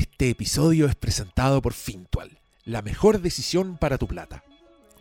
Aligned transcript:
Este 0.00 0.30
episodio 0.30 0.86
es 0.86 0.94
presentado 0.94 1.60
por 1.60 1.74
Fintual, 1.74 2.38
la 2.64 2.80
mejor 2.80 3.20
decisión 3.20 3.76
para 3.76 3.98
tu 3.98 4.06
plata. 4.06 4.42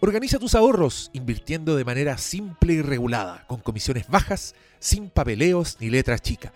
Organiza 0.01 0.39
tus 0.39 0.55
ahorros 0.55 1.09
invirtiendo 1.13 1.77
de 1.77 1.85
manera 1.85 2.17
simple 2.17 2.73
y 2.73 2.81
regulada, 2.81 3.47
con 3.47 3.61
comisiones 3.61 4.09
bajas, 4.09 4.55
sin 4.79 5.09
papeleos 5.09 5.77
ni 5.79 5.89
letras 5.89 6.21
chicas. 6.21 6.51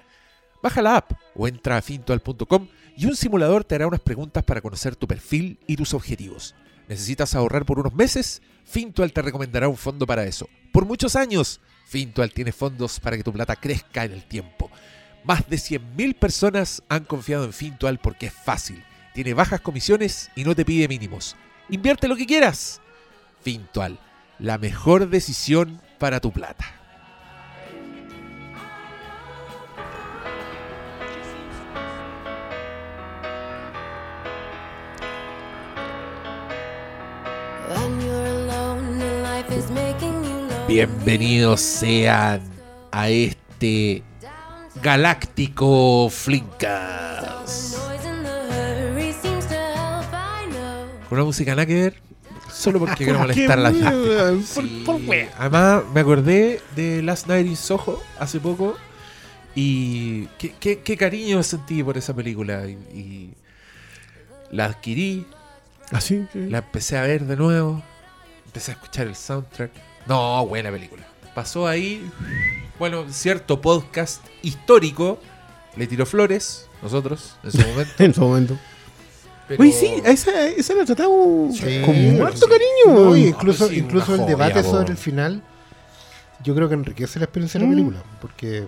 Baja 0.62 0.82
la 0.82 0.98
app 0.98 1.14
o 1.36 1.48
entra 1.48 1.78
a 1.78 1.82
fintual.com 1.82 2.68
y 2.98 3.06
un 3.06 3.16
simulador 3.16 3.64
te 3.64 3.76
hará 3.76 3.88
unas 3.88 4.02
preguntas 4.02 4.44
para 4.44 4.60
conocer 4.60 4.98
tu 4.98 5.08
perfil 5.08 5.58
y 5.66 5.78
tus 5.78 5.94
objetivos. 5.94 6.54
¿Necesitas 6.90 7.36
ahorrar 7.36 7.66
por 7.66 7.80
unos 7.80 7.94
meses? 7.94 8.42
Fintual 8.66 9.14
te 9.14 9.22
recomendará 9.22 9.70
un 9.70 9.78
fondo 9.78 10.06
para 10.06 10.26
eso. 10.26 10.50
Por 10.74 10.86
muchos 10.86 11.16
años, 11.16 11.62
Fintual 11.86 12.34
tiene 12.34 12.52
fondos 12.52 13.00
para 13.00 13.16
que 13.16 13.24
tu 13.24 13.32
plata 13.32 13.56
crezca 13.56 14.04
en 14.04 14.12
el 14.12 14.26
tiempo. 14.26 14.70
Más 15.24 15.48
de 15.50 15.56
100.000 15.56 16.16
personas 16.16 16.84
han 16.90 17.06
confiado 17.06 17.46
en 17.46 17.54
Fintual 17.54 17.98
porque 17.98 18.26
es 18.26 18.34
fácil, 18.34 18.84
tiene 19.14 19.34
bajas 19.34 19.62
comisiones 19.62 20.30
y 20.36 20.44
no 20.44 20.54
te 20.54 20.66
pide 20.66 20.90
mínimos. 20.90 21.38
Invierte 21.70 22.10
lo 22.10 22.18
que 22.18 22.26
quieras. 22.26 22.82
Fintual, 23.42 24.00
la 24.38 24.58
mejor 24.58 25.10
decisión 25.10 25.80
para 25.98 26.20
tu 26.20 26.34
plata. 26.34 26.66
Bienvenidos 40.68 41.62
sean 41.62 42.42
a 42.92 43.08
este 43.08 44.04
galáctico 44.82 46.10
Flinkas. 46.10 47.78
Con 51.10 51.18
una 51.20 51.26
música 51.26 51.52
nada 51.52 51.66
que 51.66 51.76
ver, 51.76 52.02
solo 52.52 52.80
porque 52.80 52.96
quiero 53.04 53.20
molestar 53.20 53.60
a 53.60 53.62
la 53.62 53.72
gente. 53.72 54.42
Sí. 54.44 54.84
Además, 55.38 55.84
me 55.94 56.02
acordé 56.02 56.62
de 56.76 57.02
Last 57.04 57.28
Night 57.28 57.46
in 57.46 57.56
Soho 57.56 58.02
hace 58.20 58.40
poco 58.40 58.76
y 59.56 60.26
qué, 60.40 60.56
qué- 60.60 60.80
qué 60.80 60.98
cariño 60.98 61.44
sentí 61.44 61.84
por 61.84 61.98
esa 61.98 62.16
película. 62.16 62.66
Y, 62.68 62.72
y 62.98 63.34
la 64.52 64.66
adquirí, 64.66 65.28
Así. 65.92 66.26
la 66.34 66.60
empecé 66.60 66.98
a 66.98 67.04
ver 67.04 67.26
de 67.26 67.36
nuevo, 67.36 67.84
empecé 68.48 68.72
a 68.72 68.74
escuchar 68.76 69.06
el 69.08 69.16
soundtrack. 69.16 69.72
No, 70.08 70.46
buena 70.48 70.72
película. 70.72 71.04
Pasó 71.36 71.68
ahí, 71.68 72.10
bueno, 72.80 73.06
cierto 73.10 73.62
podcast 73.62 74.26
histórico, 74.42 75.20
le 75.76 75.88
tiró 75.88 76.06
flores, 76.06 76.68
nosotros, 76.82 77.36
en 77.44 77.52
su 77.52 77.58
momento. 77.60 77.92
en 78.04 78.14
su 78.14 78.22
momento. 78.22 78.58
pero- 79.48 79.62
Uy, 79.62 79.72
sí, 79.72 80.02
a 80.06 80.10
esa, 80.12 80.48
esa 80.48 80.74
la 80.74 80.86
tratamos 80.86 81.56
Sí, 81.58 81.82
con 81.86 81.96
sí. 81.96 82.18
cariño. 82.50 83.00
No, 83.06 83.16
y 83.16 83.24
Ah, 83.26 83.28
incluso 83.28 83.66
pues 83.66 83.72
sí, 83.72 83.80
incluso 83.80 84.14
el 84.14 84.20
joya, 84.22 84.30
debate 84.30 84.64
sobre 84.64 84.92
el 84.92 84.98
final, 84.98 85.42
yo 86.44 86.56
creo 86.56 86.68
que 86.68 86.76
enriquece 86.76 87.20
la 87.20 87.26
experiencia 87.26 87.60
de 87.60 87.66
la 87.66 87.72
Mm. 87.72 87.76
película. 87.76 88.04
Porque 88.22 88.66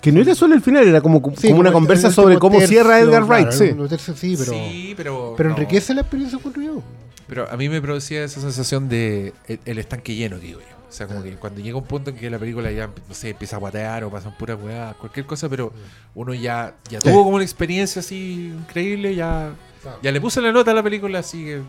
Que 0.00 0.10
no 0.10 0.20
era 0.20 0.34
solo 0.34 0.54
el 0.56 0.60
final, 0.62 0.86
era 0.88 1.00
como, 1.00 1.22
como 1.22 1.36
sí, 1.36 1.52
una 1.52 1.68
el- 1.68 1.72
conversa 1.72 2.08
el 2.08 2.14
sobre 2.14 2.36
cómo 2.38 2.58
tercio, 2.58 2.74
cierra 2.82 2.98
Edgar 2.98 3.24
claro, 3.24 3.44
Wright. 3.46 3.60
último 3.60 3.86
tercio 3.88 4.16
sí, 4.16 4.34
pero, 4.36 4.52
sí, 4.52 4.94
pero. 4.96 5.34
pero 5.36 5.50
no. 5.50 5.54
enriquece 5.56 5.94
la 5.94 6.00
experiencia 6.00 6.38
ocurrió. 6.38 6.82
Pero 7.28 7.48
a 7.50 7.56
mí 7.56 7.68
me 7.68 7.80
producía 7.80 8.24
esa 8.24 8.40
sensación 8.40 8.88
de 8.88 9.32
el, 9.46 9.60
el 9.64 9.78
estanque 9.78 10.14
lleno, 10.16 10.38
digo 10.38 10.58
yo. 10.60 10.66
O 10.92 10.94
sea, 10.94 11.06
como 11.06 11.22
que 11.22 11.32
cuando 11.36 11.60
llega 11.62 11.78
un 11.78 11.84
punto 11.84 12.10
en 12.10 12.16
que 12.16 12.28
la 12.28 12.38
película 12.38 12.70
ya, 12.70 12.86
no 13.08 13.14
sé, 13.14 13.30
empieza 13.30 13.56
a 13.56 13.58
guatear 13.58 14.04
o 14.04 14.10
pasan 14.10 14.36
puras 14.36 14.58
weas, 14.62 14.94
cualquier 14.96 15.24
cosa, 15.24 15.48
pero 15.48 15.72
uno 16.14 16.34
ya, 16.34 16.74
ya 16.90 17.00
Sí. 17.00 17.08
tuvo 17.08 17.24
como 17.24 17.36
una 17.36 17.44
experiencia 17.44 18.00
así 18.00 18.52
increíble, 18.54 19.14
ya, 19.14 19.54
ya 20.02 20.12
le 20.12 20.20
puse 20.20 20.42
la 20.42 20.52
nota 20.52 20.72
a 20.72 20.74
la 20.74 20.82
película, 20.82 21.20
así 21.20 21.44
que. 21.44 21.62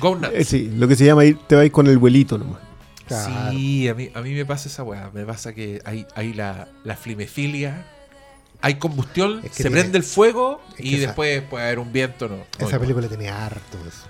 Go 0.00 0.14
nuts. 0.16 0.32
Eh, 0.34 0.44
sí, 0.44 0.70
lo 0.74 0.88
que 0.88 0.96
se 0.96 1.04
llama 1.04 1.26
ir, 1.26 1.38
te 1.46 1.54
vais 1.54 1.70
con 1.70 1.86
el 1.86 1.98
vuelito 1.98 2.38
nomás. 2.38 2.60
Claro. 3.06 3.50
Sí, 3.50 3.88
a 3.88 3.94
mí, 3.94 4.10
a 4.14 4.22
mí 4.22 4.32
me 4.34 4.46
pasa 4.46 4.68
esa 4.68 4.82
weá. 4.84 5.10
Me 5.12 5.24
pasa 5.26 5.52
que 5.52 5.82
hay, 5.84 6.06
hay 6.14 6.32
la, 6.32 6.68
la 6.84 6.96
flimefilia, 6.96 7.84
hay 8.62 8.76
combustión, 8.76 9.40
Es 9.44 9.50
que 9.50 9.56
se 9.56 9.62
tiene- 9.64 9.80
prende 9.80 9.98
el 9.98 10.04
fuego 10.04 10.62
es 10.78 10.84
y 10.86 10.94
esa- 10.94 11.06
después 11.08 11.42
puede 11.42 11.64
haber 11.66 11.78
un 11.78 11.92
viento, 11.92 12.28
¿no? 12.28 12.38
Esa 12.58 12.78
película 12.78 13.06
tenía 13.08 13.44
harto 13.44 13.76
de 13.82 13.88
eso. 13.90 14.04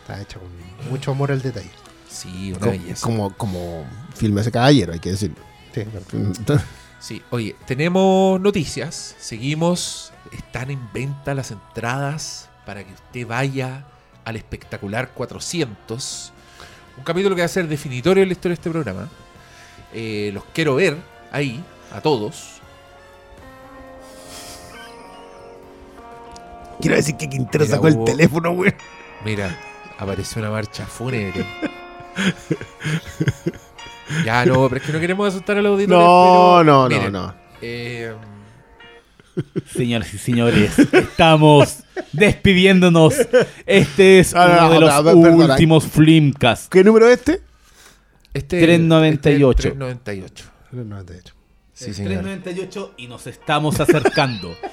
Está 0.00 0.20
hecha 0.20 0.38
con 0.40 0.48
mucho 0.90 1.12
amor 1.12 1.30
al 1.30 1.40
detalle. 1.42 1.70
Sí, 2.10 2.50
una 2.52 2.60
Co- 2.60 2.70
belleza. 2.70 3.06
Como, 3.06 3.32
como 3.36 3.84
filme 4.14 4.40
ese 4.40 4.50
caballero, 4.50 4.92
hay 4.92 4.98
que 4.98 5.10
decirlo. 5.10 5.36
Sí, 5.74 5.82
Sí, 7.00 7.22
oye, 7.30 7.56
tenemos 7.66 8.40
noticias. 8.40 9.14
Seguimos. 9.18 10.12
Están 10.32 10.70
en 10.70 10.92
venta 10.92 11.34
las 11.34 11.50
entradas 11.50 12.48
para 12.66 12.84
que 12.84 12.92
usted 12.92 13.26
vaya 13.26 13.84
al 14.24 14.36
espectacular 14.36 15.10
400. 15.14 16.32
Un 16.98 17.04
capítulo 17.04 17.34
que 17.34 17.40
va 17.42 17.46
a 17.46 17.48
ser 17.48 17.66
definitorio 17.68 18.22
en 18.22 18.28
la 18.28 18.32
historia 18.32 18.50
de 18.50 18.60
este 18.60 18.70
programa. 18.70 19.08
Eh, 19.94 20.30
los 20.34 20.44
quiero 20.52 20.74
ver 20.74 20.98
ahí, 21.32 21.64
a 21.92 22.00
todos. 22.02 22.60
Quiero 26.80 26.96
decir 26.96 27.16
que 27.16 27.28
Quintero 27.28 27.64
Mira, 27.64 27.76
sacó 27.76 27.88
el 27.88 27.94
hubo- 27.96 28.04
teléfono, 28.04 28.52
güey. 28.52 28.74
Mira, 29.24 29.58
apareció 29.98 30.40
una 30.42 30.50
marcha 30.50 30.86
fúnebre. 30.86 31.46
ya, 34.24 34.44
no, 34.44 34.68
pero 34.68 34.80
es 34.80 34.86
que 34.86 34.92
no 34.92 35.00
queremos 35.00 35.28
asustar 35.28 35.56
a 35.58 35.62
los 35.62 35.72
auditores. 35.72 35.98
No, 35.98 36.56
pero, 36.60 36.64
no, 36.64 36.82
no, 36.82 36.88
miren, 36.88 37.12
no. 37.12 37.34
eh, 37.62 38.14
Señoras 39.72 40.12
y 40.12 40.18
señores, 40.18 40.78
estamos 40.78 41.84
despidiéndonos. 42.12 43.14
Este 43.64 44.18
es 44.20 44.34
Ah, 44.34 44.48
no, 44.48 44.66
uno 44.66 44.74
de 44.74 44.80
no, 44.80 45.02
los 45.02 45.04
no, 45.04 45.12
últimos 45.52 45.86
Flimcast. 45.86 46.70
¿Qué 46.70 46.84
número 46.84 47.08
es 47.08 47.18
este? 47.20 47.40
este 48.34 48.60
398. 48.60 49.68
Este 49.68 49.70
es 49.70 49.82
el 49.82 49.98
398. 50.00 50.44
no, 50.72 51.04
de 51.04 51.18
hecho. 51.18 51.34
Sí, 51.72 51.94
señor. 51.94 52.22
398 52.22 52.94
y 52.98 53.06
nos 53.06 53.26
estamos 53.26 53.80
acercando. 53.80 54.54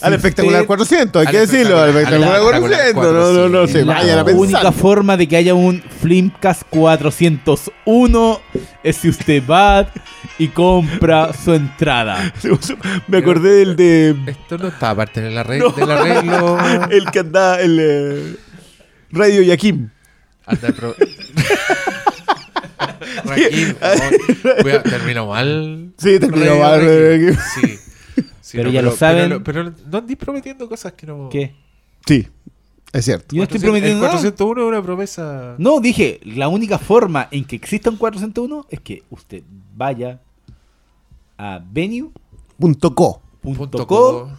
Al 0.00 0.12
Si 0.12 0.16
espectacular 0.16 0.60
usted- 0.60 0.66
400, 0.66 1.20
hay 1.20 1.26
Al 1.26 1.32
que 1.32 1.38
decirlo. 1.40 1.78
Al 1.80 1.90
espectacular- 1.90 2.28
espectacular 2.28 2.54
al 2.54 2.64
espectacular 2.64 2.94
400. 2.94 3.34
No, 3.34 3.42
no, 3.42 3.48
no, 3.60 3.66
se 3.66 3.84
La 3.84 3.94
vayan 3.94 4.18
a 4.18 4.22
única 4.24 4.58
pensar. 4.60 4.72
forma 4.74 5.16
de 5.16 5.28
que 5.28 5.36
haya 5.36 5.54
un 5.54 5.82
Flimcast 6.00 6.62
401 6.70 8.40
es 8.82 8.96
si 8.96 9.08
usted 9.08 9.42
va 9.50 9.88
y 10.38 10.48
compra 10.48 11.32
su 11.32 11.54
entrada. 11.54 12.32
Me 13.08 13.18
acordé 13.18 13.50
del 13.64 13.76
de. 13.76 14.14
Esto 14.26 14.58
no 14.58 14.68
está 14.68 14.90
aparte 14.90 15.20
del 15.20 15.36
arreglo. 15.38 15.70
Del 15.72 15.90
arreglo. 15.90 16.58
El 16.90 17.10
que 17.10 17.18
andaba, 17.20 17.60
el 17.60 17.78
eh, 17.80 18.36
Radio 19.10 19.42
Yaquim. 19.42 19.88
Anda, 20.46 20.68
pro- 20.72 20.94
Raquín, 23.24 23.76
voy 24.62 24.72
a- 24.72 24.82
termino 24.82 25.26
mal. 25.26 25.92
Sí, 25.98 26.18
terminó 26.18 26.56
mal, 26.58 27.38
Sí. 27.54 27.78
Sí, 28.44 28.58
Pero 28.58 28.70
ya 28.70 28.82
lo 28.82 28.94
saben. 28.94 29.42
Pero, 29.42 29.42
pero 29.42 29.72
no 29.90 29.98
andís 29.98 30.18
prometiendo 30.18 30.68
cosas 30.68 30.92
que 30.92 31.06
no. 31.06 31.30
¿Qué? 31.30 31.54
Sí, 32.06 32.28
es 32.92 33.04
cierto. 33.06 33.34
Yo 33.34 33.38
no 33.38 33.44
estoy 33.44 33.58
400 33.58 33.62
prometiendo 33.62 33.96
el 33.96 34.02
nada. 34.02 34.12
401 34.12 34.60
es 34.60 34.68
una 34.68 34.82
promesa. 34.82 35.54
No, 35.56 35.80
dije, 35.80 36.20
la 36.24 36.48
única 36.48 36.78
forma 36.78 37.26
en 37.30 37.46
que 37.46 37.56
exista 37.56 37.88
un 37.88 37.96
401 37.96 38.66
es 38.68 38.80
que 38.80 39.02
usted 39.08 39.42
vaya 39.74 40.20
a 41.38 41.58
venue.co 41.72 42.20
Punto 42.58 42.94
co. 42.94 43.22
Punto 43.40 43.86
co, 43.86 44.30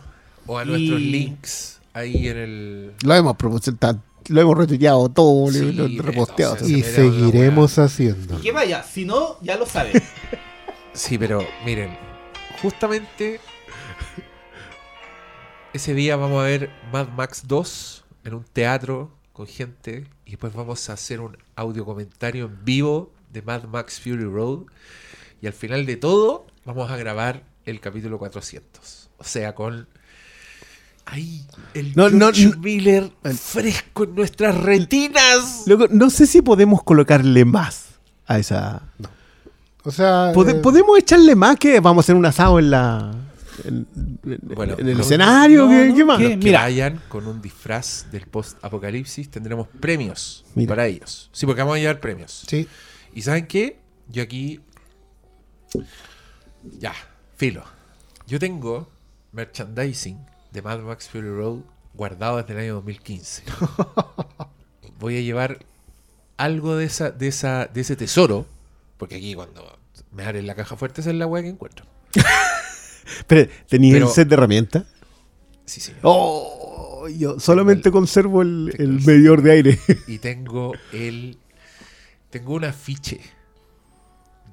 o 0.46 0.58
a 0.60 0.64
y- 0.64 0.68
nuestros 0.68 1.02
links 1.02 1.80
ahí 1.94 2.28
en 2.28 2.38
el. 2.38 2.92
Lo 3.04 3.16
hemos 3.16 3.36
promocionado, 3.38 4.00
lo 4.30 4.40
hemos 4.42 4.56
retuiteado 4.56 5.10
todo, 5.10 5.52
Sí, 5.52 5.72
lo 5.72 5.86
hemos 5.86 6.06
reposteado. 6.06 6.58
Y 6.68 6.84
Se 6.84 6.94
seguiremos 6.94 7.80
haciendo. 7.80 8.40
Que 8.40 8.52
vaya, 8.52 8.84
si 8.84 9.04
no, 9.04 9.38
ya 9.42 9.58
lo 9.58 9.66
sabe. 9.66 9.94
Sí, 10.94 11.18
pero 11.18 11.44
miren, 11.66 11.90
justamente 12.62 13.42
ese 15.76 15.94
día 15.94 16.16
vamos 16.16 16.40
a 16.42 16.46
ver 16.46 16.70
Mad 16.94 17.10
Max 17.10 17.44
2 17.48 18.06
en 18.24 18.34
un 18.34 18.46
teatro 18.46 19.12
con 19.34 19.46
gente 19.46 20.08
y 20.26 20.32
después 20.32 20.54
vamos 20.54 20.90
a 20.90 20.94
hacer 20.94 21.20
un 21.20 21.38
audio 21.58 21.84
comentario 21.84 22.46
en 22.46 22.64
vivo 22.64 23.12
de 23.34 23.42
Mad 23.42 23.66
Max 23.66 24.00
Fury 24.00 24.24
Road 24.24 24.60
y 25.42 25.48
al 25.48 25.54
final 25.54 25.86
de 25.86 25.98
todo 25.98 26.46
vamos 26.64 26.90
a 26.90 26.96
grabar 26.96 27.44
el 27.66 27.82
capítulo 27.82 28.18
400. 28.18 29.10
O 29.18 29.24
sea, 29.26 29.54
con 29.54 29.90
ahí 31.06 31.46
el 31.74 31.94
No, 31.94 32.10
no, 32.10 32.32
no. 32.32 32.58
Miller 32.60 33.12
fresco 33.38 34.06
en 34.06 34.16
nuestras 34.16 34.56
retinas. 34.56 35.64
Luego, 35.66 35.88
no 35.90 36.10
sé 36.10 36.26
si 36.26 36.42
podemos 36.42 36.84
colocarle 36.84 37.44
más 37.44 37.88
a 38.28 38.40
esa. 38.40 38.82
O 39.84 39.92
sea, 39.92 40.32
eh, 40.32 40.34
¿Podemos 40.34 40.98
echarle 40.98 41.36
más 41.36 41.58
que 41.58 41.82
vamos 41.82 42.04
a 42.04 42.06
hacer 42.06 42.16
un 42.16 42.26
asado 42.26 42.60
en 42.60 42.72
la. 42.72 43.12
En, 43.64 43.88
en- 43.96 44.40
Bueno, 44.44 44.76
en 44.78 44.88
el 44.90 45.00
escenario? 45.00 45.64
no, 45.66 45.70
¿Qué, 45.70 45.86
no, 45.90 45.96
qué 45.96 46.06
más? 46.06 46.18
¿qué? 46.20 46.30
que 46.32 46.38
Mira. 46.38 46.62
vayan 46.62 47.02
con 47.08 47.26
un 47.28 47.42
disfraz 47.42 48.08
del 48.12 48.26
post-apocalipsis, 48.28 49.30
tendremos 49.30 49.68
premios 49.80 50.44
Mira. 50.56 50.70
para 50.70 50.88
ellos. 50.88 51.30
Sí, 51.32 51.46
porque 51.46 51.62
vamos 51.62 51.76
a 51.78 51.80
llevar 51.80 52.00
premios. 52.00 52.44
sí, 52.48 52.68
¿Y 53.14 53.22
saben 53.22 53.48
qué? 53.48 53.80
Yo 54.10 54.22
aquí. 54.24 54.60
Ya, 56.80 56.94
filo. 57.38 57.64
Yo 58.28 58.40
tengo 58.40 58.90
merchandising 59.32 60.18
de 60.52 60.62
Mad 60.62 60.80
Max 60.80 61.10
Fury 61.10 61.30
Road 61.30 61.60
guardado 61.94 62.38
desde 62.38 62.54
el 62.54 62.60
año 62.60 62.74
2015. 62.76 63.44
Voy 65.00 65.18
a 65.18 65.22
llevar 65.22 65.60
algo 66.38 66.76
de 66.76 66.86
esa, 66.86 67.12
de 67.12 67.28
esa, 67.28 67.66
de 67.68 67.82
ese 67.82 67.96
tesoro, 67.96 68.46
porque 68.98 69.16
aquí 69.16 69.34
cuando 69.36 69.78
me 70.12 70.24
abren 70.26 70.48
la 70.48 70.56
caja 70.56 70.76
fuerte 70.76 71.02
esa 71.02 71.10
es 71.12 71.16
la 71.18 71.28
weá 71.28 71.44
que 71.44 71.50
encuentro. 71.50 71.86
Pero, 73.28 73.50
¿tenías 73.70 74.02
el 74.02 74.08
set 74.10 74.28
de 74.28 74.36
herramientas? 74.36 74.86
Sí, 75.66 75.82
sí. 75.82 75.94
Oh, 76.04 77.08
yo 77.18 77.40
solamente 77.40 77.92
conservo 77.92 78.42
el, 78.42 78.74
el 78.78 78.82
el- 79.00 79.06
medidor 79.06 79.42
de 79.42 79.52
aire. 79.52 79.80
Y 80.08 80.20
tengo 80.20 80.74
el. 80.94 81.38
Tengo 82.30 82.54
un 82.56 82.66
afiche 82.66 83.20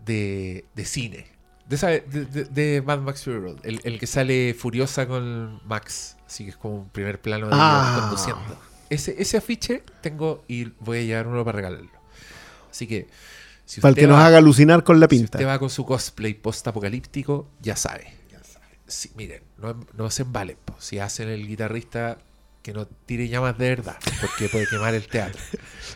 de, 0.05 0.65
de 0.75 0.85
cine. 0.85 1.27
De, 1.69 1.77
esa- 1.77 1.89
de, 1.89 2.01
de- 2.27 2.45
de 2.45 2.83
Mad 2.83 3.01
Max 3.01 3.25
Fury 3.25 3.39
Road. 3.39 3.57
El, 3.63 3.81
el 3.85 3.99
que 3.99 4.07
sale 4.07 4.55
furiosa 4.55 5.07
con 5.07 5.61
Max. 5.67 6.17
Así 6.27 6.45
que 6.45 6.51
es 6.51 6.57
como 6.57 6.77
un 6.77 6.89
primer 6.89 7.21
plano 7.21 7.47
de 7.47 7.53
Ah. 7.55 7.99
conduciendo. 8.01 8.59
Ese, 8.91 9.15
ese 9.21 9.37
afiche 9.39 9.83
tengo 10.03 10.45
y 10.49 10.67
voy 10.81 10.99
a 10.99 11.03
llevar 11.03 11.27
uno 11.27 11.45
para 11.45 11.57
regalarlo. 11.57 11.91
Así 12.71 12.87
que. 12.87 13.09
Si 13.65 13.81
Para 13.81 13.91
el 13.91 13.97
que 13.97 14.07
nos 14.07 14.19
va- 14.19 14.27
haga 14.27 14.39
alucinar 14.39 14.85
con 14.85 15.01
la 15.01 15.07
Si 15.07 15.11
pinta. 15.17 15.39
usted 15.39 15.47
va 15.47 15.59
con 15.59 15.71
su 15.71 15.85
cosplay 15.87 16.35
post-apocalíptico, 16.35 17.49
ya 17.63 17.75
sabe. 17.77 18.13
Miren, 19.17 19.43
no, 19.59 19.75
no 19.97 20.11
se 20.11 20.23
embalen. 20.23 20.57
po. 20.65 20.75
Si 20.79 20.99
hacen 20.99 21.29
el 21.29 21.47
guitarrista, 21.47 22.19
que 22.63 22.73
no 22.73 22.87
tire 22.87 23.29
llamas 23.29 23.59
de 23.59 23.69
verdad, 23.71 23.97
porque 24.21 24.49
puede 24.49 24.67
quemar 24.67 24.95
el 24.95 25.07
teatro. 25.09 25.41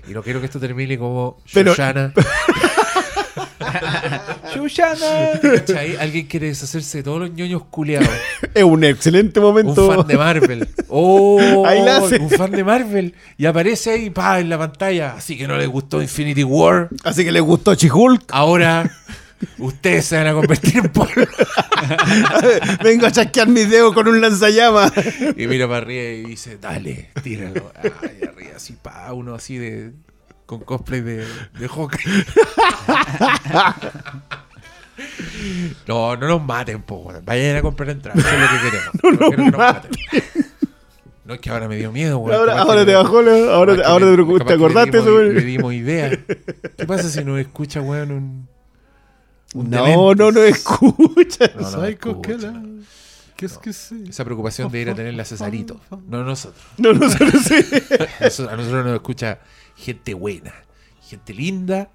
Y 0.09 0.13
no 0.13 0.23
quiero 0.23 0.41
que 0.41 0.47
esto 0.47 0.59
termine 0.61 0.99
como 0.99 1.39
Pero- 1.53 1.73
Shoshana. 1.73 2.13
Alguien 6.01 6.27
quiere 6.27 6.49
deshacerse 6.49 6.99
de 6.99 7.05
todos 7.05 7.21
los 7.21 7.31
ñoños 7.31 7.65
culeados. 7.67 8.09
Es 8.55 8.63
un 8.65 8.85
excelente 8.85 9.41
Un 9.41 9.47
momento. 9.47 9.87
fan 9.95 10.07
de 10.07 10.17
Marvel. 10.17 10.69
¡Oh! 10.89 11.65
Ahí 11.67 11.83
la 11.83 11.99
hace. 11.99 12.17
Un 12.19 12.31
fan 12.31 12.51
de 12.51 12.65
Marvel. 12.65 13.15
Y 13.37 13.45
aparece 13.47 13.91
ahí, 13.91 14.11
pa, 14.11 14.41
en 14.41 14.49
la 14.49 14.59
pantalla. 14.59 15.15
Así 15.15 15.37
que 15.37 15.47
no 15.47 15.57
le 15.59 15.67
gustó 15.67 16.01
Infinity 16.01 16.43
War. 16.45 16.89
Así 17.05 17.25
que 17.25 17.33
le 17.33 17.41
gustó 17.41 17.75
Chihulk. 17.75 18.25
Ahora 18.33 18.91
ustedes 19.59 20.06
se 20.06 20.17
van 20.17 20.27
a 20.29 20.33
convertir 20.35 20.79
en 20.79 20.88
polvo. 20.88 21.12
Vengo 22.83 23.06
a 23.06 23.11
chasquear 23.12 23.49
mis 23.49 23.69
dedos 23.71 23.93
con 23.94 24.09
un 24.09 24.21
lanzallamas. 24.21 24.93
Y 25.37 25.47
mira 25.47 25.67
para 25.67 25.79
arriba 25.79 26.03
y 26.03 26.25
dice, 26.25 26.59
dale, 26.59 27.11
tíralo. 27.23 27.73
Ay, 27.83 28.29
arriba, 28.29 28.53
así, 28.56 28.75
pa, 28.75 29.12
uno 29.12 29.35
así 29.35 29.59
de. 29.59 29.93
con 30.47 30.61
cosplay 30.61 31.00
de, 31.00 31.27
de 31.59 31.69
Hawkeye. 31.69 32.25
No, 35.87 36.17
no 36.17 36.27
nos 36.27 36.43
maten, 36.43 36.83
po, 36.83 36.97
weón. 36.97 37.25
Vayan 37.25 37.56
a 37.56 37.62
comprar 37.62 37.91
entradas. 37.91 38.25
Eso 38.25 38.35
es 38.35 38.41
lo 38.41 38.49
que 38.49 38.62
queremos. 38.71 38.94
No, 39.03 39.19
quiero 39.29 39.44
que 39.44 39.50
nos 39.50 39.59
maten. 39.59 39.91
No 41.25 41.35
es 41.35 41.41
que 41.41 41.50
ahora 41.50 41.69
me 41.69 41.77
dio 41.77 41.93
miedo, 41.93 42.19
weón. 42.19 42.35
Ahora, 42.38 42.61
ahora 42.62 42.87
te 42.87 42.94
bajó. 42.94 43.19
Ahora, 43.19 43.77
ahora 43.85 44.06
te, 44.17 44.17
capaz 44.17 44.44
¿te 44.47 44.55
acordaste 44.55 44.99
eso, 44.99 45.23
Le 45.23 45.33
güey? 45.33 45.44
dimos 45.44 45.75
idea. 45.75 46.11
¿Qué 46.77 46.87
pasa 46.87 47.11
si 47.11 47.23
nos 47.25 47.38
escucha, 47.41 47.81
weón, 47.83 48.11
un. 48.11 48.17
un 48.17 48.49
No, 49.55 50.15
no, 50.15 50.33
no 50.33 50.43
escucha. 50.43 51.51
No, 51.55 51.61
no 51.63 51.71
¿Sabes 51.71 51.95
escucha. 51.95 51.99
con 52.15 52.23
qué 52.23 52.37
la- 52.39 52.63
¿Qué 53.37 53.45
es 53.47 53.59
que 53.59 53.73
sí? 53.75 54.05
Esa 54.09 54.25
preocupación 54.25 54.71
de 54.73 54.81
ir 54.81 54.89
a 54.91 54.95
tenerla 54.95 55.23
a 55.23 55.27
Cesarito. 55.27 55.79
No 56.09 56.25
nosotros. 56.25 56.63
No, 56.79 56.93
no, 56.95 57.07
no, 57.07 57.19
no 57.33 57.41
sé. 57.43 57.65
Eso- 58.21 58.49
a 58.49 58.57
nosotros 58.57 58.85
nos 58.87 58.95
escucha 58.95 59.41
gente 59.77 60.15
buena, 60.15 60.55
gente 61.03 61.35
linda, 61.35 61.91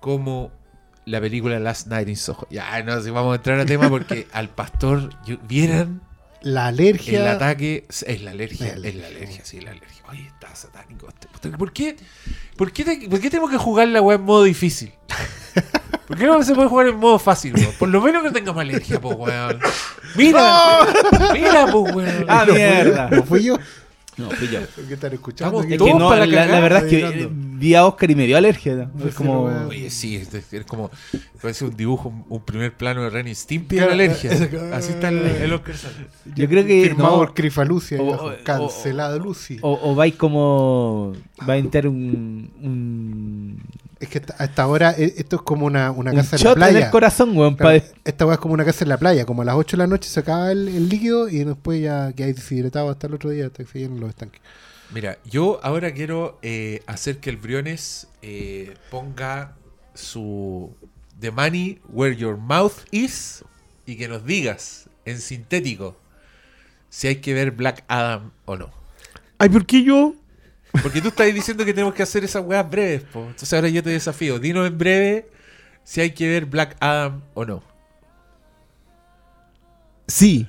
como 0.00 0.50
la 1.04 1.20
película 1.20 1.58
Last 1.60 1.88
Night 1.88 2.08
in 2.08 2.16
Soho. 2.16 2.46
Ya, 2.50 2.82
no, 2.82 3.00
si 3.02 3.10
vamos 3.10 3.32
a 3.32 3.36
entrar 3.36 3.60
a 3.60 3.66
tema 3.66 3.88
porque 3.90 4.26
al 4.32 4.48
pastor, 4.48 5.10
vieran 5.46 6.00
La 6.40 6.68
alergia. 6.68 7.20
el 7.20 7.28
ataque, 7.28 7.84
es 7.88 8.22
la 8.22 8.30
alergia, 8.30 8.76
La 8.78 8.88
es 8.88 8.94
la 8.94 9.06
alergia, 9.08 9.44
sí, 9.44 9.60
la 9.60 9.72
alergia. 9.72 10.02
Oye, 10.08 10.26
está 10.26 10.54
satánico. 10.56 11.06
este- 11.08 11.50
¿Por 11.50 11.72
qué, 11.72 11.96
por 12.56 12.72
qué, 12.72 12.84
te- 12.84 13.08
por 13.10 13.20
qué 13.20 13.28
tenemos 13.28 13.50
que 13.50 13.58
jugar 13.58 13.88
la 13.88 14.00
weá 14.00 14.16
en 14.16 14.22
modo 14.24 14.44
difícil? 14.44 14.92
¿Por 16.06 16.16
qué 16.16 16.26
no 16.26 16.42
se 16.42 16.54
puede 16.54 16.68
jugar 16.68 16.86
en 16.88 16.96
modo 16.96 17.18
fácil, 17.18 17.54
weón? 17.54 17.72
Por 17.78 17.88
lo 17.88 18.00
menos 18.00 18.22
que 18.22 18.30
tengamos 18.30 18.60
alergia, 18.60 19.00
po, 19.00 19.10
weón. 19.10 19.58
Mira, 20.16 20.80
mira, 21.32 21.66
po, 21.66 21.80
weón. 21.80 22.24
¡Ah, 22.28 22.46
mierda! 22.48 23.08
¿No 23.10 23.22
fui 23.24 23.42
yo? 23.44 23.58
No, 24.16 24.30
fui 24.30 24.48
yo. 24.48 24.60
¿Qué 24.88 24.94
están 24.94 25.12
escuchando? 25.12 25.60
Es 25.60 25.66
que 25.66 25.76
no, 25.76 26.14
la, 26.14 26.60
verdad 26.60 26.86
es 26.86 26.90
que 26.90 27.00
eh, 27.22 27.28
vi 27.30 27.74
a 27.74 27.84
Oscar 27.84 28.10
y 28.10 28.14
me 28.14 28.26
dio 28.26 28.38
alergia. 28.38 28.74
¿no? 28.74 28.90
No 28.94 29.06
Es 29.08 29.14
como. 29.14 29.50
no, 29.50 29.68
Oye, 29.68 29.90
sí, 29.90 30.16
es, 30.16 30.32
es 30.32 30.64
como. 30.64 30.90
Parece 31.42 31.66
un 31.66 31.76
dibujo, 31.76 32.14
un, 32.30 32.40
primer 32.42 32.72
plano 32.74 33.02
de 33.02 33.10
Ren 33.10 33.28
y 33.28 33.34
Stimpy 33.34 33.76
Claro, 33.76 33.92
alergia. 33.92 34.32
eh, 34.32 34.70
Así 34.72 34.92
está 34.92 35.10
el, 35.10 35.18
el 35.18 35.52
Oscar. 35.52 35.74
Yo 36.34 36.48
creo 36.48 36.64
que. 36.64 36.84
Firmado 36.84 37.10
no, 37.10 37.16
por 37.18 37.34
Crifa 37.34 37.62
Lucy. 37.66 37.96
ahí 37.96 38.00
O- 38.00 38.08
abajo. 38.14 38.26
o- 38.28 38.44
Cancelado 38.44 39.18
Lucy. 39.18 39.58
o, 39.60 39.78
o 39.82 39.94
vais 39.94 40.14
como. 40.14 41.12
Va 41.46 41.52
a 41.54 41.56
entrar 41.58 41.86
un. 41.86 42.50
un 42.62 43.62
es 44.00 44.08
que 44.08 44.22
hasta- 44.38 44.62
ahora 44.62 44.92
eh, 44.96 45.14
esto 45.16 45.36
es 45.36 45.42
como 45.42 45.66
una, 45.66 45.90
una 45.90 46.10
un 46.10 46.16
casa 46.18 46.36
en 46.36 46.42
la 46.42 46.44
shot 46.50 46.56
en 46.56 46.58
playa. 46.72 46.84
el 46.86 46.90
corazón, 46.90 47.36
weón. 47.36 47.54
Claro, 47.56 47.82
esta 48.04 48.26
weá 48.26 48.34
es 48.34 48.40
como 48.40 48.54
una 48.54 48.64
casa 48.64 48.84
en 48.84 48.88
la 48.90 48.98
playa. 48.98 49.24
Como 49.24 49.42
a 49.42 49.44
las 49.44 49.54
8 49.56 49.76
de 49.76 49.82
la 49.82 49.86
noche 49.86 50.08
se 50.08 50.20
acaba 50.20 50.52
el, 50.52 50.68
el 50.68 50.88
líquido 50.88 51.28
y 51.28 51.44
después 51.44 51.80
ya 51.82 52.12
que 52.12 52.24
hay 52.24 52.32
deshidratado 52.32 52.90
hasta 52.90 53.06
el 53.06 53.14
otro 53.14 53.30
día 53.30 53.46
hasta 53.46 53.64
que 53.64 53.70
se 53.70 53.78
llenen 53.80 54.00
los 54.00 54.10
estanques. 54.10 54.40
Mira, 54.94 55.18
yo 55.24 55.58
ahora 55.64 55.92
quiero 55.92 56.38
eh, 56.42 56.82
hacer 56.86 57.18
que 57.18 57.30
el 57.30 57.38
Briones 57.38 58.06
eh, 58.22 58.74
ponga 58.90 59.54
su 59.94 60.74
The 61.18 61.30
Money 61.30 61.80
Where 61.88 62.14
Your 62.16 62.36
Mouth 62.36 62.84
Is 62.92 63.44
y 63.86 63.96
que 63.96 64.06
nos 64.08 64.24
digas 64.24 64.88
en 65.04 65.18
sintético 65.20 65.96
si 66.90 67.08
hay 67.08 67.16
que 67.16 67.34
ver 67.34 67.50
Black 67.50 67.84
Adam 67.88 68.30
o 68.44 68.56
no. 68.56 68.70
Ay, 69.38 69.48
¿por 69.48 69.66
qué 69.66 69.82
yo? 69.82 70.14
Porque 70.82 71.00
tú 71.00 71.08
estás 71.08 71.32
diciendo 71.32 71.64
que 71.64 71.72
tenemos 71.72 71.94
que 71.94 72.02
hacer 72.02 72.22
esas 72.24 72.44
weas 72.44 72.68
breves, 72.68 73.02
po. 73.04 73.20
Entonces 73.20 73.52
ahora 73.52 73.68
yo 73.68 73.82
te 73.82 73.90
desafío. 73.90 74.38
Dinos 74.38 74.66
en 74.66 74.76
breve 74.76 75.28
si 75.84 76.00
hay 76.00 76.10
que 76.10 76.28
ver 76.28 76.44
Black 76.46 76.76
Adam 76.80 77.22
o 77.34 77.44
no. 77.44 77.62
Sí, 80.06 80.46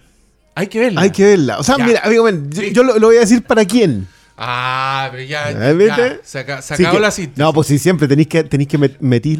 Hay 0.56 0.68
que 0.68 0.80
verla. 0.80 1.02
hay 1.02 1.10
que 1.12 1.24
verla. 1.24 1.60
O 1.60 1.64
sea, 1.64 1.78
Ya. 1.78 1.86
mira, 1.86 2.00
amigo, 2.04 2.24
ven, 2.24 2.50
yo, 2.52 2.84
lo, 2.84 3.00
lo 3.00 3.08
voy 3.08 3.18
a 3.18 3.22
decir 3.22 3.44
para 3.44 3.66
quién. 3.66 4.08
Ah, 4.38 5.08
pero 5.12 5.24
ya. 5.24 5.52
Ya, 5.52 6.20
se, 6.24 6.40
aca- 6.40 6.62
se 6.62 6.76
Sí 6.76 6.84
acabó 6.84 6.98
que- 6.98 7.02
la 7.02 7.12
síntesis. 7.12 7.40
No, 7.40 7.52
pues 7.54 7.68
sí, 7.68 7.80
siempre 7.80 8.08
tenéis 8.08 8.28
que, 8.28 8.44
tenéis 8.44 8.68
que 8.70 8.78
met- 8.78 9.00
meter 9.00 9.40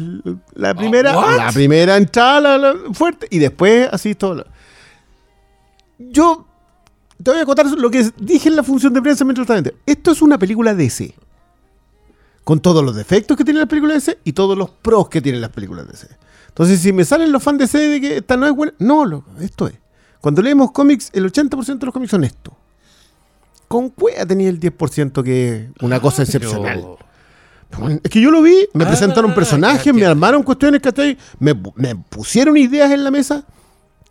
la 0.54 0.74
primera, 0.74 1.16
what? 1.16 1.36
la 1.36 1.52
primera 1.52 1.96
entrada 1.96 2.40
la- 2.40 2.58
la 2.58 2.74
fuerte 2.94 3.28
y 3.30 3.38
después 3.38 3.88
así 3.92 4.16
todo. 4.16 4.44
Yo 5.98 6.47
te 7.22 7.30
voy 7.30 7.40
a 7.40 7.44
contar 7.46 7.66
lo 7.66 7.90
que 7.90 8.10
dije 8.18 8.48
en 8.48 8.56
la 8.56 8.62
función 8.62 8.92
de 8.92 9.02
prensa 9.02 9.24
mientras 9.24 9.48
estaba 9.48 9.76
Esto 9.86 10.10
es 10.12 10.22
una 10.22 10.38
película 10.38 10.74
DC. 10.74 11.14
Con 12.44 12.60
todos 12.60 12.82
los 12.84 12.94
defectos 12.96 13.36
que 13.36 13.44
tiene 13.44 13.60
la 13.60 13.66
película 13.66 13.94
DC 13.94 14.18
y 14.24 14.32
todos 14.32 14.56
los 14.56 14.70
pros 14.70 15.08
que 15.08 15.20
tienen 15.20 15.40
las 15.40 15.50
películas 15.50 15.86
DC. 15.86 16.08
Entonces, 16.48 16.80
si 16.80 16.92
me 16.92 17.04
salen 17.04 17.30
los 17.30 17.42
fans 17.42 17.58
DC 17.58 17.78
de 17.78 18.00
que 18.00 18.16
esta 18.18 18.36
no 18.36 18.46
es 18.46 18.52
buena, 18.52 18.72
no, 18.78 19.04
loco, 19.04 19.30
esto 19.40 19.66
es. 19.68 19.74
Cuando 20.20 20.42
leemos 20.42 20.72
cómics, 20.72 21.10
el 21.12 21.30
80% 21.30 21.78
de 21.78 21.86
los 21.86 21.92
cómics 21.92 22.10
son 22.10 22.24
esto. 22.24 22.56
Con 23.68 23.90
cueva 23.90 24.24
tenía 24.24 24.48
el 24.48 24.58
10% 24.58 25.22
que 25.22 25.56
es 25.56 25.82
una 25.82 26.00
cosa 26.00 26.22
Ah, 26.22 26.26
pero- 26.32 26.38
excepcional. 26.38 26.84
Es 28.02 28.10
que 28.10 28.20
yo 28.22 28.30
lo 28.30 28.40
vi, 28.40 28.66
me 28.72 28.84
Ah, 28.84 28.88
presentaron 28.88 29.30
ya 29.30 29.34
personajes, 29.34 29.92
me 29.92 30.06
armaron 30.06 30.42
cuestiones, 30.42 30.80
¿cachai? 30.80 31.18
Me, 31.38 31.52
me 31.74 31.94
pusieron 31.96 32.56
ideas 32.56 32.90
en 32.90 33.04
la 33.04 33.10
mesa. 33.10 33.44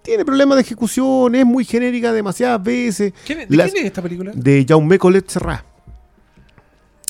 Tiene 0.08 0.24
problemas 0.26 0.56
de 0.56 0.62
ejecución, 0.62 1.36
es 1.36 1.46
muy 1.46 1.66
genérica 1.66 2.14
demasiadas 2.14 2.64
veces. 2.64 3.14
¿Quién 3.26 3.42
es- 3.42 3.50
¿De 3.50 3.58
Las- 3.58 3.72
quién 3.72 3.84
es 3.84 3.88
esta 3.88 4.02
película? 4.02 4.32
De 4.34 4.66
Jaume 4.68 4.98
Colette 4.98 5.30
Serra. 5.30 5.66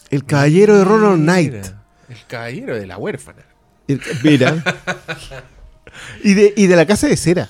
El 0.10 0.26
caballero 0.26 0.76
de 0.78 0.84
Ronald 0.84 1.22
Knight. 1.22 1.54
El 2.10 2.26
caballero 2.28 2.76
de 2.76 2.88
la 2.88 2.98
huérfana. 2.98 3.44
El- 3.88 4.02
mira. 4.24 4.64
y, 6.24 6.34
de, 6.34 6.54
y 6.58 6.66
de 6.68 6.76
la 6.76 6.86
casa 6.88 7.08
de 7.08 7.16
cera. 7.18 7.50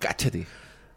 Cáchate. 0.00 0.46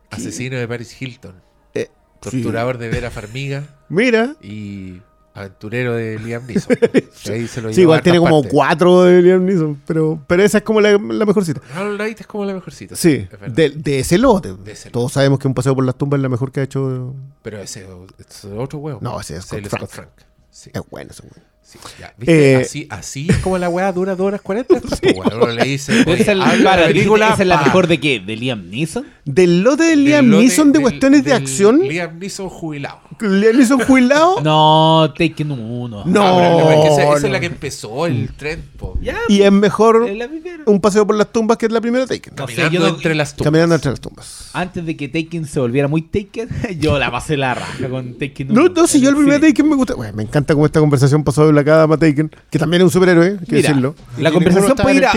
Asesino 0.09 0.57
de 0.57 0.67
Paris 0.67 0.99
Hilton. 0.99 1.35
Eh, 1.75 1.89
Torturador 2.19 2.77
de 2.79 2.89
Vera 2.89 3.11
Farmiga. 3.11 3.63
Mira. 3.87 4.35
Y 4.41 5.01
aventurero 5.39 5.93
de 5.95 6.19
Liam 6.19 6.43
Neeson. 6.47 6.75
Que 7.23 7.31
ahí 7.31 7.47
se 7.47 7.61
lo 7.61 7.73
Sí, 7.73 7.81
igual 7.81 8.01
tiene 8.01 8.19
como 8.19 8.41
partes. 8.41 8.51
cuatro 8.53 9.03
de 9.03 9.21
Liam 9.21 9.45
Neeson, 9.45 9.81
pero, 9.87 10.21
pero 10.27 10.43
esa 10.43 10.59
es 10.59 10.63
como 10.63 10.81
la, 10.81 10.91
la 10.91 11.25
mejorcita. 11.25 11.61
Ronald 11.75 11.95
Knight 11.97 12.21
es 12.21 12.27
como 12.27 12.45
la 12.45 12.53
mejorcita. 12.53 12.95
Sí, 12.95 13.27
es 13.45 13.55
de, 13.55 13.69
de 13.71 13.99
ese 13.99 14.17
lote. 14.17 14.53
De 14.53 14.71
ese 14.71 14.89
Todos 14.89 15.13
sabemos 15.13 15.39
que 15.39 15.47
un 15.47 15.53
paseo 15.53 15.75
por 15.75 15.85
las 15.85 15.95
tumbas 15.97 16.17
es 16.19 16.23
la 16.23 16.29
mejor 16.29 16.51
que 16.51 16.59
ha 16.59 16.63
hecho. 16.63 17.13
Pero 17.41 17.57
ese 17.59 17.85
es 18.19 18.45
otro 18.45 18.79
huevo. 18.79 18.99
No, 19.01 19.19
ese 19.19 19.37
es 19.37 19.45
Scott 19.45 19.87
Frank. 19.87 20.09
Sí. 20.51 20.71
Es 20.73 20.81
bueno 20.89 21.11
ese 21.11 21.21
güey. 21.21 21.41
Sí, 21.61 21.77
ya, 21.99 22.11
¿viste? 22.17 22.53
Eh, 22.53 22.55
así, 22.55 22.87
así 22.89 23.27
como 23.43 23.59
la 23.59 23.69
weá 23.69 23.91
dura 23.91 24.15
2 24.15 24.25
horas 24.25 24.41
40. 24.41 24.79
pues, 24.81 25.01
weón, 25.15 25.33
uno 25.35 25.47
le 25.51 25.63
dice, 25.65 25.93
Pero 25.99 26.13
oye, 26.13 26.23
esa 26.23 26.31
es 26.31 26.37
la- 26.39 26.57
para, 26.63 26.87
película, 26.87 27.29
¿Esa 27.33 27.43
es 27.43 27.47
la 27.47 27.59
pa. 27.59 27.65
mejor 27.65 27.85
de 27.85 27.99
qué? 27.99 28.19
¿De 28.19 28.35
Liam 28.35 28.69
Neeson? 28.71 29.05
Del 29.23 29.61
lote 29.61 29.83
de 29.83 29.89
Del 29.91 30.03
Liam 30.03 30.25
lote 30.31 30.41
Neeson 30.43 30.67
de 30.71 30.79
del- 30.79 30.81
cuestiones 30.81 31.23
de 31.23 31.29
del 31.31 31.41
acción. 31.43 31.79
Liam 31.87 32.17
Neeson 32.17 32.49
jubilado. 32.49 33.01
Liam 33.19 33.55
Neeson 33.55 33.79
jubilado. 33.81 34.41
No, 34.41 35.13
Taken 35.15 35.51
1. 35.51 36.03
No. 36.07 36.23
Ah, 36.23 36.57
pero 36.57 36.69
la- 36.69 36.73
es 36.75 36.81
que 36.81 36.87
esa, 36.87 37.01
esa 37.03 37.11
no. 37.11 37.17
es 37.17 37.31
la 37.33 37.39
que 37.39 37.45
empezó 37.45 38.05
el 38.07 38.29
tren, 38.35 38.63
po. 38.75 38.97
Ya, 38.99 39.19
Y 39.27 39.43
es 39.43 39.51
mejor 39.51 40.07
es 40.09 40.17
la 40.17 40.27
primera. 40.27 40.63
un 40.65 40.81
paseo 40.81 41.05
por 41.05 41.17
las 41.17 41.31
tumbas 41.31 41.57
que 41.57 41.67
es 41.67 41.71
la 41.71 41.81
primera 41.81 42.07
Taken. 42.07 42.33
No 42.35 42.47
sé, 42.47 42.55
Caminando 42.55 42.79
yo 42.79 42.79
no- 42.89 42.95
entre 42.95 43.13
las 43.13 43.35
tumbas. 43.35 43.45
Caminando 43.45 43.75
entre 43.75 43.91
las 43.91 43.99
tumbas. 44.01 44.49
Antes 44.53 44.85
de 44.87 44.97
que 44.97 45.07
Taken 45.07 45.45
se 45.45 45.59
volviera 45.59 45.87
muy 45.87 46.01
Taken, 46.01 46.49
yo 46.79 46.97
la 46.97 47.11
pasé 47.11 47.37
la 47.37 47.53
raja 47.53 47.87
con 47.89 48.17
Taken 48.17 48.47
No, 48.47 48.61
1. 48.63 48.73
no, 48.75 48.87
si 48.87 48.99
yo 49.01 49.11
el 49.11 49.15
primer 49.17 49.39
Sí. 49.39 49.49
Taken 49.49 49.69
me 49.69 49.75
gusta. 49.75 49.93
Bueno, 49.93 50.13
me 50.15 50.23
encanta 50.23 50.55
cómo 50.55 50.65
esta 50.65 50.79
conversación 50.79 51.23
pasó 51.23 51.48
de 51.49 51.53
Black 51.53 51.67
Adam 51.67 51.91
a 51.91 51.97
Taken, 51.97 52.31
que 52.49 52.59
también 52.59 52.81
es 52.81 52.85
un 52.85 52.91
superhéroe, 52.91 53.37
hay 53.39 53.45
que 53.45 53.55
Mira, 53.55 53.67
decirlo. 53.69 53.95
La 54.17 54.31
conversación 54.31 54.77
puede 54.77 54.95
ir 54.95 55.05
a. 55.05 55.13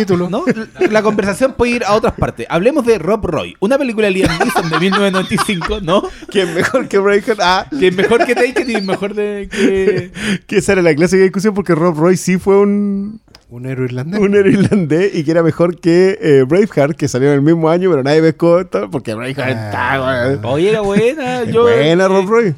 La 0.90 1.02
conversación 1.02 1.54
puede 1.56 1.72
ir 1.72 1.84
a 1.84 1.92
otras 1.94 2.14
partes. 2.14 2.46
Hablemos 2.50 2.84
de 2.84 2.98
Rob 2.98 3.24
Roy, 3.26 3.54
una 3.60 3.78
película 3.78 4.06
de 4.08 4.12
Liam 4.14 4.30
Neeson 4.38 4.70
de 4.70 4.78
1995, 4.80 5.80
¿no? 5.82 6.02
Que 6.30 6.42
es 6.42 6.54
mejor 6.54 6.88
que 6.88 6.98
Breaker. 6.98 7.36
Ah, 7.40 7.66
Que 7.78 7.88
es 7.88 7.94
mejor 7.96 8.24
que 8.26 8.34
Taken 8.34 8.70
y 8.70 8.80
mejor 8.82 9.14
de 9.14 9.48
que 9.50 10.10
que 10.46 10.56
esa 10.58 10.72
era 10.72 10.82
la 10.82 10.94
clásica 10.94 11.22
discusión 11.22 11.54
porque 11.54 11.74
Rob 11.74 11.96
Roy 11.98 12.16
sí 12.16 12.38
fue 12.38 12.58
un, 12.60 13.20
Un 13.48 13.66
héroe 13.66 13.86
irlandés. 13.86 14.20
un 14.20 14.34
héroe 14.34 14.52
irlandés 14.52 15.14
y 15.14 15.24
que 15.24 15.30
era 15.30 15.42
mejor 15.42 15.78
que 15.80 16.18
eh, 16.20 16.44
Braveheart, 16.46 16.96
que 16.96 17.08
salió 17.08 17.28
en 17.28 17.34
el 17.34 17.42
mismo 17.42 17.68
año, 17.68 17.90
pero 17.90 18.02
nadie 18.02 18.20
pescó 18.22 18.60
esto 18.60 18.90
porque 18.90 19.14
Braveheart 19.14 19.56
Ah. 19.74 20.32
está. 20.34 20.48
Oye, 20.48 20.70
era 20.70 20.80
buena. 20.80 21.44
Yo, 21.44 21.62
buena 21.62 22.04
eh, 22.04 22.08
Rob 22.08 22.26
Roy. 22.28 22.54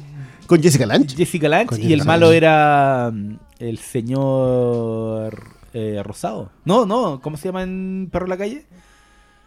Con 0.47 0.61
Jessica 0.61 0.85
Lange. 0.85 1.15
Jessica 1.15 1.49
Lange 1.49 1.65
Con 1.67 1.81
y 1.81 1.91
el 1.91 2.05
malo 2.05 2.27
Lange. 2.27 2.37
era 2.37 3.11
el 3.59 3.77
señor 3.77 5.43
eh, 5.73 6.01
Rosado. 6.03 6.51
No, 6.65 6.85
no, 6.85 7.19
¿cómo 7.21 7.37
se 7.37 7.49
llama 7.49 7.63
en 7.63 8.09
Perro 8.11 8.25
en 8.25 8.29
la 8.29 8.37
calle? 8.37 8.65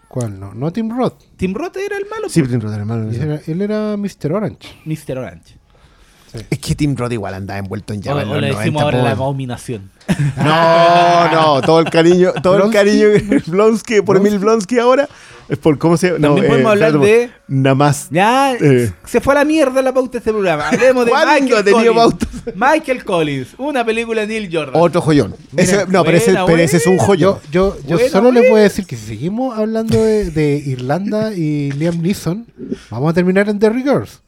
¿Cuál? 0.08 0.40
No, 0.40 0.54
no 0.54 0.72
Tim 0.72 0.90
Roth. 0.96 1.22
Tim 1.36 1.52
Roth 1.54 1.76
era 1.76 1.96
el 1.98 2.06
malo. 2.08 2.28
Sí, 2.30 2.40
pues. 2.40 2.50
Tim 2.50 2.60
Roth, 2.60 2.72
hermano. 2.72 3.12
Y 3.12 3.16
Era- 3.16 3.40
él 3.46 3.60
era 3.60 3.96
Mr. 3.96 4.32
Orange. 4.32 4.68
Mr. 4.86 5.18
Orange. 5.18 5.57
Es 6.50 6.58
que 6.58 6.74
Tim 6.74 6.96
Roth 6.96 7.12
igual 7.12 7.34
andaba 7.34 7.58
envuelto 7.58 7.92
en 7.92 8.02
llamas. 8.02 8.24
le 8.26 8.30
90, 8.34 8.58
decimos 8.58 8.82
ahora 8.82 9.02
la 9.02 9.10
abominación. 9.12 9.90
No, 10.36 11.30
no, 11.32 11.60
todo 11.62 11.80
el 11.80 11.90
cariño, 11.90 12.32
todo 12.42 12.64
el 12.64 12.70
cariño 12.72 13.08
Blonsky, 13.46 14.00
por 14.02 14.16
Emil 14.16 14.38
Blonsky 14.38 14.78
ahora 14.78 15.08
es 15.48 15.56
por 15.58 15.78
cómo 15.78 15.96
se 15.96 16.10
no, 16.12 16.18
También 16.28 16.46
podemos 16.46 16.72
hablar 16.72 16.90
espérate, 16.90 17.10
de- 17.18 17.30
nada 17.48 17.74
más. 17.74 18.08
Ya, 18.10 18.52
Eh. 18.54 18.92
se 19.06 19.20
fue 19.20 19.32
a 19.34 19.38
la 19.38 19.44
mierda 19.46 19.80
la 19.80 19.92
pauta 19.94 20.12
de 20.12 20.18
este 20.18 20.30
programa. 20.30 20.68
Hablemos 20.68 21.04
de 21.06 21.10
¿Cuándo 21.10 21.32
Michael 21.40 21.56
ha 21.60 21.64
tenido 21.64 21.94
Collins. 21.94 22.14
pauta? 22.44 22.52
Michael 22.54 23.04
Collins, 23.04 23.48
una 23.58 23.84
película 23.84 24.20
de 24.22 24.26
Neil 24.26 24.48
Jordan. 24.52 24.74
Otro 24.80 25.00
joyón. 25.00 25.34
Ese- 25.56 25.86
no, 25.88 26.04
pero, 26.04 26.16
ese, 26.18 26.32
buena, 26.32 26.46
pero 26.46 26.58
ese 26.58 26.76
es 26.78 26.86
un 26.86 26.98
joyón. 26.98 27.38
Yo, 27.50 27.76
yo, 27.76 27.76
yo 27.86 27.96
Buena, 27.96 28.10
solo 28.10 28.24
buena. 28.24 28.40
le 28.40 28.48
puedo 28.50 28.62
decir 28.62 28.86
que 28.86 28.96
si 28.96 29.06
seguimos 29.06 29.58
hablando 29.58 30.02
de, 30.02 30.30
de 30.30 30.56
Irlanda 30.56 31.32
y 31.34 31.70
Liam 31.72 32.00
Neeson, 32.02 32.46
vamos 32.90 33.10
a 33.10 33.14
terminar 33.14 33.48
en 33.48 33.58
Derry 33.58 33.82
Girls. 33.82 34.20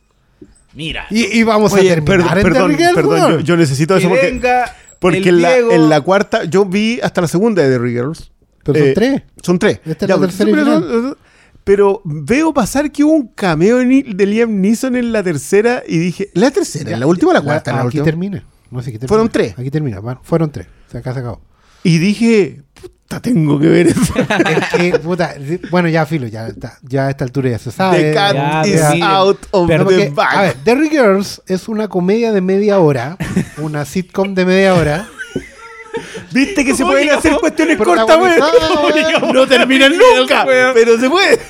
Mira, 0.75 1.07
Y, 1.11 1.39
y 1.39 1.43
vamos 1.43 1.73
Oye, 1.73 1.91
a 1.91 1.95
terminar 1.97 2.43
perdón, 2.43 2.77
perdón, 2.95 3.43
yo, 3.43 3.57
necesito 3.57 3.95
que 3.95 4.01
eso 4.01 4.09
porque, 4.09 4.31
venga 4.31 4.73
porque 5.01 5.19
el 5.19 5.29
en, 5.29 5.43
la, 5.43 5.57
en 5.59 5.89
la 5.89 6.01
cuarta, 6.01 6.45
yo 6.45 6.65
vi 6.65 7.01
hasta 7.03 7.21
la 7.23 7.29
segunda 7.29 7.63
de 7.67 7.79
The 7.79 7.89
Girls. 7.89 8.31
Pero 8.63 8.79
son 8.79 8.89
Eh, 8.89 8.93
tres. 8.95 9.23
Son 9.43 9.59
tres. 9.59 9.81
Esta 9.85 10.05
es 10.05 10.09
Ya, 10.09 10.15
la 10.15 10.15
pero- 10.15 10.27
tercera 10.29 10.51
y 10.51 10.53
pero, 10.53 10.65
final. 10.65 10.83
son- 10.83 11.17
pero 11.65 12.03
veo 12.05 12.53
pasar 12.55 12.91
que 12.93 13.03
hubo 13.05 13.13
un 13.15 13.29
cameo 13.29 13.79
de 13.79 14.27
Liam 14.27 14.61
Neeson 14.61 14.97
en 14.97 15.13
la 15.13 15.23
tercera 15.23 15.83
y 15.87 15.99
dije, 15.99 16.31
¿la 16.35 16.51
tercera? 16.51 16.93
¿En 16.93 17.01
la 17.01 17.07
última 17.07 17.31
o 17.31 17.35
la 17.35 17.41
cuarta? 17.43 17.73
la 17.73 17.79
aquí 17.79 17.87
última? 17.87 18.05
termina. 18.05 18.45
No 18.71 18.81
sé, 18.83 18.91
aquí 18.91 18.99
termina. 18.99 19.09
Fueron 19.09 19.29
tres. 19.31 19.59
Aquí 19.59 19.71
termina. 19.71 19.99
Bueno, 20.01 20.21
fueron 20.23 20.51
tres. 20.53 20.67
O 20.89 20.91
sea, 20.91 21.01
acá 21.01 21.13
se 21.15 21.21
acabó. 21.21 21.41
Y 21.83 21.99
dije, 21.99 22.63
puta, 23.11 23.21
tengo 23.21 23.59
que 23.59 23.67
ver 23.69 23.87
eso. 23.89 24.15
es 24.19 24.69
que, 24.93 24.99
puta, 25.01 25.35
bueno, 25.71 25.89
ya 25.89 26.07
filo, 26.07 26.27
ya, 26.29 26.47
está- 26.47 26.79
ya 26.83 27.07
a 27.09 27.11
esta 27.11 27.25
altura 27.25 27.51
ya 27.51 27.59
se 27.59 27.71
sabe. 27.73 28.03
The 28.11 28.15
cat 28.15 28.35
ya, 28.35 28.63
is 28.67 28.81
pero- 28.81 29.05
out 29.07 29.39
of 29.51 29.69
Pero 29.69 29.85
the 29.87 29.95
porque, 29.95 30.11
bag. 30.15 30.37
a 30.39 30.43
ver, 30.43 30.57
Derry 30.65 30.89
Girls 30.91 31.43
es 31.47 31.69
una 31.69 31.89
comedia 31.89 32.31
de 32.33 32.41
media 32.41 32.79
hora, 32.79 33.17
una 33.59 33.85
sitcom 33.85 34.35
de 34.35 34.45
media 34.45 34.75
hora. 34.75 35.09
¿Viste 36.33 36.65
que 36.65 36.73
se 36.75 36.83
¿Cómo 36.85 36.93
pueden 36.93 37.11
hacer 37.11 37.35
cuestiones 37.39 37.77
cortas, 37.77 38.17
weón. 38.17 39.35
No 39.35 39.47
terminan 39.49 39.93
nunca, 39.93 40.45
pero 40.47 40.99
se 40.99 41.11
puede. 41.11 41.41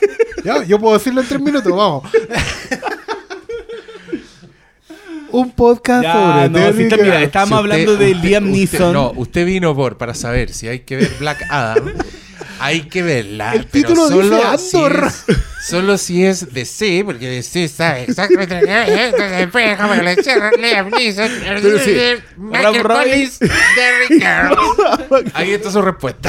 Ya, 0.42 0.64
yo 0.64 0.78
puedo 0.78 0.96
decirlo 0.96 1.20
en 1.20 1.28
tres 1.28 1.40
minutos, 1.40 1.70
vamos. 1.76 2.04
Un 5.32 5.50
podcast 5.52 6.02
Ya, 6.04 6.12
sobre 6.12 6.48
no, 6.50 6.58
Derry 6.58 6.76
sí 6.76 6.82
está, 6.84 6.96
mira, 6.96 7.06
Girls. 7.12 7.26
estábamos 7.26 7.48
Si 7.48 7.54
usted- 7.64 7.72
hablando 7.72 7.96
de 7.96 8.10
usted- 8.12 8.24
Liam 8.28 8.44
usted- 8.44 8.56
Neeson. 8.58 8.92
No, 8.92 9.12
usted 9.16 9.46
vino 9.46 9.74
por 9.74 9.96
para 9.98 10.14
saber 10.14 10.52
si 10.52 10.68
hay 10.68 10.80
que 10.80 10.96
ver 10.96 11.10
Black 11.18 11.44
Adam. 11.50 11.92
hay 12.60 12.82
que 12.82 13.02
verla. 13.02 13.52
El 13.54 13.64
pero 13.66 13.88
título 13.88 14.08
solo 14.08 14.36
dice 14.36 14.58
si 14.58 14.76
Andor. 14.76 15.04
es- 15.06 15.24
solo 15.66 15.98
si 15.98 16.24
es 16.24 16.52
DC, 16.52 17.02
porque 17.04 17.28
DC 17.28 17.64
está 17.64 18.00
exactamente. 18.00 18.54
Después, 19.38 19.76
como 19.78 19.94
que 19.94 20.02
le 20.02 20.22
cierran 20.22 20.52
Liam 20.58 20.90
Neeson, 20.90 21.30
Pero 21.42 21.78
sí. 21.78 21.96
Michael. 22.36 22.82
Collins, 22.82 23.38
Derrick 23.40 24.22
Girls. 24.22 25.30
Ahí 25.34 25.52
está 25.52 25.70
su 25.70 25.80
respuesta. 25.82 26.28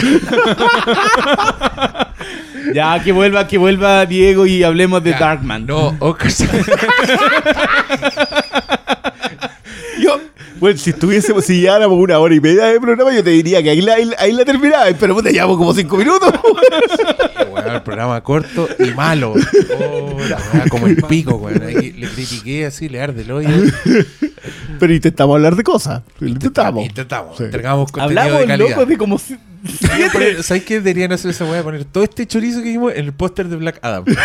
Ya, 2.73 3.01
que 3.03 3.11
vuelva, 3.11 3.47
que 3.47 3.57
vuelva 3.57 4.05
Diego 4.05 4.45
y 4.45 4.63
hablemos 4.63 5.03
de 5.03 5.11
Ya, 5.11 5.19
Darkman. 5.19 5.65
No, 5.65 5.95
Oscar. 5.99 6.31
Bueno, 10.61 10.77
si 10.77 10.91
estuviésemos, 10.91 11.43
si 11.43 11.59
lleváramos 11.59 11.97
una 11.97 12.19
hora 12.19 12.33
y 12.35 12.39
media 12.39 12.65
de 12.67 12.79
programa, 12.79 13.11
yo 13.13 13.23
te 13.23 13.31
diría 13.31 13.61
que 13.63 13.71
ahí 13.71 13.81
la, 13.81 13.95
ahí, 14.19 14.31
la- 14.31 14.45
terminaba, 14.45 14.85
pero 14.99 15.15
puta, 15.15 15.29
llevamos 15.31 15.57
como 15.57 15.73
cinco 15.73 15.97
minutos. 15.97 16.31
Bueno, 17.49 17.73
el 17.75 17.81
programa 17.81 18.21
corto 18.21 18.69
y 18.79 18.91
malo. 18.91 19.33
Oh, 19.79 20.17
la 20.29 20.37
weá, 20.53 20.65
como 20.69 20.85
el 20.87 20.97
pico, 20.97 21.35
weón. 21.35 21.61
Ahí 21.63 21.91
Le 21.93 22.07
critiqué 22.07 22.67
así, 22.67 22.87
le 22.89 23.01
arde 23.01 23.23
el 23.23 23.31
hoyo. 23.31 23.49
pero 24.79 24.93
intentamos 24.93 25.35
hablar 25.35 25.55
de 25.55 25.63
cosas. 25.63 26.03
Lo 26.19 26.27
intentamos. 26.29 26.85
Intentamos, 26.85 27.37
Sí. 27.37 27.43
entregamos 27.45 27.91
contenido 27.91 28.21
Hablamos, 28.21 28.41
de 28.41 28.47
calidad. 28.47 28.69
loco, 28.69 28.85
de 28.85 28.97
como 28.97 29.17
si- 29.19 29.37
¿Sabes 30.43 30.63
qué 30.63 30.75
deberían 30.75 31.11
hacer 31.11 31.31
esa 31.31 31.45
weá? 31.45 31.61
Poner 31.63 31.85
todo 31.85 32.03
este 32.03 32.25
chorizo 32.27 32.59
que 32.61 32.69
vimos 32.69 32.93
en 32.93 33.05
el 33.05 33.13
póster 33.13 33.47
de 33.47 33.55
Black 33.57 33.79
Adam. 33.81 34.05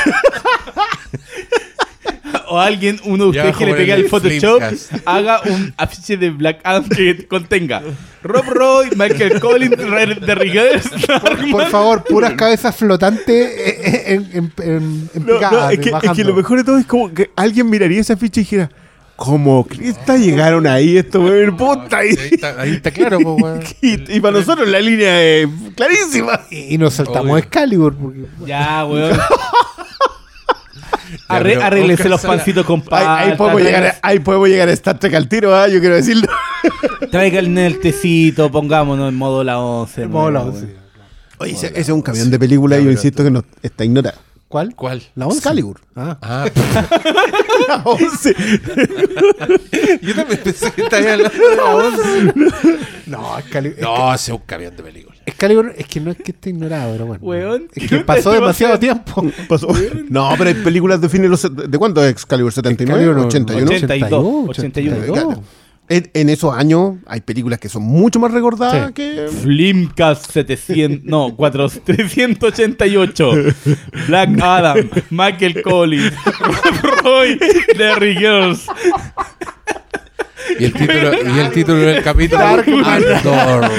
o 2.48 2.58
alguien, 2.60 3.00
uno 3.04 3.24
de 3.24 3.30
ustedes 3.30 3.56
que 3.56 3.66
le 3.66 3.74
pegue 3.74 3.92
el 3.92 4.02
al 4.04 4.08
Photoshop, 4.08 4.62
haga 5.04 5.40
un 5.44 5.74
afiche 5.76 6.16
de 6.16 6.30
Black 6.30 6.60
Adam 6.64 6.88
que 6.88 7.26
contenga 7.26 7.82
Rob 8.22 8.44
Roy, 8.48 8.88
Michael 8.96 9.40
Collins, 9.40 9.76
de 9.76 10.34
Riguez, 10.34 10.84
Por 11.50 11.66
favor, 11.66 12.04
puras 12.04 12.32
cabezas 12.34 12.74
flotantes 12.76 13.28
eh, 13.28 14.04
en, 14.14 14.30
en, 14.32 14.52
en, 14.58 15.10
en 15.14 15.26
No, 15.26 15.34
picada, 15.34 15.50
no, 15.66 15.70
es, 15.70 15.78
que, 15.78 15.86
es 15.86 15.92
bajando. 15.92 16.14
que 16.14 16.24
lo 16.24 16.34
mejor 16.34 16.58
de 16.58 16.64
todo 16.64 16.78
es 16.78 16.86
como 16.86 17.12
que 17.12 17.30
alguien 17.36 17.68
miraría 17.70 18.00
esa 18.00 18.16
ficha 18.16 18.40
y 18.40 18.44
dijera, 18.44 18.70
¿cómo 19.16 19.64
Crista 19.66 20.16
llegaron 20.16 20.66
ahí 20.66 20.96
estos 20.98 21.22
weón? 21.24 21.56
Puta. 21.56 21.98
ahí, 21.98 22.10
Y, 22.30 22.34
está, 22.34 22.60
ahí 22.60 22.72
está 22.72 22.90
claro, 22.90 23.18
po, 23.20 23.34
weón. 23.34 23.60
y- 23.80 24.16
y 24.16 24.20
para 24.20 24.38
nosotros 24.38 24.68
la 24.68 24.80
línea 24.80 25.22
es 25.22 25.48
clarísima. 25.76 26.40
Y, 26.50 26.74
y 26.74 26.78
nos 26.78 26.94
saltamos 26.94 27.22
Obvio. 27.30 27.36
Excalibur. 27.38 27.94
Porque, 27.96 28.20
Ya, 28.44 28.84
weón. 28.84 29.16
Arre, 31.28 31.56
Oscar 31.58 32.10
los 32.10 32.22
pancitos 32.22 32.64
con 32.66 32.80
Ahí, 32.80 32.86
pasta. 32.88 33.18
ahí 33.18 33.36
podemos 33.36 33.62
llegar, 33.62 33.86
a- 33.86 33.94
ahí 34.02 34.18
podemos 34.20 34.48
llegar 34.48 34.68
a 34.68 34.72
Star 34.72 34.98
Trek 34.98 35.14
al 35.14 35.28
tiro, 35.28 35.54
¿ah? 35.56 35.68
yo 35.68 35.80
quiero 35.80 35.94
decirlo. 35.96 36.28
Traigan 37.10 37.56
el 37.58 37.78
tecito, 37.80 38.50
pongámonos 38.50 39.08
en 39.08 39.14
modo 39.16 39.44
la 39.44 39.58
11. 39.58 40.02
En 40.02 40.10
modo 40.10 40.30
la 40.30 40.40
weón. 40.40 40.54
11. 40.54 40.76
Oye, 41.38 41.52
ese, 41.52 41.66
ese 41.68 41.80
es 41.80 41.88
un 41.90 42.02
camión 42.02 42.30
de 42.30 42.38
película 42.38 42.78
y 42.78 42.84
yo 42.84 42.90
insisto 42.90 43.22
que 43.22 43.30
no, 43.30 43.44
está 43.62 43.84
ignorado. 43.84 44.18
¿Cuál? 44.48 44.74
¿Cuál? 44.76 45.02
La 45.16 45.26
11. 45.26 45.38
Excalibur. 45.38 45.80
Ah. 45.96 46.16
Ah, 46.22 46.46
La 47.68 47.76
once. 47.84 48.34
yo 50.02 50.14
también 50.14 50.40
pensé 50.42 50.70
que 50.72 50.82
estaba 50.82 51.02
hablando 51.12 51.48
de 51.48 51.56
la 51.56 51.64
once. 51.64 52.32
No, 53.06 53.38
Excalibur. 53.38 53.80
No, 53.80 54.14
ese 54.14 54.30
es 54.32 54.38
un 54.38 54.46
camión 54.46 54.76
de 54.76 54.82
película. 54.82 55.15
Excalibur 55.26 55.74
es 55.76 55.86
que 55.86 56.00
no 56.00 56.12
es 56.12 56.16
que 56.18 56.30
esté 56.30 56.50
ignorado, 56.50 56.92
pero 56.92 57.06
bueno. 57.06 57.24
Weón, 57.24 57.68
Es 57.74 57.82
¿qué 57.88 57.98
que 57.98 58.04
pasó 58.04 58.30
demasiado 58.32 58.78
tiempo. 58.78 59.24
Pasó. 59.48 59.68
No, 60.08 60.30
pero 60.38 60.48
hay 60.48 60.54
películas 60.54 61.00
de 61.00 61.08
fines 61.08 61.42
de 61.42 61.66
¿De 61.68 61.78
cuándo 61.78 62.02
es 62.04 62.10
Excalibur? 62.12 62.52
¿79? 62.52 62.70
Excalibur, 62.80 63.18
81. 63.18 63.70
82, 63.70 64.48
81. 64.50 65.12
Claro. 65.12 65.42
En, 65.88 66.10
en 66.14 66.30
esos 66.30 66.52
años 66.52 66.96
hay 67.06 67.20
películas 67.20 67.60
que 67.60 67.68
son 67.68 67.82
mucho 67.84 68.18
más 68.18 68.32
recordadas 68.32 68.88
Sí. 68.88 68.92
que... 68.94 69.28
Flimcast 69.42 70.32
700, 70.32 71.04
no, 71.04 71.34
4, 71.36 71.68
388. 71.84 73.30
Black 74.08 74.30
Adam, 74.42 74.88
Michael 75.10 75.62
Collins, 75.62 76.12
Rob 76.24 77.02
Roy, 77.04 77.38
Derry 77.78 78.16
Girls. 78.16 78.66
Y 80.58 80.64
el 80.64 80.72
título, 80.72 81.12
y 81.12 81.38
el 81.38 81.50
título 81.50 81.78
del 81.80 82.02
capítulo 82.02 82.42
Andor. 82.44 83.70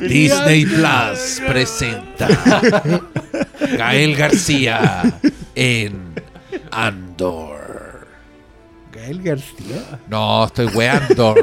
Disney 0.00 0.66
Plus 0.66 1.40
presenta 1.46 2.28
Gael 3.76 4.16
García 4.16 5.02
en 5.54 6.14
Andor. 6.70 8.06
Gael 8.92 9.22
García. 9.22 10.00
No, 10.08 10.44
estoy 10.46 10.66
weando. 10.66 11.34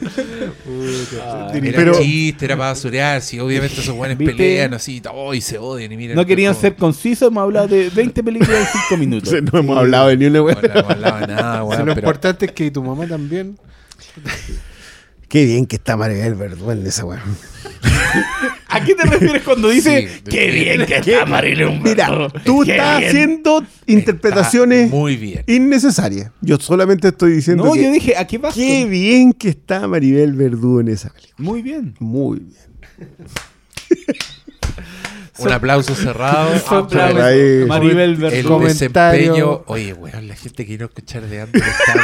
Era 0.00 1.76
Pero- 1.76 1.98
chiste, 2.00 2.44
era 2.46 2.56
para 2.56 2.70
basurear. 2.70 3.20
Si 3.20 3.38
obviamente 3.38 3.80
esos 3.80 3.94
buenos 3.94 4.16
pelean 4.16 4.74
así 4.74 4.96
y 4.96 5.00
todo, 5.00 5.34
y 5.34 5.40
se 5.40 5.58
odian. 5.58 5.92
Y 5.92 5.96
miren 5.96 6.16
No 6.16 6.24
querían 6.24 6.54
ser 6.54 6.74
concisos, 6.76 7.28
hemos 7.28 7.42
hablado 7.42 7.68
de 7.68 7.90
20 7.90 8.22
películas 8.22 8.60
en 8.74 8.80
5 8.88 8.96
minutos. 8.96 9.32
No 9.52 9.58
hemos 9.58 9.76
hablado 9.78 10.08
de 10.08 10.16
ni 10.16 10.26
una 10.26 10.38
No, 10.38 10.44
wea. 10.44 10.54
no 10.62 10.68
hemos 10.80 10.90
hablado 10.90 11.20
de 11.20 11.26
nada, 11.26 11.64
weón, 11.64 11.86
lo 11.86 11.94
pero- 11.94 12.06
importante 12.06 12.46
es 12.46 12.52
que 12.52 12.70
tu 12.70 12.82
mamá 12.82 13.06
también. 13.06 13.58
Qué 15.30 15.44
bien 15.46 15.64
que 15.66 15.76
está 15.76 15.96
Maribel 15.96 16.34
Verdú 16.34 16.70
en 16.72 16.84
esa 16.86 17.04
weá. 17.06 17.22
¿A 18.68 18.84
qué 18.84 18.94
te 18.96 19.04
refieres 19.06 19.42
cuando 19.42 19.68
dices 19.68 20.10
Sí, 20.10 20.20
qué 20.28 20.50
bien 20.50 20.84
que 20.86 20.96
está 20.96 21.24
Marilyn 21.24 21.80
Mira, 21.82 22.08
Monroe"? 22.10 22.28
tú 22.44 22.62
Qué 22.64 22.72
estás 22.72 23.02
haciendo 23.04 23.64
interpretaciones 23.86 24.84
Está 24.86 24.96
muy 24.96 25.16
bien. 25.16 25.44
innecesarias. 25.46 26.32
Yo 26.40 26.58
solamente 26.58 27.08
estoy 27.08 27.32
diciendo 27.34 27.64
No, 27.64 27.72
que 27.72 27.82
yo 27.84 27.90
dije, 27.92 28.16
¿a 28.16 28.26
qué 28.26 28.38
vas? 28.38 28.54
qué 28.54 28.84
bien 28.86 29.32
que 29.32 29.48
está 29.50 29.86
Maribel 29.86 30.32
Verdú 30.34 30.80
en 30.80 30.88
esa 30.88 31.10
película. 31.10 31.34
Muy 31.48 31.62
bien. 31.62 31.94
Muy 32.00 32.40
bien. 32.40 33.08
Un 35.46 35.52
aplauso 35.52 35.94
cerrado. 35.94 36.50
Aplausos. 36.66 37.20
ahí. 37.22 37.64
Maribel 37.66 38.10
El 38.10 38.16
Verdú. 38.16 38.48
Comentario. 38.48 39.20
desempeño. 39.32 39.62
Oye, 39.66 39.92
weón, 39.94 40.28
la 40.28 40.34
gente 40.36 40.64
que 40.64 40.66
quiere 40.68 40.84
escuchar 40.84 41.22
de 41.26 41.40
antes 41.42 41.62
está. 41.62 41.94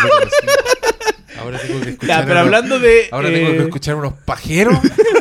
Ahora 1.41 1.59
tengo 1.59 1.81
que 1.83 1.91
escuchar. 1.91 2.21
Ya, 2.21 2.27
pero 2.27 2.33
unos- 2.41 2.47
hablando 2.47 2.79
de. 2.81 3.09
Ahora 3.13 3.29
tengo 3.31 3.51
que 3.51 3.57
eh, 3.59 3.63
escuchar 3.65 3.95
unos 3.97 4.15
pajeros. 4.25 4.79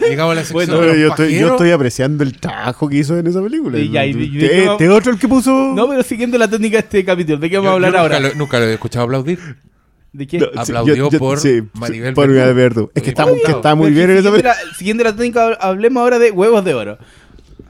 Llegamos 0.07 0.31
a 0.31 0.35
la 0.35 0.41
sección 0.45 0.53
Bueno, 0.77 0.81
de 0.81 0.87
los 0.87 0.97
yo, 0.97 1.07
estoy, 1.09 1.35
yo 1.37 1.47
estoy 1.51 1.71
apreciando 1.71 2.23
el 2.23 2.37
trabajo 2.39 2.87
que 2.87 2.97
hizo 2.97 3.17
en 3.17 3.27
esa 3.27 3.41
película. 3.41 3.77
Y 3.77 3.89
ya, 3.91 4.05
y- 4.05 4.11
y- 4.11 4.37
y- 4.39 4.45
este 4.45 4.87
otro 4.89 5.11
el 5.11 5.19
que 5.19 5.27
puso. 5.27 5.51
No, 5.75 5.89
pero 5.89 6.03
siguiendo 6.03 6.37
la 6.37 6.47
técnica 6.47 6.77
de 6.77 6.79
este 6.83 7.03
capítulo, 7.03 7.37
¿de 7.37 7.49
qué 7.49 7.57
vamos 7.57 7.67
Yo- 7.67 7.71
a 7.71 7.75
hablar 7.75 7.91
yo 7.91 7.99
ahora? 7.99 8.19
Nunca 8.19 8.29
lo, 8.33 8.35
nunca 8.39 8.59
lo 8.59 8.65
he 8.65 8.73
escuchado 8.73 9.05
aplaudir. 9.05 9.39
¿De 10.13 10.25
qué? 10.27 10.39
No, 10.39 10.45
sí, 10.45 10.51
aplaudió 10.71 11.09
por 11.09 11.39
Maribel 11.73 12.13
por 12.13 12.27
Verdú. 12.29 12.39
Maribel 12.39 12.53
Verdú. 12.55 12.91
Es 12.95 13.03
que 13.03 13.09
está, 13.09 13.25
Muy 13.25 13.35
que 13.35 13.47
bien. 13.47 13.55
está 13.57 13.75
muy 13.75 13.91
bien 13.91 14.09
en 14.11 14.17
esa 14.17 14.31
película. 14.31 14.55
la, 14.55 14.73
siguiendo 14.77 15.03
la 15.03 15.13
técnica, 15.13 15.57
hablemos 15.59 15.99
ahora 16.01 16.17
de 16.19 16.31
Huevos 16.31 16.63
de 16.63 16.73
Oro. 16.73 16.97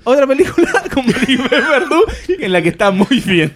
Otra 0.06 0.26
película 0.26 0.72
con 0.94 1.06
Maribel 1.06 1.50
Verdú 1.50 2.02
en 2.40 2.52
la 2.54 2.62
que 2.62 2.70
está 2.70 2.92
muy 2.92 3.20
bien. 3.20 3.54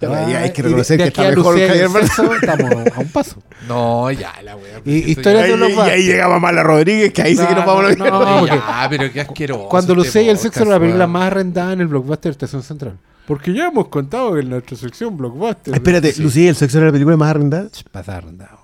Ya, 0.00 0.28
ya, 0.28 0.38
hay 0.42 0.52
que 0.52 0.62
reconocer 0.62 0.96
de 0.96 1.04
que 1.04 1.08
aquí 1.08 1.20
está 1.20 1.32
a 1.32 1.36
mejor 1.36 1.58
Verdú. 1.58 2.06
sexo, 2.06 2.34
Estamos 2.34 2.86
a 2.96 3.00
un 3.00 3.08
paso. 3.08 3.42
No, 3.66 4.08
ya, 4.12 4.32
la 4.44 4.54
wea. 4.54 4.80
Y- 4.84 5.10
historia 5.10 5.40
de 5.42 5.52
Ahí, 5.54 5.56
los 5.58 5.70
y 5.70 5.74
va- 5.74 5.84
ahí 5.86 6.02
llega 6.04 6.28
Mamala 6.28 6.62
Rodríguez, 6.62 7.12
que 7.12 7.22
ahí 7.22 7.36
sí 7.36 7.44
que 7.44 7.54
nos 7.54 7.66
vamos 7.66 7.84
a 7.90 7.94
No, 7.96 8.06
no, 8.40 8.46
Ya, 8.46 8.86
pero 8.88 9.12
qué 9.12 9.20
asqueroso. 9.22 9.68
Cuando 9.68 9.94
este 9.94 10.04
Lucía 10.04 10.22
y 10.22 10.28
el 10.28 10.38
sexo 10.38 10.62
era 10.62 10.70
la 10.72 10.80
película 10.80 11.06
más 11.08 11.24
arrendada 11.24 11.72
en 11.72 11.80
el 11.80 11.88
blockbuster 11.88 12.30
de 12.30 12.34
Estación 12.34 12.62
Central. 12.62 12.96
Porque 13.26 13.52
ya 13.52 13.66
hemos 13.68 13.88
contado 13.88 14.34
que 14.34 14.40
en 14.40 14.50
nuestra 14.50 14.76
sección 14.76 15.16
blockbuster. 15.16 15.74
Espérate, 15.74 16.14
Lucía, 16.18 16.44
¿y 16.44 16.48
el 16.48 16.56
sexo 16.56 16.78
era 16.78 16.86
la 16.86 16.92
película 16.92 17.16
más 17.16 17.30
arrendada? 17.30 17.68
Pasaba 17.90 18.18
arrendado. 18.18 18.58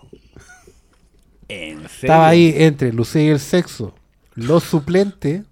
¿En 1.49 1.79
serio? 1.79 1.89
Estaba 2.01 2.29
ahí 2.29 2.55
entre 2.57 2.93
Lucía 2.93 3.23
y 3.25 3.29
el 3.29 3.41
sexo, 3.41 3.93
los 4.35 4.65
suplentes. 4.65 5.43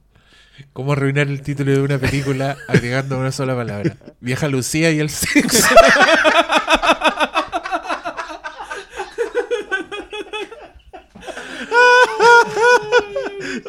¿Cómo 0.73 0.93
arruinar 0.93 1.29
el 1.29 1.43
título 1.43 1.73
de 1.73 1.81
una 1.81 1.99
película 1.99 2.57
agregando 2.69 3.19
una 3.19 3.33
sola 3.33 3.55
palabra? 3.55 3.97
Vieja 4.21 4.49
Lucía 4.49 4.91
y 4.93 5.01
el 5.01 5.11
sexo. 5.11 5.67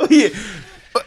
Oye, 0.09 0.31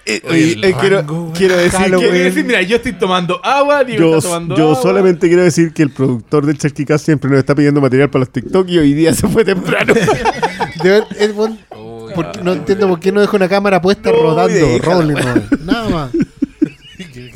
eh, 0.04 0.22
Oye, 0.28 0.52
eh, 0.62 0.75
quiero, 0.80 0.96
rango, 0.98 1.32
quiero 1.36 1.56
decir 1.56 1.80
Quiero 1.80 2.00
que 2.00 2.12
decir, 2.12 2.44
mira, 2.44 2.62
yo 2.62 2.76
estoy 2.76 2.92
tomando 2.92 3.44
agua, 3.44 3.84
Diego 3.84 4.02
yo, 4.02 4.16
está 4.18 4.28
tomando 4.28 4.56
yo 4.56 4.70
agua. 4.70 4.82
solamente 4.82 5.28
quiero 5.28 5.42
decir 5.42 5.72
que 5.72 5.82
el 5.82 5.90
productor 5.90 6.46
del 6.46 6.58
Charquicast 6.58 7.04
siempre 7.04 7.30
nos 7.30 7.38
está 7.40 7.54
pidiendo 7.54 7.80
material 7.80 8.10
para 8.10 8.20
los 8.20 8.30
TikTok 8.30 8.68
y 8.68 8.78
hoy 8.78 8.94
día 8.94 9.14
se 9.14 9.28
fue 9.28 9.44
temprano. 9.44 9.94
De 10.82 10.90
ver- 10.90 11.06
es 11.18 11.34
buen- 11.34 11.58
Uy, 11.76 12.12
por 12.14 12.32
qué- 12.32 12.42
no 12.42 12.52
entiendo 12.52 12.88
por 12.88 13.00
qué 13.00 13.12
no 13.12 13.20
deja 13.20 13.36
una 13.36 13.48
cámara 13.48 13.80
puesta 13.80 14.10
No, 14.10 14.22
rodando. 14.22 14.54
déjala, 14.54 14.94
rolling, 14.94 15.14
no, 15.14 15.56
Nada 15.64 15.88
más. 15.88 16.10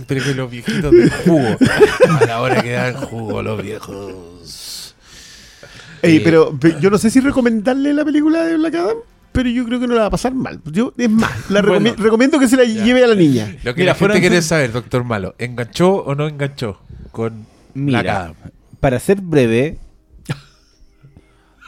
Pero 0.06 0.24
que 0.24 0.34
los 0.34 0.50
viejitos 0.50 0.90
de 0.92 1.08
jugo. 1.10 1.56
A 2.20 2.24
la 2.26 2.40
hora 2.40 2.62
que 2.62 2.72
dan 2.72 2.94
jugo 2.94 3.42
los 3.42 3.62
viejos. 3.62 4.94
Ey, 6.02 6.16
Eh, 6.16 6.20
pero 6.24 6.58
pe- 6.58 6.76
yo 6.80 6.90
no 6.90 6.98
sé 6.98 7.10
si 7.10 7.20
recomendarle 7.20 7.92
la 7.94 8.04
película 8.04 8.42
de 8.44 8.56
Black 8.56 8.74
Adam, 8.74 8.96
pero 9.32 9.48
yo 9.50 9.64
creo 9.66 9.78
que 9.78 9.86
no 9.86 9.94
la 9.94 10.02
va 10.02 10.06
a 10.06 10.10
pasar 10.10 10.34
mal. 10.34 10.60
Yo, 10.64 10.92
es 10.96 11.10
más, 11.10 11.30
la 11.50 11.62
Bueno. 11.62 11.94
recomiendo 11.96 12.38
que 12.38 12.48
se 12.48 12.56
la 12.56 12.64
lleve 12.64 13.04
a 13.04 13.06
la 13.06 13.14
niña. 13.14 13.54
Lo 13.62 13.74
que 13.74 13.82
Mira, 13.82 13.92
la 13.92 13.94
gente 13.94 13.98
fueron- 13.98 14.20
quiere 14.20 14.42
saber, 14.42 14.72
doctor 14.72 15.04
Malo, 15.04 15.34
¿enganchó 15.38 15.92
o 15.96 16.14
no 16.14 16.26
enganchó 16.26 16.80
con 17.12 17.46
Black 17.74 18.02
Mira, 18.02 18.22
Adam? 18.24 18.34
para 18.80 18.98
ser 18.98 19.20
breve, 19.20 19.78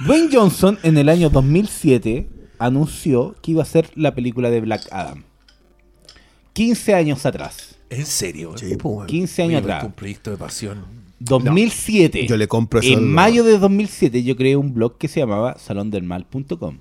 Dwayne 0.05 0.29
Johnson 0.33 0.79
en 0.83 0.97
el 0.99 1.09
año 1.09 1.31
2007 1.31 2.29
anunció 2.59 3.35
que 3.43 3.53
iba 3.53 3.63
a 3.63 3.67
ser 3.67 3.91
la 3.95 4.15
película 4.15 4.51
de 4.51 4.61
Black 4.61 4.89
Adam. 4.91 5.25
15 6.55 6.95
años 6.95 7.25
atrás. 7.27 7.77
¿En 7.91 8.07
serio? 8.07 8.53
Sí, 8.57 8.77
pues, 8.77 8.95
bueno. 8.95 9.07
15 9.07 9.43
Oye, 9.43 9.51
años 9.57 9.63
atrás. 9.65 9.85
Un 9.85 9.93
proyecto 9.93 10.31
de 10.31 10.37
pasión. 10.37 10.85
2007. 11.21 12.27
Yo 12.27 12.37
le 12.37 12.49
compro 12.49 12.81
eso. 12.81 12.89
En 12.89 12.99
al- 12.99 13.05
mayo 13.05 13.45
de 13.45 13.59
2007 13.59 14.23
yo 14.23 14.37
creé 14.37 14.57
un 14.57 14.75
blog 14.75 14.99
que 14.99 15.09
se 15.09 15.21
llamaba 15.21 15.57
salondelmal.com. 15.59 16.79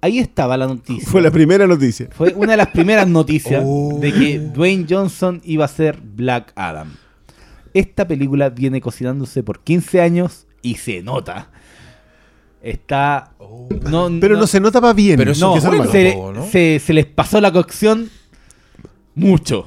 Ahí 0.00 0.18
estaba 0.18 0.56
la 0.56 0.66
noticia. 0.66 1.08
Fue 1.08 1.22
la 1.22 1.30
primera 1.30 1.66
noticia. 1.66 2.08
Fue 2.12 2.34
una 2.34 2.52
de 2.52 2.56
las 2.58 2.68
primeras 2.68 3.06
noticias 3.08 3.62
Oh. 3.66 3.98
de 4.00 4.12
que 4.12 4.38
Dwayne 4.38 4.86
Johnson 4.88 5.40
iba 5.44 5.64
a 5.64 5.68
ser 5.68 6.00
Black 6.02 6.52
Adam. 6.56 6.94
Esta 7.72 8.06
película 8.06 8.50
viene 8.50 8.80
cocinándose 8.80 9.42
por 9.42 9.60
15 9.60 10.00
años 10.00 10.46
y 10.62 10.74
se 10.76 11.02
nota. 11.02 11.50
Está. 12.64 13.32
No, 13.90 14.08
Pero 14.20 14.38
no, 14.38 14.46
se 14.46 14.58
nota 14.58 14.80
para 14.80 14.94
bien. 14.94 15.18
Pero 15.18 15.32
eso 15.32 15.54
no, 15.54 15.60
se, 15.90 16.16
¿no? 16.16 16.46
se- 16.50 16.80
se 16.84 16.92
les 16.94 17.04
pasó 17.04 17.38
la 17.40 17.52
cocción 17.52 18.08
mucho. 19.14 19.66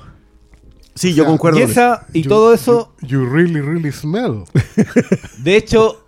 Sí, 0.96 1.14
yo 1.14 1.24
sea, 1.24 1.30
concuerdo. 1.30 1.60
Y, 1.60 1.62
esa, 1.62 2.08
You- 2.14 2.28
todo 2.28 2.54
eso, 2.56 2.96
You 3.02 3.26
really, 3.26 3.62
really 3.62 3.92
smell. 3.92 4.46
de 5.44 5.56
hecho, 5.56 6.04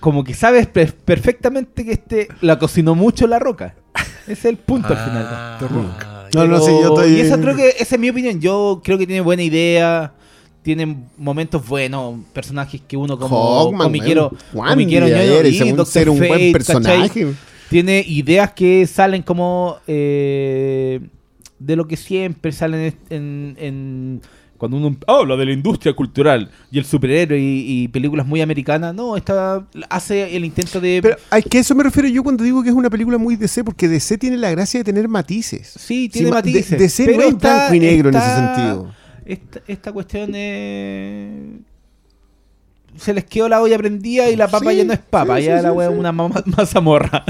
como 0.00 0.24
que 0.24 0.34
sabes 0.34 0.66
per- 0.66 0.94
perfectamente 0.96 1.84
que 1.84 1.92
este 1.92 2.28
la 2.40 2.58
cocinó 2.58 2.96
mucho 2.96 3.28
la 3.28 3.38
roca. 3.38 3.76
Ese 4.24 4.32
es 4.32 4.44
el 4.46 4.56
punto 4.56 4.88
al 4.88 4.96
final. 5.04 5.26
Ah, 5.28 6.28
No, 6.34 6.46
no, 6.48 6.60
sí, 6.60 6.72
yo 6.82 6.88
estoy- 6.96 7.12
Y 7.14 7.20
esa 7.20 7.40
creo 7.40 7.54
que 7.54 7.68
esa 7.78 7.94
es 7.94 8.00
mi 8.00 8.10
opinión. 8.10 8.40
Yo 8.40 8.80
creo 8.82 8.98
que 8.98 9.06
tiene 9.06 9.20
buena 9.20 9.42
idea. 9.44 10.14
Tiene 10.62 10.96
momentos 11.18 11.66
buenos, 11.66 12.20
personajes 12.32 12.80
que 12.86 12.96
uno 12.96 13.18
como 13.18 13.36
Hawkman, 13.64 13.86
comiquero, 13.88 14.30
comiquero 14.54 15.06
eres 15.06 15.54
y 15.60 15.70
Dr. 15.72 15.86
ser 15.86 16.08
un 16.08 16.18
buen 16.18 16.52
personaje. 16.52 17.08
¿cachai? 17.08 17.34
Tiene 17.68 18.04
ideas 18.06 18.52
que 18.52 18.86
salen 18.86 19.22
como 19.22 19.76
eh, 19.86 21.00
de 21.58 21.76
lo 21.76 21.86
que 21.88 21.96
siempre 21.96 22.52
salen 22.52 22.94
en, 23.10 23.56
en- 23.58 24.20
cuando 24.58 24.76
uno 24.76 24.96
habla 25.08 25.34
de 25.36 25.46
la 25.46 25.52
industria 25.52 25.92
cultural 25.92 26.48
y 26.70 26.78
el 26.78 26.84
superhéroe 26.84 27.36
y, 27.40 27.82
y 27.82 27.88
películas 27.88 28.24
muy 28.24 28.40
americanas. 28.40 28.94
No, 28.94 29.16
esta 29.16 29.66
hace 29.90 30.36
el 30.36 30.44
intento 30.44 30.80
de 30.80 31.00
Pero 31.02 31.16
a 31.30 31.40
que 31.40 31.58
eso 31.58 31.74
me 31.74 31.82
refiero 31.82 32.08
yo 32.08 32.22
cuando 32.22 32.44
digo 32.44 32.62
que 32.62 32.68
es 32.68 32.74
una 32.76 32.88
película 32.88 33.18
muy 33.18 33.34
DC, 33.34 33.64
porque 33.64 33.88
DC 33.88 34.18
tiene 34.18 34.36
la 34.36 34.52
gracia 34.52 34.78
de 34.78 34.84
tener 34.84 35.08
matices. 35.08 35.72
Sí, 35.76 36.08
tiene 36.08 36.30
ma- 36.30 36.36
matices. 36.36 36.70
de- 36.70 36.76
DC 36.76 37.04
pero 37.06 37.18
no 37.18 37.24
es 37.24 37.36
blanco 37.38 37.74
y 37.74 37.80
negro 37.80 38.10
en 38.10 38.14
ese 38.14 38.34
sentido. 38.36 38.94
Esta, 39.26 39.60
esta 39.66 39.92
cuestión 39.92 40.34
es... 40.34 41.60
Se 42.96 43.14
les 43.14 43.24
quedó 43.24 43.48
la 43.48 43.62
olla 43.62 43.78
prendida 43.78 44.28
y 44.28 44.36
la 44.36 44.48
papa 44.48 44.70
Sí, 44.70 44.76
ya 44.76 44.84
no 44.84 44.92
es 44.92 44.98
papa, 44.98 45.38
sí, 45.38 45.44
ya 45.44 45.56
sí, 45.58 45.62
la 45.62 45.72
wea 45.72 45.90
es 45.90 45.98
una 45.98 46.12
ma- 46.12 46.28
mazamorra. 46.56 47.24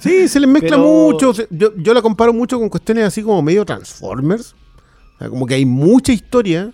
Sí, 0.00 0.26
se 0.26 0.40
les 0.40 0.48
mezcla 0.48 0.70
Pero- 0.70 0.82
mucho. 0.82 1.32
Yo, 1.50 1.76
yo 1.76 1.94
la 1.94 2.02
comparo 2.02 2.32
mucho 2.32 2.58
con 2.58 2.68
cuestiones 2.68 3.04
así 3.04 3.22
como 3.22 3.40
medio 3.40 3.64
Transformers. 3.64 4.54
O 5.14 5.18
sea, 5.20 5.28
como 5.28 5.46
que 5.46 5.54
hay 5.54 5.64
mucha 5.64 6.12
historia 6.12 6.72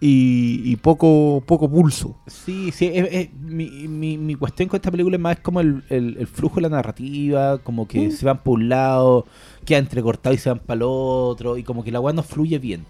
y, 0.00 0.62
y 0.64 0.76
poco, 0.76 1.42
poco 1.44 1.68
pulso. 1.68 2.16
Sí, 2.28 2.70
sí, 2.70 2.88
es- 2.94 3.08
es- 3.10 3.28
mi, 3.40 3.68
mi- 3.88 4.16
mi 4.16 4.36
cuestión 4.36 4.68
con 4.68 4.76
esta 4.78 4.92
película 4.92 5.16
es 5.16 5.20
más 5.22 5.40
como 5.40 5.58
el, 5.60 5.82
el- 5.88 6.16
el 6.20 6.26
flujo 6.28 6.56
de 6.56 6.62
la 6.62 6.68
narrativa, 6.68 7.58
como 7.58 7.88
que 7.88 8.12
se 8.12 8.24
van 8.24 8.38
por 8.44 8.54
un 8.60 8.68
lado, 8.68 9.26
queda 9.64 9.78
entrecortado 9.78 10.32
y 10.34 10.38
se 10.38 10.50
van 10.50 10.60
para 10.60 10.76
el 10.76 10.82
otro, 10.84 11.58
y 11.58 11.64
como 11.64 11.82
que 11.82 11.90
la 11.90 11.98
weá 11.98 12.12
no 12.14 12.22
fluye 12.22 12.60
bien. 12.60 12.84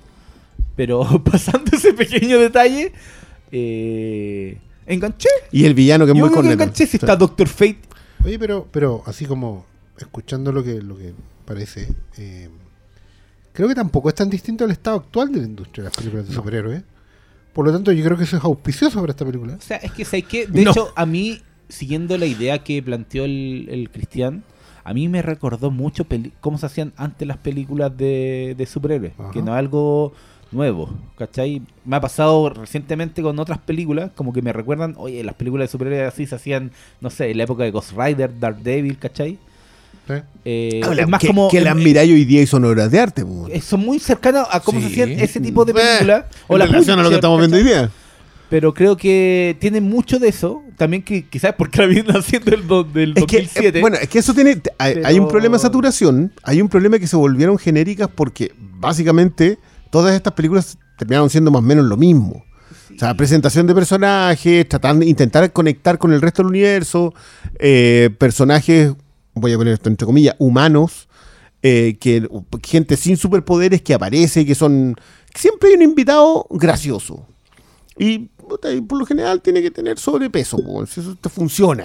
Pero 0.76 1.22
pasando 1.24 1.70
ese 1.76 1.92
pequeño 1.92 2.38
detalle, 2.38 2.92
eh, 3.50 4.58
enganché. 4.87 5.28
Y 5.50 5.64
el 5.64 5.74
villano 5.74 6.04
que 6.06 6.12
es 6.12 6.18
Yo 6.18 6.24
muy 6.24 6.30
creo 6.30 6.42
que 6.42 6.52
enganché 6.52 6.87
si 6.87 6.96
está 6.96 7.16
Doctor 7.16 7.48
Fate. 7.48 7.78
Oye, 8.24 8.38
pero, 8.38 8.66
pero 8.70 9.02
así 9.06 9.26
como 9.26 9.66
escuchando 9.98 10.52
lo 10.52 10.62
que, 10.64 10.80
lo 10.80 10.96
que 10.96 11.12
parece, 11.44 11.88
eh, 12.18 12.48
creo 13.52 13.68
que 13.68 13.74
tampoco 13.74 14.08
es 14.08 14.14
tan 14.14 14.30
distinto 14.30 14.64
al 14.64 14.70
estado 14.70 14.96
actual 14.98 15.32
de 15.32 15.40
la 15.40 15.46
industria 15.46 15.85
de 15.85 15.88
las 15.90 15.96
películas 15.96 16.28
de 16.28 16.35
superhéroes. 16.35 16.82
Por 17.52 17.66
lo 17.66 17.72
tanto, 17.72 17.92
yo 17.92 18.02
creo 18.04 18.16
que 18.16 18.24
eso 18.24 18.37
es 18.38 18.44
auspicioso 18.44 19.00
para 19.00 19.11
esta 19.11 19.26
película. 19.26 19.54
O 19.56 19.61
sea, 19.61 19.76
es 19.78 19.92
que, 19.92 20.04
¿sabes 20.04 20.24
qué? 20.24 20.46
De 20.46 20.62
No. 20.64 20.70
hecho, 20.70 20.92
a 20.96 21.04
mí, 21.04 21.42
siguiendo 21.68 22.16
la 22.16 22.24
idea 22.26 22.61
que 22.64 22.82
planteó 22.82 23.24
el, 23.26 23.66
el 23.70 23.90
Cristian, 23.90 24.42
a 24.85 24.94
mí 24.94 25.08
me 25.08 25.20
recordó 25.20 25.70
mucho 25.70 26.04
peli- 26.04 26.32
cómo 26.40 26.56
se 26.58 26.66
hacían 26.66 26.92
antes 26.96 27.28
las 27.28 27.37
películas 27.37 27.94
de, 27.96 28.54
de 28.56 28.66
superhéroes. 28.66 29.12
Ajá. 29.18 29.30
Que 29.32 29.42
no 29.42 29.52
es 29.52 29.58
algo 29.58 30.14
nuevos, 30.53 30.91
¿cachai? 31.19 31.62
Me 31.85 31.97
ha 31.97 32.01
pasado 32.01 32.51
recientemente 32.51 33.23
con 33.23 33.38
otras 33.38 33.59
películas, 33.59 34.11
como 34.15 34.33
que 34.33 34.43
me 34.43 34.53
recuerdan, 34.53 34.95
oye, 34.99 35.23
las 35.25 35.35
películas 35.35 35.69
de 35.69 35.73
superhéroes 35.73 36.12
así 36.12 36.27
se 36.27 36.35
hacían, 36.35 36.71
no 37.01 37.11
sé, 37.11 37.31
en 37.31 37.38
la 37.38 37.45
época 37.45 37.65
de 37.65 37.71
Ghost 37.71 37.93
Rider, 37.97 38.38
Dark 38.38 38.59
Devil, 38.62 38.99
¿cachai? 38.99 39.38
¿sí? 40.07 40.15
Eh, 40.45 40.81
Habla, 40.85 41.03
es 41.03 41.09
más 41.09 41.21
que, 41.21 41.27
como... 41.29 41.49
que 41.49 41.61
las 41.61 41.77
miráis 41.77 42.12
hoy 42.12 42.25
día 42.25 42.43
y 42.43 42.47
son 42.47 42.65
obras 42.65 42.91
de 42.91 42.99
arte. 43.01 43.25
po. 43.25 43.49
eh, 43.49 43.61
son 43.61 43.81
muy 43.81 43.99
cercanas 43.99 44.47
a 44.51 44.61
cómo 44.61 44.81
se 44.81 44.87
hacían 44.87 45.11
ese 45.12 45.41
tipo 45.41 45.65
de 45.65 45.73
Eh, 45.73 45.75
películas. 45.75 46.25
en 46.49 46.59
las 46.59 46.69
relación 46.71 46.99
a 46.99 47.03
lo 47.03 47.09
que 47.09 47.15
estamos 47.17 47.38
viendo 47.38 47.57
hoy 47.57 47.62
día. 47.65 47.91
Pero 48.51 48.75
creo 48.75 48.99
que 48.99 49.57
tiene 49.61 49.81
mucho 49.81 50.19
de 50.19 50.29
eso. 50.29 50.62
También 50.77 51.03
que 51.03 51.25
quizás 51.27 51.55
porque 51.57 51.79
la 51.81 51.87
vienen 51.87 52.15
haciendo 52.17 52.55
el 52.55 52.67
do- 52.67 52.85
del 52.85 53.11
Es 53.17 53.25
que, 53.25 53.37
2007. 53.38 53.79
eh, 53.79 53.81
bueno, 53.81 53.97
es 53.97 54.09
que 54.11 54.19
eso 54.19 54.35
tiene. 54.35 54.61
Hay, 54.79 54.97
hay 55.05 55.19
un 55.19 55.29
problema 55.29 55.57
de 55.57 55.62
saturación. 55.62 56.33
Hay 56.43 56.61
un 56.61 56.69
problema 56.69 56.99
que 56.99 57.07
se 57.07 57.17
volvieron 57.17 57.57
genéricas 57.57 58.09
porque 58.15 58.53
básicamente 58.59 59.59
todas 59.92 60.14
estas 60.14 60.33
películas 60.33 60.78
terminaron 60.96 61.28
siendo 61.28 61.50
más 61.50 61.61
o 61.61 61.62
menos 61.62 61.85
lo 61.85 61.98
mismo. 61.98 62.44
O 62.94 62.98
sea, 62.98 63.14
presentación 63.14 63.66
de 63.66 63.74
personajes, 63.74 64.66
tratando 64.66 65.05
intentar 65.05 65.52
conectar 65.52 65.98
con 65.98 66.12
el 66.12 66.22
resto 66.22 66.42
del 66.42 66.50
universo, 66.50 67.14
eh, 67.59 68.11
personajes, 68.18 68.94
voy 69.35 69.52
a 69.52 69.59
poner 69.59 69.74
esto 69.74 69.90
entre 69.90 70.07
comillas, 70.07 70.35
humanos, 70.38 71.09
eh, 71.62 71.98
que 72.00 72.26
gente 72.66 72.96
sin 72.96 73.18
superpoderes 73.18 73.83
que 73.83 73.92
aparece, 73.92 74.46
que 74.46 74.55
son. 74.55 74.96
Siempre 75.35 75.68
hay 75.68 75.76
un 75.76 75.83
invitado 75.83 76.46
gracioso. 76.50 77.26
Y, 77.98 78.31
por 78.88 78.98
lo 78.98 79.05
general 79.05 79.42
tiene 79.42 79.61
que 79.61 79.70
tener 79.70 79.98
sobrepeso, 79.98 80.59
si 80.87 81.00
eso 81.00 81.14
te 81.16 81.28
funciona. 81.28 81.85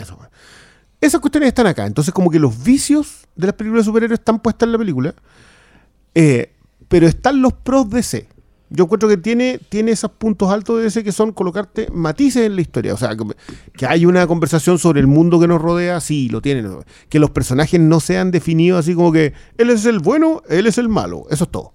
Esas 1.02 1.20
cuestiones 1.20 1.48
están 1.48 1.68
acá. 1.68 1.86
Entonces, 1.86 2.14
como 2.14 2.32
que 2.32 2.40
los 2.40 2.64
vicios 2.64 3.28
de 3.36 3.48
las 3.48 3.56
películas 3.56 3.86
de 3.86 3.90
superhéroes 3.90 4.20
están 4.20 4.40
puestas 4.40 4.68
en 4.68 4.72
la 4.72 4.78
película. 4.78 5.14
eh, 6.16 6.54
pero 6.88 7.08
están 7.08 7.42
los 7.42 7.54
pros 7.54 7.90
de 7.90 7.98
DC. 7.98 8.30
Yo 8.70 8.84
encuentro 8.84 9.08
que 9.08 9.16
tiene, 9.16 9.60
tiene 9.70 9.92
esos 9.92 10.12
puntos 10.12 10.52
altos 10.52 10.78
de 10.78 10.84
DC 10.84 11.02
que 11.04 11.14
son 11.14 11.32
colocarte 11.32 11.88
matices 11.90 12.46
en 12.46 12.56
la 12.56 12.62
historia. 12.62 12.94
O 12.94 12.98
sea, 12.98 13.16
que, 13.16 13.24
que 13.74 13.86
hay 13.86 14.06
una 14.06 14.28
conversación 14.28 14.78
sobre 14.78 15.00
el 15.00 15.08
mundo 15.08 15.40
que 15.40 15.48
nos 15.48 15.62
rodea, 15.62 16.02
sí, 16.02 16.28
lo 16.28 16.42
tienen. 16.42 16.70
Que 17.08 17.20
los 17.20 17.30
personajes 17.30 17.80
no 17.80 18.02
sean 18.02 18.30
definidos 18.30 18.82
así 18.82 18.94
como 18.94 19.14
que 19.14 19.32
él 19.58 19.70
es 19.70 19.86
el 19.86 20.00
bueno, 20.00 20.42
él 20.50 20.68
es 20.68 20.78
el 20.78 20.90
malo. 20.90 21.26
Eso 21.30 21.46
es 21.46 21.52
todo. 21.52 21.74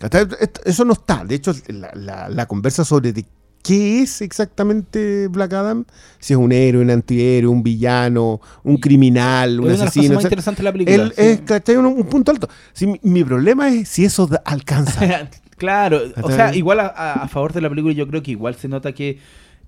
Esto- 0.00 0.60
Eso 0.66 0.84
no 0.84 0.92
está. 0.92 1.24
De 1.24 1.34
hecho, 1.36 1.54
la, 1.68 1.90
la- 1.94 2.28
la 2.28 2.46
conversa 2.46 2.84
sobre 2.84 3.14
de 3.14 3.24
qué 3.66 4.02
es 4.02 4.22
exactamente 4.22 5.26
Black 5.28 5.52
Adam, 5.54 5.84
si 6.18 6.34
es 6.34 6.38
un 6.38 6.52
héroe, 6.52 6.82
un 6.82 6.90
antihéroe, 6.90 7.50
un 7.50 7.62
villano, 7.62 8.40
un 8.62 8.76
criminal, 8.76 9.58
un 9.60 9.70
asesino. 9.70 10.14
más 10.14 10.24
de 10.56 10.62
la 10.62 10.72
película. 10.72 10.94
Él 10.94 11.12
sí. 11.16 11.22
es, 11.22 11.40
¿cachai? 11.40 11.76
Un, 11.76 11.86
un 11.86 12.04
punto 12.04 12.30
alto. 12.30 12.48
Si, 12.72 12.86
mi, 12.86 13.00
mi 13.02 13.24
problema 13.24 13.68
es 13.68 13.88
si 13.88 14.04
eso 14.04 14.26
da- 14.26 14.42
alcanza. 14.44 15.28
claro, 15.56 16.00
o 16.22 16.30
sea, 16.30 16.54
igual 16.54 16.80
a, 16.80 16.86
a- 16.86 17.12
a 17.24 17.28
favor 17.28 17.52
de 17.52 17.60
la 17.60 17.68
película, 17.68 17.94
yo 17.94 18.06
creo 18.06 18.22
que 18.22 18.30
igual 18.30 18.54
se 18.54 18.68
nota 18.68 18.92
que 18.92 19.18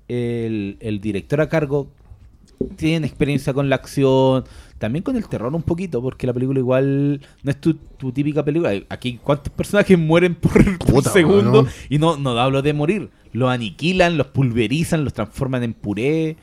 el, 0.08 0.76
el 0.80 1.00
director 1.00 1.40
a 1.40 1.48
cargo 1.48 1.88
tiene 2.76 3.06
experiencia 3.06 3.52
con 3.52 3.68
la 3.68 3.76
acción, 3.76 4.44
también 4.78 5.02
con 5.02 5.16
el 5.16 5.28
terror 5.28 5.54
un 5.54 5.62
poquito, 5.62 6.00
porque 6.00 6.26
la 6.26 6.32
película 6.32 6.58
igual 6.60 7.20
no 7.42 7.50
es 7.50 7.60
tu, 7.60 7.74
tu 7.74 8.12
típica 8.12 8.44
película. 8.44 8.72
Aquí, 8.88 9.18
¿cuántos 9.22 9.52
personajes 9.52 9.98
mueren 9.98 10.34
por, 10.36 10.52
por 10.78 10.92
Puta, 10.94 11.10
segundo? 11.10 11.66
Y 11.88 11.98
no, 11.98 12.16
no 12.16 12.30
hablo 12.38 12.62
de 12.62 12.72
morir. 12.72 13.10
Los 13.32 13.50
aniquilan, 13.50 14.16
los 14.16 14.28
pulverizan, 14.28 15.04
los 15.04 15.12
transforman 15.12 15.62
en 15.64 15.74
puré. 15.74 16.36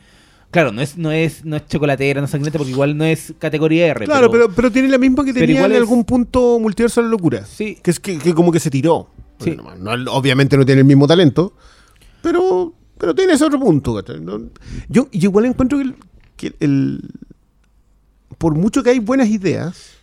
Claro, 0.52 0.72
no 0.72 0.82
es, 0.82 0.98
no 0.98 1.12
es, 1.12 1.44
no 1.44 1.56
es 1.58 1.68
chocolatera, 1.68 2.22
no 2.22 2.26
es 2.26 2.32
sangrienta, 2.32 2.58
porque 2.58 2.72
igual 2.72 2.96
no 2.98 3.04
es 3.04 3.34
categoría 3.40 3.88
R. 3.88 4.06
claro, 4.06 4.30
pero, 4.32 4.50
pero 4.50 4.72
tiene 4.72 4.88
la 4.88 4.98
misma 4.98 5.26
que 5.26 5.34
tenía 5.34 5.66
en 5.66 5.72
es- 5.72 5.78
algún 5.80 6.06
punto 6.06 6.60
Multiverso 6.60 7.02
de 7.02 7.08
la 7.08 7.12
Locura. 7.12 7.46
Sí. 7.46 7.78
Que 7.84 7.92
es 7.92 8.00
que, 8.00 8.18
que 8.20 8.34
como 8.34 8.52
que 8.52 8.60
se 8.60 8.70
tiró. 8.70 9.10
Sí. 9.40 9.52
Bueno, 9.52 9.76
no- 9.80 9.98
no- 9.98 10.12
obviamente 10.14 10.56
no 10.56 10.66
tiene 10.66 10.80
el 10.82 10.88
mismo 10.88 11.08
talento, 11.08 11.54
pero, 12.22 12.74
pero 12.98 13.14
tiene 13.14 13.34
ese 13.34 13.44
otro 13.46 13.60
punto. 13.60 14.02
Yo, 14.88 15.08
yo 15.12 15.30
igual 15.30 15.46
encuentro 15.46 15.78
que, 15.78 15.84
el, 15.84 15.96
que 16.38 16.54
el- 16.60 17.02
por 18.38 18.56
mucho 18.56 18.84
que 18.84 18.90
hay 18.92 19.00
buenas 19.00 19.30
ideas 19.30 19.94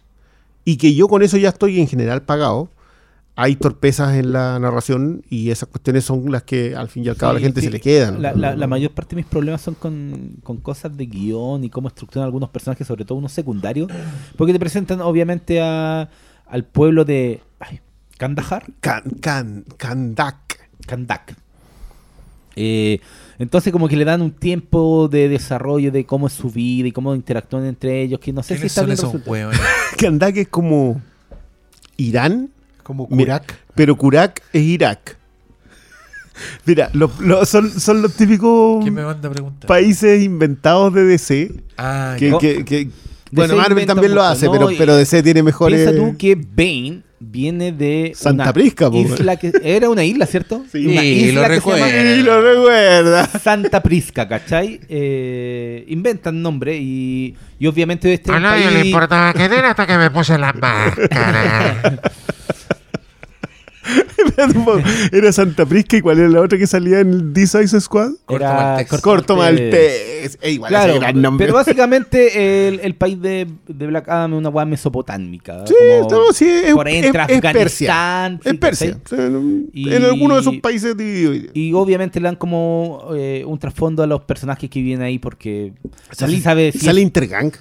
y 0.65 0.77
que 0.77 0.95
yo 0.95 1.09
con 1.09 1.23
eso 1.23 1.37
ya 1.37 1.49
estoy 1.51 1.81
en 1.81 1.89
general 1.89 2.23
pagado, 2.23 2.69
hay 3.35 3.57
torpezas 3.57 4.15
en 4.15 4.33
la 4.33 4.59
narración 4.59 5.23
y 5.31 5.51
esas 5.51 5.69
cuestiones 5.69 6.05
son 6.05 6.31
las 6.31 6.43
que 6.43 6.77
al 6.77 6.89
fin 6.89 7.05
y 7.05 7.09
al 7.09 7.17
cabo 7.17 7.31
a 7.31 7.35
la 7.35 7.41
gente 7.41 7.61
se 7.63 7.71
le 7.71 7.81
quedan. 7.81 8.21
La, 8.21 8.33
la- 8.35 8.55
la 8.55 8.67
mayor 8.67 8.91
parte 8.91 9.17
de 9.17 9.23
mis 9.23 9.27
problemas 9.31 9.63
son 9.63 9.75
con, 9.75 10.37
con 10.43 10.59
cosas 10.59 10.95
de 10.97 11.07
guion 11.07 11.65
y 11.65 11.71
cómo 11.71 11.89
estructuran 11.89 12.27
algunos 12.27 12.51
personajes, 12.51 12.87
sobre 12.87 13.05
todo 13.07 13.17
unos 13.19 13.33
secundarios. 13.33 13.91
Porque 14.37 14.53
te 14.53 14.61
presentan, 14.61 15.01
obviamente, 15.01 15.61
a, 15.63 16.11
al 16.47 16.65
pueblo 16.65 17.05
de 17.07 17.41
ay, 17.59 17.81
Kandahar. 18.19 18.67
Kan, 18.81 19.03
kan, 19.21 19.65
Kandak. 19.79 20.69
Kandak. 20.87 21.35
Eh, 22.55 23.01
entonces, 23.43 23.73
como 23.73 23.89
que 23.89 23.97
le 23.97 24.05
dan 24.05 24.23
un 24.23 24.31
tiempo 24.33 25.09
de 25.09 25.29
desarrollo 25.29 25.91
de 25.93 26.05
cómo 26.07 26.27
es 26.27 26.33
su 26.33 26.51
vida 26.51 26.89
y 26.89 26.93
cómo 26.93 27.15
interactúan 27.15 27.67
entre 27.67 28.01
ellos. 28.03 28.21
Que 28.21 28.33
no 28.33 28.43
sé 28.43 28.55
si 28.55 28.61
¿Quiénes 28.61 28.73
está 28.73 28.81
son 28.83 28.87
bien 28.87 28.95
esos 28.95 29.07
resultado. 29.13 29.33
hueones? 29.33 29.61
Kandak 29.99 30.37
es 30.37 30.49
como 30.49 31.01
Irán, 31.97 32.51
Como 32.83 33.09
pero 33.75 33.97
Kurak 33.97 34.43
es 34.53 34.63
Irak. 34.63 35.19
Mira, 36.67 36.91
son, 37.45 37.71
son 37.79 38.03
los 38.03 38.15
típicos 38.15 38.83
¿Quién 38.83 38.95
me 38.95 39.05
manda 39.05 39.29
a 39.29 39.33
preguntar? 39.33 39.69
países 39.69 40.23
inventados 40.23 40.95
de 40.95 41.05
DC. 41.05 41.53
Ah, 41.77 42.17
Que, 42.19 42.37
que- 42.41 42.65
que- 42.65 42.91
bueno, 43.31 43.55
DC 43.55 43.63
Marvel 43.69 43.87
también 43.87 44.15
lo 44.15 44.23
hace, 44.23 44.45
¿no? 44.47 44.53
pero, 44.53 44.69
pero 44.77 44.95
DC 44.97 45.23
tiene 45.23 45.43
mejores. 45.43 45.83
Piensa 45.89 45.97
tú 45.99 46.17
que 46.19 46.35
Bane 46.35 47.03
viene 47.25 47.73
de 47.73 48.13
Santa 48.15 48.45
una 48.45 48.53
Prisca, 48.53 48.91
isla 48.93 49.37
que 49.37 49.53
era 49.63 49.89
una 49.89 50.05
isla, 50.05 50.27
¿cierto? 50.27 50.65
Sí. 50.71 50.87
Una 50.87 51.01
Sí, 51.03 51.07
isla 51.27 51.49
lo 51.49 51.55
que 51.55 51.61
se 51.61 51.71
llama. 51.71 51.89
Y 51.91 52.23
lo 52.23 52.43
recuerda. 52.43 53.27
Santa 53.27 53.83
Prisca, 53.83 54.27
¿cachai? 54.29 54.81
Eh, 54.89 55.85
inventan 55.89 56.43
nombre 56.43 56.77
y, 56.77 57.35
y 57.59 57.67
obviamente 57.67 58.13
este 58.13 58.33
A 58.33 58.41
nadie 58.41 58.67
le 58.67 58.73
país- 58.81 58.87
importaba 58.87 59.33
que 59.33 59.45
era 59.45 59.71
hasta 59.71 59.87
que 59.87 59.97
me 59.99 60.11
puse 60.11 60.37
la 60.39 60.53
máscara. 60.53 62.01
Era 65.13 65.33
Santa 65.33 65.67
Prisca 65.67 65.97
y 65.97 66.01
cuál 66.01 66.19
era 66.19 66.29
la 66.29 66.41
otra 66.41 66.57
que 66.59 66.67
salía 66.67 67.01
en 67.01 67.33
This 67.33 67.55
Ice 67.63 67.81
Squad. 67.81 68.13
Corto 68.25 68.45
era 68.45 68.55
Maltés. 68.55 69.01
Corto 69.01 69.37
Maltés. 69.37 70.39
Eh, 70.41 70.53
igual 70.53 70.69
Claro, 70.71 70.93
ese 70.93 71.01
gran 71.01 71.21
nombre. 71.23 71.47
pero 71.47 71.55
básicamente 71.59 72.69
el, 72.69 72.81
el 72.81 72.95
país 72.95 73.21
de, 73.21 73.47
de 73.67 73.87
Black 73.87 74.09
Adam 74.09 74.33
es 74.35 74.39
una 74.39 74.49
hueá 74.49 74.65
mesopotámica. 74.65 75.65
Sí, 75.67 75.75
como 76.03 76.11
no, 76.11 76.33
sí, 76.33 76.49
es, 76.49 76.75
por 76.75 76.87
ahí 76.87 76.97
entra 76.97 77.25
es- 77.25 77.37
es 77.45 77.53
Persia. 77.53 78.23
Afganistán. 78.25 78.41
Es 79.13 79.13
en, 79.13 79.71
Y- 79.73 79.93
en 79.93 80.05
alguno 80.05 80.35
de 80.37 80.41
esos 80.41 80.57
países 80.57 80.97
divididos. 80.97 81.51
Y 81.55 81.73
obviamente 81.73 82.21
le 82.21 82.25
dan 82.27 82.37
como 82.37 83.09
eh, 83.17 83.45
un 83.47 83.59
trasfondo 83.59 84.03
a 84.03 84.07
los 84.07 84.23
personajes 84.23 84.71
que 84.71 84.81
viven 84.81 85.03
ahí 85.03 85.19
porque 85.19 85.73
no 86.21 86.29
se 86.29 86.41
sabe 86.41 86.73
si 86.73 86.79
sale 86.79 87.01
es, 87.01 87.07
Intergang. 87.07 87.53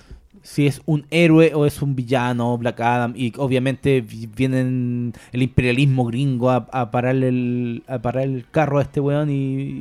Si 0.44 0.66
es 0.68 0.82
un 0.86 1.06
héroe 1.12 1.54
o 1.54 1.66
es 1.66 1.82
un 1.82 1.96
villano, 1.96 2.58
Black 2.58 2.80
Adam. 2.82 3.14
Y 3.16 3.34
obviamente 3.38 4.02
vi- 4.02 4.28
vienen 4.28 5.14
el 5.32 5.42
imperialismo 5.44 6.06
gringo 6.06 6.50
a, 6.50 6.68
a 6.72 6.90
pararle 6.92 7.28
el, 7.28 7.84
a 7.88 8.00
parar 8.00 8.24
el 8.24 8.46
carro 8.50 8.80
a 8.80 8.82
este 8.82 9.00
weón. 9.00 9.30
Y, 9.30 9.34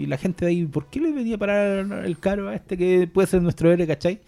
y 0.02 0.06
la 0.06 0.16
gente 0.18 0.44
de 0.44 0.50
ahí, 0.50 0.64
¿por 0.66 0.86
qué 0.86 1.00
le 1.00 1.12
venía 1.12 1.36
a 1.36 1.38
parar 1.38 2.04
el 2.04 2.18
carro 2.18 2.48
a 2.48 2.54
este 2.54 2.76
que 2.76 3.06
puede 3.12 3.26
ser 3.28 3.42
nuestro 3.42 3.70
héroe, 3.72 3.86
cachai? 3.86 4.20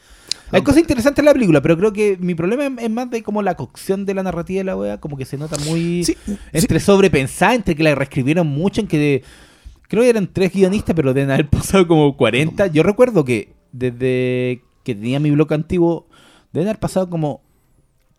Hay 0.50 0.60
cosas 0.62 0.80
interesantes 0.82 1.18
en 1.20 1.24
la 1.26 1.32
película, 1.32 1.62
pero 1.62 1.78
creo 1.78 1.92
que 1.94 2.16
mi 2.20 2.34
problema 2.34 2.66
es- 2.80 2.90
más 2.90 3.10
de 3.10 3.22
como 3.22 3.42
la 3.42 3.54
cocción 3.54 4.04
de 4.06 4.14
la 4.14 4.22
narrativa 4.22 4.58
de 4.58 4.64
la 4.64 4.76
wea, 4.76 4.98
como 5.00 5.16
que 5.16 5.24
se 5.24 5.38
nota 5.38 5.56
muy 5.66 6.04
Sí, 6.04 6.14
entre 6.52 6.78
sobrepensada, 6.80 7.54
entre 7.54 7.74
que 7.74 7.82
la 7.82 7.94
reescribieron 7.94 8.46
mucho, 8.46 8.80
en 8.82 8.86
que 8.86 9.22
creo 9.88 10.02
que 10.02 10.10
eran 10.10 10.26
tres 10.32 10.52
guionistas, 10.52 10.94
pero 10.94 11.12
deben 11.14 11.30
haber 11.30 11.48
pasado 11.50 11.86
como 11.86 12.16
40. 12.16 12.66
Yo 12.68 12.82
recuerdo 12.82 13.24
que 13.24 13.50
desde 13.72 14.62
que 14.84 14.94
tenía 14.94 15.20
mi 15.20 15.30
blog 15.30 15.52
antiguo, 15.54 16.06
deben 16.52 16.68
haber 16.68 16.78
pasado 16.80 17.08
como 17.10 17.40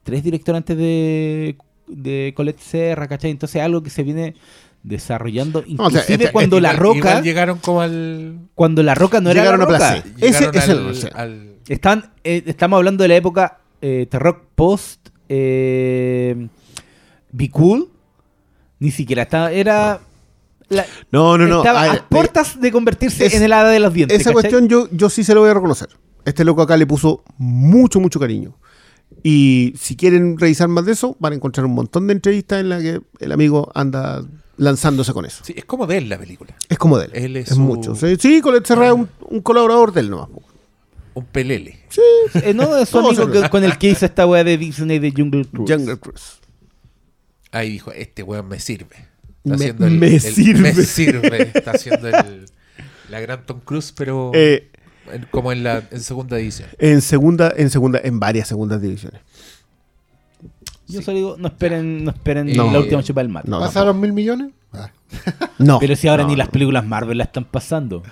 tres 0.04 0.24
directores 0.24 0.58
antes 0.58 0.78
de, 0.78 1.56
de 1.88 2.34
Colette 2.36 2.60
Serra, 2.60 3.08
¿cachai? 3.08 3.32
Entonces 3.32 3.62
algo 3.62 3.82
que 3.84 3.90
se 3.90 4.04
viene 4.04 4.36
desarrollando, 4.84 5.64
No, 5.68 5.86
o 5.86 5.90
sea, 5.90 6.02
inclusive 6.02 6.24
este- 6.26 6.32
cuando 6.34 6.60
La 6.60 6.74
Igual- 6.74 6.98
igual 6.98 7.14
Roca, 7.14 7.22
llegaron 7.22 7.58
como 7.60 7.82
al. 7.82 8.38
cuando 8.54 8.84
La 8.84 8.96
Roca 8.96 9.22
no 9.22 9.30
era 9.32 9.42
Llegaron 9.42 9.60
La 9.62 9.66
a 9.66 9.68
Roca. 9.68 9.78
placer. 9.78 10.04
Ese 10.20 10.50
es 10.54 10.68
el- 10.70 10.78
al- 10.80 10.86
o 10.88 10.94
sea, 10.94 11.10
al- 11.14 11.54
Están, 11.70 12.12
eh, 12.26 12.44
estamos 12.46 12.78
hablando 12.78 13.04
de 13.04 13.08
la 13.08 13.16
época 13.16 13.60
eh, 13.82 14.08
Terrock 14.10 14.44
Post, 14.56 15.10
eh, 15.30 16.48
Be 17.32 17.50
Cool, 17.50 17.90
ni 18.80 18.92
siquiera 18.92 19.24
estaba, 19.24 19.52
era... 19.52 20.02
la- 20.70 20.86
No, 21.12 21.38
no, 21.38 21.48
no. 21.48 21.60
estaba 21.60 21.84
a 21.84 21.92
a, 21.94 22.10
puertas 22.10 22.60
de 22.60 22.72
convertirse 22.72 23.26
es- 23.26 23.34
en 23.34 23.44
el 23.44 23.54
hada 23.54 23.70
de 23.70 23.80
los 23.80 23.94
dientes. 23.94 24.20
Esa 24.20 24.32
¿cachai? 24.32 24.52
cuestión 24.52 24.68
yo, 24.68 24.90
yo 24.92 25.10
sí 25.10 25.24
se 25.24 25.34
lo 25.34 25.42
voy 25.42 25.50
a 25.50 25.54
reconocer. 25.54 25.88
Este 26.26 26.44
loco 26.46 26.62
acá 26.62 26.78
le 26.78 26.86
puso 26.88 27.24
mucho, 27.38 28.00
mucho 28.00 28.20
cariño. 28.20 28.58
Y 29.24 29.74
si 29.78 29.96
quieren 29.96 30.38
revisar 30.38 30.68
más 30.68 30.86
de 30.86 30.94
eso, 30.94 31.16
van 31.20 31.34
a 31.34 31.36
encontrar 31.36 31.66
un 31.66 31.74
montón 31.74 32.08
de 32.08 32.14
entrevistas 32.14 32.60
en 32.62 32.70
las 32.70 32.82
que 32.82 33.02
el 33.20 33.32
amigo 33.32 33.72
anda 33.76 34.24
lanzándose 34.58 35.14
con 35.14 35.26
eso. 35.26 35.44
Sí, 35.46 35.54
es 35.56 35.66
como 35.66 35.86
de 35.88 35.98
él 35.98 36.10
la 36.10 36.18
película. 36.18 36.56
Es 36.70 36.78
como 36.78 36.98
de 36.98 37.06
él. 37.06 37.12
Él 37.14 37.38
es 37.38 37.50
es 37.50 37.56
su- 37.56 37.62
mucho. 37.62 37.96
Sí, 37.96 38.16
sí 38.20 38.42
Colette 38.42 38.66
Serra 38.68 38.88
es 38.88 38.94
un, 38.94 39.10
un 39.30 39.42
colaborador 39.42 39.94
de 39.94 40.02
él 40.02 40.10
nomás. 40.10 40.30
Un 41.14 41.26
pelele. 41.26 41.80
Eh, 42.36 42.54
no, 42.56 42.76
es 42.78 42.90
su 42.90 42.98
amigo 43.00 43.30
que- 43.30 43.50
con 43.50 43.64
el 43.64 43.78
que 43.78 43.90
hizo 43.92 44.06
esta 44.06 44.26
wea 44.26 44.44
de 44.44 44.58
Disney 44.58 44.98
de 45.00 45.12
Jungle 45.12 45.46
Cruise. 45.46 45.72
Jungle 45.72 45.98
Cruise. 45.98 46.40
Ahí 47.52 47.70
dijo, 47.72 47.92
este 47.92 48.24
weón 48.24 48.48
me 48.48 48.60
sirve. 48.60 48.96
Está 49.44 49.50
Me- 49.50 49.56
haciendo 49.56 49.86
el, 49.88 49.94
me 50.00 50.08
el- 50.16 50.22
sirve. 50.22 50.74
me 50.74 50.74
sirve. 50.74 51.52
Está 51.54 51.72
haciendo 51.72 52.08
el, 52.08 52.46
la 53.10 53.20
gran 53.20 53.46
Tom 53.46 53.60
Cruise, 53.64 53.94
pero 53.96 54.32
Eh, 54.34 54.72
como 55.32 55.52
en 55.52 55.64
la 55.64 55.84
en 55.92 56.00
segunda 56.02 56.38
edición. 56.40 56.70
en 56.80 57.02
segunda, 57.02 57.54
en 57.56 57.70
segunda, 57.70 58.00
en 58.04 58.20
varias 58.20 58.48
segundas 58.48 58.82
divisiones. 58.82 59.22
Yo 60.88 61.02
solo 61.02 61.18
digo, 61.18 61.36
no 61.40 61.48
esperen, 61.48 62.04
no 62.04 62.12
esperen 62.12 62.56
No. 62.56 62.72
la 62.72 62.80
última 62.80 63.02
chupa 63.04 63.22
del 63.22 63.30
mar. 63.30 63.48
No, 63.48 63.60
¿Pasaron 63.60 64.00
mil 64.00 64.14
millones? 64.14 64.52
Ah, 64.74 64.92
No. 65.60 65.80
Pero 65.80 65.96
si 65.96 66.08
ahora 66.08 66.24
no, 66.24 66.30
ni 66.30 66.36
las 66.36 66.48
no. 66.48 66.52
películas 66.52 66.86
Marvel 66.86 67.18
la 67.18 67.24
están 67.24 67.46
pasando. 67.46 68.04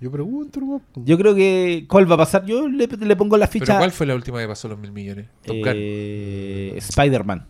yo 0.00 0.10
pregunto, 0.10 0.60
nomás. 0.60 0.82
Yo 0.96 1.16
creo 1.18 1.34
que. 1.34 1.86
¿Cuál 1.88 2.10
va 2.10 2.14
a 2.16 2.18
pasar? 2.18 2.44
Yo 2.44 2.68
le, 2.68 2.86
le 2.86 3.16
pongo 3.16 3.36
la 3.36 3.46
¿Pero 3.46 3.64
ficha. 3.64 3.78
cuál 3.78 3.92
fue 3.92 4.06
la 4.06 4.14
última 4.14 4.38
que 4.40 4.46
pasó 4.48 4.68
los 4.68 4.78
mil 4.78 4.92
millones? 4.92 5.26
Eh, 5.44 6.74
Spider-Man. 6.76 7.46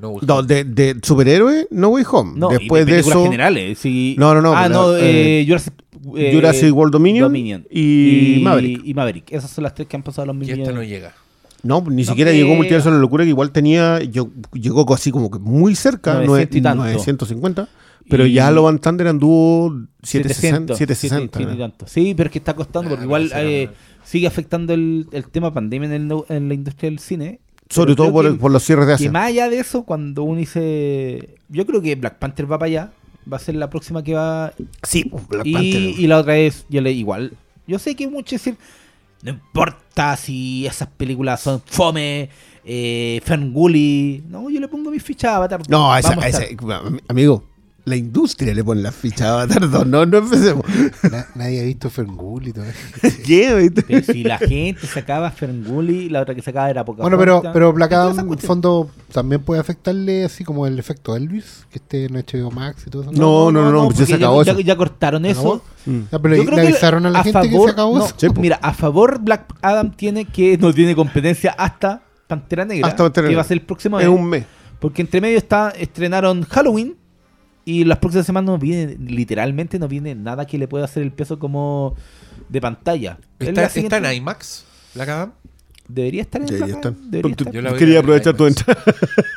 No, 0.00 0.10
Way 0.10 0.20
No, 0.26 0.42
de, 0.42 0.64
de 0.64 0.96
superhéroe, 1.02 1.66
No 1.70 1.88
Way 1.88 2.04
Home. 2.10 2.32
No, 2.38 2.48
Después 2.50 2.82
y 2.82 2.84
de 2.86 2.92
películas 2.92 3.16
eso, 3.18 3.24
generales. 3.24 3.78
sí. 3.78 4.14
No, 4.18 4.34
no, 4.34 4.42
no, 4.42 4.52
Ah, 4.54 4.64
pero, 4.68 4.74
no, 4.74 4.96
eh, 4.96 5.40
eh, 5.40 5.44
Jurassic, 5.46 5.72
eh, 6.16 6.30
Jurassic 6.34 6.74
World 6.74 6.92
Dominion 6.92 7.66
y 7.70 8.40
Maverick. 8.42 8.80
Y 8.84 8.94
Maverick. 8.94 9.32
Esas 9.32 9.50
son 9.50 9.64
las 9.64 9.74
tres 9.74 9.88
que 9.88 9.96
han 9.96 10.02
pasado 10.02 10.26
los 10.26 10.36
mil 10.36 10.48
Y 10.48 10.52
esta 10.52 10.64
no 10.72 10.80
millones. 10.80 10.88
llega. 10.90 11.14
no, 11.62 11.80
ni 11.88 12.02
No 12.02 12.08
siquiera 12.08 12.30
llegó 12.32 12.54
Multiverso 12.54 12.90
de 12.90 12.96
la 12.96 13.00
Locura, 13.00 13.24
que 13.24 13.30
igual 13.30 13.50
tenía, 13.50 14.00
yo, 14.02 14.28
llegó 14.52 14.92
así 14.94 15.10
como 15.10 15.30
que 15.30 15.38
muy 15.38 15.74
cerca, 15.74 16.14
900 16.20 16.56
y 16.56 16.60
tanto. 16.62 16.82
950, 16.84 17.68
pero 18.08 18.26
Y- 18.26 18.34
ya 18.34 18.50
Lo 18.50 18.62
Van 18.64 18.78
Thunder 18.78 19.08
anduvo 19.08 19.74
760. 20.02 20.76
700, 20.76 20.78
760. 20.78 21.38
700 21.38 21.54
y 21.56 21.58
tanto. 21.58 21.86
Sí, 21.88 22.14
pero 22.16 22.28
es 22.28 22.32
que 22.32 22.38
está 22.38 22.54
costando, 22.54 22.88
Ah, 22.88 22.90
porque 22.90 23.04
igual 23.04 23.28
pero 23.32 23.48
eh, 23.48 23.70
sigue 24.04 24.26
afectando 24.28 24.74
el, 24.74 25.08
el 25.10 25.24
tema 25.28 25.52
pandemia 25.52 25.92
en, 25.92 26.10
el- 26.12 26.22
en 26.28 26.48
la 26.48 26.54
industria 26.54 26.90
del 26.90 26.98
cine. 27.00 27.40
Sobre 27.68 27.94
todo 27.96 28.12
por, 28.12 28.24
que- 28.24 28.30
el- 28.32 28.38
por 28.38 28.50
los 28.52 28.62
cierres 28.62 28.86
de 28.86 28.92
Que 28.92 28.94
Asia. 28.94 29.12
más 29.12 29.26
allá 29.26 29.48
de 29.50 29.58
eso, 29.58 29.82
cuando 29.84 30.22
uno 30.22 30.38
dice. 30.38 31.36
Yo 31.48 31.66
creo 31.66 31.80
que 31.82 31.94
Black 31.94 32.18
Panther 32.18 32.50
va 32.50 32.58
para 32.58 32.66
allá. 32.66 32.92
Va 33.30 33.36
a 33.38 33.40
ser 33.40 33.56
la 33.56 33.68
próxima 33.68 34.02
que 34.04 34.14
va. 34.14 34.52
Sí, 34.84 35.10
Black 35.28 35.46
Y, 35.46 35.52
Panther. 35.52 35.80
y 35.82 36.06
la 36.06 36.18
otra 36.18 36.36
es. 36.38 36.64
Yo 36.68 36.80
le 36.80 36.92
igual. 36.92 37.32
Yo 37.66 37.78
sé 37.78 37.94
que 37.96 38.06
muchos 38.06 38.32
decir. 38.40 38.56
No 39.22 39.30
importa 39.30 40.16
si 40.16 40.66
esas 40.66 40.88
películas 40.88 41.40
son 41.40 41.60
fome. 41.64 42.28
Eh, 42.64 43.20
Ferngully. 43.24 44.22
No, 44.28 44.48
yo 44.50 44.60
le 44.60 44.68
pongo 44.68 44.90
mi 44.90 44.98
ficha 45.00 45.32
a 45.32 45.36
Avatar. 45.36 45.62
No, 45.68 45.96
esa, 45.96 46.12
a 46.20 46.28
esa- 46.28 46.44
amigo, 47.08 47.44
la 47.86 47.94
industria 47.94 48.52
le 48.52 48.64
pone 48.64 48.82
la 48.82 48.90
ficha 48.90 49.28
a 49.28 49.32
Avatar 49.42 49.70
2, 49.70 49.86
no, 49.86 50.04
no 50.04 50.18
empecemos. 50.18 50.64
Na- 51.10 51.26
nadie 51.36 51.60
ha 51.60 51.64
visto 51.64 51.88
Ferngully. 51.88 52.52
Pero 53.86 54.02
si 54.02 54.24
la 54.24 54.38
gente 54.38 54.86
sacaba 54.88 55.30
Ferngully, 55.30 56.08
la 56.08 56.22
otra 56.22 56.34
que 56.34 56.42
sacaba 56.42 56.68
era 56.68 56.84
poca 56.84 57.02
Bueno, 57.02 57.16
pero, 57.16 57.42
pero 57.52 57.72
Black 57.72 57.92
Adam, 57.92 58.18
en 58.32 58.38
fondo, 58.38 58.90
también 59.12 59.40
puede 59.42 59.60
afectarle 59.60 60.24
así 60.24 60.42
como 60.42 60.66
el 60.66 60.78
efecto 60.80 61.14
Elvis, 61.14 61.64
que 61.70 61.78
esté 61.78 62.06
en 62.06 62.14
HBO 62.16 62.50
Max 62.50 62.82
y 62.86 62.90
todo 62.90 63.02
eso. 63.02 63.12
No, 63.12 63.52
no, 63.52 63.70
no, 63.70 63.84
pues 63.86 63.98
ya 63.98 64.06
se 64.06 64.14
acabó 64.14 64.42
ya, 64.42 64.50
eso. 64.52 64.60
ya 64.60 64.76
cortaron 64.76 65.24
eso. 65.24 65.62
Mm. 65.86 66.00
Ya, 66.10 66.18
pero 66.18 66.34
Yo 66.36 66.42
le, 66.42 66.46
creo 66.46 66.56
le 66.56 66.62
que 66.62 66.68
avisaron 66.72 67.06
a 67.06 67.10
la 67.10 67.22
gente 67.22 67.40
que 67.42 67.50
favor- 67.54 67.68
se 67.68 67.72
acabó 67.72 67.98
no, 67.98 68.04
eso. 68.04 68.14
Sí, 68.16 68.28
po. 68.30 68.40
Mira, 68.40 68.58
a 68.60 68.74
favor 68.74 69.20
Black 69.20 69.54
Adam 69.62 69.92
tiene 69.92 70.24
que 70.24 70.58
no 70.58 70.72
tiene 70.74 70.96
competencia 70.96 71.54
hasta 71.56 72.02
Pantera 72.26 72.64
Negra, 72.64 72.88
Hasta 72.88 73.04
Pantera 73.04 73.26
que 73.26 73.28
Negra. 73.30 73.42
va 73.42 73.44
a 73.44 73.48
ser 73.48 73.58
el 73.58 73.62
próximo 73.64 74.00
Es 74.00 74.08
un 74.08 74.28
mes. 74.28 74.44
Porque 74.80 75.02
entre 75.02 75.20
medio 75.20 75.38
está 75.38 75.70
estrenaron 75.70 76.42
Halloween 76.42 76.96
y 77.66 77.82
las 77.84 77.98
próximas 77.98 78.24
semanas 78.24 78.46
no 78.46 78.58
viene 78.58 78.96
literalmente 78.96 79.80
no 79.80 79.88
viene 79.88 80.14
nada 80.14 80.46
que 80.46 80.56
le 80.56 80.68
pueda 80.68 80.84
hacer 80.84 81.02
el 81.02 81.10
peso 81.10 81.38
como 81.38 81.96
de 82.48 82.60
pantalla. 82.60 83.18
Es 83.40 83.48
¿Está, 83.48 83.98
en 83.98 84.16
IMAX? 84.16 84.64
¿La 84.94 85.02
Adam? 85.02 85.32
Debería 85.88 86.22
estar 86.22 86.40
en 86.40 86.46
Debería 86.46 86.74
estar. 86.76 86.94
Debería 86.94 87.30
estar. 87.32 87.52
Yo 87.52 87.62
la 87.62 87.74
Quería 87.74 87.94
en 87.98 88.04
aprovechar 88.04 88.36
tu 88.36 88.46
IMAX. 88.46 88.60
entrada. 88.60 88.84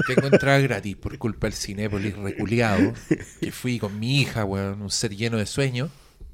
Tengo 0.07 0.27
entrada 0.27 0.59
gratis 0.59 0.95
por 0.95 1.17
culpa 1.17 1.47
del 1.47 1.53
Cinépolis 1.55 2.15
reculeado. 2.17 2.93
Que 3.41 3.51
fui 3.51 3.79
con 3.79 3.99
mi 3.99 4.21
hija, 4.21 4.45
weón, 4.45 4.79
un 4.83 4.91
ser 4.91 5.15
lleno 5.15 5.37
de 5.37 5.47
sueños. 5.47 5.89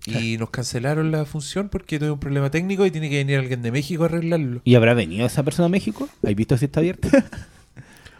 Y 0.05 0.37
nos 0.37 0.49
cancelaron 0.49 1.11
la 1.11 1.25
función 1.25 1.69
porque 1.69 1.97
tuve 1.97 2.11
un 2.11 2.19
problema 2.19 2.51
técnico 2.51 2.85
y 2.85 2.91
tiene 2.91 3.09
que 3.09 3.17
venir 3.17 3.39
alguien 3.39 3.61
de 3.61 3.71
México 3.71 4.03
a 4.03 4.07
arreglarlo. 4.07 4.59
¿Y 4.65 4.75
habrá 4.75 4.93
venido 4.93 5.25
esa 5.25 5.43
persona 5.43 5.67
a 5.67 5.69
México? 5.69 6.09
¿Has 6.23 6.35
visto 6.35 6.57
si 6.57 6.65
está 6.65 6.81
abierta? 6.81 7.09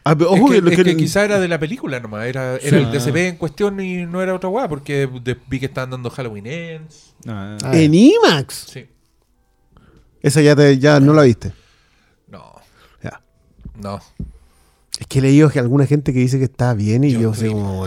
Ah, 0.07 0.15
pero 0.15 0.35
Es 0.35 0.39
ojo 0.39 0.49
que, 0.49 0.55
que 0.55 0.61
lo 0.61 0.69
es 0.69 0.75
que- 0.77 0.83
que 0.83 0.95
quizá 0.97 1.25
era 1.25 1.39
de 1.39 1.47
la 1.47 1.59
película 1.59 1.99
nomás, 1.99 2.25
era, 2.27 2.57
era 2.57 2.77
el 2.77 2.91
DCP 2.91 3.27
en 3.29 3.37
cuestión 3.37 3.79
y 3.79 4.05
no 4.05 4.21
era 4.21 4.35
otra 4.35 4.49
weá, 4.49 4.67
porque 4.69 5.07
de- 5.23 5.37
vi 5.47 5.59
que 5.59 5.65
estaban 5.65 5.89
dando 5.89 6.09
Halloween 6.11 6.45
Ends. 6.45 7.15
Ah, 7.27 7.57
En 7.73 7.93
IMAX. 7.95 8.67
Sí. 8.71 8.85
Esa 10.21 10.41
ya, 10.41 10.55
te, 10.55 10.77
ya 10.77 10.99
no 10.99 11.13
la 11.13 11.23
viste. 11.23 11.53
No, 12.27 12.53
Ya. 13.03 13.19
no. 13.81 13.99
Es 14.99 15.07
que 15.07 15.19
he 15.19 15.21
leído 15.23 15.49
que 15.49 15.59
alguna 15.59 15.85
gente 15.87 16.13
que 16.13 16.19
dice 16.19 16.37
que 16.37 16.45
está 16.45 16.73
bien 16.73 17.03
y 17.03 17.11
Yo 17.11 17.19
yo, 17.21 17.33
sé 17.33 17.47
como... 17.49 17.83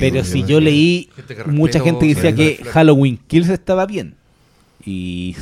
Pero 0.00 0.24
si 0.24 0.44
yo 0.44 0.60
leí 0.60 1.08
Gente 1.16 1.44
mucha 1.44 1.80
gente 1.80 2.06
que 2.06 2.14
decía 2.14 2.34
que. 2.34 2.62
Halloween 2.64 3.16
Kills 3.28 3.48
estaba 3.48 3.86
bien. 3.86 4.14
Y 4.84 5.36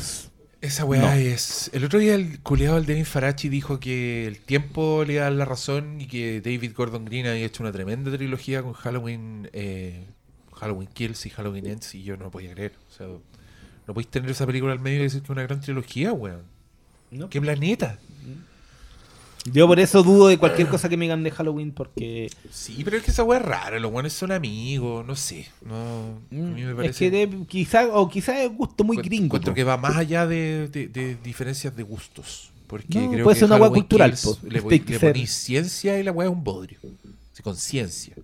Esa 0.63 0.85
weá 0.85 1.03
No. 1.03 1.13
es. 1.13 1.71
El 1.75 1.85
otro 1.85 1.99
día 1.99 2.15
el 2.15 2.41
culiado 2.41 2.77
del 2.77 2.87
Devin 2.87 3.05
Farachi 3.05 3.49
dijo 3.49 3.79
que 3.79 4.27
el 4.27 4.39
tiempo 4.39 5.05
le 5.07 5.15
da 5.17 5.31
la 5.31 5.45
razón 5.45 6.01
y 6.01 6.07
que 6.07 6.41
David 6.41 6.73
Gordon 6.75 7.05
Green 7.05 7.27
había 7.27 7.45
hecho 7.45 7.63
una 7.63 7.73
tremenda 7.73 8.11
trilogía 8.11 8.63
con 8.63 8.73
Halloween, 8.73 9.49
eh, 9.53 10.05
Halloween 10.55 10.89
Kills 10.93 11.27
y 11.27 11.31
Halloween 11.31 11.67
Ends 11.67 11.95
y 11.95 12.03
yo 12.03 12.17
no 12.17 12.31
podía 12.31 12.53
creer. 12.55 12.73
O 12.91 12.93
sea, 12.97 13.07
no 13.07 13.95
podéis 13.95 14.09
tener 14.09 14.31
esa 14.31 14.47
película 14.47 14.73
al 14.73 14.81
medio 14.81 15.01
y 15.01 15.03
decir 15.03 15.21
que 15.21 15.27
es 15.27 15.31
una 15.31 15.43
gran 15.43 15.61
trilogía, 15.61 16.13
weón. 16.13 16.43
No. 17.11 17.29
¿Qué 17.29 17.41
planeta? 17.41 17.99
Yo 19.53 19.67
por 19.67 19.79
eso 19.81 20.03
dudo 20.03 20.29
de 20.29 20.39
cualquier 20.39 20.69
cosa 20.69 20.89
que 20.89 20.97
me 20.97 21.05
digan 21.07 21.23
de 21.23 21.31
Halloween 21.31 21.73
porque 21.73 22.31
Sí, 22.51 22.83
pero 22.85 22.97
es 22.97 23.03
que 23.05 23.11
esa 23.11 23.25
weá 23.25 23.39
es 23.39 23.45
rara. 23.45 23.79
Los 23.79 23.93
weones 23.93 24.13
son 24.13 24.33
amigos, 24.33 25.07
no 25.07 25.15
sé. 25.17 25.47
No, 25.65 25.75
a 25.75 26.35
mí 26.35 26.41
me 26.41 26.65
Mm, 26.65 26.69
es 26.71 26.75
parece. 26.77 27.11
que 27.11 27.27
de- 27.27 27.47
quizá 27.47 27.87
o 27.89 28.09
quizá 28.09 28.43
es 28.43 28.51
gusto 28.53 28.85
muy 28.85 28.97
gringo. 28.99 29.27
encuentro 29.27 29.53
po. 29.53 29.55
que 29.55 29.65
va 29.65 29.77
más 29.77 29.97
allá 29.97 30.27
de, 30.27 30.69
de- 30.69 30.89
de 30.89 31.17
diferencias 31.17 31.75
de 31.77 31.83
gustos. 31.83 32.51
Porque 32.67 32.99
No, 32.99 33.11
creo 33.13 33.25
puede 33.25 33.35
que 33.37 33.39
ser 33.41 33.47
una 33.47 33.55
Halloween 33.59 33.83
cultural, 33.83 34.11
Kills 34.11 34.25
po. 34.25 34.39
Le, 34.49 34.61
pon- 34.63 34.71
que 34.71 34.93
le 34.93 34.99
ser- 34.99 35.13
ponís 35.13 35.31
ciencia 35.31 35.99
y 35.99 36.03
la 36.03 36.11
weá 36.13 36.27
es 36.29 36.33
un 36.35 36.43
bodrio. 36.43 36.79
Sí, 37.33 37.43
con 37.43 37.55
ciencia. 37.57 38.15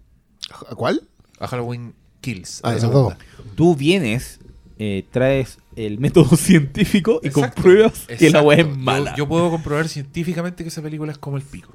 ¿A 0.69 0.75
¿Cuál? 0.75 1.03
A 1.39 1.47
Halloween 1.47 1.95
Kills. 2.21 2.61
Ah, 2.65 2.69
a 2.69 2.73
la 2.73 2.79
eso 2.79 2.89
segunda. 2.89 3.19
Tú 3.55 3.77
vienes, 3.77 4.41
eh, 4.79 5.05
traes 5.13 5.59
el 5.77 5.99
método 5.99 6.37
científico 6.37 7.21
y 7.23 7.29
Exacto, 7.29 7.55
compruebas 7.63 8.01
que 8.07 8.15
la 8.31 8.41
exacto. 8.41 8.49
weá 8.49 8.59
es 8.61 8.77
mala. 8.77 9.15
Yo, 9.17 9.27
puedo 9.29 9.51
comprobar 9.51 9.89
científicamente 9.89 10.63
que 10.65 10.69
esa 10.69 10.83
película 10.83 11.13
es 11.13 11.19
como 11.19 11.37
el 11.37 11.43
pico. 11.43 11.73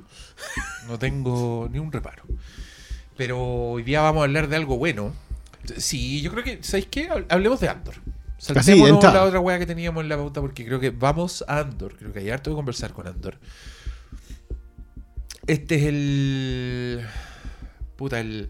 No 0.87 0.97
tengo 0.99 1.67
ni 1.71 1.79
un 1.79 1.91
reparo. 1.91 2.23
Pero 3.15 3.39
hoy 3.71 3.83
día 3.83 4.01
vamos 4.01 4.21
a 4.21 4.23
hablar 4.25 4.47
de 4.47 4.55
algo 4.55 4.77
bueno. 4.77 5.13
Sí, 5.77 6.21
yo 6.21 6.31
creo 6.31 6.43
que, 6.43 6.59
¿sabéis 6.63 6.87
qué? 6.91 7.09
Hab- 7.09 7.25
Hablemos 7.29 7.59
de 7.59 7.69
Andor. 7.69 7.95
Saltémonos 8.37 8.89
entra. 8.97 9.11
la 9.13 9.23
otra 9.23 9.39
weá 9.39 9.57
que 9.57 9.65
teníamos 9.65 10.03
en 10.03 10.09
la 10.09 10.15
pauta 10.17 10.39
porque 10.41 10.63
creo 10.63 10.79
que 10.79 10.91
vamos 10.91 11.43
a 11.47 11.59
Andor. 11.59 11.95
Creo 11.97 12.13
que 12.13 12.19
hay 12.19 12.29
harto 12.29 12.51
que 12.51 12.55
conversar 12.55 12.93
con 12.93 13.07
Andor. 13.07 13.37
Este 15.47 15.75
es 15.75 15.83
el. 15.83 17.05
Puta, 17.95 18.19
el. 18.19 18.49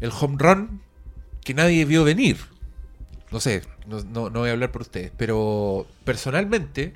El 0.00 0.10
home 0.20 0.36
run 0.38 0.82
que 1.42 1.54
nadie 1.54 1.84
vio 1.86 2.04
venir. 2.04 2.36
No 3.32 3.40
sé, 3.40 3.62
no, 3.88 4.02
no- 4.04 4.30
no 4.30 4.40
voy 4.40 4.50
a 4.50 4.52
hablar 4.52 4.72
por 4.72 4.82
ustedes, 4.82 5.12
pero 5.16 5.86
personalmente, 6.04 6.94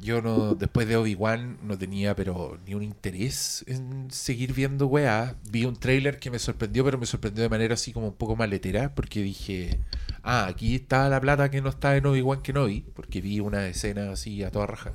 yo 0.00 0.20
no, 0.22 0.54
después 0.54 0.88
de 0.88 0.96
Obi-Wan 0.96 1.58
no 1.62 1.78
tenía 1.78 2.14
pero 2.16 2.58
ni 2.66 2.74
un 2.74 2.82
interés 2.82 3.64
en 3.66 4.10
seguir 4.10 4.52
viendo 4.54 4.86
weá. 4.86 5.36
Vi 5.50 5.64
un 5.64 5.76
trailer 5.76 6.18
que 6.18 6.30
me 6.30 6.38
sorprendió, 6.38 6.84
pero 6.84 6.98
me 6.98 7.06
sorprendió 7.06 7.42
de 7.42 7.48
manera 7.48 7.74
así 7.74 7.92
como 7.92 8.08
un 8.08 8.14
poco 8.14 8.36
maletera, 8.36 8.94
porque 8.94 9.22
dije, 9.22 9.80
ah, 10.22 10.46
aquí 10.46 10.74
está 10.76 11.08
la 11.08 11.20
plata 11.20 11.50
que 11.50 11.60
no 11.62 11.68
está 11.70 11.96
en 11.96 12.06
Obi-Wan 12.06 12.42
que 12.42 12.52
no 12.52 12.66
vi, 12.66 12.84
porque 12.94 13.20
vi 13.20 13.40
una 13.40 13.66
escena 13.68 14.10
así 14.12 14.42
a 14.42 14.50
toda 14.50 14.66
raja. 14.66 14.92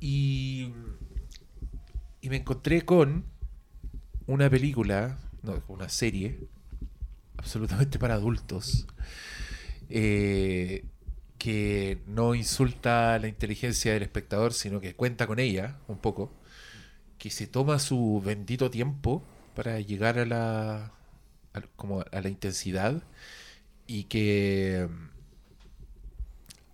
Y, 0.00 0.72
y 2.20 2.28
me 2.30 2.36
encontré 2.36 2.82
con 2.84 3.24
una 4.26 4.50
película, 4.50 5.18
no, 5.42 5.62
una 5.68 5.88
serie, 5.88 6.40
absolutamente 7.36 7.98
para 7.98 8.14
adultos, 8.14 8.86
eh, 9.90 10.84
que 11.38 11.98
no 12.06 12.34
insulta 12.34 13.18
la 13.18 13.28
inteligencia 13.28 13.92
del 13.92 14.02
espectador, 14.04 14.52
sino 14.54 14.80
que 14.80 14.94
cuenta 14.94 15.26
con 15.26 15.38
ella 15.38 15.78
un 15.88 15.98
poco, 15.98 16.32
que 17.18 17.30
se 17.30 17.46
toma 17.46 17.78
su 17.78 18.22
bendito 18.24 18.70
tiempo 18.70 19.22
para 19.54 19.80
llegar 19.80 20.18
a 20.18 20.26
la, 20.26 20.92
a- 21.54 21.62
como 21.76 22.02
a 22.12 22.20
la 22.20 22.28
intensidad 22.28 23.02
y 23.86 24.04
que 24.04 24.88
mm, 24.90 25.08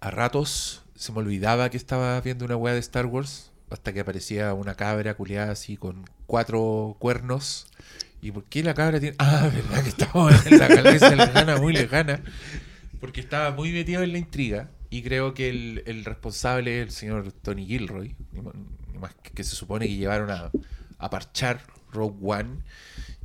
a 0.00 0.10
ratos 0.10 0.82
se 0.94 1.12
me 1.12 1.18
olvidaba 1.18 1.70
que 1.70 1.76
estaba 1.76 2.20
viendo 2.20 2.44
una 2.44 2.56
weá 2.56 2.74
de 2.74 2.80
Star 2.80 3.06
Wars 3.06 3.50
hasta 3.70 3.92
que 3.92 4.00
aparecía 4.00 4.52
una 4.54 4.74
cabra 4.74 5.14
culiada 5.14 5.52
así 5.52 5.76
con 5.76 6.04
cuatro 6.26 6.96
cuernos. 6.98 7.66
¿Y 8.20 8.30
por 8.30 8.44
qué 8.44 8.62
la 8.62 8.74
cabra 8.74 9.00
tiene.? 9.00 9.16
Ah, 9.18 9.50
verdad 9.52 9.82
que 9.82 9.88
estaba 9.88 10.30
en 10.46 10.58
la 10.58 10.68
galaxia 10.68 11.16
lejana, 11.16 11.56
muy 11.56 11.72
lejana. 11.72 12.22
Porque 13.02 13.20
estaba 13.20 13.50
muy 13.50 13.72
metido 13.72 14.02
en 14.02 14.12
la 14.12 14.18
intriga. 14.18 14.70
Y 14.88 15.02
creo 15.02 15.34
que 15.34 15.48
el, 15.50 15.82
el 15.86 16.04
responsable 16.04 16.80
es 16.80 16.86
el 16.86 16.90
señor 16.92 17.32
Tony 17.32 17.66
Gilroy. 17.66 18.14
que, 19.34 19.42
se 19.44 19.56
supone 19.56 19.86
que 19.88 19.96
llevaron 19.96 20.30
a, 20.30 20.50
a 20.98 21.10
parchar 21.10 21.62
Rogue 21.90 22.16
One. 22.22 22.60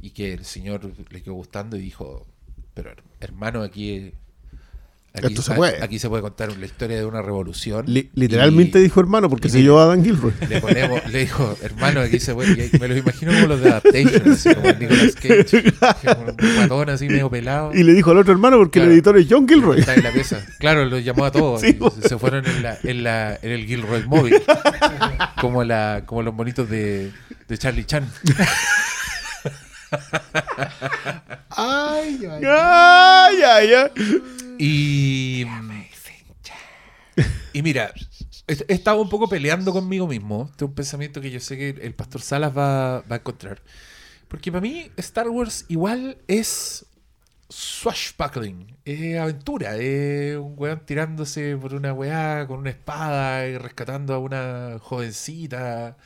y 0.02 0.10
que 0.12 0.34
el 0.34 0.46
señor 0.46 0.92
le 1.12 1.22
quedó 1.22 1.36
gustando 1.36 1.78
y 1.78 1.82
dijo, 1.82 2.26
pero 2.74 2.92
her- 2.92 3.04
hermano, 3.20 3.62
aquí... 3.62 4.14
Aquí, 5.18 5.28
Esto 5.28 5.42
se 5.42 5.54
puede. 5.56 5.84
aquí 5.84 6.00
se 6.00 6.10
puede 6.10 6.22
contar 6.22 6.56
la 6.56 6.66
historia 6.66 6.98
de 6.98 7.06
una 7.06 7.22
revolución. 7.22 7.86
Li- 7.88 8.10
literalmente 8.14 8.80
dijo 8.80 9.00
hermano 9.00 9.30
porque 9.30 9.50
se 9.50 9.58
le- 9.58 9.64
llevó 9.64 9.80
a 9.80 9.86
Dan 9.88 10.04
Gilroy. 10.04 10.32
le 10.50 10.62
ponemos, 10.62 11.06
le 11.12 11.20
dijo, 11.20 11.58
hermano, 11.62 12.02
aquí 12.02 12.20
se 12.20 12.34
puede. 12.34 12.70
y 12.74 12.80
Me 12.80 12.88
los 12.88 12.98
imagino 12.98 13.34
como 13.34 13.48
los 13.48 13.62
de 13.62 13.70
Adaptation, 13.70 14.32
así 14.32 14.54
como 14.56 14.72
Nicolas 14.74 15.16
Cage, 15.16 15.74
como 16.16 16.26
un 16.32 16.56
guatón 16.58 16.90
así 16.90 17.08
medio 17.08 17.30
pelado. 17.30 17.72
Y 17.74 17.84
le 17.84 17.94
dijo 17.94 18.12
al 18.12 18.18
otro 18.18 18.32
hermano 18.34 18.58
porque 18.58 18.80
Claro. 18.80 18.90
el 18.92 18.94
editor 18.96 19.18
es 19.18 19.28
John 19.30 19.48
Gilroy. 19.48 19.80
Está 19.80 19.96
en 19.96 20.04
la 20.04 20.12
pieza. 20.12 20.46
Claro, 20.60 20.86
los 20.86 21.04
llamó 21.04 21.26
a 21.26 21.32
todos. 21.32 21.62
Sí, 21.68 21.70
y 21.70 21.74
po. 21.74 21.90
se 21.92 22.18
fueron 22.18 22.46
en, 22.46 22.62
la, 22.64 22.78
en, 22.84 23.04
la, 23.04 23.36
en 23.42 23.52
el 23.52 23.66
Gilroy 23.66 24.04
móvil. 24.06 24.36
Como, 25.42 25.64
la, 25.64 26.04
como 26.06 26.24
los 26.24 26.36
bonitos 26.36 26.68
de, 26.70 27.12
de 27.48 27.58
Charlie 27.58 27.86
Chan. 27.86 28.10
Ay, 31.50 32.20
ay. 32.30 32.42
¡Ay, 32.46 33.36
ay, 33.44 33.70
ay! 33.74 34.22
Y. 34.60 35.46
Y 37.54 37.62
mira, 37.64 37.92
he 38.48 38.74
estado 38.74 39.02
un 39.02 39.10
poco 39.10 39.28
peleando 39.28 39.74
conmigo 39.74 40.08
mismo. 40.08 40.48
Este 40.52 40.64
es 40.64 40.70
un 40.70 40.76
pensamiento 40.76 41.22
que 41.22 41.32
yo 41.32 41.40
sé 41.40 41.58
que 41.58 41.70
el 41.70 41.96
pastor 41.96 42.22
Salas 42.22 42.56
va, 42.56 43.02
va 43.02 43.16
a 43.16 43.20
encontrar. 43.20 43.62
Porque 44.28 44.52
para 44.52 44.62
mí, 44.62 44.92
Star 44.98 45.30
Wars 45.30 45.66
igual 45.68 46.18
es 46.28 46.86
swashbuckling, 47.50 48.76
es 48.84 49.18
aventura, 49.18 49.78
es 49.78 50.38
un 50.38 50.54
weón 50.58 50.86
tirándose 50.86 51.58
por 51.58 51.74
una 51.74 51.94
weá 51.94 52.46
con 52.46 52.60
una 52.60 52.72
espada 52.72 53.48
y 53.48 53.58
rescatando 53.58 54.14
a 54.14 54.20
una 54.20 54.78
jovencita. 54.82 55.98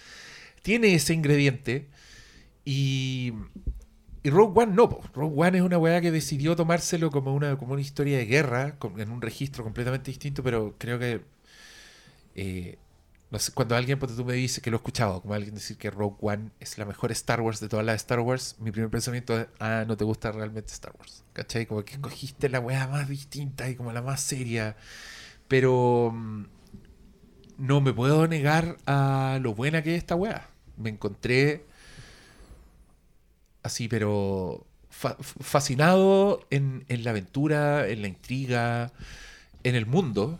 Tiene 0.61 0.93
ese 0.93 1.13
ingrediente. 1.13 1.89
Y, 2.63 3.33
y 4.23 4.29
Rogue 4.29 4.53
One 4.63 4.73
no, 4.73 4.89
po. 4.89 5.01
Rogue 5.13 5.35
One 5.47 5.57
es 5.59 5.63
una 5.63 5.77
weá 5.77 6.01
que 6.01 6.11
decidió 6.11 6.55
tomárselo 6.55 7.09
como 7.11 7.33
una, 7.35 7.57
como 7.57 7.73
una 7.73 7.81
historia 7.81 8.17
de 8.17 8.25
guerra, 8.25 8.77
con- 8.79 8.99
en 8.99 9.11
un 9.11 9.21
registro 9.21 9.63
completamente 9.63 10.11
distinto, 10.11 10.43
pero 10.43 10.75
creo 10.77 10.99
que 10.99 11.21
eh, 12.35 12.77
no 13.29 13.39
sé, 13.39 13.51
cuando 13.53 13.75
alguien 13.75 13.97
ponte 13.99 14.15
tú 14.15 14.25
me 14.25 14.33
dice 14.33 14.61
que 14.61 14.69
lo 14.71 14.77
he 14.77 14.79
escuchado, 14.79 15.21
como 15.21 15.33
alguien 15.33 15.55
decir 15.55 15.77
que 15.77 15.89
Rogue 15.89 16.17
One 16.21 16.51
es 16.59 16.77
la 16.77 16.85
mejor 16.85 17.11
Star 17.13 17.41
Wars 17.41 17.59
de 17.61 17.69
todas 17.69 17.85
las 17.85 17.95
Star 17.97 18.19
Wars, 18.19 18.55
mi 18.59 18.71
primer 18.71 18.89
pensamiento 18.89 19.39
es, 19.39 19.47
ah, 19.59 19.85
no 19.87 19.95
te 19.97 20.03
gusta 20.03 20.31
realmente 20.31 20.73
Star 20.73 20.93
Wars. 20.99 21.23
¿Cachai? 21.33 21.65
Como 21.65 21.83
que 21.85 21.93
escogiste 21.93 22.49
la 22.49 22.59
weá 22.59 22.87
más 22.87 23.07
distinta 23.07 23.69
y 23.69 23.75
como 23.75 23.93
la 23.93 24.01
más 24.01 24.21
seria. 24.21 24.75
Pero 25.47 26.11
mm, 26.13 26.45
no 27.57 27.81
me 27.81 27.93
puedo 27.93 28.27
negar 28.27 28.77
a 28.85 29.39
lo 29.41 29.53
buena 29.53 29.81
que 29.83 29.95
es 29.95 29.99
esta 29.99 30.15
weá. 30.15 30.49
Me 30.77 30.89
encontré 30.89 31.65
así, 33.63 33.87
pero 33.87 34.65
fa- 34.89 35.17
fascinado 35.19 36.45
en, 36.49 36.85
la 36.89 37.11
aventura, 37.11 37.87
en 37.87 38.01
la 38.01 38.07
intriga, 38.07 38.91
en 39.63 39.75
el 39.75 39.85
mundo. 39.85 40.39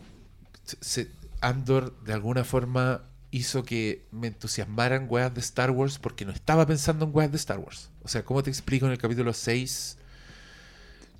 Andor 1.40 1.98
de 2.04 2.12
alguna 2.12 2.44
forma 2.44 3.02
hizo 3.30 3.64
que 3.64 4.04
me 4.12 4.28
entusiasmaran 4.28 5.06
weas 5.08 5.34
de 5.34 5.40
Star 5.40 5.70
Wars 5.70 5.98
porque 5.98 6.24
no 6.24 6.32
estaba 6.32 6.66
pensando 6.66 7.04
en 7.06 7.10
weas 7.14 7.30
de 7.30 7.36
Star 7.38 7.58
Wars. 7.58 7.90
O 8.02 8.08
sea, 8.08 8.24
¿cómo 8.24 8.42
te 8.42 8.50
explico 8.50 8.86
en 8.86 8.92
el 8.92 8.98
capítulo 8.98 9.32
6 9.32 9.98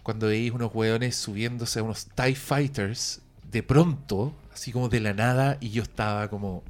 cuando 0.03 0.27
veis 0.29 0.53
unos 0.53 0.75
weones 0.75 1.17
subiéndose 1.17 1.79
a 1.79 1.83
unos 1.83 2.07
TIE 2.07 2.35
Fighters 2.35 3.21
de 3.51 3.63
pronto, 3.63 4.35
así 4.53 4.73
como 4.73 4.89
de 4.89 5.01
la 5.01 5.13
nada, 5.13 5.59
y 5.61 5.71
yo 5.71 5.83
estaba 5.83 6.29
como... 6.29 6.63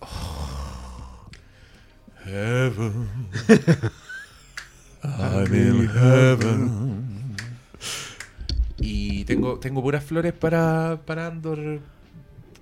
"Oh, 0.00 1.26
heaven. 2.24 3.08
I'm 5.02 5.54
in 5.54 5.88
heaven. 5.88 6.88
Y 8.80 9.24
tengo, 9.24 9.58
tengo 9.58 9.82
puras 9.82 10.04
flores 10.04 10.32
para, 10.32 10.98
para 11.04 11.26
Andor, 11.26 11.80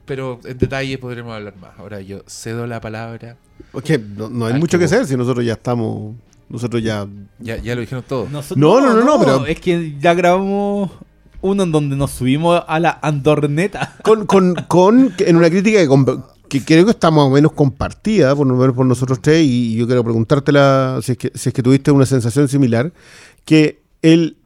pero 0.04 0.40
en 0.44 0.58
detalle 0.58 0.96
podremos 0.98 1.34
hablar 1.34 1.54
más. 1.56 1.70
Ahora 1.78 2.00
yo 2.00 2.22
cedo 2.26 2.66
la 2.66 2.80
palabra. 2.80 3.36
Porque 3.72 3.98
no, 3.98 4.28
no 4.30 4.46
hay 4.46 4.54
mucho 4.54 4.78
que 4.78 4.80
que 4.80 4.84
hacer 4.86 5.06
si 5.06 5.16
nosotros 5.16 5.44
ya 5.44 5.54
estamos. 5.54 6.14
Nosotros 6.48 6.82
ya. 6.82 7.06
Ya, 7.38 7.56
ya 7.56 7.74
lo 7.74 7.80
dijeron 7.80 8.04
todo. 8.06 8.26
Noso- 8.28 8.56
No, 8.56 8.80
no, 8.80 8.94
no, 8.94 9.04
no, 9.04 9.18
pero- 9.18 9.46
Es 9.46 9.60
que 9.60 9.96
ya 9.98 10.14
grabamos 10.14 10.90
uno 11.42 11.64
en 11.64 11.72
donde 11.72 11.96
nos 11.96 12.12
subimos 12.12 12.62
a 12.66 12.80
la 12.80 12.98
Andorneta. 13.02 13.96
Con, 14.02 14.26
con, 14.26 14.54
con 14.68 15.12
en 15.18 15.36
una 15.36 15.50
crítica 15.50 15.78
que, 15.80 15.88
que 16.48 16.64
creo 16.64 16.84
que 16.84 16.90
está 16.92 17.10
más 17.10 17.24
o 17.24 17.30
menos 17.30 17.52
compartida, 17.52 18.34
por 18.34 18.46
lo 18.46 18.54
menos 18.56 18.74
por 18.74 18.86
nosotros 18.86 19.20
tres, 19.20 19.44
y 19.44 19.76
yo 19.76 19.86
quiero 19.86 20.02
preguntártela 20.04 21.00
si 21.02 21.12
es 21.12 21.18
que, 21.18 21.32
si 21.34 21.48
es 21.48 21.54
que 21.54 21.62
tuviste 21.62 21.90
una 21.90 22.06
sensación 22.06 22.48
similar, 22.48 22.92
que 23.44 23.80
el. 24.02 24.36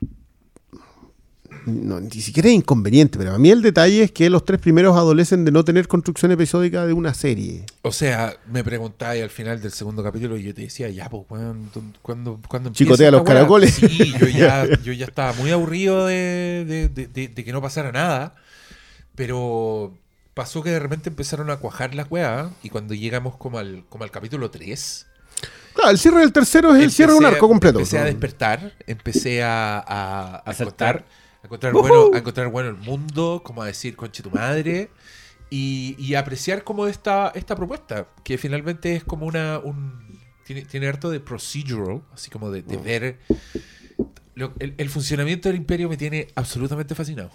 No, 1.66 2.00
ni 2.00 2.10
siquiera 2.10 2.48
es 2.48 2.54
inconveniente, 2.54 3.18
pero 3.18 3.34
a 3.34 3.38
mí 3.38 3.50
el 3.50 3.60
detalle 3.60 4.02
es 4.04 4.12
que 4.12 4.30
los 4.30 4.46
tres 4.46 4.58
primeros 4.60 4.96
adolecen 4.96 5.44
de 5.44 5.52
no 5.52 5.62
tener 5.62 5.86
construcción 5.88 6.32
episódica 6.32 6.86
de 6.86 6.94
una 6.94 7.12
serie. 7.12 7.66
O 7.82 7.92
sea, 7.92 8.34
me 8.50 8.64
preguntáis 8.64 9.22
al 9.22 9.28
final 9.28 9.60
del 9.60 9.70
segundo 9.70 10.02
capítulo 10.02 10.38
y 10.38 10.42
yo 10.44 10.54
te 10.54 10.62
decía, 10.62 10.88
ya, 10.88 11.10
pues, 11.10 11.24
weón, 11.28 11.68
¿cuándo, 12.00 12.40
cuándo 12.48 12.70
Chicotea 12.72 13.10
los 13.10 13.24
caracoles. 13.24 13.74
Sí, 13.74 14.14
yo 14.18 14.26
ya, 14.38 14.66
yo 14.82 14.94
ya 14.94 15.04
estaba 15.04 15.34
muy 15.34 15.50
aburrido 15.50 16.06
de, 16.06 16.64
de- 16.66 16.88
de- 16.88 17.06
de- 17.08 17.28
de 17.28 17.44
que 17.44 17.52
no 17.52 17.60
pasara 17.60 17.92
nada, 17.92 18.34
pero 19.14 19.92
pasó 20.34 20.62
que 20.62 20.70
de 20.70 20.78
repente 20.78 21.08
empezaron 21.08 21.50
a 21.50 21.56
cuajar 21.58 21.94
las 21.94 22.10
weas 22.10 22.50
y 22.62 22.70
cuando 22.70 22.94
llegamos 22.94 23.36
como 23.36 23.58
al, 23.58 23.84
como 23.88 24.04
al 24.04 24.10
capítulo 24.10 24.50
3... 24.50 25.06
Claro, 25.72 25.90
el 25.90 25.98
cierre 25.98 26.20
del 26.20 26.32
tercero 26.32 26.74
es 26.74 26.82
el 26.82 26.90
cierre 26.90 27.12
de 27.12 27.18
un 27.18 27.24
Empecé 27.24 27.34
a- 27.34 27.36
arco 27.36 27.48
completo. 27.48 27.78
Empecé 27.78 27.98
a 27.98 28.04
despertar, 28.04 28.72
empecé 28.86 29.42
a, 29.42 29.78
a, 29.78 30.36
a 30.36 30.36
A 30.38 30.52
saltar. 30.52 30.96
encontrar, 30.96 31.04
a 31.42 31.46
encontrar 31.46 31.72
bueno, 31.72 32.10
a 32.14 32.18
encontrar 32.18 32.48
bueno 32.48 32.68
el 32.70 32.76
mundo, 32.76 33.40
como 33.44 33.62
a 33.62 33.66
decir 33.66 33.96
conche 33.96 34.22
tu 34.22 34.30
madre, 34.30 34.90
y, 35.48 35.94
y 35.98 36.14
apreciar 36.16 36.64
como 36.64 36.86
esta, 36.88 37.32
esta 37.34 37.54
propuesta, 37.56 38.06
que 38.24 38.36
finalmente 38.36 38.96
es 38.96 39.04
como 39.04 39.24
una 39.26 39.58
un 39.60 40.20
tiene, 40.44 40.62
tiene 40.62 40.88
harto 40.88 41.08
de 41.10 41.20
procedural, 41.20 42.02
así 42.12 42.30
como 42.30 42.50
de, 42.50 42.62
de 42.62 42.76
ver 42.76 43.18
lo- 44.34 44.52
el, 44.58 44.74
el 44.76 44.90
funcionamiento 44.90 45.48
del 45.48 45.56
imperio 45.56 45.88
me 45.88 45.96
tiene 45.96 46.28
absolutamente 46.34 46.94
fascinado. 46.94 47.30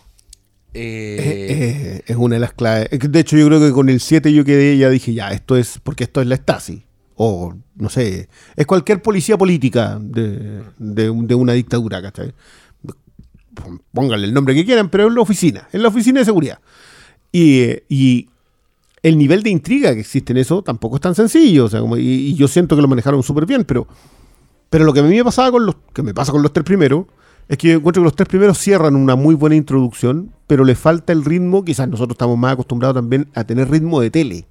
Eh, 0.77 1.47
eh, 1.49 2.01
es 2.05 2.15
una 2.17 2.35
de 2.35 2.41
las 2.41 2.53
claves. 2.53 2.89
Es 2.91 2.99
De 3.11 3.19
hecho, 3.19 3.37
yo 3.37 3.47
creo 3.47 3.59
que 3.61 3.71
con 3.71 3.87
el 3.87 4.01
7 4.01 4.33
yo 4.33 4.43
quedé, 4.43 4.77
ya 4.77 4.89
dije, 4.89 5.13
ya, 5.13 5.29
esto 5.29 5.55
es, 5.55 5.79
porque 5.81 6.03
esto 6.03 6.21
es 6.21 6.27
la 6.27 6.35
Stasi. 6.35 6.83
O, 7.15 7.53
no 7.75 7.89
sé, 7.89 8.27
es 8.57 8.65
cualquier 8.65 9.01
policía 9.01 9.37
política 9.37 9.97
de, 10.01 10.63
de 10.77 11.11
de 11.13 11.35
una 11.35 11.53
dictadura, 11.53 12.01
¿cachai? 12.01 12.33
Pónganle 13.93 14.27
el 14.27 14.33
nombre 14.33 14.53
que 14.53 14.65
quieran, 14.65 14.89
pero 14.89 15.07
es 15.07 15.13
la 15.13 15.21
oficina, 15.21 15.69
es 15.71 15.79
la 15.79 15.87
oficina 15.87 16.19
de 16.19 16.25
seguridad. 16.25 16.59
Y, 17.31 17.71
y 17.87 18.27
el 19.01 19.17
nivel 19.17 19.43
de 19.43 19.49
intriga 19.49 19.93
que 19.93 20.01
existe 20.01 20.33
en 20.33 20.37
eso 20.37 20.61
tampoco 20.61 20.97
es 20.97 21.01
tan 21.01 21.15
sencillo, 21.15 21.65
o 21.65 21.69
sea, 21.69 21.79
como, 21.79 21.95
y, 21.95 22.01
y 22.01 22.35
yo 22.35 22.49
siento 22.49 22.75
que 22.75 22.81
lo 22.81 22.89
manejaron 22.89 23.23
súper 23.23 23.45
bien, 23.45 23.63
pero, 23.63 23.87
pero 24.69 24.83
lo 24.83 24.91
que 24.91 24.99
a 24.99 25.03
mí 25.03 25.15
me 25.15 25.23
pasaba 25.23 25.51
con 25.51 25.65
los, 25.65 25.75
que 25.93 26.03
me 26.03 26.13
pasa 26.13 26.33
con 26.33 26.41
los 26.41 26.51
tres 26.51 26.65
primeros, 26.65 27.05
es 27.47 27.57
que 27.57 27.69
yo 27.69 27.75
encuentro 27.75 28.01
que 28.01 28.05
los 28.05 28.15
tres 28.15 28.27
primeros 28.27 28.57
cierran 28.57 28.95
una 28.95 29.15
muy 29.15 29.35
buena 29.35 29.55
introducción, 29.55 30.31
pero 30.47 30.63
le 30.63 30.75
falta 30.75 31.13
el 31.13 31.23
ritmo, 31.23 31.63
quizás 31.63 31.87
nosotros 31.87 32.15
estamos 32.15 32.37
más 32.37 32.53
acostumbrados 32.53 32.95
también 32.95 33.27
a 33.35 33.43
tener 33.43 33.69
ritmo 33.69 34.01
de 34.01 34.09
tele, 34.09 34.47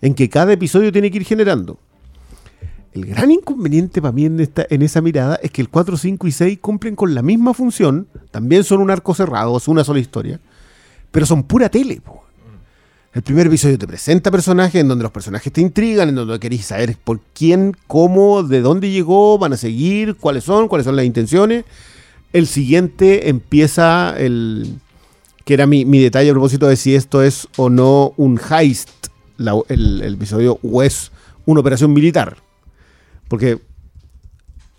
en 0.00 0.14
que 0.14 0.28
cada 0.28 0.52
episodio 0.52 0.90
tiene 0.90 1.10
que 1.10 1.18
ir 1.18 1.24
generando. 1.24 1.78
El 2.92 3.06
gran 3.06 3.30
inconveniente 3.30 4.02
para 4.02 4.12
mí 4.12 4.26
en, 4.26 4.40
esta, 4.40 4.66
en 4.68 4.82
esa 4.82 5.00
mirada 5.00 5.36
es 5.42 5.50
que 5.50 5.62
el 5.62 5.68
4, 5.68 5.96
5 5.96 6.26
y 6.26 6.32
6 6.32 6.58
cumplen 6.60 6.96
con 6.96 7.14
la 7.14 7.22
misma 7.22 7.54
función, 7.54 8.08
también 8.30 8.64
son 8.64 8.80
un 8.80 8.90
arco 8.90 9.14
cerrado, 9.14 9.56
es 9.56 9.68
una 9.68 9.84
sola 9.84 10.00
historia, 10.00 10.40
pero 11.10 11.24
son 11.24 11.44
pura 11.44 11.68
tele. 11.68 12.00
po. 12.00 12.24
El 13.12 13.20
primer 13.20 13.46
episodio 13.46 13.78
te 13.78 13.86
presenta 13.86 14.30
personajes 14.30 14.80
en 14.80 14.88
donde 14.88 15.02
los 15.02 15.12
personajes 15.12 15.52
te 15.52 15.60
intrigan, 15.60 16.08
en 16.08 16.14
donde 16.14 16.40
queréis 16.40 16.64
saber 16.64 16.96
por 16.96 17.20
quién, 17.34 17.76
cómo, 17.86 18.42
de 18.42 18.62
dónde 18.62 18.90
llegó, 18.90 19.36
van 19.36 19.52
a 19.52 19.58
seguir, 19.58 20.16
cuáles 20.16 20.44
son, 20.44 20.66
cuáles 20.66 20.86
son 20.86 20.96
las 20.96 21.04
intenciones. 21.04 21.66
El 22.32 22.46
siguiente 22.46 23.28
empieza 23.28 24.18
el. 24.18 24.78
que 25.44 25.52
era 25.52 25.66
mi, 25.66 25.84
mi 25.84 25.98
detalle 25.98 26.30
a 26.30 26.32
propósito 26.32 26.66
de 26.66 26.76
si 26.76 26.94
esto 26.94 27.22
es 27.22 27.48
o 27.58 27.68
no 27.68 28.14
un 28.16 28.40
heist, 28.50 28.88
el 29.68 30.14
episodio, 30.14 30.58
o 30.62 30.82
es 30.82 31.12
una 31.44 31.60
operación 31.60 31.92
militar. 31.92 32.38
Porque 33.28 33.60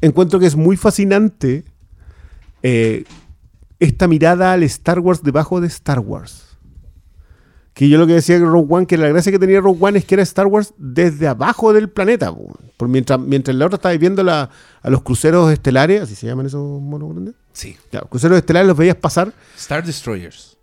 encuentro 0.01 0.39
que 0.39 0.47
es 0.47 0.55
muy 0.55 0.75
fascinante 0.75 1.65
eh, 2.63 3.03
esta 3.79 4.07
mirada 4.07 4.53
al 4.53 4.63
Star 4.63 4.99
Wars 4.99 5.21
debajo 5.21 5.61
de 5.61 5.67
Star 5.67 5.99
Wars. 5.99 6.52
Que 7.73 7.89
yo 7.89 7.97
lo 7.97 8.05
que 8.05 8.13
decía 8.13 8.37
que 8.37 8.45
Rogue 8.45 8.67
One, 8.71 8.85
que 8.85 8.97
la 8.97 9.07
gracia 9.09 9.31
que 9.31 9.39
tenía 9.39 9.59
Rogue 9.59 9.79
One 9.81 9.97
es 9.97 10.05
que 10.05 10.13
era 10.15 10.21
Star 10.23 10.45
Wars 10.45 10.73
desde 10.77 11.27
abajo 11.27 11.73
del 11.73 11.89
planeta. 11.89 12.31
po. 12.31 12.53
Por 12.77 12.87
mientras, 12.87 13.19
mientras 13.19 13.55
la 13.57 13.65
otra 13.65 13.77
estaba 13.77 13.95
viendo 13.97 14.21
la- 14.23 14.49
a 14.81 14.89
los 14.91 15.01
cruceros 15.01 15.51
estelares, 15.51 16.01
así 16.03 16.13
se 16.15 16.27
llaman 16.27 16.45
esos 16.45 16.61
monos 16.81 17.11
grandes. 17.11 17.35
sí, 17.51 17.75
Ya, 17.91 18.01
los 18.01 18.09
cruceros 18.09 18.37
estelares 18.37 18.67
los 18.67 18.77
veías 18.77 18.95
pasar. 18.95 19.33
Star 19.57 19.83
Destroyers. 19.85 20.57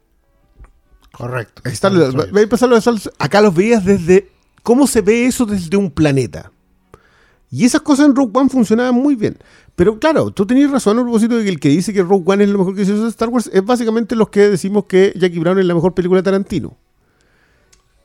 Correcto. 1.13 1.63
Veías 2.33 2.49
pasar 2.49 2.69
los- 2.69 3.11
acá 3.19 3.41
los 3.41 3.55
veías 3.55 3.85
desde. 3.85 4.29
¿Cómo 4.63 4.87
se 4.87 5.01
ve 5.01 5.27
eso 5.27 5.47
desde 5.47 5.77
un 5.77 5.91
planeta? 5.91 6.53
Y 7.51 7.65
esas 7.65 7.81
cosas 7.81 8.07
en 8.07 8.15
Rogue 8.15 8.31
One 8.39 8.49
funcionaban 8.51 8.95
muy 8.95 9.17
bien. 9.17 9.37
Pero 9.75 9.99
claro, 9.99 10.31
tú 10.31 10.47
tenías 10.47 10.71
razón 10.71 10.99
a 10.99 11.03
propósito 11.03 11.37
de 11.37 11.43
que 11.45 11.49
el 11.51 11.59
que 11.59 11.71
dice 11.71 11.93
que 11.93 12.03
Rogue 12.03 12.25
One 12.27 12.45
es 12.45 12.51
lo 12.51 12.59
mejor 12.59 12.77
que 12.77 12.85
se 12.85 12.93
hizo 12.93 13.03
de 13.03 13.09
Star 13.09 13.29
Wars 13.31 13.51
es 13.53 13.65
básicamente 13.65 14.15
los 14.15 14.29
que 14.29 14.49
decimos 14.51 14.85
que 14.85 15.13
Jackie 15.17 15.41
Brown 15.41 15.59
es 15.59 15.65
la 15.65 15.75
mejor 15.75 15.95
película 15.95 16.21
de 16.21 16.25
Tarantino. 16.25 16.77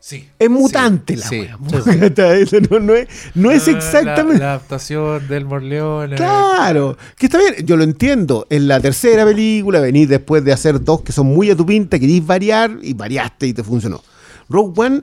Sí. 0.07 0.29
Es 0.37 0.51
mutante 0.51 1.15
Sí, 1.17 1.19
la 1.19 1.27
sí. 1.27 1.39
wea. 1.39 2.35
Eso 2.37 2.57
no, 2.69 2.79
no 2.79 2.93
es, 2.93 3.07
no 3.33 3.49
es 3.49 3.67
exactamente. 3.67 4.37
La, 4.37 4.45
la 4.45 4.53
adaptación 4.53 5.27
del 5.27 5.45
Morleone. 5.45 6.15
Claro, 6.15 6.95
que 7.17 7.25
está 7.25 7.39
bien, 7.39 7.65
yo 7.65 7.75
lo 7.75 7.83
entiendo. 7.83 8.45
En 8.51 8.67
la 8.67 8.79
tercera 8.79 9.25
película 9.25 9.79
venís 9.79 10.07
después 10.07 10.45
de 10.45 10.53
hacer 10.53 10.83
dos 10.83 11.01
que 11.01 11.11
son 11.11 11.25
muy 11.25 11.49
a 11.49 11.55
tu 11.55 11.65
pinta, 11.65 11.97
querís 11.97 12.23
variar 12.23 12.77
y 12.83 12.93
variaste 12.93 13.47
y 13.47 13.53
te 13.55 13.63
funcionó. 13.63 14.03
Rogue 14.47 14.79
One, 14.79 15.01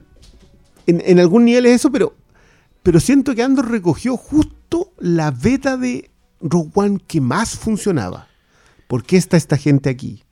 en, 0.87 1.03
en 1.05 1.19
algún 1.19 1.47
nivel 1.47 1.67
es 1.67 1.81
eso, 1.81 1.91
pero, 1.91 2.15
pero 2.85 3.01
siento 3.01 3.35
que 3.35 3.43
Andor 3.43 3.73
recogió 3.73 4.17
justo 4.17 4.93
la 5.01 5.33
beta 5.33 5.77
de 5.77 6.13
Rogue 6.41 6.71
One 6.75 6.99
que 7.09 7.21
más 7.21 7.59
funcionaba. 7.59 8.29
¿Por 8.87 9.03
qué 9.03 9.17
está 9.17 9.37
esta 9.37 9.57
gente 9.57 9.91
aquí? 9.91 10.23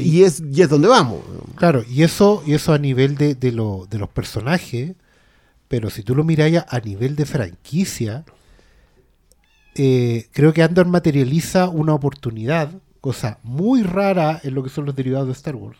Y- 0.00 0.18
Y, 0.20 0.24
es, 0.24 0.42
y 0.52 0.62
es 0.62 0.68
donde 0.68 0.88
vamos. 0.88 1.20
Claro, 1.56 1.84
y 1.88 2.02
eso, 2.02 2.42
y 2.46 2.54
eso 2.54 2.72
a 2.72 2.78
nivel 2.78 3.16
de, 3.16 3.34
de, 3.34 3.52
lo- 3.52 3.86
de 3.90 3.98
los 3.98 4.08
personajes, 4.08 4.94
pero 5.68 5.90
si 5.90 6.02
tú 6.02 6.14
lo 6.14 6.24
miras 6.24 6.64
a 6.68 6.80
nivel 6.80 7.16
de 7.16 7.26
franquicia, 7.26 8.24
eh, 9.74 10.28
creo 10.32 10.52
que 10.52 10.62
Andor 10.62 10.86
materializa 10.86 11.68
una 11.68 11.94
oportunidad, 11.94 12.70
cosa 13.00 13.38
muy 13.42 13.82
rara 13.82 14.40
en 14.44 14.54
lo 14.54 14.62
que 14.62 14.70
son 14.70 14.84
los 14.84 14.94
derivados 14.94 15.26
de 15.28 15.32
Star 15.32 15.56
Wars. 15.56 15.78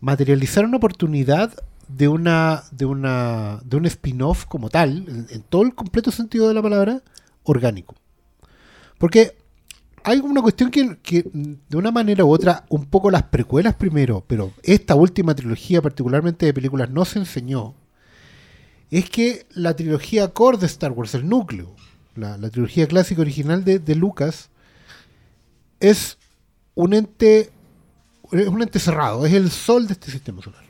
Materializar 0.00 0.64
una 0.64 0.76
oportunidad 0.76 1.52
de 1.88 2.08
una 2.08 2.64
de 2.72 2.84
una 2.84 3.60
de 3.64 3.76
un 3.76 3.86
spin-off 3.86 4.44
como 4.46 4.68
tal, 4.70 5.04
en, 5.08 5.26
en 5.30 5.42
todo 5.42 5.62
el 5.62 5.74
completo 5.74 6.10
sentido 6.10 6.48
de 6.48 6.54
la 6.54 6.62
palabra, 6.62 7.02
orgánico. 7.44 7.94
Porque 8.98 9.36
hay 10.06 10.20
una 10.20 10.40
cuestión 10.40 10.70
que, 10.70 11.24
de 11.32 11.76
una 11.76 11.90
manera 11.90 12.24
u 12.24 12.30
otra, 12.30 12.64
un 12.68 12.86
poco 12.86 13.10
las 13.10 13.24
precuelas 13.24 13.74
primero, 13.74 14.24
pero 14.24 14.52
esta 14.62 14.94
última 14.94 15.34
trilogía, 15.34 15.82
particularmente 15.82 16.46
de 16.46 16.54
películas, 16.54 16.90
no 16.90 17.04
se 17.04 17.18
enseñó, 17.18 17.74
es 18.88 19.10
que 19.10 19.46
la 19.50 19.74
trilogía 19.74 20.28
core 20.28 20.58
de 20.58 20.66
Star 20.66 20.92
Wars, 20.92 21.16
el 21.16 21.28
núcleo, 21.28 21.74
la, 22.14 22.38
trilogía 22.50 22.86
clásica 22.86 23.20
original 23.20 23.64
de, 23.64 23.94
Lucas, 23.96 24.48
es 25.80 26.18
un 26.76 26.94
ente, 26.94 27.50
es 28.30 28.46
un 28.46 28.62
ente 28.62 28.78
cerrado, 28.78 29.26
es 29.26 29.32
el 29.32 29.50
sol 29.50 29.88
de 29.88 29.94
este 29.94 30.12
sistema 30.12 30.40
solar. 30.40 30.62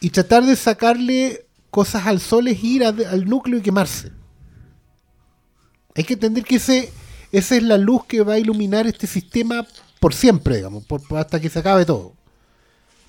Y 0.00 0.10
tratar 0.10 0.44
de 0.44 0.56
sacarle 0.56 1.46
cosas 1.70 2.04
al 2.08 2.18
sol 2.18 2.48
es 2.48 2.64
ir 2.64 2.82
al 2.84 3.28
núcleo 3.28 3.60
y 3.60 3.62
quemarse. 3.62 4.10
Hay 5.94 6.02
que 6.02 6.14
entender 6.14 6.42
que 6.42 6.56
ese, 6.56 6.92
esa 7.32 7.56
es 7.56 7.62
la 7.62 7.78
luz 7.78 8.04
que 8.06 8.22
va 8.22 8.34
a 8.34 8.38
iluminar 8.38 8.86
este 8.86 9.06
sistema 9.06 9.66
por 10.00 10.14
siempre, 10.14 10.56
digamos, 10.56 10.84
por- 10.84 11.02
hasta 11.18 11.40
que 11.40 11.48
se 11.50 11.58
acabe 11.58 11.84
todo. 11.84 12.14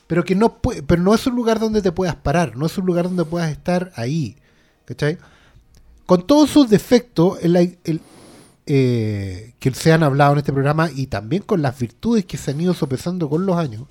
Pero 0.08 0.24
que 0.26 0.36
no 0.36 0.58
pero 0.60 1.02
no 1.02 1.14
es 1.16 1.26
un 1.26 1.36
lugar 1.36 1.60
donde 1.60 1.82
te 1.82 1.92
puedas 1.92 2.16
parar, 2.16 2.58
no 2.58 2.66
es 2.66 2.78
un 2.78 2.86
lugar 2.86 3.06
donde 3.06 3.24
puedas 3.26 3.50
estar 3.52 3.92
ahí. 3.96 4.36
¿Cachai? 4.86 5.18
Con 6.06 6.28
todos 6.28 6.50
sus 6.50 6.70
defectos, 6.70 7.40
eh, 8.66 9.54
que 9.60 9.74
se 9.74 9.92
han 9.94 10.04
hablado 10.04 10.34
en 10.34 10.40
este 10.40 10.52
programa 10.54 10.90
y 10.94 11.08
también 11.08 11.44
con 11.44 11.62
las 11.62 11.80
virtudes 11.80 12.26
que 12.26 12.38
se 12.38 12.52
han 12.52 12.62
ido 12.62 12.74
sopesando 12.74 13.30
con 13.30 13.46
los 13.46 13.56
años, 13.58 13.84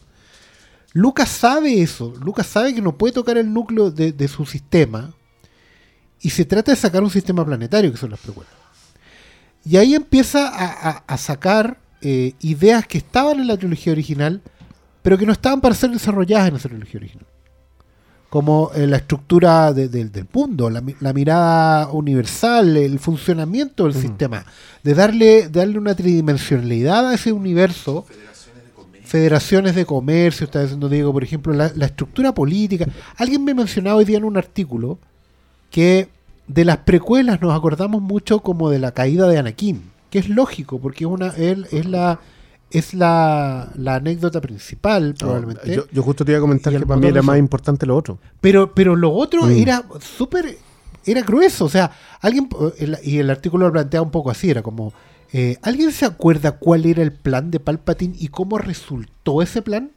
Lucas 0.92 1.28
sabe 1.30 1.80
eso. 1.80 2.14
Lucas 2.22 2.46
sabe 2.46 2.74
que 2.74 2.82
no 2.82 2.98
puede 2.98 3.14
tocar 3.14 3.38
el 3.38 3.52
núcleo 3.52 3.90
de, 3.90 4.12
de 4.12 4.28
su 4.28 4.44
sistema 4.44 5.14
y 6.20 6.30
se 6.30 6.44
trata 6.44 6.72
de 6.72 6.76
sacar 6.76 7.02
un 7.02 7.10
sistema 7.10 7.44
planetario, 7.46 7.90
que 7.90 7.96
son 7.98 8.10
las 8.10 8.20
precuelas. 8.20 8.52
Y 9.64 9.76
ahí 9.76 9.94
empieza 9.94 10.48
a, 10.48 10.88
a- 10.90 11.04
a 11.06 11.16
sacar 11.18 11.78
eh, 12.02 12.32
ideas 12.40 12.86
que 12.86 12.98
estaban 12.98 13.40
en 13.40 13.46
la 13.46 13.56
trilogía 13.56 13.92
original, 13.92 14.40
pero 15.02 15.18
que 15.18 15.26
no 15.26 15.32
estaban 15.32 15.60
para 15.60 15.74
ser 15.74 15.90
desarrolladas 15.90 16.48
en 16.48 16.56
esa 16.56 16.68
trilogía 16.68 16.98
original. 16.98 17.26
Como 18.30 18.70
eh, 18.74 18.86
la 18.86 18.98
estructura 18.98 19.72
de- 19.72 19.88
del- 19.88 20.10
del 20.12 20.26
mundo, 20.32 20.70
la, 20.70 20.82
la 21.00 21.12
mirada 21.12 21.88
universal, 21.90 22.76
el 22.76 22.98
funcionamiento 22.98 23.84
del 23.84 23.94
sistema, 23.94 24.44
de 24.82 24.94
darle, 24.94 25.48
darle 25.48 25.78
una 25.78 25.94
tridimensionalidad 25.94 27.08
a 27.08 27.14
ese 27.14 27.32
universo. 27.32 28.06
Federaciones 29.04 29.74
de 29.74 29.84
comercio, 29.84 30.44
está 30.44 30.62
diciendo 30.62 30.88
Diego, 30.88 31.12
por 31.12 31.24
ejemplo, 31.24 31.52
la, 31.52 31.72
la 31.74 31.86
estructura 31.86 32.32
política. 32.32 32.86
Alguien 33.16 33.42
me 33.42 33.54
mencionaba 33.54 33.96
hoy 33.96 34.04
día 34.04 34.18
en 34.18 34.24
un 34.24 34.36
artículo 34.36 34.98
que 35.68 36.08
de 36.52 36.64
las 36.64 36.78
precuelas 36.78 37.40
nos 37.40 37.56
acordamos 37.56 38.02
mucho 38.02 38.40
como 38.40 38.70
de 38.70 38.78
la 38.78 38.92
caída 38.92 39.28
de 39.28 39.38
Anakin, 39.38 39.82
que 40.10 40.18
es 40.18 40.28
lógico, 40.28 40.80
porque 40.80 41.04
es 41.04 41.10
una 41.10 41.28
él 41.36 41.66
es 41.70 41.86
la 41.86 42.20
es 42.70 42.94
la, 42.94 43.70
la 43.76 43.96
anécdota 43.96 44.40
principal 44.40 45.14
probablemente. 45.18 45.74
Yo, 45.74 45.84
yo 45.90 46.02
justo 46.02 46.24
te 46.24 46.32
iba 46.32 46.38
a 46.38 46.40
comentar 46.40 46.72
Y 46.72 46.78
que 46.78 46.86
para 46.86 47.00
mí 47.00 47.08
era 47.08 47.20
más 47.22 47.36
importante 47.38 47.84
lo 47.84 47.96
otro. 47.96 48.18
Pero, 48.40 48.74
pero 48.74 48.94
lo 48.94 49.12
otro 49.12 49.44
Mm. 49.46 49.50
era 49.50 49.84
súper, 50.00 50.56
era 51.04 51.22
grueso. 51.22 51.64
O 51.64 51.68
sea, 51.68 51.90
alguien, 52.20 52.48
y 53.02 53.18
el 53.18 53.28
artículo 53.30 53.66
lo 53.66 53.72
plantea 53.72 54.02
un 54.02 54.12
poco 54.12 54.30
así, 54.30 54.50
era 54.50 54.62
como, 54.62 54.92
eh, 55.32 55.56
¿alguien 55.62 55.90
se 55.90 56.04
acuerda 56.04 56.52
cuál 56.52 56.86
era 56.86 57.02
el 57.02 57.12
plan 57.12 57.50
de 57.50 57.58
Palpatine 57.58 58.14
y 58.18 58.28
cómo 58.28 58.56
resultó 58.58 59.42
ese 59.42 59.62
plan? 59.62 59.90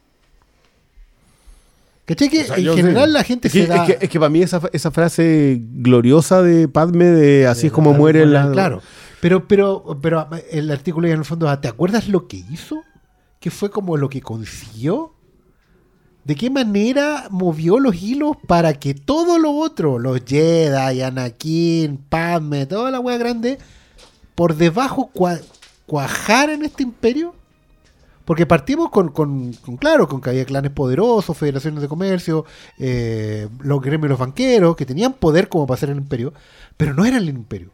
¿Cachai? 2.06 2.28
Que 2.28 2.42
O 2.42 2.44
sea, 2.44 2.56
en 2.58 2.74
general 2.76 3.06
sé. 3.08 3.12
la 3.12 3.24
gente 3.24 3.48
es 3.48 3.54
que, 3.54 3.62
se 3.62 3.66
da... 3.66 3.76
es 3.86 3.96
que, 3.96 4.04
es 4.04 4.10
que 4.10 4.18
para 4.18 4.28
mí 4.28 4.42
esa, 4.42 4.60
esa 4.72 4.90
frase 4.90 5.58
gloriosa 5.72 6.42
de 6.42 6.68
Padme 6.68 7.06
de 7.06 7.46
así 7.46 7.68
es 7.68 7.72
como 7.72 7.92
de- 7.92 7.98
muere 7.98 8.26
la... 8.26 8.50
Claro. 8.50 8.82
Pero, 9.20 9.48
pero, 9.48 9.98
pero 10.02 10.28
el 10.50 10.70
artículo 10.70 11.06
ya 11.08 11.14
en 11.14 11.20
el 11.20 11.24
fondo, 11.24 11.48
ah, 11.48 11.60
¿te 11.60 11.68
acuerdas 11.68 12.08
lo 12.08 12.28
que 12.28 12.44
hizo? 12.50 12.82
¿Qué 13.40 13.50
fue 13.50 13.70
como 13.70 13.96
lo 13.96 14.10
que 14.10 14.20
consiguió? 14.20 15.14
¿De 16.24 16.34
qué 16.34 16.50
manera 16.50 17.26
movió 17.30 17.78
los 17.78 18.02
hilos 18.02 18.36
para 18.46 18.74
que 18.74 18.94
todo 18.94 19.38
lo 19.38 19.52
otro, 19.52 19.98
los 19.98 20.20
Jedi, 20.26 21.00
Anakin, 21.02 21.98
Padme, 22.08 22.66
toda 22.66 22.90
la 22.90 23.00
wea 23.00 23.16
grande, 23.18 23.58
por 24.34 24.56
debajo 24.56 25.10
cua- 25.14 25.42
cuajara 25.86 26.52
en 26.54 26.64
este 26.64 26.82
imperio? 26.82 27.34
Porque 28.24 28.46
partimos 28.46 28.90
con, 28.90 29.08
con- 29.10 29.52
con, 29.52 29.76
claro, 29.76 30.08
con 30.08 30.20
que 30.20 30.30
había 30.30 30.44
clanes 30.46 30.70
poderosos, 30.72 31.36
federaciones 31.36 31.82
de 31.82 31.88
comercio, 31.88 32.44
eh, 32.78 33.48
los 33.60 33.80
gremios, 33.82 34.08
los 34.08 34.18
banqueros, 34.18 34.76
que 34.76 34.86
tenían 34.86 35.12
poder 35.12 35.48
como 35.48 35.66
para 35.66 35.78
ser 35.80 35.90
el 35.90 35.98
imperio, 35.98 36.32
pero 36.76 36.94
no 36.94 37.04
eran 37.04 37.22
el 37.22 37.28
imperio. 37.28 37.70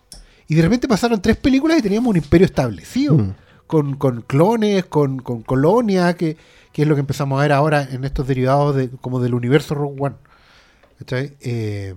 Y 0.48 0.56
de 0.56 0.62
repente 0.62 0.88
pasaron 0.88 1.22
tres 1.22 1.36
películas 1.36 1.78
y 1.78 1.82
teníamos 1.82 2.10
un 2.10 2.16
imperio 2.16 2.44
establecido, 2.46 3.16
Mm. 3.16 3.34
con, 3.68 3.94
con 3.94 4.22
clones, 4.22 4.84
con, 4.86 5.20
con 5.20 5.42
colonia, 5.42 6.14
que, 6.14 6.36
que 6.72 6.82
es 6.82 6.88
lo 6.88 6.96
que 6.96 7.00
empezamos 7.02 7.38
a 7.38 7.42
ver 7.42 7.52
ahora 7.52 7.86
en 7.88 8.04
estos 8.04 8.26
derivados 8.26 8.74
de, 8.74 8.88
como 8.90 9.20
del 9.20 9.34
universo 9.34 9.76
Rogue 9.76 9.96
One. 10.00 10.16
Eh, 11.12 11.94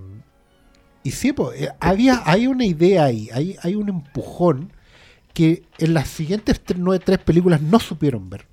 y 1.04 1.12
sí, 1.12 1.34
pues, 1.34 1.70
había, 1.80 2.22
hay 2.26 2.48
una 2.48 2.66
idea 2.66 3.06
ahí, 3.06 3.30
hay, 3.34 3.58
hay 3.62 3.76
un 3.76 3.90
empujón 3.90 4.72
que 5.34 5.64
en 5.80 5.94
las 5.94 6.08
siguientes 6.08 6.62
tres 6.64 7.20
películas 7.20 7.62
no 7.62 7.80
supieron 7.80 8.30
ver. 8.30 8.46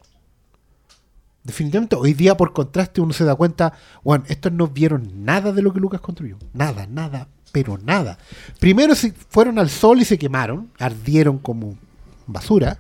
Definitivamente, 1.43 1.97
hoy 1.97 2.13
día 2.13 2.37
por 2.37 2.53
contraste 2.53 3.01
uno 3.01 3.13
se 3.13 3.25
da 3.25 3.35
cuenta, 3.35 3.73
bueno, 4.05 4.25
estos 4.29 4.53
no 4.53 4.69
vieron 4.69 5.25
nada 5.25 5.53
de 5.53 5.63
lo 5.63 5.73
que 5.73 5.81
Lucas 5.81 6.01
construyó. 6.01 6.37
Nada, 6.53 6.87
nada, 6.87 7.29
pero 7.51 7.79
nada. 7.79 8.19
Primero 8.59 8.95
se 8.95 9.13
fueron 9.13 9.59
al 9.59 9.71
sol 9.71 10.01
y 10.01 10.05
se 10.05 10.19
quemaron, 10.19 10.71
ardieron 10.79 11.39
como 11.39 11.79
basura, 12.27 12.79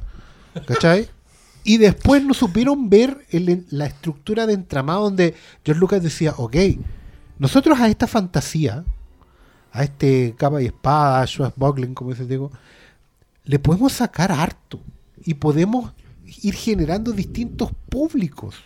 ¿cachai? 0.67 1.09
Y 1.65 1.79
después 1.79 2.23
no 2.25 2.35
supieron 2.35 2.91
ver 2.91 3.25
el- 3.31 3.67
la 3.71 3.87
estructura 3.87 4.47
de 4.47 4.55
entramado 4.55 5.05
donde 5.05 5.35
George 5.65 5.81
Lucas 5.81 6.03
decía, 6.03 6.35
ok, 6.37 6.57
nosotros 7.39 7.81
a 7.81 7.89
esta 7.89 8.07
fantasía, 8.07 8.85
a 9.73 9.85
este 9.85 10.35
capa 10.37 10.61
y 10.61 10.67
espada, 10.67 11.27
Schwarzboglen, 11.27 11.95
como 11.95 12.11
dice 12.11 12.27
le 13.45 13.59
podemos 13.59 13.93
sacar 13.93 14.33
harto 14.33 14.81
y 15.25 15.35
podemos 15.35 15.93
ir 16.43 16.55
generando 16.55 17.13
distintos 17.13 17.71
públicos. 17.89 18.57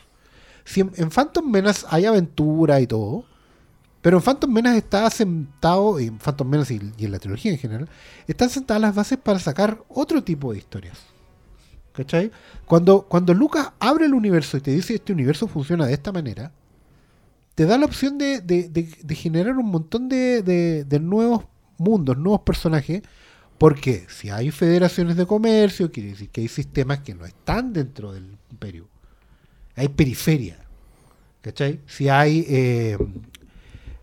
Si 0.65 0.81
en, 0.81 1.11
Phantom 1.11 1.51
Menace 1.51 1.87
hay 1.91 2.05
aventura 2.07 2.81
y 2.81 2.87
todo, 2.87 3.25
pero 4.03 4.19
en 4.19 4.23
Phantom 4.23 4.51
Menace 4.53 4.79
está 4.79 5.09
sentado, 5.11 5.99
en 5.99 6.19
Phantom 6.19 6.49
Menace 6.49 6.75
y, 6.99 7.05
en 7.05 7.13
la 7.13 7.19
trilogía 7.19 7.53
en 7.53 7.59
general, 7.59 7.89
están 8.27 8.51
sentadas 8.51 8.81
las 8.83 8.95
bases 8.95 9.19
para 9.19 9.39
sacar 9.39 9.83
otro 9.89 10.23
tipo 10.23 10.53
de 10.53 10.59
historias. 10.59 10.99
¿Cachai? 11.93 12.31
Cuando, 12.67 13.03
cuando 13.03 13.33
Lucas 13.35 13.73
abre 13.79 14.07
el 14.07 14.15
universo 14.15 14.57
y 14.57 14.61
te 14.61 14.73
dice 14.73 14.95
este 14.97 15.13
universo 15.13 15.47
funciona 15.47 15.87
de 15.87 15.95
esta 15.95 16.11
manera, 16.13 16.51
te 17.55 17.67
da 17.67 17.79
la 17.79 17.87
opción 17.87 18.19
de, 18.19 18.41
de- 18.41 18.69
de- 18.69 18.99
de 19.03 19.15
generar 19.15 19.57
un 19.57 19.67
montón 19.71 20.09
de 20.09 20.99
nuevos 21.01 21.45
mundos, 21.79 22.19
nuevos 22.19 22.41
personajes, 22.41 23.03
porque 23.59 24.07
si 24.09 24.31
hay 24.31 24.51
federaciones 24.51 25.17
de 25.17 25.27
comercio, 25.27 25.91
quiere 25.91 26.11
decir 26.11 26.31
que 26.31 26.41
hay 26.41 26.49
sistemas 26.49 27.01
que 27.01 27.15
no 27.15 27.25
están 27.25 27.73
dentro 27.73 28.13
del 28.13 28.37
imperio. 28.51 28.89
Hay 29.77 29.89
periferia. 29.89 30.59
¿Cachai? 31.41 31.81
Si 31.87 32.09
hay, 32.09 32.45
eh, 32.49 32.97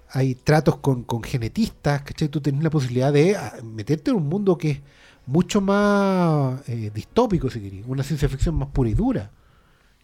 hay 0.09 0.35
tratos 0.35 0.77
con, 0.77 1.03
con 1.03 1.23
genetistas, 1.23 2.03
¿cachai? 2.03 2.29
Tú 2.29 2.39
tenés 2.39 2.63
la 2.63 2.69
posibilidad 2.69 3.11
de 3.11 3.35
ah, 3.35 3.55
meterte 3.63 4.11
en 4.11 4.17
un 4.17 4.29
mundo 4.29 4.57
que 4.57 4.69
es 4.71 4.81
mucho 5.25 5.59
más 5.59 6.61
eh, 6.69 6.91
distópico, 6.93 7.49
si 7.49 7.59
querés, 7.59 7.83
una 7.87 8.03
ciencia 8.03 8.29
ficción 8.29 8.55
más 8.55 8.69
pura 8.69 8.89
y 8.89 8.93
dura, 8.93 9.31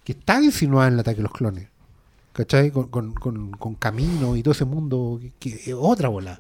que 0.03 0.13
está 0.13 0.41
insinuada 0.41 0.87
en 0.87 0.95
el 0.95 0.99
ataque 1.01 1.17
de 1.17 1.23
los 1.23 1.31
clones, 1.31 1.69
¿cachai? 2.33 2.71
Con, 2.71 2.87
con, 2.87 3.13
con, 3.13 3.51
con 3.51 3.75
camino 3.75 4.35
y 4.35 4.41
todo 4.41 4.53
ese 4.53 4.65
mundo, 4.65 5.19
que, 5.21 5.31
que 5.31 5.71
es 5.71 5.75
otra 5.77 6.09
bola, 6.09 6.39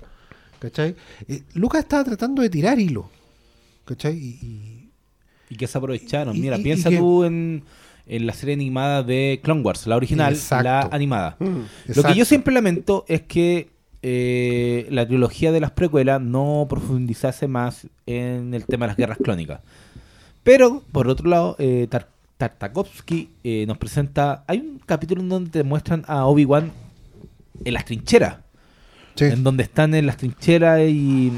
¿cachai? 0.59 0.95
Eh, 1.27 1.43
Lucas 1.53 1.81
estaba 1.83 2.03
tratando 2.03 2.41
de 2.41 2.49
tirar 2.49 2.79
hilo, 2.79 3.09
¿cachai? 3.85 4.15
Y, 4.17 4.27
y- 4.41 4.89
Y 5.49 5.55
que 5.55 5.67
se 5.67 5.77
aprovecharon. 5.77 6.35
Y- 6.35 6.41
Mira, 6.41 6.57
piensa 6.57 6.89
que- 6.89 6.97
tú 6.97 7.23
en, 7.23 7.63
en 8.05 8.25
la 8.27 8.33
serie 8.33 8.53
animada 8.55 9.03
de 9.03 9.39
Clone 9.43 9.61
Wars, 9.61 9.87
la 9.87 9.95
original, 9.95 10.33
Exacto. 10.33 10.63
la 10.65 10.81
animada. 10.91 11.37
Lo 11.39 12.03
que 12.03 12.13
yo 12.15 12.25
siempre 12.25 12.53
lamento 12.53 13.05
es 13.07 13.21
que 13.21 13.69
eh, 14.03 14.87
la 14.91 15.07
trilogía 15.07 15.51
de 15.51 15.59
las 15.59 15.71
precuelas 15.71 16.21
no 16.21 16.65
profundizase 16.69 17.47
más 17.47 17.87
en 18.05 18.53
el 18.53 18.65
tema 18.65 18.85
de 18.85 18.89
las 18.89 18.97
guerras 18.97 19.17
clónicas. 19.17 19.61
Pero, 20.43 20.83
por 20.91 21.07
otro 21.09 21.27
lado, 21.29 21.55
eh, 21.59 21.87
Tar- 21.89 22.07
Tartakovsky 22.37 23.29
eh, 23.43 23.65
nos 23.67 23.77
presenta... 23.77 24.43
Hay 24.47 24.59
un 24.59 24.79
capítulo 24.85 25.21
en 25.21 25.29
donde 25.29 25.49
te 25.49 25.63
muestran 25.63 26.03
a 26.07 26.25
Obi-Wan 26.25 26.71
en 27.65 27.73
las 27.73 27.83
trincheras. 27.85 28.37
Sí. 29.17 29.25
En 29.25 29.43
donde 29.43 29.63
están 29.63 29.93
en 29.95 30.05
las 30.05 30.17
trincheras 30.17 30.81
y, 30.87 31.31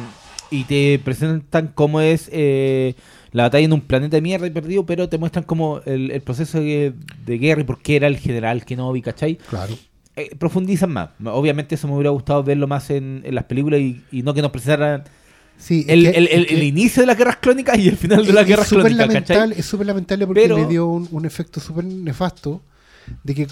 y 0.52 0.64
te 0.66 1.00
presentan 1.04 1.72
cómo 1.74 2.02
es 2.02 2.30
eh, 2.32 2.94
la 3.32 3.44
batalla 3.44 3.66
en 3.66 3.74
un 3.74 3.82
planeta 3.82 4.18
de 4.18 4.22
mierda 4.22 4.46
y 4.48 4.50
perdido, 4.52 4.86
pero 4.86 5.10
te 5.10 5.18
muestran 5.18 5.44
como 5.46 5.80
el, 5.86 6.12
el 6.12 6.22
proceso 6.22 6.60
de, 6.60 6.94
de 7.26 7.38
guerra 7.38 7.62
y 7.62 7.64
por 7.64 7.82
qué 7.82 7.96
era 7.96 8.08
el 8.08 8.18
general 8.18 8.66
Kenobi, 8.66 9.02
¿cachai? 9.02 9.38
Claro. 9.50 9.76
eh, 10.16 10.36
profundizan 10.38 10.92
más. 10.92 11.10
Obviamente 11.26 11.76
eso 11.76 11.88
me 11.88 11.94
hubiera 11.94 12.10
gustado 12.10 12.44
verlo 12.44 12.68
más 12.68 12.90
en, 12.90 13.22
en 13.24 13.34
las 13.36 13.46
películas 13.46 13.80
y, 13.80 14.02
y 14.12 14.24
no 14.24 14.34
que 14.34 14.42
nos 14.42 14.52
presentaran 14.52 15.04
Sí, 15.58 15.86
el, 15.90 16.04
que- 16.04 16.10
el- 16.12 16.28
el- 16.28 16.42
es 16.44 16.48
que- 16.48 16.56
el 16.56 16.64
inicio 16.64 17.02
de 17.04 17.08
las 17.08 17.18
guerras 17.18 17.36
clónicas 17.38 17.78
y 17.78 17.90
el 17.90 17.98
final 17.98 18.26
de 18.26 18.32
las 18.34 18.46
guerras 18.48 18.70
¿cachai? 18.70 19.52
es 19.60 19.66
súper 19.66 19.86
lamentable 19.86 20.26
porque 20.26 20.42
Pero- 20.42 20.58
le 20.58 20.66
dio 20.68 20.88
un, 20.88 21.08
un 21.12 21.26
efecto 21.26 21.60
súper 21.60 21.84
nefasto 21.86 22.62
de 23.24 23.36
que 23.36 23.48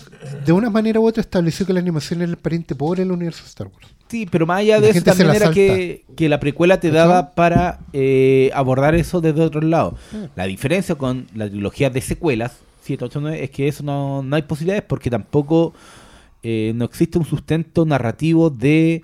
de 0.46 0.52
una 0.52 0.70
manera 0.70 1.00
u 1.00 1.08
otra 1.08 1.22
estableció 1.22 1.66
que 1.66 1.74
la 1.74 1.80
animación 1.80 2.22
era 2.22 2.30
el 2.32 2.38
pariente 2.38 2.76
pobre 2.76 3.02
del 3.04 3.12
universo 3.12 3.44
de 3.44 3.50
Star 3.50 3.68
Wars. 3.68 3.88
Sí, 4.10 4.26
pero 4.30 4.46
más 4.46 4.60
allá 4.60 4.76
La 4.76 4.82
de 4.82 4.88
eso 4.88 4.94
gente 4.96 5.12
se 5.12 5.18
también 5.18 5.28
la 5.40 5.46
era 5.46 5.54
que, 5.54 6.06
que 6.16 6.30
la 6.30 6.40
precuela 6.40 6.80
te 6.80 6.92
daba 6.92 7.32
para 7.32 7.80
eh, 7.94 8.50
abordar 8.54 8.96
eso 8.96 9.20
desde 9.22 9.42
otro 9.42 9.62
lado. 9.62 9.96
Mm. 10.12 10.18
La 10.36 10.46
diferencia 10.46 10.96
con 10.96 11.28
la 11.36 11.50
trilogía 11.50 11.90
de 11.90 12.00
secuelas, 12.02 12.58
7, 12.84 13.04
8, 13.06 13.20
9, 13.22 13.44
es 13.44 13.50
que 13.50 13.68
eso 13.68 13.84
no, 13.84 14.24
no 14.24 14.36
hay 14.38 14.44
posibilidades 14.44 14.84
porque 14.88 15.10
tampoco 15.10 15.74
eh, 16.44 16.72
no 16.76 16.86
existe 16.86 17.18
un 17.18 17.26
sustento 17.26 17.86
narrativo 17.86 18.50
de 18.50 19.04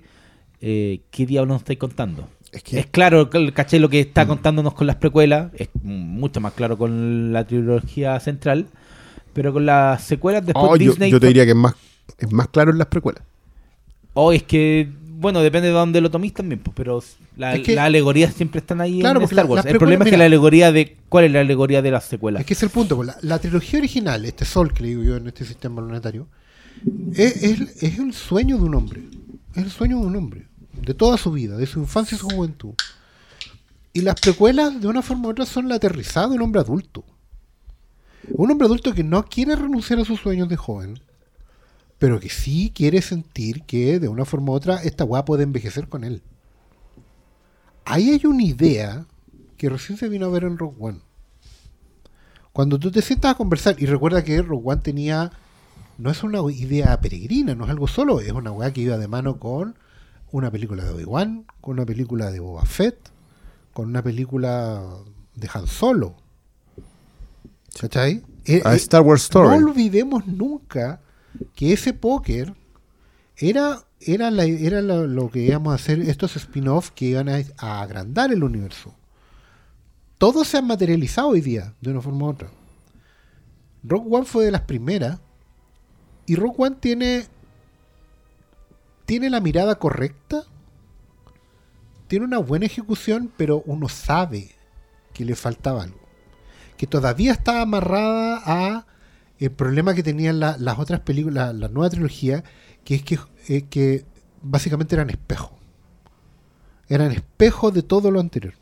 eh, 0.62 1.00
qué 1.10 1.26
diablos 1.26 1.54
nos 1.56 1.60
estáis 1.62 1.78
contando. 1.78 2.28
Es 2.50 2.62
que 2.62 2.78
Es 2.78 2.86
claro, 2.86 3.28
el- 3.32 3.52
caché 3.52 3.78
lo 3.80 3.88
que 3.90 4.00
está 4.00 4.26
contándonos 4.26 4.72
con 4.74 4.86
las 4.86 4.96
precuelas, 4.96 5.50
es 5.56 5.68
mucho 5.82 6.40
más 6.40 6.52
claro 6.54 6.78
con 6.78 7.32
la 7.32 7.44
trilogía 7.44 8.18
central, 8.20 8.68
pero 9.34 9.52
con 9.52 9.66
las 9.66 10.02
secuelas 10.02 10.44
después 10.46 10.64
Oh, 10.66 10.76
yo, 10.76 10.90
Disney... 10.92 11.10
yo 11.10 11.20
te 11.20 11.26
diría 11.26 11.44
que 11.44 11.50
es 11.50 11.56
más, 11.56 11.74
es 12.18 12.32
más 12.32 12.48
claro 12.48 12.70
en 12.70 12.78
las 12.78 12.86
precuelas. 12.86 13.22
O 14.14 14.32
es 14.32 14.42
que, 14.44 14.88
bueno, 15.18 15.40
depende 15.40 15.68
de 15.68 15.74
dónde 15.74 16.00
lo 16.00 16.10
tomes 16.10 16.32
también, 16.32 16.60
pues, 16.60 16.74
pero 16.76 17.02
la- 17.36 17.54
Es 17.56 17.62
que- 17.62 17.74
las 17.74 17.86
alegorías 17.86 18.32
siempre 18.32 18.60
están 18.60 18.80
ahí 18.80 19.00
Claro, 19.00 19.18
en 19.18 19.22
porque 19.22 19.34
Star 19.34 19.44
la- 19.44 19.50
Wars. 19.50 19.64
las 19.64 19.72
El 19.72 19.78
problema 19.78 20.04
es 20.04 20.10
que 20.10 20.16
la 20.16 20.24
alegoría 20.26 20.70
de... 20.72 20.96
¿Cuál 21.08 21.24
es 21.24 21.32
la 21.32 21.40
alegoría 21.40 21.82
de 21.82 21.90
las 21.90 22.04
secuelas? 22.04 22.40
Es 22.40 22.46
que 22.46 22.54
es 22.54 22.62
el 22.62 22.70
punto. 22.70 22.96
pues, 22.96 23.08
La, 23.08 23.16
la 23.22 23.38
trilogía 23.38 23.78
original, 23.80 24.24
este 24.24 24.44
sol 24.44 24.72
que 24.72 24.82
le 24.84 24.88
digo 24.90 25.02
yo 25.02 25.16
en 25.16 25.26
este 25.26 25.44
sistema 25.44 25.82
planetario, 25.84 26.26
es, 27.14 27.42
es- 27.42 27.82
es 27.82 27.98
el 27.98 28.12
sueño 28.14 28.56
de 28.58 28.62
un 28.64 28.74
hombre. 28.74 29.02
Es 29.54 29.64
el 29.64 29.70
sueño 29.70 29.98
de 30.00 30.06
un 30.06 30.16
hombre. 30.16 30.46
De 30.80 30.94
toda 30.94 31.16
su 31.16 31.30
vida, 31.32 31.56
de 31.56 31.66
su 31.66 31.78
infancia 31.80 32.14
y 32.14 32.18
su 32.18 32.28
juventud. 32.28 32.74
Y 33.92 34.00
las 34.02 34.20
precuelas, 34.20 34.80
de 34.80 34.88
una 34.88 35.02
forma 35.02 35.28
u 35.28 35.30
otra, 35.30 35.46
son 35.46 35.68
la 35.68 35.76
aterrizada 35.76 36.28
de 36.28 36.34
un 36.34 36.42
hombre 36.42 36.60
adulto. 36.60 37.04
Un 38.30 38.50
hombre 38.50 38.66
adulto 38.66 38.94
que 38.94 39.04
no 39.04 39.24
quiere 39.24 39.56
renunciar 39.56 39.98
a 39.98 40.04
sus 40.04 40.20
sueños 40.20 40.48
de 40.48 40.56
joven, 40.56 41.00
pero 41.98 42.20
que 42.20 42.28
sí 42.28 42.72
quiere 42.74 43.02
sentir 43.02 43.62
que 43.62 43.98
de 44.00 44.08
una 44.08 44.24
forma 44.24 44.52
u 44.52 44.54
otra 44.54 44.82
esta 44.82 45.04
weá 45.04 45.24
puede 45.24 45.42
envejecer 45.42 45.88
con 45.88 46.04
él. 46.04 46.22
Ahí 47.84 48.10
hay 48.10 48.26
una 48.26 48.42
idea 48.42 49.06
que 49.56 49.68
recién 49.68 49.98
se 49.98 50.08
vino 50.08 50.26
a 50.26 50.30
ver 50.30 50.44
en 50.44 50.58
Rogue 50.58 50.76
One. 50.78 51.00
Cuando 52.52 52.78
tú 52.78 52.90
te 52.90 53.02
sientas 53.02 53.32
a 53.32 53.36
conversar, 53.36 53.76
y 53.78 53.86
recuerda 53.86 54.24
que 54.24 54.40
Rogue 54.40 54.72
One 54.72 54.82
tenía, 54.82 55.30
no 55.98 56.10
es 56.10 56.22
una 56.22 56.40
idea 56.50 57.00
peregrina, 57.00 57.54
no 57.54 57.64
es 57.64 57.70
algo 57.70 57.88
solo, 57.88 58.20
es 58.20 58.32
una 58.32 58.52
weá 58.52 58.72
que 58.72 58.82
iba 58.82 58.96
de 58.96 59.08
mano 59.08 59.38
con 59.38 59.76
una 60.32 60.50
película 60.50 60.84
de 60.84 60.90
Obi-Wan, 60.90 61.46
con 61.60 61.74
una 61.74 61.86
película 61.86 62.30
de 62.30 62.40
Boba 62.40 62.64
Fett, 62.64 62.96
con 63.72 63.88
una 63.88 64.02
película 64.02 64.82
de 65.34 65.48
Han 65.52 65.66
Solo. 65.66 66.16
¿Cachai? 67.80 68.22
Eh, 68.44 68.62
A 68.64 68.74
eh, 68.74 68.76
Star 68.76 69.02
Wars 69.02 69.22
Story. 69.24 69.48
no 69.58 69.68
olvidemos 69.68 70.26
nunca 70.26 71.00
que 71.54 71.72
ese 71.72 71.92
póker 71.92 72.54
era, 73.36 73.84
era, 74.00 74.30
la- 74.30 74.44
era 74.44 74.80
lo, 74.80 75.06
lo 75.06 75.30
que 75.30 75.40
íbamos 75.40 75.72
a 75.72 75.74
hacer, 75.76 76.00
estos 76.00 76.36
spin-off 76.36 76.90
que 76.90 77.06
iban 77.06 77.28
a, 77.28 77.42
a 77.58 77.80
agrandar 77.82 78.32
el 78.32 78.44
universo. 78.44 78.94
Todos 80.18 80.46
se 80.48 80.58
han 80.58 80.66
materializado 80.66 81.28
hoy 81.28 81.40
día, 81.40 81.74
de 81.80 81.90
una 81.90 82.00
forma 82.00 82.26
u 82.26 82.28
otra. 82.30 82.48
Rogue 83.82 84.08
One 84.16 84.24
fue 84.24 84.44
de 84.44 84.50
las 84.52 84.62
primeras. 84.62 85.18
Y 86.26 86.36
Rogue 86.36 86.54
One 86.58 86.76
tiene. 86.80 87.26
Tiene 89.04 89.28
la 89.28 89.40
mirada 89.40 89.74
correcta. 89.74 90.44
Tiene 92.06 92.24
una 92.24 92.38
buena 92.38 92.64
ejecución, 92.66 93.30
pero 93.36 93.62
uno 93.66 93.88
sabe 93.88 94.52
que 95.12 95.24
le 95.24 95.34
faltaba 95.34 95.82
algo. 95.82 95.98
Que 96.76 96.86
todavía 96.86 97.32
estaba 97.32 97.62
amarrada 97.62 98.42
a 98.44 98.86
el 99.38 99.50
problema 99.50 99.94
que 99.94 100.02
tenían 100.02 100.40
la- 100.40 100.56
las 100.58 100.78
otras 100.78 101.00
películas, 101.00 101.54
la, 101.54 101.68
nueva 101.68 101.90
trilogía, 101.90 102.44
que 102.84 102.94
es 102.96 103.02
que, 103.02 103.18
eh, 103.48 103.62
que 103.68 104.04
básicamente 104.42 104.94
eran 104.94 105.10
espejos. 105.10 105.50
Eran 106.88 107.12
espejos 107.12 107.72
de 107.72 107.82
todo 107.82 108.10
lo 108.10 108.20
anterior. 108.20 108.54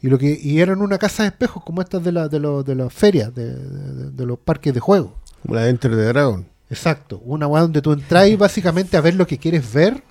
Y 0.00 0.08
lo 0.08 0.18
que 0.18 0.38
y 0.40 0.60
eran 0.60 0.80
una 0.80 0.98
casa 0.98 1.24
de 1.24 1.30
espejos 1.30 1.64
como 1.64 1.82
estas 1.82 2.04
de, 2.04 2.12
la, 2.12 2.28
de, 2.28 2.38
lo- 2.38 2.62
de 2.62 2.74
las 2.76 2.92
ferias, 2.92 3.34
de, 3.34 3.54
de- 3.54 4.10
de 4.10 4.26
los 4.26 4.38
parques 4.38 4.72
de 4.72 4.80
juego. 4.80 5.14
Como 5.42 5.54
la 5.54 5.62
de 5.62 5.70
Enter 5.70 5.90
the 5.90 5.96
Dragon. 6.04 6.46
Exacto. 6.70 7.20
Una 7.24 7.46
weá 7.46 7.62
donde 7.62 7.82
tú 7.82 7.92
entras 7.92 8.36
básicamente 8.38 8.96
a 8.96 9.00
ver 9.00 9.14
lo 9.14 9.26
que 9.26 9.38
quieres 9.38 9.72
ver 9.72 10.02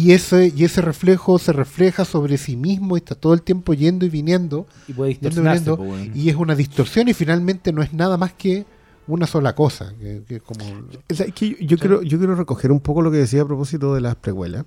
y 0.00 0.12
ese, 0.12 0.52
y 0.54 0.64
ese 0.64 0.80
reflejo 0.80 1.38
se 1.38 1.52
refleja 1.52 2.04
sobre 2.04 2.38
sí 2.38 2.56
mismo 2.56 2.96
y 2.96 3.00
está 3.00 3.14
todo 3.14 3.34
el 3.34 3.42
tiempo 3.42 3.74
yendo 3.74 4.06
y 4.06 4.08
viniendo. 4.10 4.66
Y 4.86 4.92
puede 4.92 5.14
yendo 5.14 5.28
y 5.28 5.30
viniendo, 5.44 5.76
pues, 5.76 6.16
y 6.16 6.28
es 6.28 6.36
una 6.36 6.54
distorsión 6.54 7.08
y 7.08 7.14
finalmente 7.14 7.72
no 7.72 7.82
es 7.82 7.92
nada 7.92 8.16
más 8.16 8.32
que 8.32 8.64
una 9.06 9.26
sola 9.26 9.54
cosa. 9.54 9.92
Que, 9.98 10.22
que 10.28 10.40
como, 10.40 10.64
O 11.10 11.14
sea, 11.14 11.26
es 11.26 11.32
que 11.34 11.50
yo, 11.50 11.56
yo 11.60 11.78
quiero, 11.78 12.02
yo 12.02 12.18
quiero 12.18 12.34
recoger 12.36 12.70
un 12.70 12.80
poco 12.80 13.02
lo 13.02 13.10
que 13.10 13.16
decía 13.16 13.42
a 13.42 13.46
propósito 13.46 13.94
de 13.94 14.00
las 14.00 14.14
precuelas. 14.16 14.64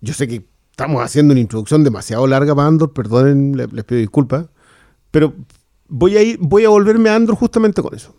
Yo 0.00 0.12
sé 0.14 0.28
que 0.28 0.46
estamos 0.70 1.02
haciendo 1.02 1.32
una 1.32 1.40
introducción 1.40 1.82
demasiado 1.84 2.26
larga 2.26 2.54
para 2.54 2.68
Andor, 2.68 2.92
perdonen, 2.92 3.56
le- 3.56 3.66
les, 3.68 3.84
pido 3.84 4.00
disculpas, 4.00 4.46
pero 5.10 5.34
voy 5.88 6.16
a 6.16 6.22
ir, 6.22 6.38
voy 6.40 6.64
a 6.64 6.68
volverme 6.68 7.08
a 7.10 7.16
Andor 7.16 7.34
justamente 7.36 7.82
con 7.82 7.94
eso. 7.94 8.14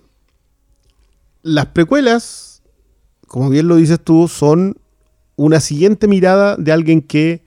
Las 1.41 1.67
precuelas, 1.67 2.61
como 3.27 3.49
bien 3.49 3.67
lo 3.67 3.75
dices 3.77 3.99
tú, 4.03 4.27
son 4.27 4.77
una 5.39 5.59
siguiente 5.59 6.07
mirada 6.07 6.55
de 6.57 6.71
alguien 6.71 7.01
que 7.01 7.41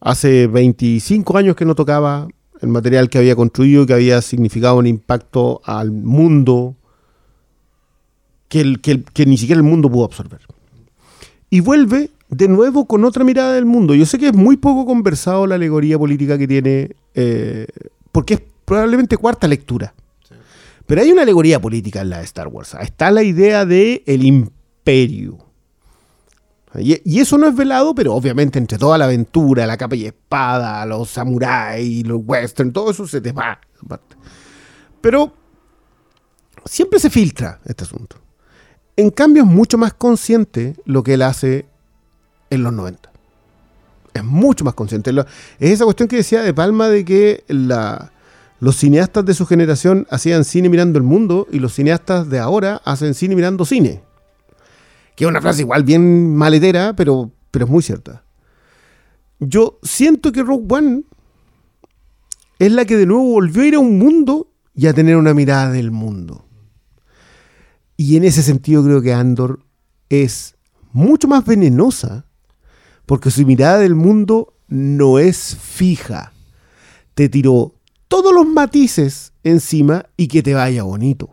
hace 0.00 0.46
25 0.46 1.36
años 1.38 1.56
que 1.56 1.64
no 1.64 1.74
tocaba 1.74 2.28
el 2.60 2.68
material 2.68 3.08
que 3.08 3.18
había 3.18 3.34
construido, 3.34 3.86
que 3.86 3.94
había 3.94 4.20
significado 4.22 4.76
un 4.76 4.86
impacto 4.86 5.60
al 5.64 5.90
mundo, 5.90 6.76
que, 8.48 8.60
el- 8.60 8.80
que 8.80 8.90
el- 8.92 9.04
que 9.04 9.26
ni 9.26 9.36
siquiera 9.38 9.58
el 9.58 9.62
mundo 9.66 9.90
pudo 9.90 10.04
absorber. 10.04 10.40
Y 11.50 11.60
vuelve 11.60 12.10
de 12.28 12.48
nuevo 12.48 12.86
con 12.86 13.04
otra 13.04 13.24
mirada 13.24 13.54
del 13.54 13.64
mundo. 13.64 13.94
Yo 13.94 14.06
sé 14.06 14.18
que 14.18 14.28
es 14.28 14.34
muy 14.34 14.56
poco 14.56 14.86
conversado 14.86 15.46
la 15.46 15.54
alegoría 15.54 15.98
política 15.98 16.36
que 16.38 16.48
tiene, 16.48 16.90
eh, 17.14 17.66
porque 18.12 18.34
es 18.34 18.42
probablemente 18.64 19.16
cuarta 19.16 19.46
lectura. 19.48 19.94
Pero 20.86 21.00
hay 21.00 21.10
una 21.10 21.22
alegoría 21.22 21.60
política 21.60 22.02
en 22.02 22.10
la 22.10 22.18
de 22.18 22.24
Star 22.24 22.48
Wars. 22.48 22.76
Está 22.80 23.10
la 23.10 23.22
idea 23.22 23.64
de 23.64 24.02
el 24.06 24.24
imperio. 24.24 25.38
Y, 26.78 27.20
eso 27.20 27.38
no 27.38 27.46
es 27.46 27.54
velado, 27.54 27.94
pero 27.94 28.14
obviamente 28.14 28.58
entre 28.58 28.78
toda 28.78 28.98
la 28.98 29.04
aventura, 29.04 29.66
la 29.66 29.76
capa 29.76 29.94
y 29.94 30.06
espada, 30.06 30.84
los 30.86 31.10
samuráis, 31.10 32.06
los 32.06 32.20
western, 32.24 32.72
todo 32.72 32.90
eso 32.90 33.06
se 33.06 33.20
te 33.20 33.32
va. 33.32 33.60
Pero 35.00 35.32
siempre 36.64 36.98
se 36.98 37.10
filtra 37.10 37.60
este 37.64 37.84
asunto. 37.84 38.16
En 38.96 39.10
cambio, 39.10 39.42
es 39.42 39.48
mucho 39.48 39.76
más 39.78 39.92
consciente 39.94 40.76
lo 40.84 41.02
que 41.02 41.14
él 41.14 41.22
hace 41.22 41.66
en 42.50 42.62
los 42.62 42.72
90. 42.72 43.10
Es 44.14 44.24
mucho 44.24 44.64
más 44.64 44.74
consciente. 44.74 45.10
Es 45.58 45.70
esa 45.70 45.84
cuestión 45.84 46.08
que 46.08 46.16
decía 46.16 46.42
de 46.42 46.54
Palma 46.54 46.88
de 46.88 47.04
que 47.04 47.44
los 48.60 48.76
cineastas 48.76 49.24
de 49.24 49.34
su 49.34 49.46
generación 49.46 50.06
hacían 50.10 50.44
cine 50.44 50.68
mirando 50.68 50.98
el 50.98 51.04
mundo 51.04 51.48
y 51.50 51.58
los 51.58 51.74
cineastas 51.74 52.30
de 52.30 52.38
ahora 52.38 52.80
hacen 52.84 53.14
cine 53.14 53.34
mirando 53.34 53.64
cine. 53.64 54.02
Que 55.16 55.24
es 55.24 55.30
una 55.30 55.40
frase 55.40 55.62
igual 55.62 55.84
bien 55.84 56.34
maletera, 56.34 56.94
pero, 56.96 57.30
pero 57.50 57.66
es 57.66 57.70
muy 57.70 57.82
cierta. 57.82 58.24
Yo 59.38 59.78
siento 59.82 60.32
que 60.32 60.42
Rogue 60.42 60.66
One 60.68 61.02
es 62.58 62.72
la 62.72 62.84
que 62.84 62.96
de 62.96 63.06
nuevo 63.06 63.24
volvió 63.24 63.62
a 63.62 63.66
ir 63.66 63.74
a 63.74 63.80
un 63.80 63.98
mundo 63.98 64.50
y 64.74 64.86
a 64.86 64.94
tener 64.94 65.16
una 65.16 65.34
mirada 65.34 65.70
del 65.70 65.90
mundo. 65.90 66.46
Y 67.96 68.16
en 68.16 68.24
ese 68.24 68.42
sentido 68.42 68.82
creo 68.82 69.02
que 69.02 69.12
Andor 69.12 69.60
es 70.08 70.56
mucho 70.92 71.28
más 71.28 71.44
venenosa 71.44 72.26
porque 73.06 73.30
su 73.30 73.44
mirada 73.46 73.78
del 73.78 73.94
mundo 73.94 74.54
no 74.68 75.18
es 75.18 75.56
fija. 75.60 76.32
Te 77.14 77.28
tiró 77.28 77.74
todos 78.08 78.34
los 78.34 78.46
matices 78.46 79.32
encima 79.42 80.06
y 80.16 80.28
que 80.28 80.42
te 80.42 80.54
vaya 80.54 80.82
bonito. 80.82 81.30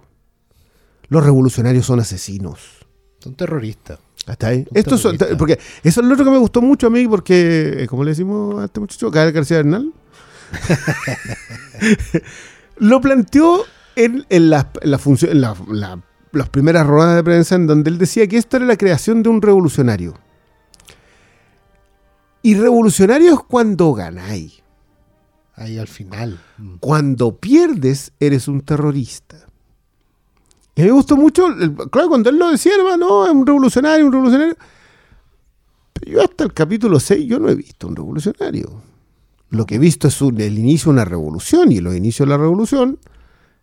Los 1.07 1.23
revolucionarios 1.23 1.85
son 1.85 1.99
asesinos. 1.99 2.80
Son 3.21 3.35
terroristas. 3.35 3.99
¿Hasta 4.27 4.47
ahí? 4.47 4.59
Un 4.69 4.77
Esto 4.77 4.95
es- 4.95 5.01
terrorista. 5.01 5.37
porque 5.37 5.59
eso 5.83 6.01
es 6.01 6.07
lo 6.07 6.13
otro 6.13 6.25
que 6.25 6.31
me 6.31 6.37
gustó 6.37 6.61
mucho 6.61 6.87
a 6.87 6.89
mí, 6.89 7.07
porque, 7.07 7.83
eh, 7.83 7.87
como 7.87 8.03
le 8.03 8.11
decimos 8.11 8.61
a 8.61 8.65
este 8.65 8.79
muchacho, 8.79 9.11
Gael 9.11 9.31
García 9.31 9.57
Bernal, 9.57 9.91
lo 12.77 13.01
planteó 13.01 13.63
en, 13.95 14.25
en 14.29 14.49
las 14.49 14.67
en 14.81 14.91
la 14.91 14.97
función- 14.97 15.31
en 15.31 15.41
la- 15.41 15.55
la- 15.69 16.01
las 16.33 16.49
primeras 16.49 16.87
ruedas 16.87 17.15
de 17.15 17.23
prensa, 17.23 17.55
en 17.55 17.67
donde 17.67 17.89
él 17.89 17.97
decía 17.97 18.25
que 18.27 18.37
esto 18.37 18.57
era 18.57 18.65
la 18.65 18.77
creación 18.77 19.21
de 19.21 19.29
un 19.29 19.41
revolucionario. 19.41 20.13
Y 22.41 22.55
revolucionario 22.55 23.33
es 23.33 23.39
cuando 23.47 23.93
ganáis. 23.93 24.61
Ahí 25.55 25.77
al 25.77 25.89
final. 25.89 26.39
Mm. 26.57 26.75
Cuando 26.79 27.37
pierdes, 27.37 28.13
eres 28.19 28.47
un 28.47 28.61
terrorista. 28.61 29.45
Y 30.75 30.81
a 30.81 30.83
mí 30.85 30.89
me 30.89 30.95
gustó 30.95 31.17
mucho, 31.17 31.47
el- 31.47 31.75
claro, 31.91 32.09
cuando 32.09 32.29
él 32.29 32.37
lo 32.37 32.49
decía, 32.51 32.73
hermano, 32.77 32.97
no, 33.07 33.25
es 33.25 33.31
un 33.31 33.45
revolucionario, 33.45 34.05
un 34.05 34.11
revolucionario. 34.11 34.55
Pero 35.93 36.11
yo 36.11 36.21
hasta 36.23 36.43
el 36.45 36.53
capítulo 36.53 36.99
6 36.99 37.27
yo 37.27 37.39
no 37.39 37.49
he 37.49 37.55
visto 37.55 37.87
un 37.87 37.95
revolucionario. 37.95 38.81
Lo 39.49 39.65
que 39.65 39.75
he 39.75 39.79
visto 39.79 40.07
es 40.07 40.21
un- 40.21 40.39
el 40.39 40.57
inicio 40.57 40.85
de 40.85 40.93
una 40.93 41.05
revolución 41.05 41.71
y 41.71 41.79
los 41.81 41.95
inicios 41.95 42.27
de 42.27 42.31
la 42.31 42.37
revolución, 42.37 42.99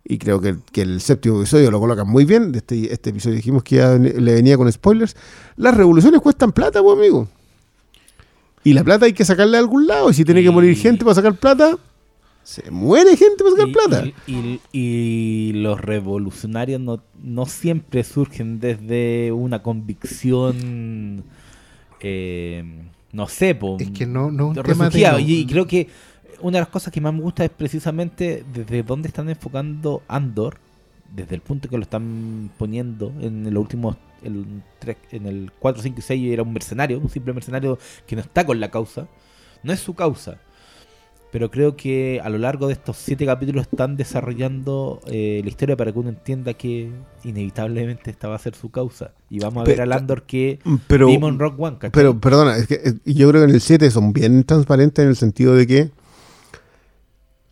y 0.05 0.19
creo 0.19 0.41
que, 0.41 0.57
que 0.71 0.83
el 0.83 1.01
séptimo 1.01 1.39
episodio 1.39 1.71
lo 1.71 1.81
colocan 1.81 2.07
muy 2.09 2.25
bien, 2.27 2.53
de 2.53 2.59
este, 2.59 2.93
este 2.93 3.11
episodio 3.11 3.37
dijimos 3.37 3.63
que 3.63 3.77
ya 3.77 3.95
le 3.97 4.35
venía 4.35 4.57
con 4.59 4.71
spoilers, 4.71 5.17
las 5.57 5.75
revoluciones 5.75 6.21
cuestan 6.21 6.53
plata, 6.53 6.83
pues 6.83 6.97
amigo. 6.99 7.29
Y 8.65 8.75
la 8.75 8.85
plata 8.85 9.07
hay 9.07 9.15
que 9.15 9.25
sacarla 9.25 9.53
de 9.53 9.59
algún 9.59 9.87
lado, 9.87 10.11
y 10.11 10.15
si 10.15 10.25
tiene 10.27 10.43
que 10.43 10.51
morir 10.51 10.77
gente 10.77 11.05
para 11.05 11.15
sacar 11.15 11.35
plata, 11.37 11.79
se 12.49 12.71
muere 12.71 13.15
gente 13.15 13.45
para 13.45 13.51
sacar 13.51 13.69
Y, 13.69 13.73
plata. 13.73 14.07
y- 14.27 14.33
y- 14.33 14.61
y 14.73 15.53
los 15.53 15.79
revolucionarios 15.79 16.81
no, 16.81 17.03
no 17.23 17.45
siempre 17.45 18.03
surgen 18.05 18.59
desde 18.59 19.33
una 19.33 19.63
convicción, 19.63 21.25
eh, 22.01 22.65
no 23.13 23.29
sé, 23.29 23.55
po, 23.55 23.77
Es 23.79 23.91
que 23.91 24.07
no, 24.07 24.31
no 24.31 24.49
un 24.49 24.55
tema 24.55 24.65
de. 24.67 24.73
refugiado. 24.73 25.19
Y, 25.19 25.41
y 25.41 25.47
creo 25.47 25.67
que 25.67 25.89
una 26.41 26.57
de 26.57 26.61
las 26.63 26.69
cosas 26.71 26.91
que 26.91 27.03
más 27.03 27.13
me 27.13 27.21
gusta 27.21 27.45
es 27.45 27.51
precisamente 27.51 28.45
desde 28.51 28.83
dónde 28.83 29.09
están 29.09 29.29
enfocando 29.29 30.03
Andor, 30.09 30.57
desde 31.15 31.35
el 31.35 31.43
punto 31.43 31.69
que 31.69 31.77
lo 31.77 31.83
están 31.83 32.51
poniendo 32.57 33.13
en 33.21 33.45
los 33.53 33.61
últimos, 33.61 33.97
el 34.23 34.63
tres- 34.79 34.97
en 35.11 35.27
el 35.27 35.53
4, 35.59 35.83
5 35.83 35.99
y 35.99 36.03
6 36.03 36.33
era 36.33 36.43
un 36.43 36.53
mercenario, 36.55 36.99
un 36.99 37.11
simple 37.11 37.35
mercenario 37.35 37.79
que 38.07 38.17
no 38.17 38.23
está 38.23 38.47
con 38.47 38.59
la 38.59 38.71
causa, 38.71 39.07
no 39.63 39.71
es 39.73 39.81
su 39.81 39.93
causa. 39.95 40.41
Pero 41.31 41.51
creo 41.51 41.76
que 41.76 42.20
a 42.24 42.31
lo 42.31 42.39
largo 42.39 42.68
de 42.68 42.72
estos 42.72 42.97
siete 42.97 43.26
capítulos 43.26 43.66
están 43.70 43.97
desarrollando 43.97 45.01
eh, 45.09 45.41
la 45.45 45.49
historia 45.51 45.76
para 45.76 45.93
que 45.93 45.99
uno 45.99 46.09
entienda 46.09 46.55
que 46.55 46.91
inevitablemente 47.22 48.11
esta 48.11 48.29
va 48.29 48.37
a 48.37 48.39
ser 48.39 48.55
su 48.55 48.70
causa. 48.70 49.12
Y 49.29 49.39
vamos 49.39 49.61
a 49.61 49.64
ver 49.64 49.74
Pero- 49.76 49.83
al 49.83 49.93
Andor 49.93 50.22
que 50.22 50.59
Pero, 50.87 51.07
vimos 51.09 51.31
en 51.31 51.39
Rock 51.39 51.61
One. 51.61 51.76
¿cachai? 51.76 51.91
pero 51.93 52.18
perdona, 52.18 52.57
es 52.57 52.66
que 52.66 52.74
eh, 52.76 52.95
yo 53.05 53.29
creo 53.29 53.43
que 53.43 53.51
en 53.51 53.55
el 53.55 53.61
7 53.61 53.91
son 53.91 54.14
bien 54.14 54.43
transparentes 54.45 55.03
en 55.03 55.11
el 55.11 55.16
sentido 55.16 55.55
de 55.55 55.66
que 55.66 55.91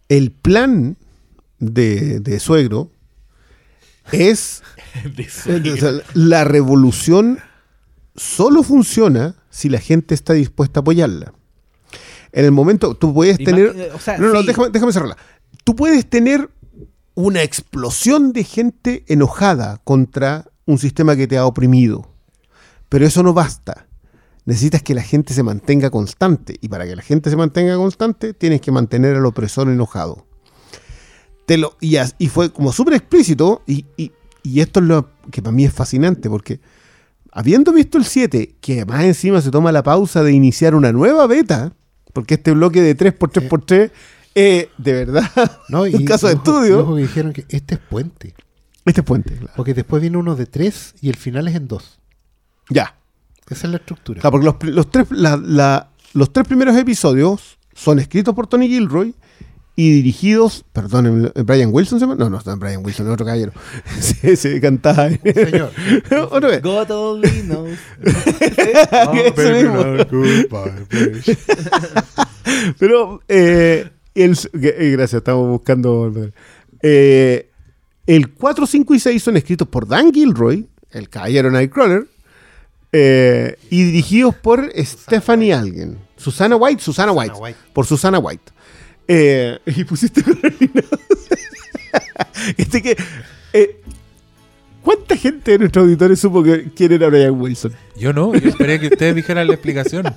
el 0.08 0.30
plan 0.30 0.96
de, 1.58 2.20
de 2.20 2.40
suegro 2.40 2.90
es 4.12 4.62
De 5.16 5.28
su- 5.28 5.50
o 5.52 5.76
sea, 5.76 5.92
la 6.14 6.44
revolución 6.44 7.40
solo 8.14 8.62
funciona 8.62 9.34
si 9.50 9.68
la 9.68 9.80
gente 9.80 10.14
está 10.14 10.32
dispuesta 10.32 10.80
a 10.80 10.82
apoyarla. 10.82 11.34
En 12.36 12.44
el 12.44 12.52
momento, 12.52 12.94
tú 12.94 13.14
puedes 13.14 13.38
tener... 13.38 13.68
más- 13.68 13.76
eh, 13.76 13.90
o 13.94 13.98
sea, 13.98 14.18
No, 14.18 14.28
no, 14.28 14.40
sí, 14.42 14.46
déjame, 14.46 14.68
déjame 14.70 14.92
cerrarla. 14.92 15.16
Tú 15.64 15.74
puedes 15.74 16.04
tener 16.08 16.50
una 17.14 17.42
explosión 17.42 18.32
de 18.34 18.44
gente 18.44 19.04
enojada 19.08 19.80
contra 19.84 20.44
un 20.66 20.78
sistema 20.78 21.16
que 21.16 21.26
te 21.26 21.38
ha 21.38 21.46
oprimido. 21.46 22.10
Pero 22.90 23.06
eso 23.06 23.22
no 23.22 23.32
basta. 23.32 23.86
Necesitas 24.44 24.82
que 24.82 24.94
la 24.94 25.02
gente 25.02 25.32
se 25.32 25.42
mantenga 25.42 25.88
constante. 25.90 26.56
Y 26.60 26.68
para 26.68 26.84
que 26.86 26.94
la 26.94 27.02
gente 27.02 27.30
se 27.30 27.36
mantenga 27.36 27.74
constante, 27.76 28.34
tienes 28.34 28.60
que 28.60 28.70
mantener 28.70 29.16
al 29.16 29.24
opresor 29.26 29.68
enojado. 29.68 30.26
Te 31.46 31.56
lo, 31.56 31.76
y, 31.80 31.96
as- 31.96 32.16
y 32.18 32.28
fue 32.28 32.52
como 32.52 32.70
súper 32.72 32.94
explícito. 32.94 33.62
Y, 33.66 33.86
y- 33.96 34.12
y 34.42 34.60
esto 34.60 34.80
es 34.80 34.86
lo 34.86 35.08
que 35.30 35.40
para 35.42 35.52
mí 35.56 35.64
es 35.64 35.72
fascinante. 35.72 36.28
Porque 36.28 36.60
habiendo 37.32 37.72
visto 37.72 37.96
el 37.98 38.04
7, 38.04 38.56
que 38.60 38.74
además 38.82 39.04
encima 39.04 39.40
se 39.40 39.50
toma 39.50 39.72
la 39.72 39.82
pausa 39.82 40.22
de 40.22 40.32
iniciar 40.32 40.74
una 40.74 40.92
nueva 40.92 41.26
beta. 41.26 41.72
Porque 42.16 42.34
este 42.34 42.50
bloque 42.52 42.80
de 42.82 42.96
3x3x3, 42.96 43.90
eh, 44.34 44.70
de 44.78 44.92
verdad, 44.92 45.30
No, 45.68 45.82
un 45.82 46.04
caso 46.04 46.26
de 46.28 46.34
ojo- 46.34 46.42
estudio. 46.42 46.80
ojo 46.80 46.96
dijeron 46.96 47.32
que 47.32 47.44
este 47.48 47.74
es 47.76 47.80
puente. 47.80 48.34
Este 48.84 49.00
es 49.02 49.04
puente, 49.06 49.34
claro. 49.34 49.52
Porque 49.56 49.74
después 49.74 50.00
viene 50.00 50.16
uno 50.16 50.34
de 50.36 50.46
tres 50.46 50.94
y 51.00 51.08
el 51.08 51.16
final 51.16 51.46
es 51.48 51.54
en 51.56 51.68
dos. 51.68 51.98
Ya. 52.70 52.96
Esa 53.48 53.66
es 53.66 53.70
la 53.70 53.76
estructura. 53.78 54.20
Claro, 54.20 54.32
porque 54.40 54.46
los, 54.66 54.74
los 54.74 54.90
tres, 54.90 55.06
la- 55.10 55.36
la- 55.36 55.90
los 56.14 56.32
tres 56.32 56.46
primeros 56.46 56.74
episodios 56.76 57.58
son 57.74 57.98
escritos 57.98 58.34
por 58.34 58.46
Tony 58.46 58.68
Gilroy 58.68 59.14
y 59.78 59.90
dirigidos, 59.92 60.64
perdón, 60.72 61.30
Brian 61.44 61.68
Wilson 61.70 61.98
se 62.00 62.06
llama? 62.06 62.14
No, 62.16 62.30
no, 62.30 62.40
no, 62.44 62.56
Brian 62.56 62.82
Wilson, 62.84 63.06
es 63.06 63.12
otro 63.12 63.26
caballero. 63.26 63.52
se, 64.00 64.34
se 64.36 64.58
cantaba. 64.60 65.10
Señor. 65.10 65.70
Otra 66.30 66.48
vez. 66.48 66.62
God 66.62 66.90
only 66.90 67.42
knows. 67.42 67.78
Mismo. 69.36 69.84
Pero, 72.78 73.22
eh, 73.28 73.90
el, 74.14 74.36
que- 74.36 74.74
eh, 74.78 74.90
gracias, 74.92 75.20
estamos 75.20 75.48
buscando. 75.48 76.12
Eh, 76.82 77.50
el 78.06 78.32
4, 78.32 78.66
5 78.66 78.94
y 78.94 79.00
6 79.00 79.22
son 79.22 79.36
escritos 79.36 79.68
por 79.68 79.86
Dan 79.88 80.12
Gilroy, 80.12 80.66
el 80.92 81.08
caballero 81.08 81.50
Nightcrawler, 81.50 82.06
eh, 82.92 83.56
y 83.70 83.84
dirigidos 83.84 84.34
por 84.36 84.72
Stephanie 84.76 85.52
Algen. 85.52 85.98
Susana 86.16 86.56
White, 86.56 86.82
Susana 86.82 87.12
White. 87.12 87.34
White. 87.38 87.58
Por 87.72 87.84
Susana 87.84 88.18
White. 88.18 88.52
Eh, 89.08 89.58
y 89.66 89.84
pusiste 89.84 90.20
este 92.56 92.82
que. 92.82 92.96
eh, 93.52 93.80
¿Cuánta 94.82 95.16
gente 95.16 95.50
de 95.52 95.58
nuestros 95.58 95.82
auditores 95.84 96.20
supo 96.20 96.44
que, 96.44 96.70
quién 96.72 96.92
era 96.92 97.08
Brian 97.08 97.40
Wilson? 97.40 97.72
Yo 97.98 98.12
no, 98.12 98.32
yo 98.36 98.50
esperé 98.50 98.78
que 98.78 98.86
ustedes 98.86 99.16
dijeran 99.16 99.48
la 99.48 99.54
explicación. 99.54 100.06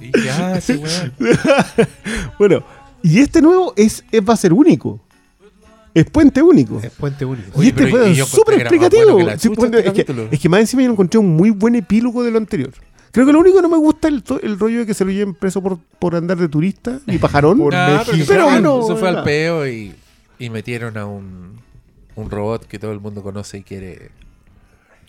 y 0.00 0.12
sí. 0.60 0.82
Bueno, 2.38 2.62
y 3.02 3.20
este 3.20 3.40
nuevo 3.40 3.72
es, 3.76 4.04
es- 4.12 4.20
va 4.22 4.34
a 4.34 4.36
ser 4.36 4.52
único. 4.52 5.00
Es 5.94 6.04
puente 6.04 6.42
único. 6.42 6.80
Es 6.82 6.90
puente 6.90 7.24
único. 7.24 7.58
Oye, 7.58 7.66
y 7.66 7.68
este 7.70 7.86
fue 7.86 8.10
y 8.10 8.14
yo 8.14 8.24
encontré 8.24 8.26
súper 8.26 8.60
explicativo. 8.60 9.02
bueno 9.04 9.16
que 9.18 9.24
la 9.24 9.38
Sí, 9.38 9.48
chucha 9.48 9.60
puente- 9.60 9.78
este 9.78 9.88
es, 9.88 9.94
que, 9.94 10.04
capítulo. 10.04 10.28
es 10.30 10.40
que 10.40 10.48
más 10.50 10.60
encima 10.60 10.82
yo 10.82 10.90
encontré 10.90 11.18
un 11.20 11.34
muy 11.36 11.48
buen 11.50 11.76
epílogo 11.76 12.22
de 12.24 12.30
lo 12.30 12.36
anterior. 12.38 12.72
Creo 13.14 13.24
que 13.26 13.32
lo 13.32 13.38
único 13.38 13.56
que 13.56 13.62
no 13.62 13.68
me 13.68 13.76
gusta 13.78 14.08
es 14.08 14.22
el, 14.42 14.58
rollo 14.58 14.80
de 14.80 14.86
que 14.86 14.92
se 14.92 15.04
lo 15.04 15.12
lleven 15.12 15.34
preso 15.34 15.62
por, 15.62 15.78
por 15.78 16.16
andar 16.16 16.36
de 16.36 16.48
turista 16.48 16.98
y 17.06 17.16
pajarón. 17.18 17.58
Nah, 17.58 17.68
pero 17.70 18.02
eso 18.02 18.10
Pero 18.10 18.24
fue 18.26 18.36
al- 18.38 18.42
bueno, 18.62 18.80
eso 18.84 18.96
fue 18.96 19.08
al 19.08 19.22
peo 19.22 19.66
y, 19.68 19.94
y 20.40 20.50
metieron 20.50 20.98
a 20.98 21.06
un, 21.06 21.60
un 22.16 22.28
robot 22.30 22.66
que 22.66 22.80
todo 22.80 22.90
el 22.90 22.98
mundo 22.98 23.22
conoce 23.22 23.58
y 23.58 23.62
quiere. 23.62 24.10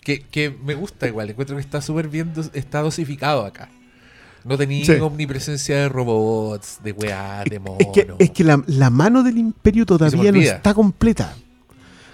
Que, 0.04 0.20
que 0.20 0.50
me 0.64 0.74
gusta 0.76 1.08
igual, 1.08 1.30
encuentro 1.30 1.56
que 1.56 1.62
está 1.62 1.82
súper 1.82 2.06
bien, 2.08 2.32
dos- 2.32 2.50
está 2.54 2.80
dosificado 2.80 3.44
acá. 3.44 3.68
No 4.44 4.56
tenía 4.56 4.84
Sí. 4.84 4.92
omnipresencia 4.92 5.74
de 5.76 5.88
robots, 5.88 6.78
de 6.84 6.92
weá, 6.92 7.42
de 7.42 7.58
monos. 7.58 7.80
Es 7.80 7.88
que, 7.92 8.06
es 8.20 8.30
que 8.30 8.44
la, 8.44 8.62
la 8.68 8.88
mano 8.90 9.24
del 9.24 9.36
imperio 9.38 9.84
todavía 9.84 10.30
no 10.30 10.38
está 10.40 10.72
completa. 10.72 11.34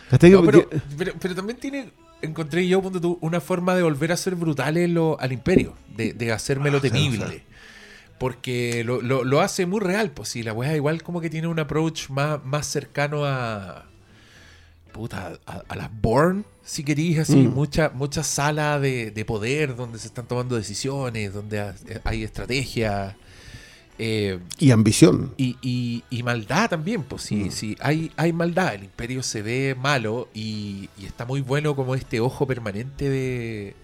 ¿Cachai? 0.08 0.30
No, 0.30 0.42
pero, 0.42 0.62
Porque- 0.62 0.80
pero, 0.96 1.12
pero 1.20 1.34
también 1.34 1.58
tiene, 1.58 1.90
encontré 2.22 2.66
yo, 2.66 2.80
ponte 2.82 3.00
tú, 3.00 3.18
una 3.20 3.40
forma 3.40 3.74
de 3.74 3.82
volver 3.82 4.12
a 4.12 4.16
ser 4.16 4.34
brutales 4.36 4.88
lo- 4.90 5.18
al 5.20 5.32
imperio, 5.32 5.74
de, 5.96 6.12
de 6.12 6.32
hacérmelo 6.32 6.80
temible. 6.80 7.42
Porque 8.18 8.84
lo, 8.84 9.02
lo- 9.02 9.24
lo 9.24 9.40
hace 9.40 9.66
muy 9.66 9.80
real, 9.80 10.12
pues 10.12 10.28
sí, 10.28 10.42
la 10.42 10.52
weá 10.52 10.74
igual 10.76 11.02
como 11.02 11.20
que 11.20 11.28
tiene 11.28 11.48
un 11.48 11.58
approach 11.58 12.08
más, 12.10 12.44
más 12.44 12.66
cercano 12.66 13.24
a. 13.24 13.86
Puta, 14.92 15.38
a, 15.46 15.62
a 15.68 15.74
las 15.76 15.88
Born, 16.02 16.44
si 16.62 16.84
querís, 16.84 17.18
así, 17.18 17.36
Mm. 17.36 17.54
mucha, 17.54 17.90
mucha 17.94 18.22
sala 18.22 18.78
de, 18.78 19.10
de 19.10 19.24
poder 19.24 19.74
donde 19.74 19.98
se 19.98 20.06
están 20.06 20.26
tomando 20.28 20.54
decisiones, 20.54 21.32
donde 21.32 21.60
ha- 21.60 21.74
hay 22.04 22.22
estrategia. 22.22 23.16
Eh, 24.04 24.40
Y 24.58 24.72
ambición. 24.72 25.32
y, 25.36 25.56
y- 25.62 26.02
y 26.10 26.22
maldad 26.24 26.68
también, 26.70 27.04
pues 27.04 27.22
sí, 27.22 27.36
Mm. 27.36 27.50
sí, 27.52 27.76
hay, 27.80 28.10
hay 28.16 28.32
maldad. 28.32 28.74
El 28.74 28.82
imperio 28.84 29.22
se 29.22 29.42
ve 29.42 29.76
malo 29.78 30.28
y, 30.34 30.88
y 30.98 31.04
está 31.06 31.24
muy 31.24 31.40
bueno 31.40 31.76
como 31.76 31.94
este 31.94 32.18
ojo 32.18 32.44
permanente 32.46 33.08
de... 33.08 33.76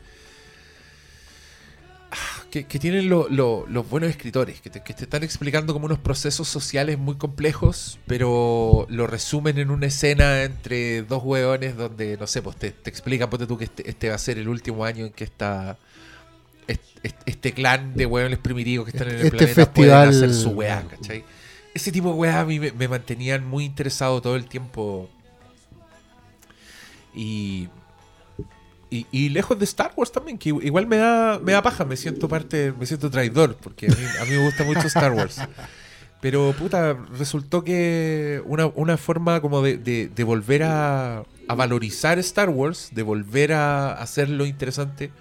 Ah, 2.11 2.17
Que, 2.51 2.65
que 2.65 2.79
tienen 2.79 3.09
lo- 3.11 3.29
lo- 3.29 3.67
los 3.69 3.89
buenos 3.91 4.09
escritores, 4.11 4.61
que 4.63 4.71
te, 4.71 4.83
que 4.83 4.95
te 4.95 5.05
están 5.05 5.23
explicando 5.23 5.75
como 5.75 5.85
unos 5.85 5.99
procesos 5.99 6.49
sociales 6.49 6.99
muy 6.99 7.17
complejos, 7.17 7.99
pero 8.07 8.87
lo 8.89 9.07
resumen 9.07 9.59
en 9.59 9.71
una 9.71 9.87
escena 9.87 10.43
entre 10.45 11.03
dos 11.03 11.23
hueones 11.23 11.77
donde, 11.77 12.17
no 12.17 12.27
sé, 12.27 12.41
pues 12.41 12.57
te, 12.57 12.71
te 12.73 12.89
explican, 12.89 13.29
ponte 13.29 13.47
tú 13.47 13.59
que 13.59 13.65
este, 13.65 13.89
este 13.91 14.09
va 14.09 14.15
a 14.15 14.19
ser 14.19 14.39
el 14.39 14.49
último 14.49 14.85
año 14.87 15.05
en 15.05 15.13
que 15.13 15.25
está 15.25 15.77
este, 16.69 17.15
este 17.27 17.53
clan 17.53 17.95
de 17.95 18.07
hueones 18.07 18.39
primitivos 18.39 18.85
que 18.89 18.97
están 18.97 19.09
en 19.09 19.17
el 19.17 19.27
Este 19.27 19.37
planeta 19.39 19.73
pueden 19.73 19.93
festival- 19.95 20.09
hacer 20.09 20.35
su 20.35 20.51
weá, 20.51 20.83
¿cachai? 20.89 21.25
Ese 21.75 21.91
tipo 21.93 22.09
de 22.13 22.15
weá 22.15 22.41
a 22.41 22.45
mí 22.45 22.61
me, 22.61 22.71
me 22.73 22.87
mantenían 22.89 23.45
muy 23.47 23.65
interesado 23.65 24.21
todo 24.23 24.37
el 24.37 24.47
tiempo. 24.47 25.09
Y, 27.15 27.69
y, 28.91 29.07
y 29.11 29.29
lejos 29.31 29.59
de 29.59 29.65
Star 29.65 29.93
Wars 29.97 30.13
también, 30.13 30.39
que 30.39 30.51
igual 30.51 30.87
me 30.87 30.97
da, 30.97 31.39
me 31.43 31.53
da 31.53 31.63
paja, 31.63 31.85
me 31.85 31.97
siento 31.97 32.29
parte, 32.29 32.73
me 32.79 32.87
siento 32.87 33.11
traidor, 33.11 33.57
porque 33.57 33.87
a 33.87 33.91
mí, 33.91 33.97
a 34.21 34.25
mí 34.25 34.31
me 34.31 34.45
gusta 34.45 34.65
mucho 34.65 34.87
Star 34.87 35.13
Wars. 35.13 35.41
Pero 36.21 36.53
puta, 36.59 36.95
resultó 37.17 37.63
que 37.63 38.43
una, 38.45 38.67
una 38.67 38.97
forma 38.97 39.41
como 39.41 39.63
de, 39.63 39.77
de- 39.79 40.09
de 40.09 40.25
volver 40.25 40.65
a, 40.65 41.23
a 41.49 41.55
valorizar 41.55 42.19
Star 42.19 42.49
Wars, 42.51 42.91
de 42.93 43.03
volver 43.03 43.53
a 43.53 43.93
hacerlo 43.93 44.45
interesante, 44.45 45.13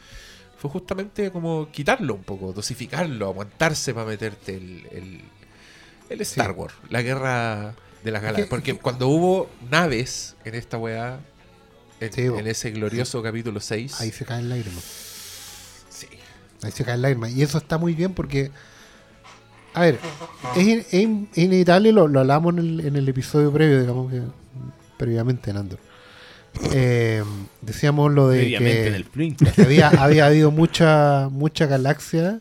fue 0.60 0.70
justamente 0.70 1.32
como 1.32 1.70
quitarlo 1.72 2.16
un 2.16 2.24
poco, 2.24 2.52
dosificarlo, 2.54 3.28
aguantarse 3.28 3.94
para 3.94 4.06
meterte 4.08 4.56
el, 4.56 4.88
el, 4.92 5.22
el 6.10 6.22
Star 6.22 6.52
Wars, 6.52 6.74
la 6.90 7.02
guerra 7.02 7.76
de 8.04 8.12
las 8.12 8.22
galaxias. 8.22 8.48
que- 8.48 8.50
Porque 8.50 8.74
cuando 8.76 9.08
hubo 9.10 9.50
naves 9.70 10.36
en 10.46 10.56
esta 10.56 10.78
weá, 10.78 11.20
en, 12.00 12.14
Sí, 12.14 12.28
bo. 12.30 12.38
en 12.40 12.48
ese 12.48 12.72
glorioso 12.72 13.22
capítulo 13.24 13.60
6, 13.60 14.02
Ahí 14.02 14.12
se 14.12 14.26
caen 14.26 14.50
lágrimas. 14.50 14.84
sí. 15.90 16.08
Ahí 16.64 16.72
se 16.72 16.84
caen 16.84 17.02
lágrimas. 17.02 17.32
Y 17.32 17.42
eso 17.44 17.58
está 17.58 17.78
muy 17.78 17.94
bien 17.94 18.14
porque. 18.14 18.52
A 19.74 19.82
ver, 19.82 20.00
es 20.56 20.92
inevitable, 21.36 21.92
lo, 21.92 22.08
lo 22.08 22.20
hablamos 22.22 22.54
en 22.54 22.60
el, 22.60 22.80
en 22.88 22.96
el 22.96 23.08
episodio 23.10 23.52
previo, 23.54 23.80
digamos 23.80 24.12
que. 24.12 24.22
Previamente 24.98 25.52
en 25.52 25.58
Andor. 25.58 25.80
Eh, 26.74 27.24
decíamos 27.62 28.12
lo 28.14 28.30
de 28.30 28.58
que, 28.58 28.88
en 28.88 28.94
el 28.96 29.06
Flink. 29.06 29.38
que 29.54 29.62
había, 29.62 29.90
había 29.90 30.26
habido 30.28 30.52
mucha, 30.52 31.30
mucha 31.32 31.66
galaxia 31.66 32.40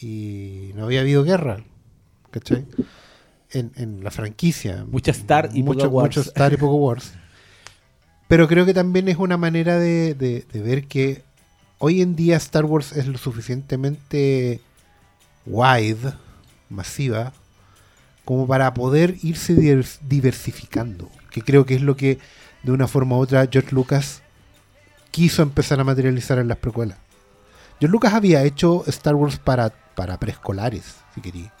y 0.00 0.70
no 0.74 0.84
había 0.84 1.00
habido 1.00 1.24
guerra. 1.24 1.62
¿Cachai? 2.30 2.64
En, 3.50 3.72
en 3.76 4.02
la 4.02 4.10
franquicia. 4.10 4.84
Mucha 4.90 5.10
Star 5.10 5.50
y 5.52 5.62
mucho, 5.62 5.80
poca 5.80 5.88
Wars. 5.88 6.16
mucho 6.16 6.28
Star 6.28 6.52
y 6.52 6.56
poco 6.56 6.76
Wars. 6.76 7.12
Pero 8.28 8.48
creo 8.48 8.64
que 8.64 8.72
también 8.72 9.08
es 9.08 9.18
una 9.18 9.36
manera 9.36 9.78
de, 9.78 10.14
de- 10.14 10.46
de 10.50 10.62
ver 10.62 10.86
que 10.86 11.22
hoy 11.78 12.00
en 12.00 12.16
día 12.16 12.36
Star 12.38 12.64
Wars 12.64 12.92
es 12.92 13.06
lo 13.06 13.18
suficientemente 13.18 14.60
wide, 15.44 16.14
masiva, 16.70 17.32
como 18.24 18.46
para 18.46 18.72
poder 18.72 19.16
irse 19.22 19.54
divers- 19.54 19.98
diversificando. 20.08 21.10
Que 21.30 21.42
creo 21.42 21.66
que 21.66 21.74
es 21.74 21.82
lo 21.82 21.96
que 21.96 22.18
de 22.62 22.72
una 22.72 22.86
forma 22.88 23.16
u 23.16 23.20
otra 23.20 23.46
George 23.50 23.74
Lucas 23.74 24.22
quiso 25.10 25.42
empezar 25.42 25.80
a 25.80 25.84
materializar 25.84 26.38
en 26.38 26.48
las 26.48 26.58
precuelas. 26.58 26.98
George 27.80 27.92
Lucas 27.92 28.14
había 28.14 28.42
hecho 28.44 28.84
Star 28.86 29.14
Wars 29.14 29.38
para, 29.38 29.70
para 29.94 30.18
preescolares, 30.18 30.96
si 31.14 31.20
quería. 31.20 31.52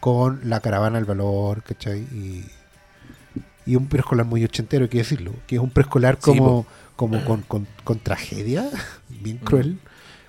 Con 0.00 0.40
la 0.44 0.60
caravana 0.60 0.96
del 0.96 1.04
valor, 1.04 1.62
¿cachai? 1.62 2.00
Y, 2.00 2.44
y 3.66 3.76
un 3.76 3.86
preescolar 3.88 4.24
muy 4.26 4.44
ochentero, 4.44 4.84
hay 4.84 4.88
que 4.88 4.98
decirlo. 4.98 5.32
Que 5.46 5.56
es 5.56 5.60
un 5.60 5.70
preescolar 5.70 6.16
Sí, 6.16 6.22
como, 6.22 6.66
como 6.96 7.24
con, 7.24 7.42
con- 7.42 7.66
con 7.84 7.98
tragedia, 7.98 8.62
Mm. 9.08 9.22
bien 9.22 9.38
cruel. 9.38 9.78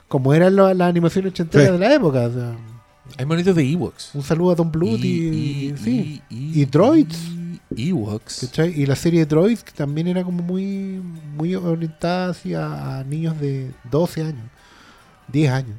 Como 0.07 0.33
era 0.33 0.49
la, 0.49 0.73
la 0.73 0.88
animación 0.88 1.27
ochentera 1.27 1.65
Sí. 1.65 1.71
de 1.71 1.77
la 1.79 1.93
época. 1.93 2.21
o 2.27 2.33
sea, 2.33 2.55
Hay 3.17 3.25
monitos 3.25 3.55
de 3.55 3.63
Ewoks. 3.71 4.11
un 4.15 4.23
saludo 4.23 4.51
a 4.51 4.55
Don 4.55 4.71
Bluth 4.71 4.99
y, 4.99 5.73
sí. 5.83 6.21
y 6.29 6.65
Droids. 6.65 7.17
Ewoks. 7.76 8.41
¿Cachai? 8.47 8.80
Y 8.82 8.86
la 8.86 8.95
serie 8.95 9.22
de 9.22 9.26
Droids 9.26 9.63
que 9.63 9.72
también 9.72 10.07
era 10.07 10.24
como 10.24 10.43
muy, 10.43 11.01
muy 11.36 11.55
orientada 11.55 12.30
hacia 12.32 12.99
a 12.99 13.03
niños 13.03 13.39
de 13.39 13.72
12 13.91 14.22
años, 14.22 14.45
10 15.28 15.51
años. 15.51 15.78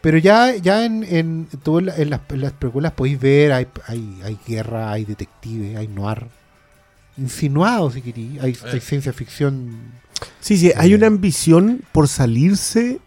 Pero 0.00 0.18
ya, 0.18 0.54
ya 0.56 0.84
en, 0.84 1.02
en, 1.04 1.48
tú 1.62 1.78
en, 1.78 1.86
la- 1.86 1.96
en 1.96 2.10
las, 2.10 2.20
en 2.28 2.40
las 2.42 2.52
películas 2.52 2.92
podéis 2.92 3.18
ver, 3.18 3.52
hay, 3.52 3.66
hay, 3.86 4.20
hay 4.22 4.38
guerra, 4.46 4.92
hay 4.92 5.04
detective, 5.06 5.78
hay 5.78 5.88
noir. 5.88 6.26
Insinuado, 7.16 7.90
si 7.90 8.02
queréis. 8.02 8.42
Hay, 8.42 8.56
hay 8.70 8.80
ciencia 8.80 9.12
ficción. 9.14 9.76
Sí, 10.40 10.58
sí, 10.58 10.72
hay 10.76 10.92
una 10.94 11.06
ambición 11.06 11.80
por 11.92 12.08
salirse 12.08 13.00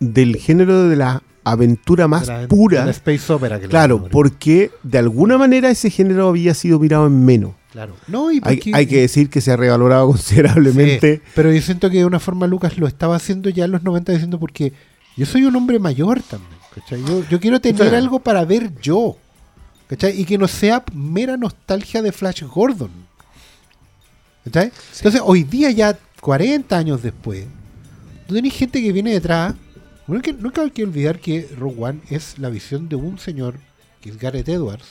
del 0.00 0.36
género 0.36 0.88
de 0.88 0.96
la 0.96 1.22
aventura 1.50 2.08
más 2.08 2.26
la- 2.26 2.48
pura. 2.48 2.84
la 2.84 2.90
space 2.90 3.32
opera. 3.32 3.58
Que 3.60 3.68
Claro, 3.68 4.06
porque 4.10 4.70
de 4.82 4.98
alguna 4.98 5.38
manera 5.38 5.70
ese 5.70 5.90
género 5.90 6.28
había 6.28 6.54
sido 6.54 6.78
mirado 6.78 7.06
en 7.06 7.24
menos. 7.24 7.52
Claro. 7.72 7.94
No, 8.06 8.30
y 8.32 8.36
Hay, 8.36 8.56
porque- 8.56 8.70
hay 8.74 8.86
que 8.86 9.00
decir 9.00 9.28
que 9.30 9.40
se 9.40 9.52
ha 9.52 9.56
revalorado 9.56 10.06
considerablemente. 10.10 11.16
Sí, 11.16 11.22
pero 11.34 11.52
yo 11.52 11.60
siento 11.62 11.90
que 11.90 11.98
de 11.98 12.04
una 12.06 12.18
forma 12.20 12.46
Lucas 12.46 12.78
lo 12.78 12.86
estaba 12.86 13.16
haciendo 13.16 13.50
ya 13.50 13.64
en 13.66 13.72
los 13.72 13.82
90 13.82 14.12
diciendo 14.12 14.38
porque 14.40 14.72
yo 15.16 15.26
soy 15.26 15.44
un 15.44 15.54
hombre 15.56 15.78
mayor 15.78 16.22
también. 16.22 16.52
¿cachai? 16.74 17.02
Yo, 17.04 17.22
yo 17.28 17.40
quiero 17.40 17.60
tener 17.60 17.76
Claro. 17.82 17.96
algo 17.96 18.20
para 18.20 18.44
ver 18.44 18.72
yo. 18.80 19.16
¿cachai? 19.88 20.20
Y 20.20 20.24
que 20.24 20.38
no 20.38 20.48
sea 20.48 20.82
mera 20.94 21.36
nostalgia 21.36 22.02
de 22.02 22.12
Flash 22.12 22.42
Gordon. 22.44 22.90
¿cachai? 24.44 24.72
Entonces, 24.96 25.20
hoy 25.24 25.44
día 25.44 25.70
ya 25.70 25.98
40 26.20 26.76
años 26.76 27.02
después, 27.02 27.44
tú 28.26 28.34
tenés 28.34 28.52
gente 28.54 28.82
que 28.82 28.92
viene 28.92 29.12
detrás. 29.12 29.54
Bueno, 30.08 30.22
que, 30.22 30.32
nunca 30.32 30.62
hay 30.62 30.70
que 30.72 30.82
olvidar 30.82 31.20
que 31.20 31.48
Rogue 31.56 31.76
One 31.84 32.00
es 32.10 32.38
la 32.38 32.48
visión 32.50 32.88
de 32.88 32.96
un 32.96 33.18
señor, 33.18 33.54
que 34.00 34.10
es 34.10 34.18
Gareth 34.18 34.48
Edwards, 34.48 34.86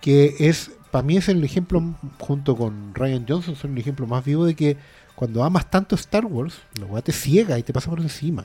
que 0.00 0.34
es, 0.38 0.70
para 0.90 1.02
mí 1.02 1.16
es 1.16 1.28
el 1.28 1.42
ejemplo, 1.44 1.82
junto 2.18 2.56
con 2.56 2.94
Ryan 2.94 3.26
Johnson, 3.28 3.56
son 3.56 3.72
el 3.72 3.78
ejemplo 3.78 4.06
más 4.06 4.24
vivo 4.24 4.44
de 4.46 4.54
que 4.54 4.76
cuando 5.14 5.44
amas 5.44 5.70
tanto 5.70 5.94
Star 5.96 6.24
Wars, 6.24 6.54
la 6.78 6.86
weá 6.86 7.02
te 7.02 7.12
ciega 7.12 7.58
y 7.58 7.62
te 7.62 7.72
pasa 7.72 7.90
por 7.90 8.00
encima. 8.00 8.44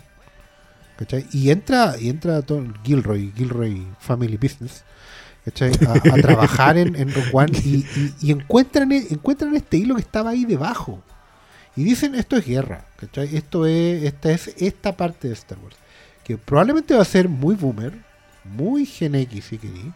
¿cachai? 0.97 1.25
Y 1.31 1.49
entra, 1.49 1.95
y 1.99 2.09
entra 2.09 2.41
todo 2.41 2.59
el 2.59 2.73
Gilroy, 2.83 3.31
Gilroy 3.35 3.87
Family 3.99 4.37
Business. 4.37 4.83
A, 5.87 5.93
a 5.93 6.15
trabajar 6.21 6.77
en, 6.77 6.95
en 6.95 7.11
Rogue 7.13 7.29
One 7.33 7.51
y, 7.63 7.75
y- 7.95 8.13
y 8.21 8.31
encuentran, 8.31 8.91
e- 8.91 9.07
encuentran 9.09 9.55
este 9.55 9.77
hilo 9.77 9.95
que 9.95 10.01
estaba 10.01 10.31
ahí 10.31 10.45
debajo. 10.45 11.01
Y 11.79 11.83
dicen, 11.85 12.13
esto 12.15 12.35
es 12.35 12.45
guerra, 12.45 12.85
¿cachai? 12.97 13.33
Esto 13.37 13.65
es, 13.65 14.03
esta 14.03 14.31
es 14.31 14.53
esta 14.57 14.97
parte 14.97 15.29
de 15.29 15.33
Star 15.33 15.57
Wars. 15.59 15.77
Que 16.25 16.37
probablemente 16.37 16.93
va 16.93 17.01
a 17.01 17.05
ser 17.05 17.29
muy 17.29 17.55
boomer, 17.55 17.93
muy 18.43 18.85
Gen 18.85 19.15
X 19.15 19.45
si 19.45 19.57
querí, 19.57 19.93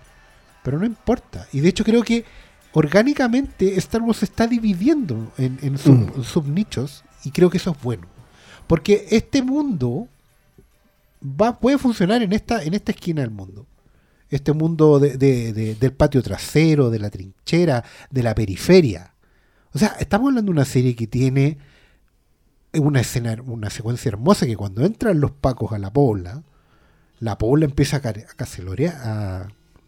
pero 0.64 0.80
no 0.80 0.86
importa. 0.86 1.46
Y 1.52 1.60
de 1.60 1.68
hecho 1.70 1.84
creo 1.84 2.02
que 2.04 2.24
orgánicamente 2.72 3.78
Star 3.80 4.02
Wars 4.02 4.20
se 4.20 4.26
está 4.26 4.48
dividiendo 4.48 5.34
en, 5.38 5.60
en 5.62 5.78
sub- 5.78 6.18
Mm. 6.18 6.24
subnichos 6.24 7.04
y 7.26 7.32
creo 7.32 7.50
que 7.50 7.58
eso 7.58 7.72
es 7.72 7.82
bueno. 7.84 8.08
Porque 8.66 9.06
este 9.12 9.42
mundo 9.42 10.08
va, 11.22 11.60
puede 11.60 11.78
funcionar 11.78 12.22
en 12.24 12.32
esta, 12.34 12.64
en 12.64 12.74
esta 12.74 12.92
esquina 12.94 13.22
del 13.22 13.32
mundo. 13.32 13.66
Este 14.30 14.54
mundo 14.54 15.00
de- 15.00 15.18
de- 15.18 15.52
de- 15.52 15.76
del 15.76 15.92
patio 15.94 16.24
trasero, 16.24 16.90
de 16.90 17.00
la 17.00 17.10
trinchera, 17.10 17.84
de 18.10 18.24
la 18.24 18.34
periferia. 18.34 19.14
O 19.74 19.80
sea, 19.80 19.96
estamos 20.00 20.30
hablando 20.30 20.52
de 20.52 20.56
una 20.58 20.66
serie 20.66 20.96
que 20.96 21.08
tiene 21.08 21.58
una 22.74 23.02
escena, 23.02 23.38
una 23.46 23.70
secuencia 23.70 24.10
hermosa 24.10 24.46
que 24.46 24.56
cuando 24.58 24.86
entran 24.86 25.20
los 25.20 25.32
pacos 25.32 25.72
a 25.74 25.80
la 25.80 25.92
pobla, 25.94 26.44
la 27.20 27.38
pobla 27.38 27.66
empieza 27.66 27.98
a, 27.98 29.48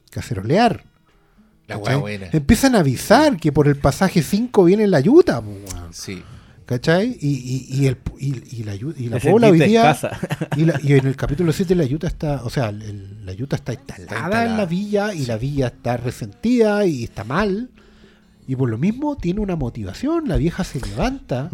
cacerolear. 0.09 0.83
La 1.67 1.77
buena. 1.77 2.27
Empiezan 2.31 2.75
a 2.75 2.79
avisar 2.79 3.37
que 3.37 3.51
por 3.51 3.67
el 3.67 3.75
pasaje 3.75 4.21
5 4.21 4.63
viene 4.65 4.87
la 4.87 4.99
weón. 4.99 5.43
Sí. 5.91 6.23
¿cachai? 6.65 7.17
Y, 7.21 7.27
y, 7.29 7.81
y 7.81 7.87
el, 7.87 7.97
y, 8.19 8.59
y 8.59 8.63
la, 8.63 8.75
y 8.75 9.09
la 9.09 9.19
pobla 9.19 9.49
hoy 9.49 9.59
día... 9.59 9.97
Y, 10.57 10.65
la- 10.65 10.79
y 10.81 10.93
en 10.93 11.05
el 11.07 11.15
capítulo 11.15 11.51
7 11.53 11.75
la 11.75 11.85
yuta 11.85 12.07
está, 12.07 12.43
o 12.43 12.49
sea, 12.49 12.69
el- 12.69 13.25
la 13.25 13.33
yuta 13.33 13.55
está 13.55 13.73
instalada, 13.73 14.03
instalada. 14.03 14.45
en 14.45 14.57
la 14.57 14.65
villa 14.65 15.13
y 15.13 15.25
la 15.25 15.37
villa 15.37 15.67
está 15.67 15.97
resentida 15.97 16.85
y 16.85 17.03
está 17.03 17.23
mal. 17.23 17.69
Y 18.47 18.55
por 18.55 18.69
lo 18.69 18.77
mismo 18.77 19.15
tiene 19.15 19.39
una 19.41 19.55
motivación, 19.55 20.27
la 20.27 20.37
vieja 20.37 20.63
se 20.63 20.79
levanta, 20.79 21.49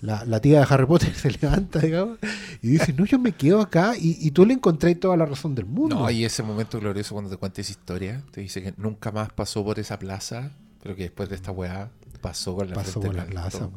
la, 0.00 0.24
la 0.24 0.40
tía 0.40 0.60
de 0.60 0.66
Harry 0.68 0.86
Potter 0.86 1.14
se 1.14 1.30
levanta, 1.30 1.80
digamos, 1.80 2.18
y 2.62 2.68
dice, 2.68 2.92
no, 2.96 3.04
yo 3.04 3.18
me 3.18 3.32
quedo 3.32 3.60
acá 3.60 3.94
y, 3.98 4.16
y 4.20 4.30
tú 4.30 4.46
le 4.46 4.54
encontré 4.54 4.94
toda 4.94 5.16
la 5.16 5.26
razón 5.26 5.54
del 5.54 5.66
mundo. 5.66 5.96
No, 5.96 6.10
y 6.10 6.24
ese 6.24 6.42
momento 6.42 6.78
glorioso 6.80 7.14
cuando 7.14 7.30
te 7.30 7.36
cuenta 7.36 7.60
esa 7.60 7.72
historia, 7.72 8.22
te 8.30 8.40
dice 8.40 8.62
que 8.62 8.74
nunca 8.76 9.10
más 9.12 9.30
pasó 9.32 9.64
por 9.64 9.78
esa 9.78 9.98
plaza, 9.98 10.50
pero 10.82 10.94
que 10.96 11.02
después 11.02 11.28
de 11.28 11.34
esta 11.36 11.50
weá 11.52 11.90
pasó 12.20 12.54
con 12.56 12.68
la 12.68 12.74
Pasó 12.74 13.00
frente 13.00 13.08
por 13.08 13.16
la 13.16 13.26
plaza. 13.26 13.68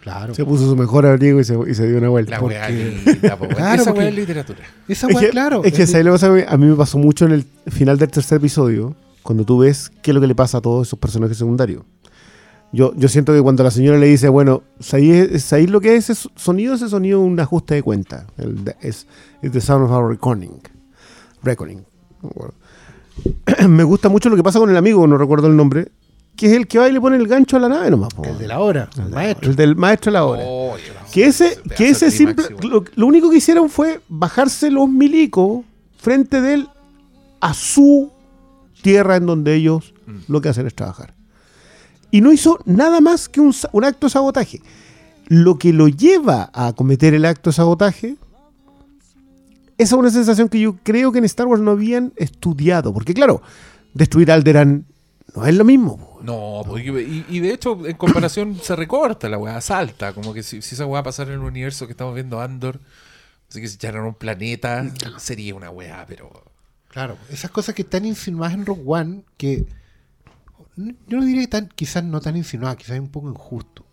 Claro. 0.00 0.34
Se 0.34 0.44
puso 0.44 0.68
su 0.68 0.76
mejor 0.76 1.06
abrigo 1.06 1.40
y 1.40 1.44
se, 1.44 1.56
y 1.66 1.74
se 1.74 1.88
dio 1.88 1.96
una 1.96 2.10
vuelta. 2.10 2.32
La 2.32 2.38
Porque- 2.40 2.56
weá 2.56 3.34
weón. 3.36 3.54
Claro, 3.54 3.74
Esa 3.74 3.84
porque- 3.86 3.98
weá 4.00 4.08
es 4.10 4.14
literatura. 4.14 4.58
Esa 4.86 5.08
Es 5.08 5.16
que, 5.18 5.28
claro. 5.30 5.64
es 5.64 5.72
que 5.72 5.82
es- 5.84 5.90
¿sabes 5.90 6.04
lo 6.04 6.12
que 6.12 6.18
pasa? 6.42 6.52
A 6.52 6.56
mí 6.58 6.66
me 6.66 6.74
pasó 6.76 6.98
mucho 6.98 7.24
en 7.24 7.32
el 7.32 7.46
final 7.70 7.96
del 7.98 8.10
tercer 8.10 8.36
episodio, 8.36 8.94
cuando 9.22 9.44
tú 9.44 9.58
ves 9.58 9.90
qué 10.02 10.10
es 10.10 10.14
lo 10.14 10.20
que 10.20 10.26
le 10.26 10.34
pasa 10.34 10.58
a 10.58 10.60
todos 10.60 10.86
esos 10.88 10.98
personajes 10.98 11.38
secundarios. 11.38 11.82
Yo, 12.74 12.92
yo 12.96 13.08
siento 13.08 13.32
que 13.32 13.40
cuando 13.40 13.62
la 13.62 13.70
señora 13.70 13.98
le 13.98 14.06
dice, 14.06 14.28
bueno, 14.28 14.62
¿sabéis 14.80 15.70
lo 15.70 15.80
que 15.80 15.94
es 15.94 16.10
ese 16.10 16.28
sonido? 16.34 16.74
Ese 16.74 16.88
sonido 16.88 17.20
es 17.22 17.26
un 17.30 17.38
ajuste 17.38 17.74
de 17.76 17.82
cuenta. 17.82 18.26
El 18.36 18.74
es 18.80 19.06
es 19.42 19.52
the 19.52 19.60
sound 19.60 19.84
of 19.84 19.90
our 19.92 20.08
reckoning. 20.10 20.60
Reckoning. 21.42 21.84
Me 23.68 23.84
gusta 23.84 24.08
mucho 24.08 24.28
lo 24.28 24.36
que 24.36 24.42
pasa 24.42 24.58
con 24.58 24.70
el 24.70 24.76
amigo, 24.76 25.06
no 25.06 25.16
recuerdo 25.16 25.46
el 25.46 25.56
nombre, 25.56 25.92
que 26.36 26.46
es 26.46 26.52
el 26.54 26.66
que 26.66 26.78
va 26.78 26.88
y 26.88 26.92
le 26.92 27.00
pone 27.00 27.16
el 27.16 27.28
gancho 27.28 27.56
a 27.56 27.60
la 27.60 27.68
nave 27.68 27.90
nomás. 27.90 28.12
po. 28.12 28.24
el 28.24 28.38
de 28.38 28.48
la 28.48 28.58
hora, 28.58 28.90
el 28.98 29.08
maestro. 29.10 29.50
El 29.50 29.56
del 29.56 29.76
maestro 29.76 30.10
de 30.10 30.14
la 30.14 30.24
hora. 30.24 30.42
Oh, 30.44 30.74
Que 31.12 31.26
ese, 31.26 31.58
que 31.76 31.90
ese 31.90 32.10
simple, 32.10 32.44
lo 32.96 33.06
único 33.06 33.30
que 33.30 33.36
hicieron 33.36 33.70
fue 33.70 34.00
bajarse 34.08 34.70
los 34.70 34.88
milicos 34.88 35.64
frente 35.96 36.40
de 36.40 36.54
él 36.54 36.68
a 37.40 37.54
su 37.54 38.10
tierra 38.82 39.16
en 39.16 39.26
donde 39.26 39.54
ellos 39.54 39.92
Mm. 40.06 40.18
lo 40.32 40.40
que 40.42 40.50
hacen 40.50 40.66
es 40.66 40.74
trabajar. 40.74 41.14
Y 42.14 42.20
no 42.20 42.32
hizo 42.32 42.60
nada 42.64 43.00
más 43.00 43.28
que 43.28 43.40
un, 43.40 43.52
acto 43.82 44.06
de 44.06 44.10
sabotaje. 44.10 44.62
Lo 45.26 45.58
que 45.58 45.72
lo 45.72 45.88
lleva 45.88 46.48
a 46.54 46.72
cometer 46.72 47.12
el 47.12 47.24
acto 47.24 47.50
de 47.50 47.54
sabotaje, 47.54 48.14
esa 49.78 49.96
es 49.96 49.98
una 49.98 50.10
sensación 50.10 50.48
que 50.48 50.60
yo 50.60 50.76
creo 50.84 51.10
que 51.10 51.18
en 51.18 51.24
Star 51.24 51.48
Wars 51.48 51.60
no 51.60 51.72
habían 51.72 52.12
estudiado. 52.14 52.94
Porque 52.94 53.14
claro, 53.14 53.42
destruir 53.94 54.30
Alderan 54.30 54.86
no 55.34 55.44
es 55.44 55.56
lo 55.56 55.64
mismo. 55.64 56.20
No, 56.22 56.62
porque- 56.64 57.02
y, 57.02 57.26
y 57.28 57.40
de 57.40 57.52
hecho, 57.52 57.84
en 57.84 57.96
comparación, 57.96 58.58
se 58.62 58.76
recorta 58.76 59.28
la 59.28 59.38
weá, 59.38 59.60
salta. 59.60 60.12
Como 60.12 60.32
que 60.32 60.44
si, 60.44 60.62
si 60.62 60.76
esa 60.76 60.86
weá 60.86 61.02
pasara 61.02 61.32
en 61.34 61.40
el 61.40 61.44
universo 61.44 61.86
que 61.86 61.94
estamos 61.94 62.14
viendo 62.14 62.40
Andor, 62.40 62.78
así 63.50 63.60
que 63.60 63.66
si 63.66 63.76
ya 63.76 63.88
era 63.88 64.04
un 64.04 64.14
planeta, 64.14 64.88
sería 65.18 65.56
una 65.56 65.70
weá, 65.70 66.04
pero. 66.06 66.30
Claro, 66.90 67.18
esas 67.28 67.50
cosas 67.50 67.74
que 67.74 67.82
están 67.82 68.04
insinuadas 68.04 68.54
en 68.54 68.66
Rogue 68.66 68.84
One, 68.86 69.22
que 69.36 69.66
yo 70.76 71.18
no 71.18 71.24
diría 71.24 71.42
que 71.42 71.48
tan, 71.48 71.68
quizás 71.68 72.02
no 72.04 72.20
tan 72.20 72.36
insinuadas, 72.36 72.76
quizás 72.76 72.96
es 72.96 73.00
un 73.00 73.08
poco 73.08 73.28
injusto. 73.30 73.84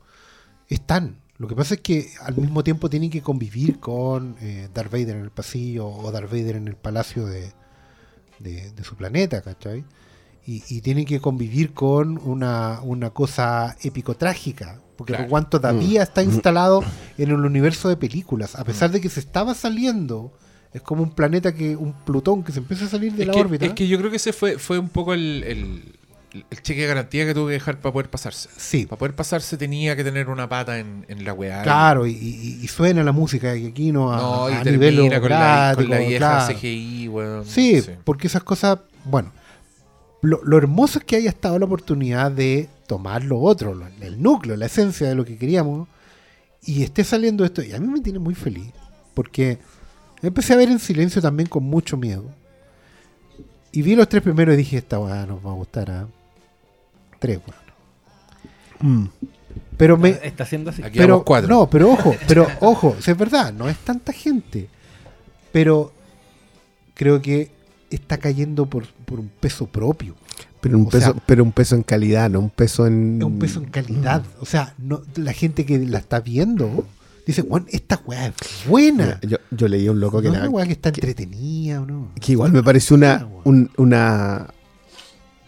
Están. 0.68 1.18
Lo 1.38 1.48
que 1.48 1.56
pasa 1.56 1.74
es 1.76 1.82
que 1.82 2.10
al 2.22 2.36
mismo 2.38 2.64
tiempo 2.64 2.90
tienen 2.90 3.10
que 3.10 3.22
convivir 3.22 3.80
con 3.80 4.36
eh, 4.42 4.70
Darth 4.74 4.92
Vader 4.92 5.16
en 5.18 5.24
el 5.24 5.32
pasillo 5.32 5.88
o 5.88 6.12
Darth 6.12 6.30
Vader 6.32 6.56
en 6.56 6.68
el 6.68 6.76
palacio 6.76 7.26
de, 7.26 7.52
de, 8.40 8.72
de 8.72 8.84
su 8.84 8.96
planeta, 8.96 9.42
¿cachai? 9.42 9.84
Y, 10.46 10.64
y 10.70 10.82
tienen 10.82 11.06
que 11.06 11.20
convivir 11.20 11.74
con 11.74 12.20
una, 12.24 12.80
una 12.84 13.10
cosa 13.10 13.76
épico-trágica. 13.82 14.80
Porque 14.96 15.14
Claro. 15.14 15.24
Rogue 15.26 15.36
One 15.36 15.48
todavía 15.50 16.04
está 16.04 16.22
instalado 16.22 16.84
en 17.18 17.30
el 17.32 17.44
universo 17.44 17.90
de 17.90 17.98
películas. 17.98 18.56
A 18.56 18.64
pesar 18.64 18.92
de 18.92 19.02
que 19.02 19.10
se 19.10 19.20
estaba 19.20 19.56
saliendo, 19.56 20.32
es 20.74 20.82
como 20.84 21.02
un 21.02 21.12
planeta 21.12 21.54
que, 21.56 21.76
un 21.76 21.94
Plutón 21.94 22.44
que 22.44 22.52
se 22.52 22.60
empieza 22.60 22.86
a 22.86 22.88
salir 22.88 23.14
de 23.14 23.24
Es 23.24 23.28
la 23.28 23.34
que, 23.34 23.40
órbita. 23.40 23.66
es 23.66 23.74
que 23.74 23.88
yo 23.88 23.98
creo 23.98 24.12
que 24.12 24.18
ese 24.18 24.32
fue, 24.32 24.60
fue 24.60 24.78
un 24.78 24.90
poco 24.90 25.14
el, 25.16 25.44
el- 25.44 25.96
el 26.50 26.62
cheque 26.62 26.82
de 26.82 26.88
garantía 26.88 27.26
que 27.26 27.34
tuvo 27.34 27.48
que 27.48 27.54
dejar 27.54 27.80
para 27.80 27.92
poder 27.94 28.10
pasarse. 28.10 28.48
Sí. 28.58 28.86
Para 28.86 29.00
poder 29.00 29.16
pasarse 29.16 29.58
tenía 29.58 29.96
que 29.96 30.04
tener 30.04 30.30
una 30.30 30.48
pata 30.48 30.80
en, 30.80 31.06
en 31.10 31.26
la 31.26 31.34
weá. 31.34 31.62
Claro, 31.64 32.06
y, 32.08 32.12
y- 32.12 32.60
y 32.64 32.68
suena 32.68 33.04
la 33.04 33.12
música 33.12 33.56
y 33.56 33.68
aquí 33.68 33.92
no 33.92 34.14
a, 34.14 34.18
No, 34.18 34.50
y 34.50 34.54
a 34.54 34.64
nivel 34.64 34.98
con 35.20 35.30
la, 35.30 35.74
con 35.76 35.90
la 35.90 35.98
vieja 36.00 36.18
claro. 36.18 36.54
CGI, 36.56 37.08
weón. 37.10 37.46
Sí, 37.46 37.84
porque 38.06 38.28
esas 38.28 38.44
cosas, 38.44 38.80
bueno, 39.06 39.32
lo, 40.22 40.42
lo 40.44 40.58
hermoso 40.58 41.00
es 41.00 41.06
que 41.06 41.16
haya 41.18 41.30
estado 41.30 41.60
la 41.60 41.66
oportunidad 41.66 42.32
de 42.32 42.70
tomar 42.88 43.24
lo 43.24 43.40
otro, 43.40 43.74
lo- 43.74 43.88
el 44.02 44.22
núcleo, 44.22 44.56
la 44.56 44.68
esencia 44.68 45.08
de 45.10 45.16
lo 45.16 45.26
que 45.26 45.38
queríamos, 45.38 45.88
y 46.64 46.84
esté 46.84 47.04
saliendo 47.04 47.44
esto, 47.44 47.62
y 47.64 47.74
a 47.74 47.80
mí 47.80 47.88
me 47.88 48.02
tiene 48.02 48.20
muy 48.20 48.36
feliz, 48.36 48.72
porque 49.16 49.58
empecé 50.22 50.54
a 50.54 50.58
ver 50.58 50.70
en 50.70 50.80
silencio 50.80 51.22
también 51.22 51.50
con 51.50 51.64
mucho 51.64 51.98
miedo, 51.98 52.24
y 53.72 53.82
vi 53.82 53.96
los 53.96 54.08
tres 54.10 54.22
primeros 54.22 54.54
y 54.54 54.58
dije, 54.58 54.78
esta 54.78 55.00
weá 55.00 55.26
nos 55.26 55.44
va 55.46 55.52
a 55.52 55.56
gustar 55.56 55.90
a 55.92 56.08
tres, 57.22 57.40
weón. 58.80 59.04
Mm. 59.04 59.10
Pero 59.78 59.98
me, 59.98 60.10
Está 60.24 60.44
haciendo 60.44 60.70
así. 60.72 60.84
Aquí 60.84 60.98
pero 60.98 61.24
cuatro. 61.24 61.48
no, 61.50 61.70
pero 61.70 61.92
ojo, 61.92 62.16
pero 62.28 62.48
ojo, 62.60 62.96
es 63.00 63.18
verdad, 63.18 63.54
no 63.54 63.68
es 63.70 63.78
tanta 63.78 64.12
gente, 64.14 64.68
pero 65.52 65.92
creo 66.94 67.22
que 67.22 67.52
está 67.90 68.18
cayendo 68.18 68.66
por, 68.68 68.86
por 69.06 69.20
un 69.20 69.28
peso 69.40 69.66
propio, 69.68 70.16
Pero 70.62 70.78
un 70.78 70.86
O 70.86 70.90
peso, 70.90 71.14
sea- 71.14 71.24
pero 71.26 71.44
un 71.44 71.52
peso 71.52 71.76
en 71.76 71.84
calidad, 71.84 72.30
no 72.30 72.40
un 72.40 72.50
peso 72.50 72.86
en. 72.88 73.22
un 73.24 73.40
peso 73.40 73.60
en 73.60 73.70
calidad, 73.70 74.24
o 74.40 74.46
sea, 74.46 74.74
no, 74.78 75.02
la 75.16 75.34
gente 75.34 75.66
que 75.66 75.80
la 75.80 75.98
está 76.00 76.20
viendo 76.22 76.86
dice, 77.26 77.42
bueno, 77.42 77.66
esta 77.70 78.00
weá 78.06 78.28
es 78.28 78.34
buena, 78.68 79.20
yo, 79.22 79.38
yo 79.52 79.68
leí 79.68 79.88
a 79.88 79.92
un 79.92 80.00
loco 80.00 80.18
no 80.18 80.22
que, 80.22 80.28
es 80.28 80.34
la- 80.34 80.40
una 80.42 80.50
weá 80.50 80.66
que 80.66 80.74
está 80.74 80.90
entretenida 80.90 81.82
o 81.82 81.86
no. 81.86 82.12
que 82.20 82.32
igual 82.34 82.52
me 82.52 82.62
pareció 82.64 82.96
una, 82.96 83.28
un- 83.44 83.70
una, 83.78 84.48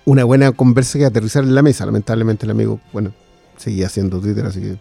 una 0.06 0.24
buena 0.24 0.52
conversa 0.52 0.98
que 1.00 1.06
aterrizar 1.06 1.44
en 1.44 1.56
la 1.56 1.62
mesa. 1.62 1.86
Lamentablemente 1.86 2.46
el 2.46 2.52
amigo, 2.52 2.80
bueno, 2.92 3.14
seguía 3.58 3.88
haciendo 3.88 4.20
Twitter, 4.20 4.46
así 4.46 4.60
que 4.62 4.78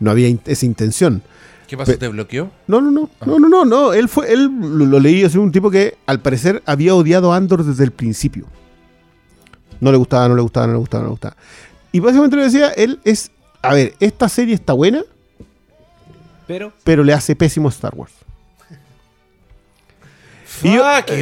no 0.00 0.10
había 0.10 0.28
in- 0.28 0.40
esa 0.46 0.66
intención. 0.66 1.22
¿Qué 1.66 1.76
pasó? 1.76 1.92
Pe- 1.92 1.98
¿Te 1.98 2.08
bloqueó? 2.08 2.50
No, 2.66 2.80
no, 2.80 2.90
no, 2.90 3.10
no, 3.26 3.38
no, 3.38 3.48
no, 3.48 3.64
no. 3.64 3.92
Él 3.94 4.08
fue, 4.08 4.32
él 4.32 4.50
lo, 4.60 4.84
lo 4.86 5.00
leí 5.00 5.24
así 5.24 5.38
un 5.38 5.50
tipo 5.50 5.70
que 5.70 5.96
al 6.06 6.20
parecer 6.20 6.62
había 6.66 6.94
odiado 6.94 7.32
a 7.32 7.36
Andor 7.36 7.64
desde 7.64 7.84
el 7.84 7.90
principio. 7.90 8.46
No 9.80 9.90
le 9.90 9.96
gustaba, 9.98 10.28
no 10.28 10.36
le 10.36 10.42
gustaba, 10.42 10.66
no 10.66 10.74
le 10.74 10.78
gustaba, 10.78 11.02
no 11.02 11.08
le 11.08 11.12
gustaba. 11.12 11.36
Y 11.90 12.00
básicamente 12.00 12.36
lo 12.36 12.42
que 12.42 12.46
decía, 12.46 12.68
él 12.70 13.00
es, 13.04 13.30
a 13.62 13.74
ver, 13.74 13.94
esta 14.00 14.28
serie 14.28 14.54
está 14.54 14.72
buena, 14.74 15.02
Pero. 16.46 16.72
pero 16.84 17.02
le 17.02 17.12
hace 17.12 17.34
pésimo 17.34 17.68
a 17.68 17.70
Star 17.70 17.94
Wars. 17.94 18.12
Y 20.62 20.74
yo, 20.74 20.82
Fuck 20.84 21.08
you. 21.10 21.14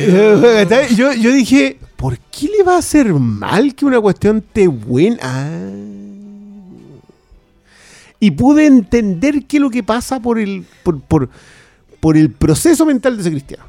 eh, 0.46 0.88
yo, 0.94 1.12
yo 1.12 1.32
dije, 1.32 1.78
¿por 1.96 2.18
qué 2.18 2.48
le 2.56 2.62
va 2.62 2.74
a 2.76 2.78
hacer 2.78 3.12
mal 3.14 3.74
que 3.74 3.84
una 3.84 4.00
cuestión 4.00 4.42
te 4.52 4.68
buena? 4.68 5.18
Ah. 5.22 5.70
Y 8.20 8.30
pude 8.32 8.66
entender 8.66 9.44
qué 9.46 9.56
es 9.56 9.60
lo 9.60 9.70
que 9.70 9.82
pasa 9.82 10.20
por 10.20 10.38
el, 10.38 10.64
por, 10.84 11.00
por- 11.00 11.28
por 12.00 12.16
el 12.16 12.30
proceso 12.30 12.84
mental 12.86 13.16
de 13.16 13.22
ese 13.22 13.30
cristiano. 13.30 13.64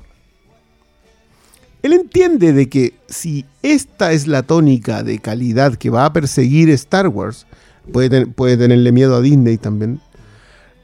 Él 1.82 1.94
entiende 1.94 2.54
de 2.54 2.70
que 2.70 2.94
si 3.08 3.46
esta 3.62 4.12
es 4.14 4.26
la 4.28 4.44
tónica 4.44 5.04
de 5.04 5.20
calidad 5.20 5.76
que 5.76 5.90
va 5.90 6.06
a 6.06 6.14
perseguir 6.14 6.70
Star 6.70 7.08
Wars, 7.10 7.46
puede, 7.92 8.10
ten- 8.10 8.34
puede 8.34 8.58
tenerle 8.58 8.92
miedo 8.92 9.16
a 9.16 9.22
Disney 9.22 9.58
también. 9.58 10.00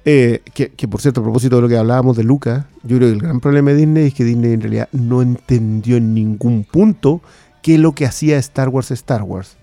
Eh, 0.05 0.41
que, 0.53 0.87
por 0.87 1.01
cierto, 1.01 1.19
a 1.21 1.23
propósito 1.23 1.57
de 1.57 1.61
lo 1.61 1.67
que 1.67 1.77
hablábamos 1.77 2.17
de 2.17 2.23
Lucas, 2.23 2.65
yo 2.83 2.97
creo 2.97 3.09
que 3.09 3.13
el 3.15 3.21
gran 3.21 3.39
problema 3.39 3.71
de 3.71 3.77
Disney 3.77 4.07
es 4.07 4.13
que 4.13 4.23
Disney 4.23 4.53
en 4.53 4.61
realidad 4.61 4.89
no 4.91 5.21
entendió 5.21 5.97
en 5.97 6.13
ningún 6.13 6.63
punto 6.63 7.21
qué 7.61 7.75
es 7.75 7.79
lo 7.79 7.93
que 7.93 8.05
hacía 8.05 8.37
Star 8.37 8.69
Wars 8.69 8.91
Star 8.91 9.23
Wars. 9.23 9.57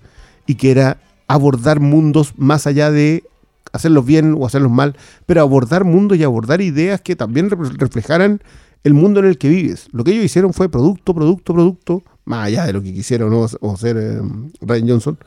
Y 0.47 0.57
que 0.57 0.70
era 0.70 0.99
abordar 1.26 1.80
mundos 1.80 2.34
más 2.37 2.66
allá 2.66 2.91
de 2.91 3.24
hacerlos 3.72 4.05
bien 4.05 4.34
o 4.39 4.47
hacerlos 4.47 4.70
mal, 4.70 4.97
pero 5.26 5.41
abordar 5.41 5.84
mundos 5.84 6.18
y 6.18 6.24
abordar 6.24 6.61
ideas 6.61 7.01
que 7.01 7.16
también 7.16 7.51
reflejaran 7.51 8.41
el 8.84 8.95
mundo 8.95 9.20
en 9.20 9.26
el 9.26 9.39
que 9.39 9.49
vives. 9.49 9.89
Lo 9.93 10.05
que 10.05 10.12
ellos 10.12 10.24
hicieron 10.24 10.53
fue 10.53 10.68
producto, 10.68 11.14
producto, 11.14 11.55
producto, 11.55 12.03
más 12.24 12.47
allá 12.47 12.66
de 12.66 12.72
lo 12.72 12.82
que 12.82 12.93
quisieron 12.93 13.32
o, 13.32 13.47
o 13.61 13.74
hacer 13.74 13.97
eh, 13.97 14.20
Ryan 14.61 14.89
Johnson. 14.89 15.18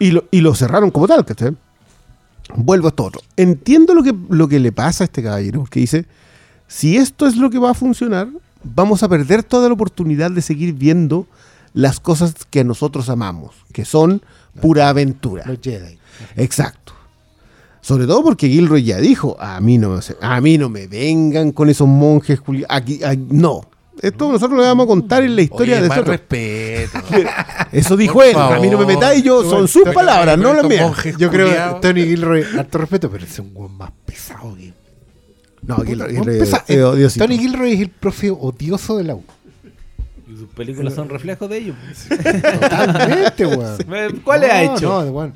Y 0.00 0.10
lo, 0.10 0.24
y 0.30 0.40
lo 0.40 0.54
cerraron 0.54 0.90
como 0.90 1.06
tal, 1.06 1.24
¿cachai? 1.24 1.56
Vuelvo 2.56 2.86
a 2.86 2.90
esto 2.90 3.04
otro. 3.04 3.20
Entiendo 3.36 3.94
lo 3.94 4.02
que, 4.02 4.14
lo 4.30 4.48
que 4.48 4.60
le 4.60 4.72
pasa 4.72 5.04
a 5.04 5.06
este 5.06 5.22
caballero, 5.22 5.60
porque 5.60 5.80
dice, 5.80 6.06
si 6.68 6.96
esto 6.96 7.26
es 7.26 7.36
lo 7.36 7.50
que 7.50 7.58
va 7.58 7.70
a 7.70 7.74
funcionar, 7.74 8.28
vamos 8.62 9.02
a 9.02 9.08
perder 9.08 9.42
toda 9.42 9.68
la 9.68 9.74
oportunidad 9.74 10.30
de 10.30 10.42
seguir 10.42 10.72
viendo 10.74 11.26
las 11.74 12.00
cosas 12.00 12.34
que 12.50 12.64
nosotros 12.64 13.08
amamos, 13.08 13.54
que 13.72 13.84
son 13.84 14.22
pura 14.60 14.88
aventura. 14.88 15.44
Los 15.46 15.58
Jedi. 15.62 15.98
Exacto. 16.36 16.92
Sobre 17.80 18.06
todo 18.06 18.22
porque 18.22 18.48
Gilroy 18.48 18.84
ya 18.84 18.98
dijo, 18.98 19.36
a 19.40 19.60
mí 19.60 19.76
no, 19.78 19.90
me- 19.90 20.00
a 20.20 20.40
mí 20.40 20.56
no 20.58 20.68
me 20.68 20.86
vengan 20.86 21.50
con 21.50 21.68
esos 21.68 21.88
monjes 21.88 22.40
aquí, 22.68 23.02
aquí- 23.02 23.26
no. 23.30 23.62
Esto 24.00 24.32
nosotros 24.32 24.58
le 24.58 24.66
vamos 24.66 24.84
a 24.84 24.86
contar 24.88 25.22
en 25.22 25.36
la 25.36 25.42
historia 25.42 25.74
Oye, 25.74 25.82
de 25.82 25.88
más 25.88 25.98
nosotros. 25.98 26.16
respeto. 26.18 26.98
Eso 27.72 27.96
dijo 27.96 28.14
Por 28.14 28.24
él, 28.24 28.36
a 28.36 28.58
mí 28.58 28.68
no 28.68 28.78
me 28.78 28.86
metáis 28.86 29.22
yo, 29.22 29.48
son 29.48 29.68
sus 29.68 29.84
palabras, 29.90 30.36
no 30.38 30.48
las 30.48 30.56
estos 30.56 30.68
mías. 30.70 30.82
monjes 30.82 31.16
Yo 31.18 31.30
creo 31.30 31.48
que 31.48 31.80
Tony 31.80 32.02
Gilroy, 32.04 32.44
harto 32.58 32.78
respeto, 32.78 33.10
pero 33.10 33.24
es 33.24 33.38
un 33.38 33.50
weón 33.54 33.76
más 33.76 33.90
pesado 34.04 34.56
que. 34.56 34.72
No, 35.62 35.76
Gilroy, 35.76 36.12
Weón 36.14 36.24
Gilroy 36.24 36.38
pesa- 36.40 36.64
es 36.66 36.80
odiosito. 36.82 37.24
Tony 37.24 37.38
Gilroy 37.38 37.72
es 37.74 37.80
el 37.80 37.90
profe 37.90 38.30
odioso 38.30 38.96
de 38.96 39.04
la 39.04 39.14
U. 39.14 39.22
Y 40.26 40.36
sus 40.36 40.48
películas 40.48 40.94
son 40.94 41.08
reflejos 41.08 41.48
de 41.50 41.58
ellos. 41.58 41.76
Totalmente, 42.08 43.46
weón. 43.46 43.78
¿Cuál 44.24 44.40
le 44.40 44.50
ha 44.50 44.64
No, 44.64 44.76
hecho? 44.76 44.88
no, 44.88 45.04
de 45.04 45.10
weón. 45.10 45.34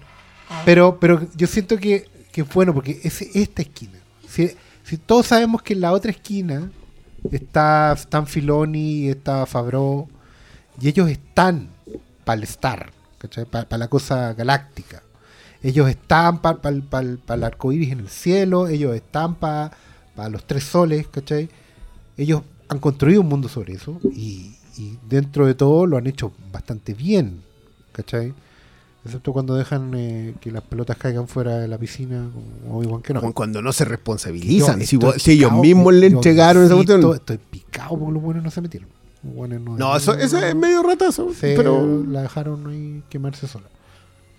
Pero, 0.65 0.99
pero 0.99 1.21
yo 1.37 1.47
siento 1.47 1.77
que, 1.79 2.07
que 2.33 2.41
es 2.41 2.49
bueno 2.53 2.73
porque 2.75 3.01
es 3.03 3.21
esta 3.23 3.63
esquina. 3.63 3.99
Si, 4.29 4.51
si 4.85 4.97
todos 4.97 5.27
sabemos 5.27 5.63
que 5.63 5.75
en 5.75 5.81
la 5.83 5.93
otra 5.93 6.11
esquina 6.11 6.71
está 7.33 7.93
Stan 7.93 8.27
Filoni, 8.27 9.09
está 9.09 9.47
Fabro, 9.47 10.09
y 10.81 10.89
ellos 10.89 11.09
están 11.09 11.71
para 12.25 12.39
el 12.39 12.45
Star, 12.45 12.93
para 13.51 13.79
la 13.79 13.89
cosa 13.89 14.35
galáctica. 14.35 15.03
Ellos 15.63 15.89
están 15.89 16.41
para 16.41 16.69
el 16.69 17.45
arco 17.45 17.73
iris 17.73 17.93
en 17.93 18.01
el 18.01 18.09
cielo, 18.09 18.69
ellos 18.69 18.95
están 18.95 19.37
para 19.37 19.71
los 20.31 20.45
tres 20.47 20.65
soles, 20.65 21.09
¿cachai? 21.09 21.49
Ellos 22.17 22.43
han 22.69 22.79
construido 22.79 23.21
un 23.21 23.29
mundo 23.29 23.49
sobre 23.49 23.75
eso 23.75 23.99
y, 24.05 24.57
y 24.77 24.99
dentro 25.09 25.47
de 25.47 25.55
todo 25.55 25.87
lo 25.87 25.97
han 25.97 26.07
hecho 26.07 26.33
bastante 26.53 26.95
bien, 26.95 27.43
¿cachai? 27.93 28.35
Excepto 29.07 29.33
cuando 29.33 29.55
dejan 29.55 29.93
eh, 29.95 30.35
que 30.41 30.51
las 30.51 30.63
pelotas 30.63 30.97
caigan 30.99 31.27
fuera 31.29 31.59
de 31.59 31.69
la 31.69 31.79
piscina, 31.79 32.29
como 32.63 32.79
Obi-Wan 32.79 33.03
que 33.03 33.15
no. 33.15 33.21
Como 33.21 33.33
Cuando 33.35 33.63
no 33.63 33.73
se 33.73 33.85
responsabilizan. 33.85 34.81
Yo 34.81 34.87
Si, 34.87 34.97
vos- 34.97 35.23
si 35.23 35.33
ellos 35.33 35.53
mismos 35.53 35.95
le 35.95 36.07
entregaron 36.09 36.63
esa 36.65 36.71
sí, 36.73 36.77
cuestión. 36.77 37.01
to- 37.01 37.15
Estoy 37.15 37.39
picado 37.39 37.97
porque 37.99 38.13
los 38.13 38.23
buenos 38.23 38.45
no 38.45 38.51
se 38.51 38.61
metieron. 38.61 38.89
No, 39.23 39.77
No, 39.77 39.97
eso, 39.97 40.15
eso 40.15 40.39
es 40.39 40.55
medio 40.55 40.83
ratazo. 40.85 41.33
se 41.35 41.57
pero 41.57 42.05
la 42.09 42.23
dejaron 42.23 42.67
ahí 42.69 43.03
quemarse 43.09 43.49
sola. 43.49 43.67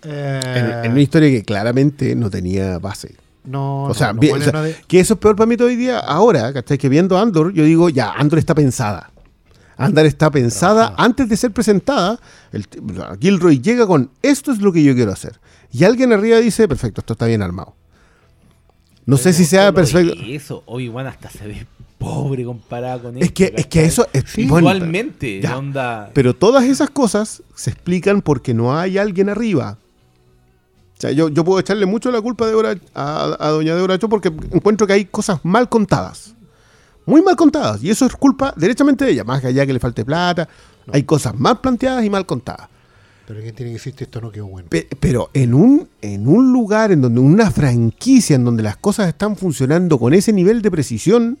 en, 0.02 0.10
Eh, 0.12 0.82
en 0.84 0.92
una 0.92 1.00
historia 1.00 1.28
que 1.30 1.42
claramente 1.42 2.14
no 2.14 2.30
tenía 2.30 2.78
base. 2.78 3.16
no, 3.44 3.84
O 3.84 3.88
no, 3.88 3.94
sea, 3.94 4.12
bien- 4.12 4.32
buenos 4.32 4.48
o 4.48 4.50
sea, 4.50 4.60
no 4.60 4.64
de- 4.64 4.76
que 4.86 5.00
eso 5.00 5.14
es 5.14 5.20
peor 5.20 5.34
para 5.36 5.46
mí 5.46 5.56
hoy 5.60 5.74
día. 5.76 5.98
Ahora, 5.98 6.52
¿cachai? 6.52 6.78
Que 6.78 6.88
viendo 6.88 7.18
Andor, 7.18 7.52
yo 7.52 7.64
digo, 7.64 7.88
ya, 7.88 8.12
Andor 8.12 8.38
está 8.38 8.54
pensada. 8.54 9.10
Andor 9.78 10.04
está 10.06 10.30
pensada 10.30 10.92
antes 10.98 11.28
de 11.28 11.36
ser 11.36 11.52
presentada. 11.52 12.18
El, 12.52 12.66
Gilroy 13.20 13.60
llega 13.60 13.86
con 13.86 14.10
esto 14.22 14.52
es 14.52 14.60
lo 14.60 14.72
que 14.72 14.82
yo 14.82 14.94
quiero 14.94 15.12
hacer. 15.12 15.40
Y 15.72 15.84
alguien 15.84 16.12
arriba 16.12 16.38
dice, 16.38 16.66
perfecto, 16.68 17.00
esto 17.00 17.12
está 17.14 17.26
bien 17.26 17.42
armado. 17.42 17.74
No 19.06 19.16
sé 19.16 19.32
si 19.32 19.44
sea 19.46 19.72
perfecto. 19.72 20.14
Eso, 20.26 20.62
Obi-Wan 20.66 21.06
hasta 21.06 21.30
se 21.30 21.46
ve 21.46 21.66
pobre 21.96 22.44
comparado 22.44 23.04
con. 23.04 23.18
Es 23.22 23.32
que, 23.32 23.54
es 23.56 23.66
que 23.66 23.84
eso 23.84 24.06
es 24.12 24.24
Sí, 24.26 24.46
bueno, 24.46 24.68
Igualmente, 24.68 25.40
ya. 25.40 25.56
onda. 25.56 26.10
Pero 26.12 26.34
todas 26.34 26.64
esas 26.64 26.90
cosas 26.90 27.42
se 27.54 27.70
explican 27.70 28.20
porque 28.20 28.52
no 28.54 28.76
hay 28.76 28.98
alguien 28.98 29.28
arriba. 29.28 29.78
O 30.96 31.00
sea, 31.00 31.12
yo, 31.12 31.28
yo 31.28 31.44
puedo 31.44 31.60
echarle 31.60 31.86
mucho 31.86 32.10
la 32.10 32.20
culpa 32.20 32.46
de 32.46 32.54
Débora- 32.54 32.80
a, 32.94 33.36
a 33.38 33.48
doña 33.50 33.74
Débora 33.76 33.98
Cho 33.98 34.08
porque 34.08 34.28
encuentro 34.52 34.86
que 34.86 34.92
hay 34.94 35.04
cosas 35.04 35.38
mal 35.44 35.68
contadas. 35.68 36.34
Muy 37.08 37.22
mal 37.22 37.36
contadas. 37.36 37.82
Y 37.82 37.88
eso 37.90 38.04
es 38.06 38.14
culpa 38.14 38.52
derechamente 38.56 39.04
de 39.06 39.12
ella. 39.12 39.24
Más 39.24 39.42
allá 39.44 39.64
que 39.66 39.72
le 39.72 39.80
falte 39.80 40.04
plata. 40.04 40.46
Hay 40.92 41.04
cosas 41.04 41.34
mal 41.38 41.60
planteadas 41.60 42.04
y 42.04 42.10
mal 42.10 42.26
contadas. 42.26 42.68
Pero 43.26 43.40
¿quién 43.40 43.54
tiene 43.54 43.70
que 43.72 43.74
decirte 43.78 44.04
esto 44.04 44.20
no 44.20 44.30
quedó 44.30 44.46
bueno? 44.46 44.68
Pe- 44.70 44.88
Pero 45.00 45.30
en 45.34 45.52
un, 45.54 45.88
en 46.02 46.28
un 46.28 46.52
lugar, 46.52 46.92
en 46.92 47.00
donde 47.02 47.20
una 47.20 47.50
franquicia, 47.50 48.36
en 48.36 48.44
donde 48.44 48.62
las 48.62 48.76
cosas 48.76 49.08
están 49.08 49.36
funcionando 49.36 49.98
con 49.98 50.12
ese 50.14 50.32
nivel 50.32 50.62
de 50.62 50.70
precisión, 50.70 51.38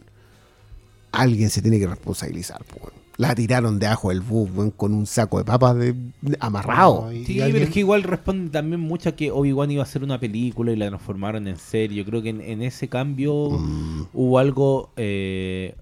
alguien 1.12 1.50
se 1.50 1.62
tiene 1.62 1.78
que 1.78 1.86
responsabilizar. 1.86 2.62
po, 2.64 2.76
weón. 2.82 2.97
La 3.18 3.34
tiraron 3.34 3.78
de 3.80 3.86
ajo 3.88 4.12
el 4.12 4.20
bus 4.20 4.48
weón, 4.54 4.70
con 4.70 4.94
un 4.94 5.04
saco 5.04 5.38
de 5.38 5.44
papas 5.44 5.76
de, 5.76 5.92
de- 6.22 6.36
amarrado. 6.38 7.06
No, 7.06 7.10
Sí, 7.10 7.18
y 7.18 7.24
pero 7.34 7.44
alguien- 7.46 7.62
es 7.64 7.70
que 7.70 7.80
igual 7.80 8.04
responde 8.04 8.50
también 8.50 8.80
mucho 8.80 9.08
a 9.08 9.12
que 9.12 9.30
Obi-Wan 9.32 9.70
iba 9.72 9.82
a 9.82 9.86
hacer 9.86 10.04
una 10.04 10.20
película 10.20 10.70
y 10.72 10.76
la 10.76 10.86
transformaron 10.86 11.48
en 11.48 11.56
serie. 11.58 11.98
Yo 11.98 12.04
creo 12.04 12.22
que 12.22 12.28
en, 12.30 12.40
en 12.40 12.62
ese 12.62 12.88
cambio 12.88 13.50
Mm. 13.50 14.06
hubo 14.14 14.38
algo. 14.38 14.92
eh, 14.96 15.74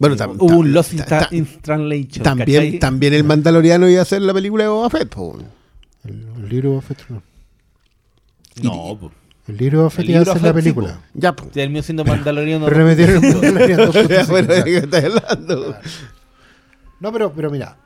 Bueno, 0.00 0.16
tam- 0.16 0.34
hubo 0.38 0.48
tam- 0.48 0.56
un 0.58 0.72
Lost 0.72 0.92
in, 0.92 0.98
ta- 0.98 1.06
tra- 1.06 1.28
ta- 1.28 1.36
in 1.36 1.46
Translation. 1.62 2.22
también, 2.24 2.64
¿cachai? 2.64 2.78
también 2.80 3.14
el 3.14 3.22
Mandaloriano 3.22 3.88
iba 3.88 4.00
a 4.00 4.02
hacer 4.02 4.20
la 4.20 4.34
película 4.34 4.64
de 4.64 4.70
Boba 4.70 4.90
Fett. 4.90 5.08
po. 5.08 5.38
El, 6.04 6.26
el 6.36 6.48
libro 6.48 6.68
de 6.70 6.74
Boba 6.76 6.82
Fett, 6.82 6.98
no. 7.10 7.22
No, 8.62 8.98
po. 8.98 9.12
El 9.46 9.56
libro 9.56 9.78
de 9.78 9.82
Boba 9.84 9.90
Fett 9.90 10.08
iba 10.08 10.18
a 10.18 10.22
hacer 10.22 10.42
la 10.42 10.52
película. 10.52 11.00
Ya, 11.14 11.34
po. 11.36 11.44
terminó 11.46 11.80
siendo 11.82 12.04
Mandaloriano. 12.04 12.66
Pero 12.66 12.78
le 12.78 12.84
metieron 12.84 13.24
el 13.24 13.32
Mandaloriano 13.34 13.86
2.5. 13.92 14.26
Bueno, 14.30 14.48
¿de 14.54 14.64
qué 14.64 14.76
estás 14.78 15.04
hablando? 15.04 15.76
No, 17.00 17.12
pero, 17.12 17.32
pero 17.32 17.50
mira. 17.50 17.76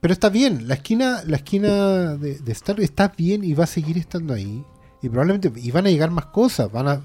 Pero 0.00 0.12
está 0.12 0.28
bien. 0.28 0.68
La 0.68 0.74
esquina, 0.74 1.22
la 1.26 1.36
esquina 1.36 2.16
de, 2.16 2.38
de 2.38 2.52
Star 2.52 2.78
está 2.80 3.12
bien 3.16 3.44
y 3.44 3.54
va 3.54 3.64
a 3.64 3.68
seguir 3.68 3.96
estando 3.98 4.34
ahí. 4.34 4.64
Y 5.02 5.08
probablemente. 5.08 5.52
Y 5.56 5.70
van 5.70 5.86
a 5.86 5.90
llegar 5.90 6.10
más 6.10 6.26
cosas. 6.26 6.70
Van 6.70 6.88
a. 6.88 7.00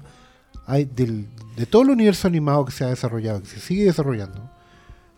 Hay 0.66 0.84
del, 0.84 1.26
de 1.56 1.64
todo 1.66 1.82
el 1.82 1.90
universo 1.90 2.28
animado 2.28 2.64
que 2.64 2.72
se 2.72 2.84
ha 2.84 2.88
desarrollado, 2.88 3.40
que 3.40 3.46
se 3.48 3.58
sigue 3.60 3.84
desarrollando, 3.86 4.50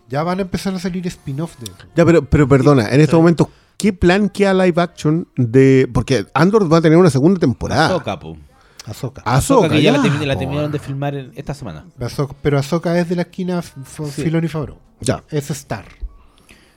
ya 0.08 0.22
van 0.22 0.38
a 0.38 0.42
empezar 0.42 0.72
a 0.74 0.78
salir 0.78 1.04
spin-off 1.08 1.58
de 1.58 1.64
eso. 1.66 1.74
Ya, 1.96 2.04
pero, 2.04 2.24
pero 2.24 2.46
perdona, 2.46 2.88
en 2.88 3.00
estos 3.00 3.18
momentos, 3.18 3.48
¿qué 3.76 3.92
plan 3.92 4.28
queda 4.28 4.54
live 4.54 4.80
action 4.80 5.26
de. 5.36 5.88
Porque 5.92 6.26
Andor 6.34 6.72
va 6.72 6.78
a 6.78 6.80
tener 6.80 6.96
una 6.98 7.10
segunda 7.10 7.40
temporada. 7.40 7.86
Ahsoka, 7.86 8.18
po. 8.20 8.36
Ahsoka. 8.86 9.22
Ahsoka, 9.24 9.68
que 9.70 9.82
ya, 9.82 9.92
la, 9.92 10.36
terminaron 10.38 10.70
de 10.70 10.78
filmar 10.78 11.14
en- 11.16 11.32
esta 11.34 11.52
semana. 11.54 11.86
Ahsoka- 11.98 12.36
pero 12.40 12.56
Ahsoka 12.58 12.96
es 12.98 13.08
de 13.08 13.16
la 13.16 13.22
esquina 13.22 13.58
F- 13.58 13.80
F- 13.82 14.06
Sí. 14.10 14.22
Filoni 14.22 14.46
Favreau. 14.46 14.78
Ya. 15.00 15.24
Es 15.30 15.50
Star. 15.50 15.84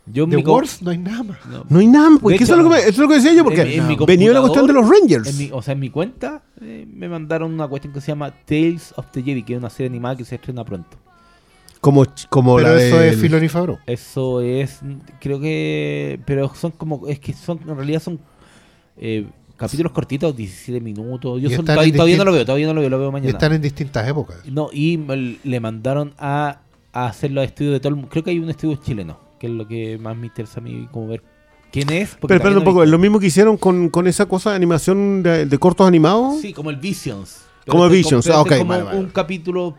Yo 0.05 0.27
co- 0.43 0.55
Wars 0.55 0.81
no 0.81 0.91
hay 0.91 0.97
nada 0.97 1.23
más. 1.23 1.37
no. 1.45 1.65
No 1.69 1.79
hay 1.79 1.87
nada, 1.87 2.09
porque 2.21 2.43
eso, 2.43 2.53
es 2.55 2.57
lo 2.61 2.63
que, 2.65 2.69
me- 2.71 2.79
eso 2.81 2.89
es 2.89 2.97
lo 2.97 3.07
que 3.07 3.13
decía 3.15 3.33
yo, 3.33 3.43
porque 3.45 3.61
en 3.61 3.87
venía 4.05 4.33
la 4.33 4.41
cuestión 4.41 4.67
de 4.67 4.73
los 4.73 4.87
Rangers. 4.89 5.27
En 5.29 5.37
mi- 5.37 5.49
o 5.53 5.61
sea, 5.61 5.73
en 5.73 5.79
mi 5.79 5.89
cuenta 5.89 6.43
eh, 6.61 6.85
me 6.91 7.07
mandaron 7.07 7.53
una 7.53 7.67
cuestión 7.67 7.93
que 7.93 8.01
se 8.01 8.07
llama 8.07 8.31
Tales 8.45 8.93
of 8.97 9.05
the 9.11 9.23
Jedi, 9.23 9.43
que 9.43 9.53
es 9.53 9.59
una 9.59 9.69
serie 9.69 9.89
animada 9.89 10.17
que 10.17 10.25
se 10.25 10.35
estrena 10.35 10.63
pronto. 10.65 10.97
Como, 11.79 12.05
como 12.29 12.55
Pero 12.57 12.75
la 12.75 12.81
eso 12.81 12.97
de. 12.97 13.09
es 13.09 13.17
Filoni 13.19 13.49
Favreau. 13.49 13.77
Eso 13.85 14.39
es, 14.41 14.79
creo 15.19 15.39
que, 15.39 16.19
pero 16.25 16.53
son 16.55 16.71
como, 16.71 17.07
es 17.07 17.19
que 17.19 17.33
son, 17.33 17.59
en 17.67 17.75
realidad 17.75 18.01
son 18.01 18.19
eh, 18.97 19.25
capítulos 19.57 19.91
cortitos, 19.91 20.35
17 20.35 20.79
minutos. 20.81 21.41
Yo 21.41 21.49
son- 21.49 21.65
todavía, 21.65 22.17
no 22.17 22.25
lo 22.25 22.31
veo, 22.31 22.45
todavía 22.45 22.67
no 22.67 22.73
lo 22.73 22.81
veo, 22.81 22.89
lo 22.89 22.99
veo 22.99 23.09
Y 23.09 23.11
mañana. 23.11 23.31
están 23.31 23.53
en 23.53 23.61
distintas 23.61 24.07
épocas. 24.07 24.37
No, 24.45 24.69
y 24.71 24.97
le 25.43 25.59
mandaron 25.59 26.13
a, 26.17 26.59
a 26.93 27.05
hacer 27.07 27.31
los 27.31 27.43
estudios 27.45 27.73
de 27.73 27.79
todo 27.79 27.89
el 27.89 27.95
mundo. 27.95 28.09
Creo 28.09 28.23
que 28.23 28.31
hay 28.31 28.39
un 28.39 28.49
estudio 28.49 28.75
chileno, 28.77 29.17
que 29.43 29.47
es 29.47 29.53
lo 29.53 29.67
que 29.67 29.97
más 29.97 30.15
me 30.15 30.27
interesa 30.27 30.61
a 30.61 30.63
mí, 30.63 30.87
como 30.89 31.07
ver 31.09 31.21
quién 31.69 31.91
es. 31.91 32.15
Pero 32.21 32.35
espera 32.35 32.57
un 32.57 32.63
poco, 32.63 32.81
es 32.81 32.89
lo 32.89 32.97
mismo 32.97 33.19
que 33.19 33.25
hicieron 33.27 33.57
con, 33.57 33.89
con 33.89 34.07
esa 34.07 34.25
cosa 34.25 34.51
de 34.51 34.55
animación 34.55 35.21
de, 35.21 35.45
de 35.45 35.57
cortos 35.57 35.85
animados. 35.85 36.39
Sí, 36.39 36.53
como 36.53 36.69
el 36.69 36.77
Visions. 36.77 37.41
Como 37.67 37.83
este- 37.87 37.97
Visions, 37.97 38.29
ah, 38.29 38.39
ok, 38.39 38.57
como 38.59 38.69
vale, 38.69 38.83
vale. 38.83 38.99
un 38.99 39.07
capítulo. 39.07 39.75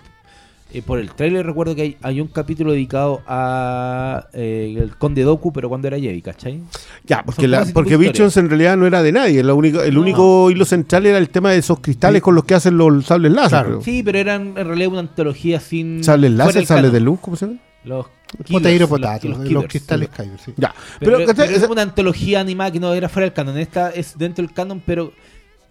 eh, 0.71 0.83
por 0.83 0.99
el 0.99 1.13
trailer 1.13 1.47
recuerdo 1.47 1.75
que 1.75 1.81
hay, 1.83 1.97
hay 2.03 2.21
un 2.21 2.27
capítulo 2.29 2.73
dedicado 2.73 3.23
a 3.27 4.27
eh, 4.35 4.75
el 4.79 4.97
Conde 4.97 5.23
Doku, 5.23 5.51
pero 5.53 5.69
cuando 5.71 5.89
era 5.89 5.99
Jedi, 5.99 6.21
¿cachai? 6.21 6.61
Ya, 7.07 7.23
porque, 7.25 7.49
la, 7.49 7.65
porque. 7.73 7.97
Visions 7.97 8.37
en 8.37 8.49
realidad 8.51 8.77
no 8.77 8.87
era 8.87 9.03
de 9.03 9.13
nadie. 9.13 9.43
La 9.43 9.55
única, 9.55 9.83
el 9.85 9.95
No. 9.95 10.01
único 10.03 10.51
hilo 10.51 10.65
central 10.67 11.07
era 11.07 11.17
el 11.19 11.31
tema 11.31 11.53
de 11.53 11.59
esos 11.59 11.81
cristales 11.81 12.21
con 12.23 12.35
los 12.35 12.45
que 12.45 12.55
hacen 12.55 12.77
los 12.77 13.07
sables 13.07 13.33
láser. 13.33 13.49
Claro. 13.65 13.81
Sí, 13.83 14.03
pero 14.03 14.19
eran 14.19 14.55
en 14.59 14.67
realidad 14.67 14.89
una 14.91 15.01
antología 15.01 15.59
sin. 15.61 16.05
¿Sables 16.05 16.33
láser? 16.33 16.67
¿Sables 16.67 16.93
de 16.93 17.01
luz? 17.01 17.19
¿Cómo 17.21 17.37
se 17.37 17.47
llama? 17.47 17.59
Los 17.85 18.07
Potato 18.37 18.89
Potato, 18.89 19.29
los- 19.29 19.39
los, 19.39 19.39
los 19.39 19.49
Killers, 19.49 19.69
cristales. 19.71 20.09
Kyber, 20.11 20.39
sí. 20.39 20.53
Ya. 20.57 20.75
Pero, 21.01 21.19
Pero, 21.27 21.43
es 21.45 21.63
una 21.69 21.83
antología 21.83 22.41
animada 22.41 22.71
que 22.73 22.81
no 22.81 22.93
era 22.95 23.09
fuera 23.09 23.25
del 23.27 23.33
canon. 23.33 23.59
Esta 23.59 23.91
es 23.91 24.17
dentro 24.19 24.45
del 24.45 24.55
canon, 24.55 24.83
pero 24.85 25.13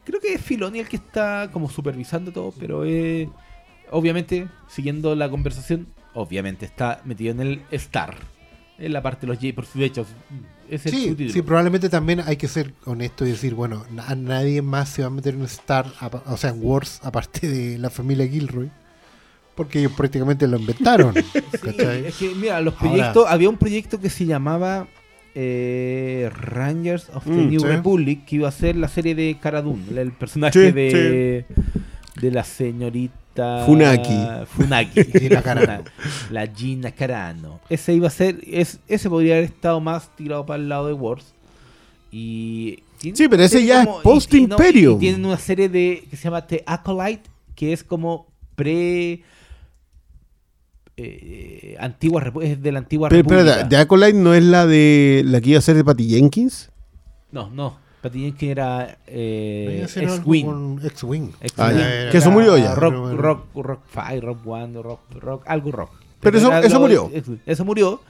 creo 0.05 0.19
que 0.19 0.33
es 0.33 0.41
Filoni 0.41 0.79
el 0.79 0.87
que 0.87 0.97
está 0.97 1.49
como 1.51 1.69
supervisando 1.69 2.31
todo, 2.31 2.53
pero 2.59 2.85
eh, 2.85 3.29
obviamente, 3.91 4.47
siguiendo 4.67 5.15
la 5.15 5.29
conversación, 5.29 5.87
obviamente 6.13 6.65
está 6.65 7.01
metido 7.05 7.31
en 7.31 7.39
el 7.41 7.61
Star. 7.71 8.15
En 8.77 8.91
la 8.91 9.01
parte 9.03 9.21
de 9.25 9.27
los 9.33 9.37
J, 9.37 9.53
por 9.55 9.67
de 9.67 9.85
hecho, 9.85 10.05
es 10.67 10.85
el 10.87 10.91
Sí, 10.91 11.29
sí, 11.29 11.41
probablemente 11.43 11.89
también 11.89 12.21
hay 12.25 12.37
que 12.37 12.47
ser 12.47 12.73
honesto 12.85 13.25
y 13.25 13.29
decir, 13.31 13.53
bueno, 13.53 13.85
a 14.07 14.15
nadie 14.15 14.61
más 14.63 14.89
se 14.89 15.03
va 15.03 15.07
a 15.07 15.11
meter 15.11 15.35
en 15.35 15.43
Star, 15.43 15.85
o 16.25 16.37
sea, 16.37 16.49
en 16.49 16.57
Wars, 16.59 16.99
aparte 17.03 17.47
de 17.47 17.77
la 17.77 17.89
familia 17.91 18.27
Gilroy, 18.27 18.71
porque 19.55 19.79
ellos 19.79 19.91
prácticamente 19.93 20.47
lo 20.47 20.57
inventaron. 20.57 21.13
¿cachai? 21.61 22.05
es 22.07 22.15
que, 22.15 22.29
mira, 22.35 22.59
los 22.61 22.73
Ahora- 22.75 22.89
proyectos, 22.89 23.25
había 23.29 23.49
un 23.49 23.57
proyecto 23.57 23.99
que 23.99 24.09
se 24.09 24.25
llamaba 24.25 24.87
eh, 25.35 26.29
Rangers 26.35 27.09
of 27.13 27.23
the 27.25 27.31
Mm, 27.31 27.49
New 27.49 27.59
sí. 27.61 27.65
Republic, 27.67 28.25
que 28.25 28.35
iba 28.37 28.47
a 28.47 28.51
ser 28.51 28.75
la 28.75 28.87
serie 28.87 29.15
de 29.15 29.37
Cara 29.41 29.61
Dune, 29.61 29.83
el 29.99 30.11
personaje 30.11 30.67
Sí, 30.67 30.71
de, 30.71 31.45
de 32.21 32.31
la 32.31 32.43
señorita 32.43 33.63
Funaki. 33.65 34.15
Funaki. 34.47 35.03
Gina 35.19 35.41
Carano. 35.41 35.83
La 36.29 36.45
Gina 36.47 36.91
Carano. 36.91 37.59
Ese 37.69 37.93
iba 37.93 38.07
a 38.07 38.11
ser, 38.11 38.37
es, 38.45 38.79
ese 38.87 39.09
podría 39.09 39.33
haber 39.35 39.45
estado 39.45 39.79
más 39.81 40.15
tirado 40.15 40.45
para 40.45 40.61
el 40.61 40.69
lado 40.69 40.85
de 40.87 40.93
Wars. 40.93 41.33
Y 42.11 42.79
Sí, 42.99 43.27
pero 43.27 43.43
ese 43.43 43.65
ya 43.65 43.83
es 43.83 43.89
y- 44.31 44.37
y- 44.37 44.87
y 44.95 44.97
tienen 44.99 45.25
una 45.25 45.37
serie 45.37 45.67
de 45.67 46.05
que 46.09 46.15
se 46.15 46.23
llama 46.25 46.45
The 46.47 46.63
Acolyte, 46.65 47.23
que 47.55 47.73
es 47.73 47.83
como 47.83 48.27
pre 48.55 49.23
eh, 50.97 51.75
antigua 51.79 52.23
es 52.41 52.61
de 52.61 52.71
la 52.71 52.79
antigua 52.79 53.09
Pero 53.09 53.21
república. 53.23 53.49
espera, 53.51 53.69
¿The 53.69 53.77
Acolyte 53.77 54.13
no 54.17 54.33
es 54.33 54.43
la 54.43 54.65
de 54.65 55.23
la 55.25 55.41
que 55.41 55.49
iba 55.51 55.59
a 55.59 55.61
ser 55.61 55.75
de 55.75 55.83
Patty 55.83 56.09
Jenkins? 56.09 56.69
No, 57.31 57.49
no. 57.49 57.77
Patty 58.01 58.19
Jenkins 58.19 58.51
era 58.51 58.97
eh, 59.07 59.85
X-Wing. 59.95 60.45
con 60.45 60.79
X-Wing. 60.85 61.31
Ah. 61.57 61.71
Que 62.11 62.17
eso 62.17 62.29
murió 62.31 62.57
ya. 62.57 62.75
Rock, 62.75 62.93
Pero- 62.93 63.17
rock, 63.17 63.45
rock 63.55 63.81
5, 63.93 64.21
Rock 64.25 64.47
One, 64.47 64.81
Rock, 64.81 64.99
rock, 65.19 65.43
algo 65.47 65.71
rock. 65.71 65.91
Pero 66.19 66.37
eso- 66.37 66.53
eso 66.57 66.73
lo- 66.75 66.79
murió. 66.81 67.11
Eso 67.45 67.65
murió. 67.65 68.01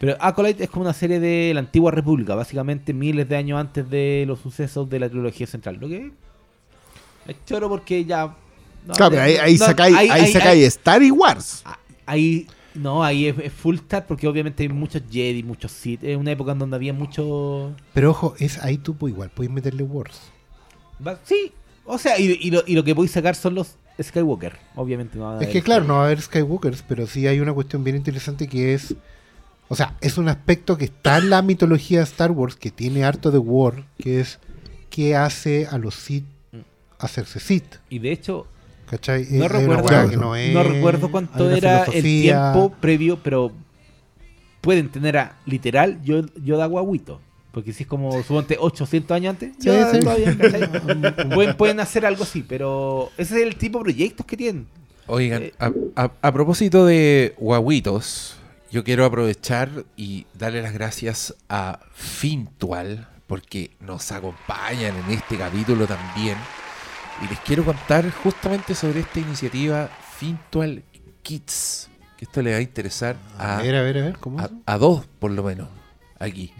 Pero 0.00 0.14
Acolyte 0.20 0.64
es 0.64 0.68
como 0.70 0.82
una 0.84 0.92
serie 0.92 1.20
de 1.20 1.52
la 1.54 1.60
antigua 1.60 1.90
república, 1.90 2.34
básicamente 2.34 2.92
miles 2.92 3.28
de 3.28 3.36
años 3.36 3.58
antes 3.58 3.88
de 3.88 4.24
los 4.26 4.40
sucesos 4.40 4.88
de 4.90 5.00
la 5.00 5.08
trilogía 5.08 5.46
central. 5.46 5.78
Lo 5.80 5.88
que 5.88 6.10
es 7.26 7.36
choro 7.46 7.68
porque 7.68 8.04
ya. 8.04 8.34
no, 8.86 8.92
claro, 8.94 9.10
pero 9.12 9.22
ahí, 9.22 9.36
ahí 9.36 9.56
no, 9.56 9.64
sacáis 9.66 9.96
ahí, 9.96 10.08
ahí- 10.10 10.32
sacáis 10.32 10.64
Star 10.66 11.00
Wars. 11.12 11.64
Ah, 12.06 12.12
Ahí, 12.12 12.46
no, 12.74 13.02
ahí 13.02 13.26
es, 13.26 13.38
es 13.38 13.52
full 13.52 13.76
star 13.76 14.06
porque 14.06 14.26
obviamente 14.28 14.62
hay 14.62 14.68
muchos 14.68 15.02
Jedi, 15.10 15.42
muchos 15.42 15.72
Sith. 15.72 16.02
Es 16.04 16.16
una 16.16 16.32
época 16.32 16.52
en 16.52 16.58
donde 16.58 16.76
había 16.76 16.92
mucho. 16.92 17.74
Pero 17.94 18.10
ojo, 18.10 18.34
es 18.38 18.58
ahí 18.62 18.78
tú 18.78 18.94
pues, 18.96 19.12
igual, 19.12 19.30
puedes 19.34 19.50
meterle 19.52 19.82
Wars. 19.82 20.20
Va- 21.06 21.18
Sí, 21.24 21.52
o 21.84 21.98
sea, 21.98 22.18
y, 22.18 22.38
y 22.40 22.50
lo, 22.50 22.62
y 22.66 22.74
lo 22.74 22.84
que 22.84 22.94
podéis 22.94 23.12
sacar 23.12 23.34
son 23.34 23.54
los 23.54 23.76
Skywalker. 24.02 24.56
Obviamente 24.74 25.18
no 25.18 25.24
van 25.26 25.38
a 25.38 25.40
Es 25.42 25.48
que 25.48 25.62
claro, 25.62 25.84
no 25.84 25.94
va 25.94 26.02
a 26.02 26.06
haber 26.06 26.20
Skywalkers, 26.20 26.82
pero 26.86 27.06
sí 27.06 27.26
hay 27.26 27.40
una 27.40 27.52
cuestión 27.52 27.82
bien 27.84 27.96
interesante 27.96 28.46
que 28.46 28.74
es. 28.74 28.94
O 29.68 29.74
sea, 29.74 29.96
es 30.00 30.16
un 30.18 30.28
aspecto 30.28 30.76
que 30.78 30.84
está 30.84 31.18
en 31.18 31.30
la 31.30 31.42
mitología 31.42 31.98
de 31.98 32.04
Star 32.04 32.30
Wars, 32.30 32.54
que 32.56 32.70
tiene 32.70 33.04
harto 33.04 33.30
de 33.32 33.38
War, 33.38 33.84
que 33.98 34.20
es 34.20 34.38
qué 34.90 35.16
hace 35.16 35.66
a 35.66 35.78
los 35.78 35.94
Sith 35.96 36.24
hacerse 36.98 37.40
Sith. 37.40 37.76
Y 37.90 37.98
de 37.98 38.12
hecho, 38.12 38.46
¿Cachai? 38.88 39.26
no 39.30 39.44
Es- 39.46 39.50
recuerdo, 39.52 39.84
weá 39.84 40.08
que 40.08 40.16
no, 40.16 40.36
es- 40.36 40.54
no 40.54 40.62
recuerdo 40.62 41.06
hay 41.06 41.12
cuánto 41.12 41.50
era 41.50 41.84
el 41.84 42.02
tiempo 42.02 42.72
previo, 42.80 43.18
pero 43.22 43.52
pueden 44.60 44.88
tener 44.88 45.16
a 45.18 45.36
literal 45.44 46.00
yo, 46.02 46.22
yo 46.42 46.56
da 46.56 46.66
guaguito. 46.66 47.20
Porque 47.52 47.72
si 47.72 47.84
es 47.84 47.88
como, 47.88 48.12
suponte, 48.22 48.58
800 48.60 49.14
años 49.16 49.30
antes, 49.30 49.52
Sí, 49.58 49.66
Yoda 49.66 49.90
sí. 49.90 50.00
todavía, 50.00 50.36
¿cachai? 50.36 50.68
pueden, 51.34 51.56
pueden 51.56 51.80
hacer 51.80 52.04
algo 52.04 52.24
así, 52.24 52.44
pero 52.46 53.10
ese 53.16 53.36
es 53.36 53.42
el 53.46 53.56
tipo 53.56 53.78
de 53.78 53.84
proyectos 53.84 54.26
que 54.26 54.36
tienen. 54.36 54.66
Oigan, 55.06 55.42
Eh. 55.44 55.54
a, 55.58 55.72
a- 55.96 56.10
a 56.20 56.32
propósito 56.32 56.84
de 56.84 57.34
guaguitos, 57.38 58.36
yo 58.70 58.84
quiero 58.84 59.06
aprovechar 59.06 59.70
y 59.96 60.26
darle 60.34 60.60
las 60.60 60.74
gracias 60.74 61.34
a 61.48 61.80
Fintual, 61.94 63.08
porque 63.26 63.70
nos 63.80 64.12
acompañan 64.12 64.94
en 65.06 65.14
este 65.14 65.36
capítulo 65.38 65.86
también. 65.86 66.36
Y 67.24 67.28
les 67.28 67.38
quiero 67.40 67.64
contar 67.64 68.10
justamente 68.10 68.74
sobre 68.74 69.00
esta 69.00 69.20
iniciativa 69.20 69.88
Fintual 70.18 70.82
Kids, 71.22 71.88
que 72.16 72.24
esto 72.26 72.42
le 72.42 72.52
va 72.52 72.58
a 72.58 72.60
interesar 72.62 73.16
A 73.38 73.58
a, 73.58 73.62
ver, 73.62 73.74
a 73.74 73.82
ver, 73.82 73.98
a 73.98 74.02
ver, 74.04 74.18
¿cómo? 74.18 74.38
a, 74.66 74.78
dos 74.78 75.06
por 75.18 75.30
lo 75.30 75.42
menos 75.42 75.68
aquí. 76.18 76.52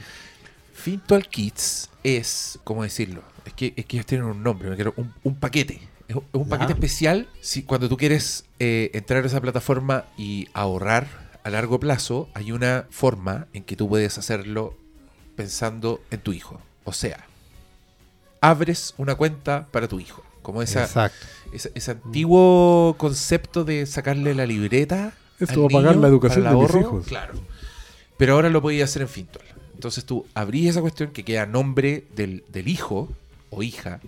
Fintual 0.74 1.28
Kids 1.28 1.90
es, 2.02 2.58
¿cómo 2.64 2.82
decirlo? 2.82 3.22
Es 3.44 3.52
que, 3.52 3.74
es 3.76 3.84
que 3.84 3.96
ellos 3.96 4.06
tienen 4.06 4.26
un 4.26 4.42
nombre, 4.42 4.68
me 4.70 4.76
quiero, 4.76 4.94
un, 4.96 5.12
un 5.22 5.34
paquete. 5.36 5.80
Es 6.08 6.16
un, 6.16 6.22
es 6.32 6.40
un 6.40 6.44
Ya. 6.44 6.50
paquete 6.50 6.72
especial 6.72 7.28
si 7.40 7.62
cuando 7.62 7.88
tú 7.88 7.96
quieres 7.96 8.44
eh, 8.58 8.90
entrar 8.94 9.22
a 9.22 9.26
esa 9.26 9.40
plataforma 9.40 10.04
y 10.16 10.48
ahorrar 10.54 11.06
a 11.44 11.50
largo 11.50 11.78
plazo, 11.78 12.28
hay 12.34 12.50
una 12.52 12.86
forma 12.90 13.46
en 13.52 13.62
que 13.62 13.76
tú 13.76 13.88
puedes 13.88 14.16
hacerlo 14.18 14.76
pensando 15.36 16.00
en 16.10 16.20
tu 16.20 16.32
hijo. 16.32 16.60
O 16.84 16.92
sea, 16.92 17.24
abres 18.40 18.94
una 18.96 19.14
cuenta 19.14 19.66
para 19.70 19.86
tu 19.88 20.00
hijo. 20.00 20.22
Como 20.46 20.62
esa, 20.62 20.84
Exacto. 20.84 21.26
ese, 21.52 21.72
ese 21.74 21.90
antiguo 21.90 22.94
concepto 22.98 23.64
de 23.64 23.84
sacarle 23.86 24.32
la 24.32 24.46
libreta. 24.46 25.12
Esto 25.40 25.62
va 25.62 25.66
a 25.66 25.70
pagar 25.70 25.96
la 25.96 26.06
educación 26.06 26.44
de 26.44 26.50
mis 26.50 26.60
ahorro. 26.60 26.80
hijos. 26.80 27.06
Claro. 27.06 27.34
Pero 28.16 28.34
ahora 28.34 28.48
lo 28.48 28.62
podías 28.62 28.88
hacer 28.88 29.02
en 29.02 29.08
Fintual. 29.08 29.44
Entonces 29.74 30.04
tú 30.04 30.24
abrís 30.34 30.70
esa 30.70 30.80
cuestión 30.82 31.10
que 31.10 31.24
queda 31.24 31.42
a 31.42 31.46
nombre 31.46 32.04
del, 32.14 32.44
del 32.52 32.68
hijo 32.68 33.08
o 33.50 33.64
hija, 33.64 33.98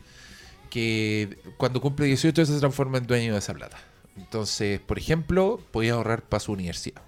que 0.70 1.39
cuando 1.57 1.80
cumple 1.80 2.07
18 2.07 2.47
se 2.47 2.59
transforma 2.61 2.99
en 2.99 3.07
dueño 3.09 3.32
de 3.32 3.41
esa 3.41 3.53
plata. 3.53 3.78
Entonces, 4.16 4.78
por 4.80 4.99
ejemplo, 4.99 5.61
podías 5.72 5.95
ahorrar 5.97 6.22
para 6.22 6.39
su 6.39 6.53
universidad. 6.53 7.03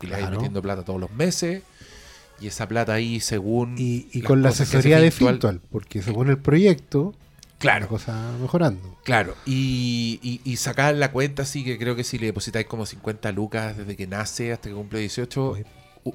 Y 0.00 0.06
le 0.06 0.16
Claro. 0.18 0.36
metiendo 0.36 0.62
plata 0.62 0.84
todos 0.84 1.00
los 1.00 1.10
meses. 1.10 1.62
Y 2.40 2.46
esa 2.46 2.68
plata 2.68 2.94
ahí, 2.94 3.18
según. 3.20 3.74
Y, 3.76 4.06
y 4.12 4.22
con 4.22 4.40
la 4.42 4.50
asesoría 4.50 5.00
de 5.00 5.10
Fintual- 5.10 5.60
porque 5.70 6.00
según 6.02 6.28
el 6.30 6.38
proyecto, 6.38 7.14
Claro. 7.62 7.88
cosa 7.88 8.32
mejorando. 8.40 8.98
Claro, 9.04 9.34
y, 9.46 10.18
y, 10.22 10.40
y 10.44 10.56
sacar 10.56 10.94
la 10.96 11.10
cuenta, 11.12 11.44
sí, 11.46 11.64
que 11.64 11.78
creo 11.78 11.96
que 11.96 12.04
si 12.04 12.18
le 12.18 12.26
depositáis 12.26 12.66
como 12.66 12.84
50 12.84 13.32
lucas 13.32 13.76
desde 13.78 13.96
que 13.96 14.06
nace 14.06 14.52
hasta 14.52 14.68
que 14.68 14.74
cumple 14.74 14.98
18, 14.98 15.50
Oye. 15.50 15.64
u- 16.04 16.12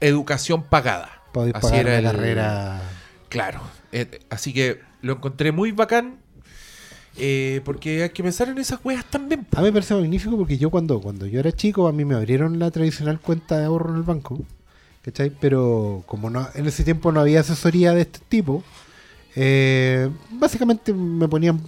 educación 0.00 0.62
pagada. 0.64 1.22
Podéis 1.32 1.54
Así 1.56 1.62
pagar 1.68 1.80
era 1.88 2.00
la 2.00 2.10
el- 2.10 2.16
carrera. 2.16 2.82
Claro, 3.28 3.60
eh, 3.92 4.20
así 4.30 4.52
que 4.54 4.80
lo 5.02 5.14
encontré 5.14 5.52
muy 5.52 5.72
bacán, 5.72 6.18
eh, 7.18 7.60
porque 7.64 8.02
hay 8.04 8.10
que 8.10 8.22
pensar 8.22 8.48
en 8.48 8.58
esas 8.58 8.78
weas 8.84 9.04
también. 9.06 9.46
A 9.54 9.58
mí 9.60 9.64
me 9.66 9.72
parece 9.72 9.94
magnífico 9.94 10.36
porque 10.36 10.58
yo 10.58 10.70
cuando, 10.70 11.00
cuando 11.00 11.26
yo 11.26 11.40
era 11.40 11.50
chico, 11.52 11.88
a 11.88 11.92
mí 11.92 12.04
me 12.04 12.14
abrieron 12.14 12.58
la 12.58 12.70
tradicional 12.70 13.20
cuenta 13.20 13.58
de 13.58 13.64
ahorro 13.64 13.90
en 13.90 13.96
el 13.96 14.02
banco. 14.02 14.38
¿Cachai? 15.02 15.30
Pero 15.40 16.02
como 16.06 16.30
no, 16.30 16.48
en 16.54 16.66
ese 16.66 16.82
tiempo 16.84 17.12
no 17.12 17.20
había 17.20 17.40
asesoría 17.40 17.92
de 17.92 18.02
este 18.02 18.18
tipo, 18.28 18.62
eh, 19.36 20.08
básicamente 20.30 20.92
me 20.92 21.28
ponían, 21.28 21.60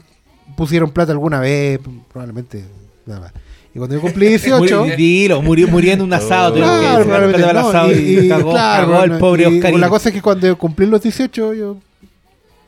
pusieron 0.57 0.91
plata 0.91 1.13
alguna 1.13 1.39
vez, 1.41 1.79
probablemente 2.11 2.65
nada 3.07 3.21
más. 3.21 3.33
Y 3.75 3.79
cuando 3.79 3.95
yo 3.97 4.01
cumplí 4.01 4.27
18, 4.29 4.85
Muri- 4.87 4.97
Dilo, 4.97 5.43
murió, 5.43 5.69
murió 5.69 5.93
en 5.93 6.03
un 6.03 6.13
asado. 6.13 6.55
Claro, 6.55 7.59
asado 7.61 7.93
y, 7.93 8.19
y- 8.21 8.29
cagó, 8.29 8.51
claro, 8.53 8.91
cagó 8.91 9.05
el 9.05 9.19
pobre 9.19 9.43
y 9.43 9.57
Oscar. 9.59 9.75
La 9.75 9.89
cosa 9.89 10.09
es 10.09 10.15
que 10.15 10.23
cuando 10.23 10.47
yo 10.47 10.57
cumplí 10.59 10.87
los 10.87 11.03
18, 11.03 11.55
yo 11.55 11.77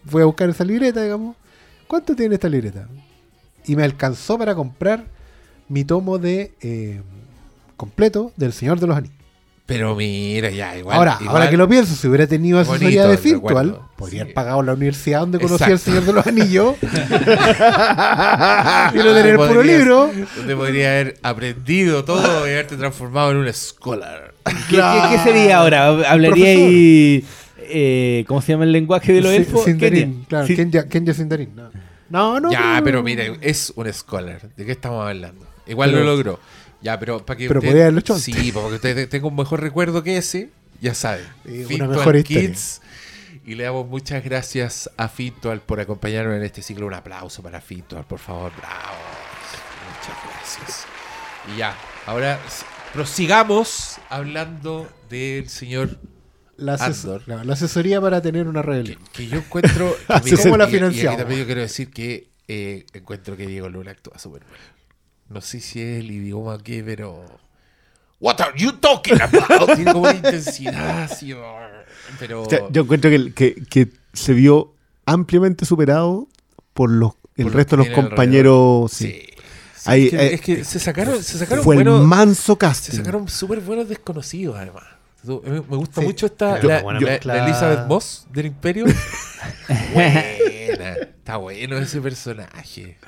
fui 0.07 0.22
a 0.22 0.26
buscar 0.26 0.48
esa 0.51 0.64
libreta, 0.64 1.03
digamos. 1.03 1.36
¿Cuánto 1.86 2.14
tiene 2.14 2.34
esta 2.34 2.48
libreta? 2.48 2.86
Y 3.66 3.74
me 3.76 3.82
alcanzó 3.82 4.38
para 4.38 4.55
comprar 4.55 5.05
mi 5.68 5.84
tomo 5.84 6.18
de 6.18 6.53
eh, 6.61 7.01
completo 7.76 8.32
del 8.36 8.53
Señor 8.53 8.78
de 8.78 8.86
los 8.86 8.96
Anillos. 8.96 9.16
Pero 9.70 9.94
mira, 9.94 10.50
ya, 10.50 10.76
igual. 10.76 10.96
ahora, 10.96 11.16
igual- 11.20 11.36
ahora 11.36 11.50
que 11.50 11.56
lo 11.56 11.68
pienso, 11.68 11.94
si 11.94 12.08
hubiera 12.08 12.26
tenido 12.26 12.58
asesoría 12.58 13.06
de 13.06 13.16
recuerdo, 13.16 13.88
podría 13.96 14.18
sí. 14.18 14.22
haber 14.22 14.34
pagado 14.34 14.62
la 14.62 14.72
universidad 14.74 15.20
donde 15.20 15.38
conocí 15.38 15.64
al. 15.64 15.78
Señor 15.78 16.04
de 16.04 16.12
los 16.12 16.26
Anillos 16.26 16.74
y 16.82 16.86
no 18.98 19.14
tener 19.14 19.36
puro 19.36 19.62
libro. 19.62 20.10
Te 20.46 20.56
podría 20.56 20.90
haber 20.90 21.16
aprendido 21.22 22.04
todo 22.04 22.46
y 22.46 22.50
haberte 22.50 22.76
transformado 22.76 23.30
en 23.32 23.38
un 23.38 23.52
scholar. 23.52 24.34
¿Qué, 24.68 24.76
qué- 24.76 25.02
qué 25.10 25.18
sería 25.18 25.58
ahora? 25.58 25.86
¿Hablaría 26.10 26.46
ahí... 26.48 27.24
eh, 27.58 28.24
¿Cómo 28.26 28.42
se 28.42 28.52
llama 28.52 28.64
el 28.64 28.72
lenguaje 28.72 29.12
de 29.12 29.20
los 29.20 29.32
elfos? 29.32 29.64
Sindarin, 29.64 30.24
claro, 30.28 30.46
Sí. 30.46 30.56
Kenya, 30.56 30.88
Kenya 30.88 31.14
Sindarin. 31.14 31.50
No, 31.54 31.70
no. 32.10 32.40
no, 32.40 32.52
Ya, 32.52 32.80
pero 32.82 33.02
mire, 33.02 33.36
es 33.40 33.72
un 33.76 33.92
scholar. 33.92 34.40
¿De 34.56 34.66
qué 34.66 34.72
estamos 34.72 35.06
hablando? 35.06 35.46
Igual 35.66 35.90
Pero- 35.92 36.04
lo 36.04 36.10
logró. 36.16 36.40
Ya, 36.83 36.99
pero 36.99 37.24
para 37.24 37.37
que 37.37 37.47
Pero 37.49 37.61
usted- 37.61 37.70
podía 37.70 37.83
haberlo 37.85 38.01
hecho 38.01 38.18
Sí, 38.18 38.33
antes. 38.33 38.53
porque 38.53 38.74
usted 38.76 39.09
tenga 39.09 39.26
un 39.26 39.37
mejor 39.37 39.61
recuerdo 39.61 40.03
que 40.03 40.16
ese, 40.16 40.51
ya 40.81 40.95
sabe. 40.95 41.22
Sí, 41.45 41.74
una 41.74 41.89
mejor 41.89 42.16
historia. 42.16 42.49
Kids. 42.49 42.81
Y 43.45 43.55
le 43.55 43.64
damos 43.64 43.87
muchas 43.89 44.22
gracias 44.24 44.91
a 44.97 45.09
Fintual 45.09 45.61
por 45.61 45.81
acompañarnos 45.81 46.37
en 46.37 46.43
este 46.43 46.62
ciclo. 46.62 46.87
Un 46.87 46.95
aplauso 46.95 47.43
para 47.43 47.61
Fintual, 47.61 48.05
por 48.05 48.18
favor. 48.18 48.53
Bravo. 48.57 48.97
Muchas 49.99 50.16
gracias. 50.24 50.87
Y 51.55 51.59
ya, 51.59 51.76
ahora 52.07 52.39
prosigamos 52.93 53.97
hablando 54.09 54.89
del 55.09 55.49
señor 55.49 55.99
La, 56.57 56.74
Andor. 56.74 57.22
la- 57.26 57.53
asesoría 57.55 58.01
para 58.01 58.20
tener 58.20 58.47
una 58.47 58.61
que, 58.62 58.66
rebelión. 58.68 58.99
que 59.12 59.26
yo 59.26 59.39
encuentro. 59.39 59.97
que 60.07 60.12
Así 60.12 60.31
mira, 60.33 60.43
como 60.43 60.57
la 60.59 60.64
y- 60.64 60.66
y 60.66 60.68
aquí 60.70 60.76
financiamos. 60.78 61.18
también 61.18 61.41
yo 61.41 61.47
quiero 61.47 61.61
decir 61.62 61.91
que 61.91 62.31
eh, 62.49 62.85
encuentro 62.93 63.37
que 63.37 63.47
Diego 63.47 63.68
Luna 63.68 63.93
actúa 63.93 64.18
súper 64.18 64.43
bien. 64.45 64.61
No 65.31 65.41
sé 65.41 65.61
si 65.61 65.81
es 65.81 66.01
el 66.01 66.11
idioma 66.11 66.59
que, 66.62 66.83
pero. 66.85 67.24
What 68.20 68.41
are 68.41 68.53
you 68.59 68.72
talking 68.72 69.18
about? 69.22 69.66
Tiene 69.76 69.93
como 69.93 70.05
una 70.05 70.14
intensidad. 70.16 71.11
Pero. 72.18 72.43
O 72.43 72.51
sea, 72.51 72.61
yo 72.70 72.83
encuentro 72.83 73.09
que, 73.11 73.33
que- 73.33 73.55
que 73.70 73.89
se 74.12 74.35
vio 74.35 74.74
ampliamente 75.07 75.64
superado 75.64 76.28
por 76.74 76.91
los 76.91 77.12
el 77.37 77.45
Por 77.45 77.55
resto 77.55 77.76
de 77.78 77.85
los 77.87 77.95
compañeros. 77.95 78.93
sí. 78.93 79.07
Sí. 79.07 79.26
Sí, 79.76 79.89
Ahí, 79.91 80.05
es, 80.05 80.11
que, 80.11 80.16
eh, 80.18 80.35
es 80.35 80.41
que 80.43 80.64
se 80.64 80.78
sacaron, 80.78 81.22
se 81.24 81.39
sacaron 81.39 81.64
Fue 81.64 81.76
buenos. 81.76 82.03
el 82.03 82.07
manso 82.07 82.53
Se 82.53 82.59
casting. 82.59 82.97
sacaron 82.99 83.26
súper 83.31 83.61
buenos 83.61 83.89
desconocidos, 83.89 84.57
además. 84.59 84.85
Tú- 85.24 85.43
Me 85.43 85.59
gusta 85.61 86.03
Sí, 86.03 86.07
mucho 86.07 86.26
esta. 86.26 86.62
La, 86.62 86.83
buena 86.83 87.01
la- 87.01 87.18
la 87.22 87.45
Elizabeth 87.47 87.87
Moss 87.87 88.26
del 88.31 88.45
Imperio. 88.47 88.85
Buena. 89.95 90.20
Está 91.01 91.37
bueno 91.39 91.78
ese 91.78 91.99
personaje. 92.01 92.99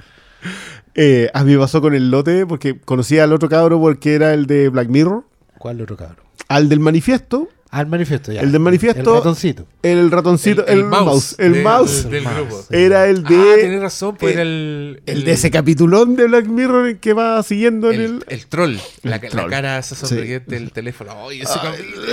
Eh, 0.94 1.30
a 1.32 1.42
mí 1.44 1.52
me 1.52 1.58
pasó 1.58 1.80
con 1.80 1.94
el 1.94 2.10
lote 2.10 2.44
porque 2.46 2.78
conocía 2.78 3.24
al 3.24 3.32
otro 3.32 3.48
cabro 3.48 3.80
porque 3.80 4.14
era 4.14 4.34
el 4.34 4.46
de 4.46 4.68
Black 4.68 4.88
Mirror, 4.88 5.24
¿Cuál 5.58 5.80
otro 5.80 5.96
cabrón? 5.96 6.18
al 6.48 6.68
del 6.68 6.80
manifiesto, 6.80 7.48
Ah, 7.74 7.80
el 7.80 7.86
manifiesto, 7.86 8.30
ya. 8.32 8.42
El 8.42 8.52
del 8.52 8.60
manifiesto- 8.60 9.12
El 9.12 9.16
ratoncito. 9.16 9.66
el 9.82 10.10
ratoncito, 10.10 10.66
el, 10.66 10.84
mouse, 10.84 11.36
el 11.38 11.54
de- 11.54 11.62
mouse 11.62 12.10
del 12.10 12.22
grupo. 12.24 12.62
era 12.68 13.06
el 13.08 13.24
Ah, 13.24 13.30
de 13.30 13.62
tenés 13.62 13.80
razón, 13.80 14.14
pues 14.20 14.32
el- 14.32 14.38
era 14.38 14.42
el, 14.42 15.02
el 15.06 15.24
de 15.24 15.32
ese 15.32 15.50
capitulón 15.50 16.14
de 16.14 16.26
Black 16.26 16.48
Mirror 16.48 16.98
que 16.98 17.14
va 17.14 17.42
siguiendo 17.42 17.90
en 17.90 18.00
el, 18.02 18.24
el, 18.28 18.46
troll, 18.46 18.76
la, 19.04 19.16
El 19.16 19.22
la 19.22 19.28
troll. 19.30 19.48
cara 19.50 19.78
esa 19.78 19.94
sonriente 19.96 20.54
del 20.54 20.70
teléfono. 20.70 21.12
Ay, 21.30 21.40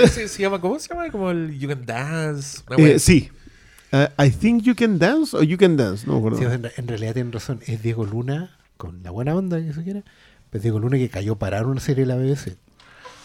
ese, 0.02 0.28
se 0.28 0.40
llama, 0.42 0.62
¿cómo 0.62 0.78
se 0.78 0.88
llama? 0.88 1.10
Como 1.10 1.30
el 1.30 1.58
You 1.58 1.68
Can 1.68 1.84
Dance. 1.84 2.62
una 2.66 2.78
Eh, 2.88 2.98
sí. 2.98 3.28
Uh, 3.92 4.06
I 4.24 4.30
think 4.30 4.62
you 4.62 4.74
can 4.74 4.98
dance 4.98 5.36
o 5.36 5.42
you 5.42 5.56
can 5.58 5.76
dance, 5.76 6.06
no 6.06 6.12
me 6.14 6.18
acuerdo. 6.20 6.38
Sí, 6.38 6.44
en, 6.44 6.70
en 6.76 6.88
realidad 6.88 7.14
tienen 7.14 7.32
razón. 7.32 7.60
Es 7.66 7.82
Diego 7.82 8.04
Luna, 8.04 8.56
con 8.76 9.02
la 9.02 9.10
buena 9.10 9.34
onda 9.34 9.60
que 9.60 9.72
se 9.72 9.82
quiera. 9.82 10.02
Pero 10.50 10.62
Diego 10.62 10.78
Luna 10.78 10.96
que 10.96 11.08
cayó 11.08 11.36
parar 11.36 11.66
una 11.66 11.80
serie 11.80 12.04
de 12.04 12.08
la 12.08 12.16
BBC. 12.16 12.56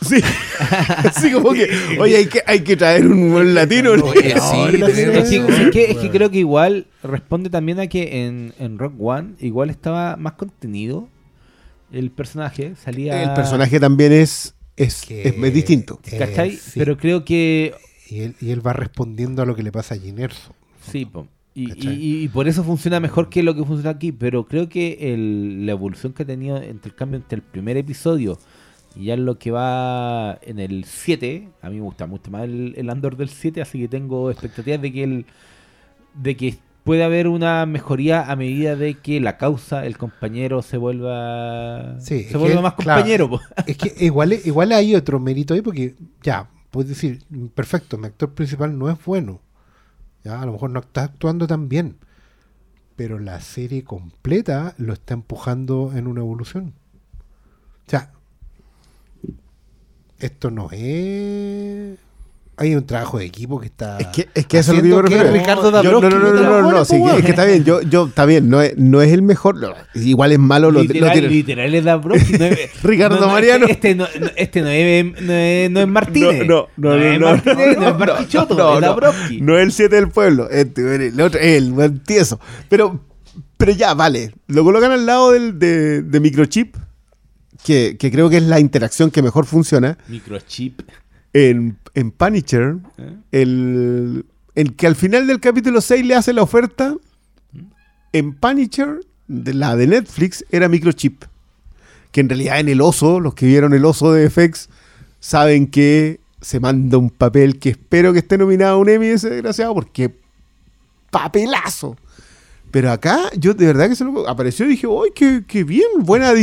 Sí. 0.02 0.18
Así 0.98 1.32
como 1.32 1.54
que, 1.54 1.70
oye, 2.00 2.18
hay 2.18 2.26
que, 2.28 2.42
hay 2.46 2.60
que 2.62 2.76
traer 2.76 3.08
un 3.08 3.32
buen 3.32 3.54
latino. 3.56 3.96
¿no? 3.96 4.06
Oye, 4.06 4.22
sí. 4.32 4.32
Es 4.34 4.94
que, 4.96 5.12
razón. 5.12 5.54
es 5.66 5.72
que- 5.72 5.92
es 5.92 5.98
que 5.98 6.10
creo 6.12 6.30
que 6.32 6.40
igual 6.40 6.88
responde 7.04 7.50
también 7.50 7.80
a 7.80 7.88
que 7.88 8.26
en, 8.26 8.54
en 8.60 8.78
Rock 8.78 8.94
One 9.00 9.36
igual 9.40 9.70
estaba 9.70 10.16
más 10.18 10.34
contenido 10.34 11.08
el 11.92 12.12
personaje. 12.12 12.74
Salía. 12.84 13.24
El 13.24 13.34
personaje 13.34 13.80
también 13.80 14.12
es, 14.12 14.54
es, 14.76 15.04
Que- 15.06 15.28
es, 15.30 15.36
es 15.38 15.54
distinto. 15.54 16.00
eh, 16.12 16.18
¿Cachai? 16.18 16.52
sí. 16.56 16.72
Pero 16.80 16.98
creo 16.98 17.24
que. 17.24 17.74
Y, 18.16 18.22
él, 18.22 18.36
y 18.42 18.52
él 18.52 18.66
va 18.66 18.74
respondiendo 18.74 19.42
a 19.42 19.46
lo 19.46 19.56
que 19.56 19.64
le 19.64 19.72
pasa 19.72 19.96
a 19.96 19.98
Gin 19.98 20.20
Erso. 20.20 20.54
Sí, 20.82 21.06
po. 21.06 21.28
Y, 21.54 21.68
¿Cachai? 21.70 21.94
y- 21.94 22.24
y 22.24 22.28
por 22.28 22.48
eso 22.48 22.64
funciona 22.64 23.00
mejor 23.00 23.30
que 23.30 23.42
lo 23.42 23.56
que 23.56 23.64
funciona 23.64 23.92
aquí. 23.92 24.12
Pero 24.12 24.46
creo 24.46 24.68
que 24.70 25.14
el- 25.14 25.66
la 25.66 25.72
evolución 25.72 26.12
que 26.14 26.24
ha 26.24 26.26
tenido 26.26 26.58
entre 26.58 26.90
el 26.90 26.96
cambio 26.96 27.18
entre 27.18 27.38
el 27.38 27.42
primer 27.42 27.78
episodio 27.78 28.38
y 28.96 29.06
ya 29.06 29.18
lo 29.18 29.38
que 29.40 29.52
va 29.52 30.38
en 30.42 30.60
el 30.60 30.84
7, 30.86 31.50
a 31.62 31.70
mí 31.70 31.76
me 31.78 31.82
gusta 31.84 32.08
mucho 32.08 32.30
más 32.32 32.44
el, 32.44 32.74
el 32.78 32.90
Andor 32.90 33.16
del 33.18 33.30
7, 33.30 33.62
así 33.62 33.80
que 33.80 33.88
tengo 33.88 34.32
expectativas 34.32 34.82
de 34.82 34.92
que 34.92 35.04
el 35.04 35.26
de 36.14 36.36
que 36.38 36.56
puede 36.84 37.04
haber 37.04 37.28
una 37.28 37.66
mejoría 37.66 38.30
a 38.32 38.36
medida 38.36 38.76
de 38.76 38.94
que 38.96 39.20
la 39.20 39.38
causa, 39.38 39.86
el 39.86 39.98
compañero 39.98 40.62
se 40.62 40.78
vuelva 40.78 42.00
Sí, 42.00 42.24
se 42.24 42.38
vuelva 42.38 42.58
que, 42.58 42.62
más 42.64 42.74
compañero. 42.74 43.40
Es 43.66 43.78
que 43.78 43.94
igual, 44.06 44.34
igual 44.46 44.72
hay 44.72 44.94
otro 44.96 45.20
mérito 45.20 45.54
ahí 45.54 45.62
porque 45.62 45.96
ya, 46.22 46.50
puedes 46.76 46.90
decir, 46.90 47.24
perfecto, 47.56 47.98
mi 47.98 48.08
actor 48.08 48.34
principal 48.34 48.78
no 48.78 48.90
es 48.90 49.02
bueno. 49.06 49.40
Ya, 50.26 50.42
a 50.42 50.46
lo 50.46 50.52
mejor 50.52 50.72
no 50.72 50.82
está 50.82 51.06
actuando 51.06 51.48
tan 51.48 51.70
bien. 51.70 51.96
Pero 52.98 53.18
la 53.18 53.40
serie 53.40 53.86
completa 53.86 54.76
lo 54.78 54.92
está 54.92 55.14
empujando 55.14 55.94
en 55.96 56.06
una 56.06 56.20
evolución. 56.20 56.74
O 57.88 57.90
sea, 57.90 58.12
esto 60.20 60.52
no 60.52 60.68
es... 60.72 61.98
Hay 62.58 62.74
un 62.74 62.86
trabajo 62.86 63.18
de 63.20 63.26
equipo 63.26 63.60
que 63.60 63.66
está... 63.66 63.98
Es 63.98 64.08
que, 64.08 64.30
es 64.34 64.46
que 64.46 64.60
eso 64.60 64.72
es 64.72 64.78
lo 64.78 64.84
que 64.84 64.90
yo 64.90 64.96
me 64.96 65.02
refiero. 65.24 65.32
Ricardo 65.34 65.64
Yo- 65.64 65.72
Dabrowski 65.72 66.10
no, 66.10 66.20
no, 66.20 66.34
no, 66.34 66.42
no 66.42 66.62
no, 66.62 66.72
no, 66.72 66.86
sí, 66.86 66.96
es 67.18 67.24
que 67.26 67.32
está 67.32 67.44
bien. 67.44 67.66
Yo, 67.66 67.82
yo, 67.82 68.06
está 68.08 68.26
bien, 68.26 68.50
no 68.50 68.62
es, 68.62 68.78
no 68.78 69.02
es 69.02 69.12
el 69.12 69.22
mejor. 69.24 69.58
no, 69.58 69.74
igual 69.94 70.32
es 70.32 70.40
malo 70.40 70.72
lo, 70.72 70.80
lo 70.80 70.84
literal, 70.84 71.12
tiene- 71.12 71.28
literal 71.28 71.76
es 71.76 71.84
Dabrowski, 71.84 72.34
no 72.40 72.46
es- 72.46 72.82
Ricardo 72.84 73.16
no, 73.20 73.26
no, 73.28 73.34
Mariano. 73.34 73.66
Este, 73.68 73.92
este 73.92 73.96
no, 73.96 74.08
este 74.38 74.62
no 74.62 74.70
es, 74.70 75.22
no 75.22 75.34
es, 75.34 75.70
no 75.72 75.80
es 75.82 75.88
Martínez. 75.88 76.48
No, 76.48 76.68
no, 76.78 76.96
no, 76.96 76.96
es 76.96 77.20
no, 77.20 77.28
Martínez, 77.28 77.58
no, 77.58 77.64
no 77.66 77.88
es 77.90 77.94
no, 77.94 77.98
Bartichotto, 77.98 78.56
no, 78.56 78.70
es 78.76 78.82
no. 78.82 78.88
Dabrowski. 78.88 79.42
No 79.42 79.58
es 79.58 79.64
el 79.64 79.72
7 79.74 79.96
del 79.96 80.08
pueblo, 80.10 80.50
este, 80.50 81.08
el 81.08 81.20
otro, 81.20 81.40
el 81.42 81.72
buen 81.74 82.00
tieso. 82.04 82.40
Pero, 82.70 83.02
pero 83.58 83.74
ya, 83.74 83.94
vale. 83.96 84.32
Lo 84.48 84.64
colocan 84.64 84.92
al 84.94 85.06
lado 85.06 85.32
del, 85.34 85.60
de, 85.60 86.04
de 86.04 86.20
Microchip, 86.22 86.78
que, 87.66 87.98
que 88.00 88.12
creo 88.12 88.30
que 88.30 88.38
es 88.38 88.44
la 88.44 88.60
interacción 88.62 89.12
que 89.12 89.22
mejor 89.22 89.46
funciona. 89.46 89.98
Microchip. 90.08 90.82
En, 91.38 91.78
en 91.96 92.12
Punisher, 92.12 92.78
¿eh? 92.98 93.18
el, 93.34 94.26
el 94.56 94.76
que 94.76 94.88
al 94.88 94.96
final 94.96 95.28
del 95.28 95.42
capítulo 95.42 95.82
6 95.82 96.06
le 96.06 96.16
hace 96.16 96.32
la 96.32 96.44
oferta, 96.44 96.96
en 98.14 98.34
Punisher, 98.34 99.02
de 99.28 99.54
la 99.54 99.76
de 99.76 99.88
Netflix, 99.88 100.46
era 100.50 100.70
Microchip. 100.70 101.26
Que 102.12 102.22
en 102.22 102.30
realidad 102.30 102.62
en 102.62 102.70
el 102.70 102.80
oso, 102.80 103.20
los 103.20 103.34
que 103.34 103.46
vieron 103.46 103.74
el 103.74 103.84
oso 103.84 104.14
de 104.14 104.30
FX, 104.30 104.70
saben 105.20 105.68
que 105.68 106.22
se 106.40 106.60
manda 106.60 106.98
un 106.98 107.10
papel 107.10 107.60
que 107.60 107.70
espero 107.72 108.14
que 108.14 108.20
esté 108.20 108.38
nominado 108.38 108.76
a 108.76 108.78
un 108.78 108.88
Emmy 108.88 109.08
ese 109.08 109.30
desgraciado, 109.30 109.74
porque 109.74 110.16
papelazo. 111.10 111.98
Pero 112.76 112.92
acá, 112.92 113.30
yo 113.38 113.54
de 113.54 113.68
verdad 113.68 113.88
que 113.88 113.96
se 113.96 114.04
lo 114.04 114.28
apareció 114.28 114.66
y 114.66 114.72
dije, 114.72 114.86
¡ay, 114.86 115.12
qué, 115.16 115.44
qué 115.48 115.64
bien! 115.64 115.88
Buena. 116.00 116.32
O 116.34 116.38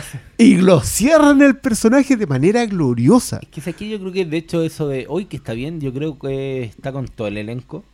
sea, 0.00 0.22
Y 0.38 0.56
lo 0.56 0.80
cierran 0.80 1.42
el 1.42 1.58
personaje 1.58 2.16
de 2.16 2.26
manera 2.26 2.64
gloriosa. 2.64 3.38
es 3.42 3.48
que 3.62 3.68
aquí 3.68 3.90
yo 3.90 3.98
creo 4.00 4.10
que 4.12 4.24
de 4.24 4.38
hecho 4.38 4.62
eso 4.62 4.88
de 4.88 5.04
hoy 5.10 5.26
que 5.26 5.36
está 5.36 5.52
bien, 5.52 5.78
yo 5.78 5.92
creo 5.92 6.18
que 6.18 6.62
está 6.62 6.90
con 6.90 7.06
todo 7.06 7.26
el 7.28 7.36
elenco. 7.36 7.84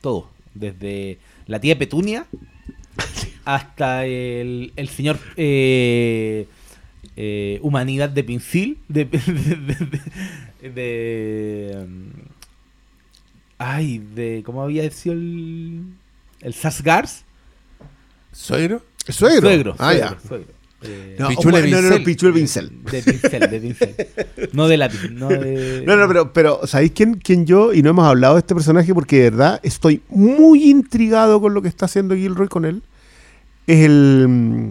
Todo. 0.00 0.30
Desde 0.54 1.18
la 1.48 1.58
tía 1.60 1.76
Petunia 1.76 2.24
hasta 3.44 4.06
el, 4.06 4.72
el 4.76 4.88
señor 4.88 5.18
eh, 5.36 6.46
eh, 7.16 7.58
Humanidad 7.62 8.10
de 8.10 8.22
Pincil. 8.22 8.78
De, 8.88 9.06
de, 9.06 9.18
de- 9.18 10.00
de- 10.62 10.70
de, 10.70 11.84
um, 11.84 12.10
ay, 13.58 13.98
de. 14.14 14.42
¿Cómo 14.46 14.62
había 14.62 14.88
sido 14.92 15.14
el. 15.14 15.82
El 16.40 16.54
Sasgars? 16.54 17.24
¿Suegro? 18.32 18.82
¿El 19.06 19.14
suegro? 19.14 19.40
Suegro. 19.40 19.74
Ah, 19.78 19.92
suegro, 19.92 20.10
ya. 20.22 20.28
suegro. 20.28 20.52
Eh, 20.82 21.16
No, 21.18 21.28
Pichule 21.28 21.60
no, 21.70 21.80
no, 21.80 21.82
no, 21.82 21.88
Vincel. 21.88 22.04
Pichule 22.04 22.32
Vincel. 22.32 22.70
De 22.84 23.02
pincel, 23.02 23.50
de 23.50 23.60
pincel. 23.60 23.96
No 24.52 24.68
de 24.68 24.76
lápiz, 24.76 25.10
no 25.10 25.28
de. 25.28 25.82
No, 25.84 25.96
no, 25.96 26.06
pero, 26.06 26.32
pero 26.32 26.66
¿sabéis 26.68 26.92
quién, 26.94 27.14
quién 27.14 27.46
yo? 27.46 27.72
Y 27.72 27.82
no 27.82 27.90
hemos 27.90 28.06
hablado 28.06 28.34
de 28.34 28.40
este 28.40 28.54
personaje 28.54 28.94
porque 28.94 29.16
de 29.24 29.30
verdad 29.30 29.60
estoy 29.64 30.02
muy 30.08 30.70
intrigado 30.70 31.40
con 31.40 31.52
lo 31.54 31.62
que 31.62 31.68
está 31.68 31.86
haciendo 31.86 32.14
Gilroy 32.14 32.46
con 32.48 32.64
él. 32.64 32.82
Es 33.66 33.84
el, 33.84 34.26
mm, 34.28 34.70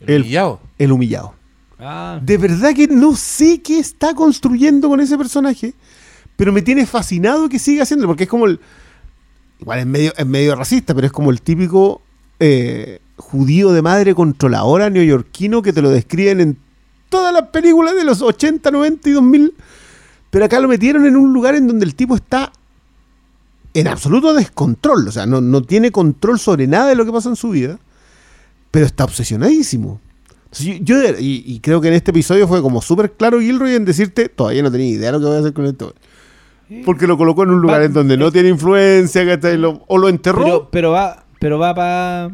El, 0.00 0.08
El- 0.10 0.22
humillado. 0.22 0.60
el 0.78 0.92
humillado. 0.92 1.34
Ah, 1.78 2.18
De 2.20 2.36
verdad 2.38 2.74
que 2.74 2.88
no 2.88 3.14
sé 3.14 3.60
qué 3.62 3.78
está 3.78 4.12
construyendo 4.14 4.88
con 4.88 5.00
ese 5.00 5.16
personaje, 5.16 5.74
pero 6.36 6.52
me 6.52 6.62
tiene 6.62 6.84
fascinado 6.86 7.48
que 7.48 7.58
siga 7.60 7.84
haciéndolo, 7.84 8.08
porque 8.08 8.24
es 8.24 8.28
como 8.30 8.46
el. 8.46 8.58
Igual 9.60 9.78
es 9.78 9.86
medio, 9.86 10.12
es 10.16 10.26
medio 10.26 10.56
racista, 10.56 10.94
pero 10.94 11.06
es 11.06 11.12
como 11.12 11.30
el 11.30 11.40
típico 11.40 12.02
eh, 12.40 13.00
judío 13.16 13.72
de 13.72 13.82
madre 13.82 14.14
controladora 14.14 14.90
neoyorquino 14.90 15.62
que 15.62 15.72
te 15.72 15.82
lo 15.82 15.90
describen 15.90 16.40
en 16.40 16.58
todas 17.08 17.32
las 17.32 17.48
películas 17.48 17.94
de 17.94 18.04
los 18.04 18.22
80, 18.22 18.70
90 18.70 19.08
y 19.08 19.12
2000. 19.12 19.54
Pero 20.30 20.44
acá 20.44 20.58
lo 20.58 20.68
metieron 20.68 21.06
en 21.06 21.16
un 21.16 21.32
lugar 21.32 21.54
en 21.54 21.68
donde 21.68 21.86
el 21.86 21.94
tipo 21.94 22.16
está 22.16 22.52
en 23.72 23.86
absoluto 23.86 24.34
descontrol. 24.34 25.06
O 25.06 25.12
sea, 25.12 25.26
no, 25.26 25.40
no 25.40 25.62
tiene 25.62 25.92
control 25.92 26.38
sobre 26.40 26.66
nada 26.66 26.88
de 26.88 26.96
lo 26.96 27.04
que 27.04 27.12
pasa 27.12 27.28
en 27.28 27.36
su 27.36 27.50
vida, 27.50 27.78
pero 28.70 28.84
está 28.84 29.04
obsesionadísimo. 29.04 30.00
Yo, 30.82 30.96
y 31.18 31.58
creo 31.60 31.80
que 31.80 31.88
en 31.88 31.94
este 31.94 32.12
episodio 32.12 32.46
fue 32.46 32.62
como 32.62 32.80
súper 32.80 33.12
claro 33.12 33.40
Gilroy 33.40 33.74
en 33.74 33.84
decirte, 33.84 34.28
todavía 34.28 34.62
no 34.62 34.70
tenía 34.70 34.88
idea 34.88 35.06
de 35.10 35.12
lo 35.12 35.18
que 35.18 35.26
voy 35.26 35.36
a 35.36 35.40
hacer 35.40 35.52
con 35.52 35.66
esto. 35.66 35.94
Porque 36.84 37.06
lo 37.06 37.16
colocó 37.18 37.42
en 37.44 37.50
un 37.50 37.60
lugar 37.60 37.80
Va- 37.80 37.84
en 37.84 37.92
donde 37.92 38.16
no 38.16 38.32
tiene 38.32 38.48
influencia, 38.48 39.24
¿cachai? 39.26 39.56
Lo- 39.58 39.82
o 39.86 39.98
lo 39.98 40.08
enterró. 40.08 40.42
pero, 40.44 40.68
pero 40.70 40.90
va, 40.92 41.24
pero 41.38 41.58
va 41.58 41.74
para. 41.74 42.30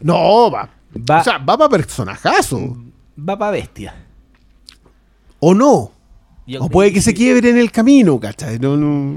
no, 0.00 0.50
va. 0.50 0.70
Va, 1.10 1.20
O 1.20 1.24
sea, 1.24 1.38
va 1.38 1.58
para 1.58 1.68
personajazo. 1.68 2.76
va 3.18 3.36
para 3.38 3.50
bestia. 3.52 3.94
O 5.40 5.54
no. 5.54 5.92
Yo- 6.46 6.62
O 6.64 6.68
puede 6.70 6.92
que 6.92 7.00
se 7.02 7.12
quiebre 7.12 7.50
en 7.50 7.58
el 7.58 7.70
camino, 7.70 8.18
¿cachai? 8.18 8.58
No, 8.58 8.76
no. 8.76 9.16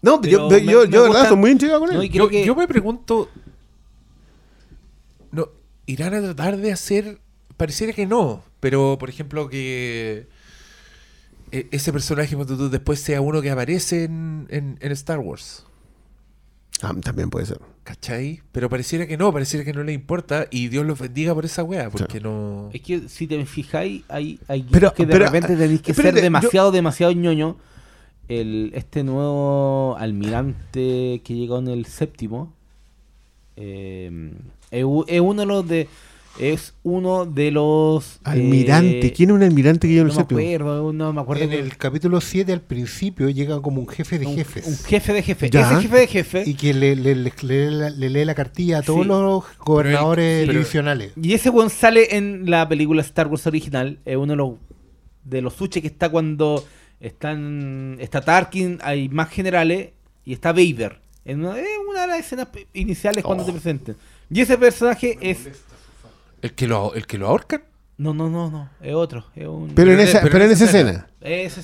No, 0.00 0.20
Pero 0.20 0.48
yo, 0.48 0.48
me- 0.50 0.64
yo, 0.64 0.80
me 0.82 0.88
yo 0.88 1.02
de 1.02 1.08
verdad 1.08 1.22
estoy 1.24 1.36
muy 1.36 1.50
intrigado 1.50 1.80
con 1.80 1.90
él. 1.90 1.96
No, 1.96 2.02
Yo, 2.04 2.28
que- 2.28 2.44
yo 2.46 2.54
me 2.56 2.66
pregunto. 2.66 3.28
No, 5.30 5.48
¿Irán 5.86 6.14
a 6.14 6.20
tratar 6.20 6.56
de 6.56 6.72
hacer.? 6.72 7.18
Pareciera 7.56 7.92
que 7.92 8.06
no, 8.06 8.42
pero 8.60 8.96
por 8.98 9.08
ejemplo 9.10 9.48
que. 9.48 10.26
E- 11.52 11.68
Ese 11.70 11.92
personaje 11.92 12.34
después 12.70 13.00
sea 13.00 13.20
uno 13.20 13.40
que 13.42 13.50
aparece 13.50 14.04
en, 14.04 14.46
en- 14.50 14.78
en 14.80 14.92
Star 14.92 15.18
Wars. 15.20 15.64
Ah, 16.82 16.92
también 17.00 17.30
puede 17.30 17.46
ser. 17.46 17.60
¿Cachai? 17.84 18.42
Pero 18.50 18.68
pareciera 18.68 19.06
que 19.06 19.16
no, 19.16 19.32
pareciera 19.32 19.64
que 19.64 19.72
no 19.72 19.84
le 19.84 19.92
importa 19.92 20.46
y 20.50 20.68
Dios 20.68 20.84
los 20.86 20.98
bendiga 20.98 21.34
por 21.34 21.44
esa 21.44 21.62
wea, 21.62 21.90
porque 21.90 22.20
no... 22.20 22.70
Es 22.72 22.80
que 22.80 23.08
si 23.08 23.26
te 23.26 23.44
fijáis, 23.46 24.02
hay, 24.08 24.40
hay 24.48 24.62
Pero- 24.70 24.92
que 24.94 25.06
de 25.06 25.12
pero, 25.12 25.26
repente 25.26 25.56
tenéis 25.56 25.82
que 25.82 25.92
espérate, 25.92 26.14
ser 26.16 26.22
demasiado, 26.22 26.72
demasiado 26.72 27.12
ñoño. 27.12 27.56
El, 28.28 28.72
este 28.74 29.02
nuevo 29.04 29.96
almirante 29.98 31.20
que 31.24 31.34
llegó 31.34 31.58
en 31.58 31.68
el 31.68 31.86
séptimo 31.86 32.52
eh, 33.56 34.32
es 34.70 34.84
uno 35.20 35.40
de 35.42 35.46
los 35.46 35.68
de 35.68 35.88
es 36.38 36.74
uno 36.82 37.26
de 37.26 37.50
los 37.50 38.18
Almirante. 38.24 39.06
eh, 39.06 39.12
¿Quién 39.12 39.30
es 39.30 39.36
un 39.36 39.42
almirante 39.42 39.86
que 39.86 39.94
yo 39.94 40.02
no, 40.02 40.08
no 40.08 40.14
sé? 40.14 40.20
me 40.34 40.54
acuerdo, 40.54 40.92
no 40.92 41.12
me 41.12 41.20
acuerdo 41.20 41.44
En 41.44 41.50
que- 41.50 41.58
el 41.58 41.76
capítulo 41.76 42.20
7 42.20 42.52
al 42.52 42.60
principio 42.62 43.28
llega 43.28 43.60
como 43.60 43.80
un 43.80 43.88
jefe 43.88 44.18
de 44.18 44.26
un, 44.26 44.34
jefes. 44.34 44.66
un 44.66 44.76
jefe 44.78 45.12
de 45.12 45.22
jefe 45.22 45.50
Ya. 45.50 45.70
ese 45.70 45.82
jefe 45.82 45.98
de 45.98 46.06
jefe 46.06 46.42
y 46.46 46.54
que 46.54 46.72
le, 46.74 46.96
le- 46.96 47.14
le- 47.14 47.32
le- 47.42 47.70
le- 47.70 47.90
le 47.90 48.10
lee 48.10 48.24
la 48.24 48.34
cartilla 48.34 48.78
a 48.78 48.82
todos 48.82 49.02
Sí. 49.02 49.08
los 49.08 49.44
gobernadores 49.58 50.40
Pero- 50.46 50.52
divisionales. 50.54 51.12
Y 51.20 51.34
ese 51.34 51.50
weón 51.50 51.70
sale 51.70 52.16
en 52.16 52.50
la 52.50 52.66
película 52.68 53.02
Star 53.02 53.28
Wars 53.28 53.46
original. 53.46 53.98
Es 54.04 54.16
uno 54.16 54.32
de 54.32 54.36
los, 54.36 54.52
de 55.24 55.42
los 55.42 55.52
suches 55.54 55.82
que 55.82 55.88
está 55.88 56.08
cuando 56.08 56.64
están 56.98 57.96
está 58.00 58.20
Tarkin, 58.22 58.78
hay 58.82 59.08
más 59.08 59.28
generales, 59.28 59.90
y 60.24 60.32
está 60.32 60.52
Vader. 60.52 61.00
En 61.24 61.40
una, 61.44 61.58
es 61.58 61.66
una 61.88 62.02
de 62.02 62.06
las 62.08 62.20
escenas 62.20 62.48
iniciales 62.72 63.22
cuando 63.22 63.44
te 63.44 63.52
presenten. 63.52 63.96
Y 64.30 64.40
ese 64.40 64.56
personaje 64.56 65.18
es. 65.20 65.38
¿El 66.42 66.52
que 66.54 66.66
lo, 66.66 66.94
el 66.94 67.06
que 67.06 67.18
lo 67.18 67.28
ahorcan? 67.28 67.62
No, 67.98 68.12
no, 68.14 68.28
no, 68.28 68.50
no. 68.50 68.68
Es 68.80 68.94
otro. 68.94 69.24
Es 69.34 69.46
un. 69.46 69.70
Pero 69.74 69.92
en 69.92 70.00
esa, 70.00 70.20
pero 70.20 70.32
pero 70.32 70.44
en 70.44 70.50
esa 70.50 70.64
esa 70.64 70.78
escena. 70.78 71.06
Es- 71.20 71.56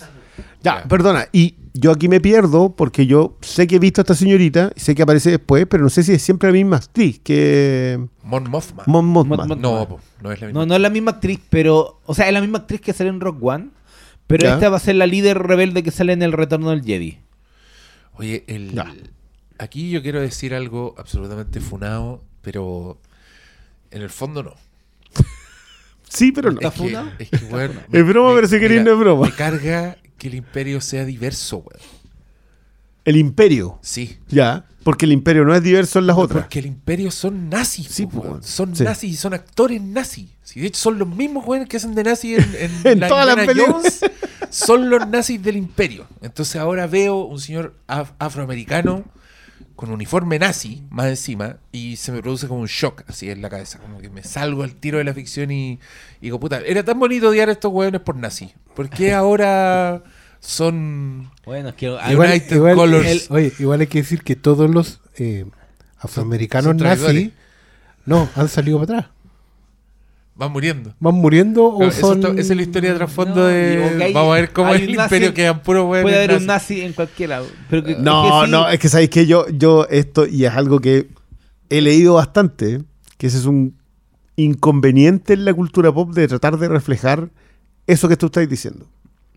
Ya, 0.63 0.83
Ya. 0.83 0.89
perdona. 0.89 1.27
Y 1.33 1.57
yo 1.75 1.91
aquí 1.91 2.09
me 2.09 2.21
pierdo 2.21 2.75
porque 2.77 3.07
yo 3.07 3.37
sé 3.41 3.67
que 3.67 3.77
he 3.77 3.79
visto 3.79 4.01
a 4.01 4.03
esta 4.03 4.15
señorita, 4.15 4.71
y 4.77 4.81
sé 4.81 4.95
que 4.95 5.03
aparece 5.03 5.31
después, 5.31 5.67
pero 5.69 5.83
no 5.83 5.91
sé 5.91 6.03
si 6.05 6.13
es 6.13 6.23
siempre 6.23 6.49
la 6.51 6.53
misma 6.53 6.77
actriz 6.77 7.19
que 7.21 7.99
Mon 8.23 8.49
Mothma. 8.49 8.85
Mon 8.87 9.05
Mothma. 9.07 9.37
Mon- 9.37 9.49
Mon- 9.49 9.61
no, 9.61 9.89
po, 9.89 10.01
no 10.23 10.31
es 10.31 10.41
la 10.41 10.47
misma. 10.47 10.61
No, 10.61 10.67
no 10.67 10.75
es 10.77 10.81
la 10.81 10.91
misma 10.91 11.11
actriz, 11.13 11.41
pero. 11.51 12.01
O 12.07 12.15
sea, 12.15 12.29
es 12.29 12.33
la 12.33 12.41
misma 12.41 12.59
actriz 12.59 12.81
que 12.81 12.93
sale 12.93 13.11
en 13.11 13.21
Rock 13.21 13.43
One. 13.43 13.71
Pero 14.29 14.45
Ya. 14.45 14.55
esta 14.55 14.69
va 14.69 14.77
a 14.77 14.81
ser 14.81 14.95
la 14.97 15.07
líder 15.07 15.39
rebelde 15.39 15.83
que 15.83 15.91
sale 15.91 16.13
en 16.13 16.23
El 16.23 16.33
Retorno 16.33 16.71
del 16.71 16.85
Jedi. 16.85 17.19
Oye, 18.13 18.45
el, 18.47 18.73
Ya. 18.73 18.93
aquí 19.59 19.91
yo 19.91 20.03
quiero 20.03 20.21
decir 20.21 20.55
algo 20.55 20.95
absolutamente 20.99 21.61
funado, 21.61 22.23
pero 22.43 23.01
en 23.91 24.03
el 24.03 24.11
fondo 24.11 24.43
no. 24.43 24.55
Sí, 26.09 26.33
pero 26.33 26.51
no. 26.53 26.61
¿Está 26.61 26.69
Es 26.69 26.75
que, 26.75 26.81
funado? 26.81 27.11
es 27.19 27.29
que, 27.31 27.45
weón, 27.47 27.81
Es 27.93 28.07
broma, 28.07 28.35
pero 28.35 28.49
si 28.49 28.59
queréis 28.59 28.83
no 28.83 28.93
es 28.93 28.99
broma. 28.99 29.27
Me 29.27 29.33
carga 29.33 29.97
que 30.17 30.29
el 30.29 30.35
imperio 30.35 30.81
sea 30.81 31.05
diverso, 31.05 31.59
weón. 31.59 31.81
El 33.05 33.17
imperio. 33.17 33.79
Sí. 33.83 34.19
Ya. 34.29 34.65
Porque 34.85 35.05
el 35.07 35.13
imperio 35.13 35.45
no 35.45 35.55
es 35.55 35.63
diverso 35.63 35.99
en 35.99 36.07
las 36.07 36.17
otras. 36.17 36.43
Porque 36.45 36.59
el 36.61 36.67
imperio 36.67 37.11
son 37.11 37.49
nazis. 37.51 37.89
Sí, 37.91 38.07
po, 38.07 38.23
po, 38.23 38.29
weón. 38.29 38.43
Son 38.43 38.75
sí. 38.75 38.85
nazis 38.85 39.13
y 39.13 39.17
son 39.17 39.35
actores 39.35 39.81
nazis. 39.83 40.29
Si 40.43 40.61
de 40.61 40.67
hecho 40.69 40.81
son 40.81 40.99
los 40.99 41.09
mismos 41.09 41.45
jóvenes 41.45 41.69
que 41.69 41.77
hacen 41.77 41.95
de 41.95 42.05
nazis 42.05 42.39
en, 42.39 42.55
en, 42.57 42.71
En 42.93 43.01
la 43.01 43.09
todas 43.09 43.27
las 43.27 43.47
películas. 43.47 44.01
Son 44.51 44.89
los 44.89 45.07
nazis 45.09 45.43
del 45.43 45.57
imperio. 45.57 46.07
Entonces 46.23 46.57
ahora 46.57 46.87
veo 46.87 47.17
un 47.25 47.39
señor 47.41 47.75
af- 47.87 48.13
afroamericano 48.19 49.05
con 49.79 49.93
uniforme 49.93 50.41
nazi 50.41 50.83
más 50.91 51.07
encima 51.07 51.59
y 51.71 51.95
se 51.95 52.11
me 52.11 52.21
produce 52.21 52.49
como 52.49 52.63
un 52.63 52.67
shock 52.67 53.05
así 53.07 53.31
en 53.31 53.41
la 53.43 53.49
cabeza. 53.49 53.79
Como 53.79 54.01
que 54.01 54.11
me 54.11 54.25
salgo 54.25 54.65
al 54.65 54.75
tiro 54.75 54.99
de 54.99 55.05
la 55.05 55.15
ficción 55.15 55.53
y, 55.53 55.75
y 56.21 56.23
digo, 56.23 56.41
puta, 56.41 56.59
era 56.67 56.83
tan 56.83 56.99
bonito 56.99 57.29
odiar 57.29 57.49
a 57.49 57.53
estos 57.53 57.73
hueones 57.73 58.01
por 58.01 58.17
nazis. 58.17 58.51
¿Por 58.75 58.91
qué 58.91 59.13
ahora 59.15 60.03
son 60.41 61.31
Bueno, 61.45 61.69
es 61.69 61.75
que 61.77 61.87
Igual, 61.87 62.43
igual- 62.51 62.75
Colors. 62.75 63.07
el- 63.07 63.23
oye, 63.31 63.53
igual 63.61 63.81
hay 63.83 63.87
que 63.87 63.99
decir 63.99 64.25
que 64.25 64.35
todos 64.35 64.69
los 64.69 65.01
eh, 65.17 65.47
afroamericanos 66.01 66.75
nazis 66.75 67.31
no 68.05 68.29
han 68.35 68.49
salido 68.49 68.81
para 68.85 68.99
atrás. 68.99 69.13
Van 70.39 70.53
muriendo? 70.53 70.95
¿Van 71.01 71.15
muriendo 71.17 71.65
o 71.67 71.79
Claro, 71.79 71.93
son.? 71.93 72.19
está- 72.25 72.31
esa 72.41 72.53
es 72.53 72.57
la 72.57 72.63
historia 72.63 72.91
de 72.93 72.97
trasfondo 72.97 73.35
No, 73.35 73.45
de. 73.47 73.95
que 73.99 74.13
Vamos 74.15 74.33
a 74.33 74.41
ver 74.41 74.53
cómo 74.53 74.73
es 74.75 74.81
el 74.83 74.89
nazi- 74.97 75.03
imperio 75.03 75.35
quedan 75.35 75.63
puros 75.63 75.83
hueones 75.85 76.03
puede 76.05 76.17
haber 76.25 76.37
un 76.39 76.47
nazi 76.47 76.81
en 76.81 76.93
cualquier 76.95 77.29
lado. 77.31 77.47
Pero 77.69 77.85
que- 77.85 77.97
No, 77.97 78.41
que 78.41 78.47
sí- 78.47 78.51
no, 78.53 78.69
es 78.71 78.79
que 78.79 78.89
sabéis 78.89 79.11
que 79.11 79.27
yo, 79.27 79.47
yo 79.51 79.87
esto, 79.91 80.27
y 80.27 80.45
es 80.47 80.53
algo 80.53 80.81
que 80.81 81.09
he 81.69 81.81
leído 81.83 82.15
bastante, 82.15 82.81
que 83.19 83.27
ese 83.27 83.37
es 83.39 83.45
un 83.45 83.77
inconveniente 84.37 85.33
en 85.35 85.45
la 85.45 85.53
cultura 85.53 85.93
pop 85.93 86.13
de 86.13 86.29
tratar 86.29 86.57
de 86.59 86.69
reflejar 86.69 87.29
eso 87.87 88.09
que 88.09 88.17
tú 88.17 88.27
estás 88.27 88.49
diciendo, 88.49 88.87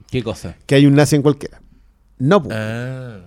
¿Qué 0.09 0.21
cosa? 0.23 0.55
que 0.67 0.75
hay 0.75 0.85
un 0.85 0.93
nazi 0.95 1.15
en 1.15 1.21
cualquiera. 1.23 1.59
No, 2.19 2.43
po, 2.43 2.49
Ah. 2.51 3.21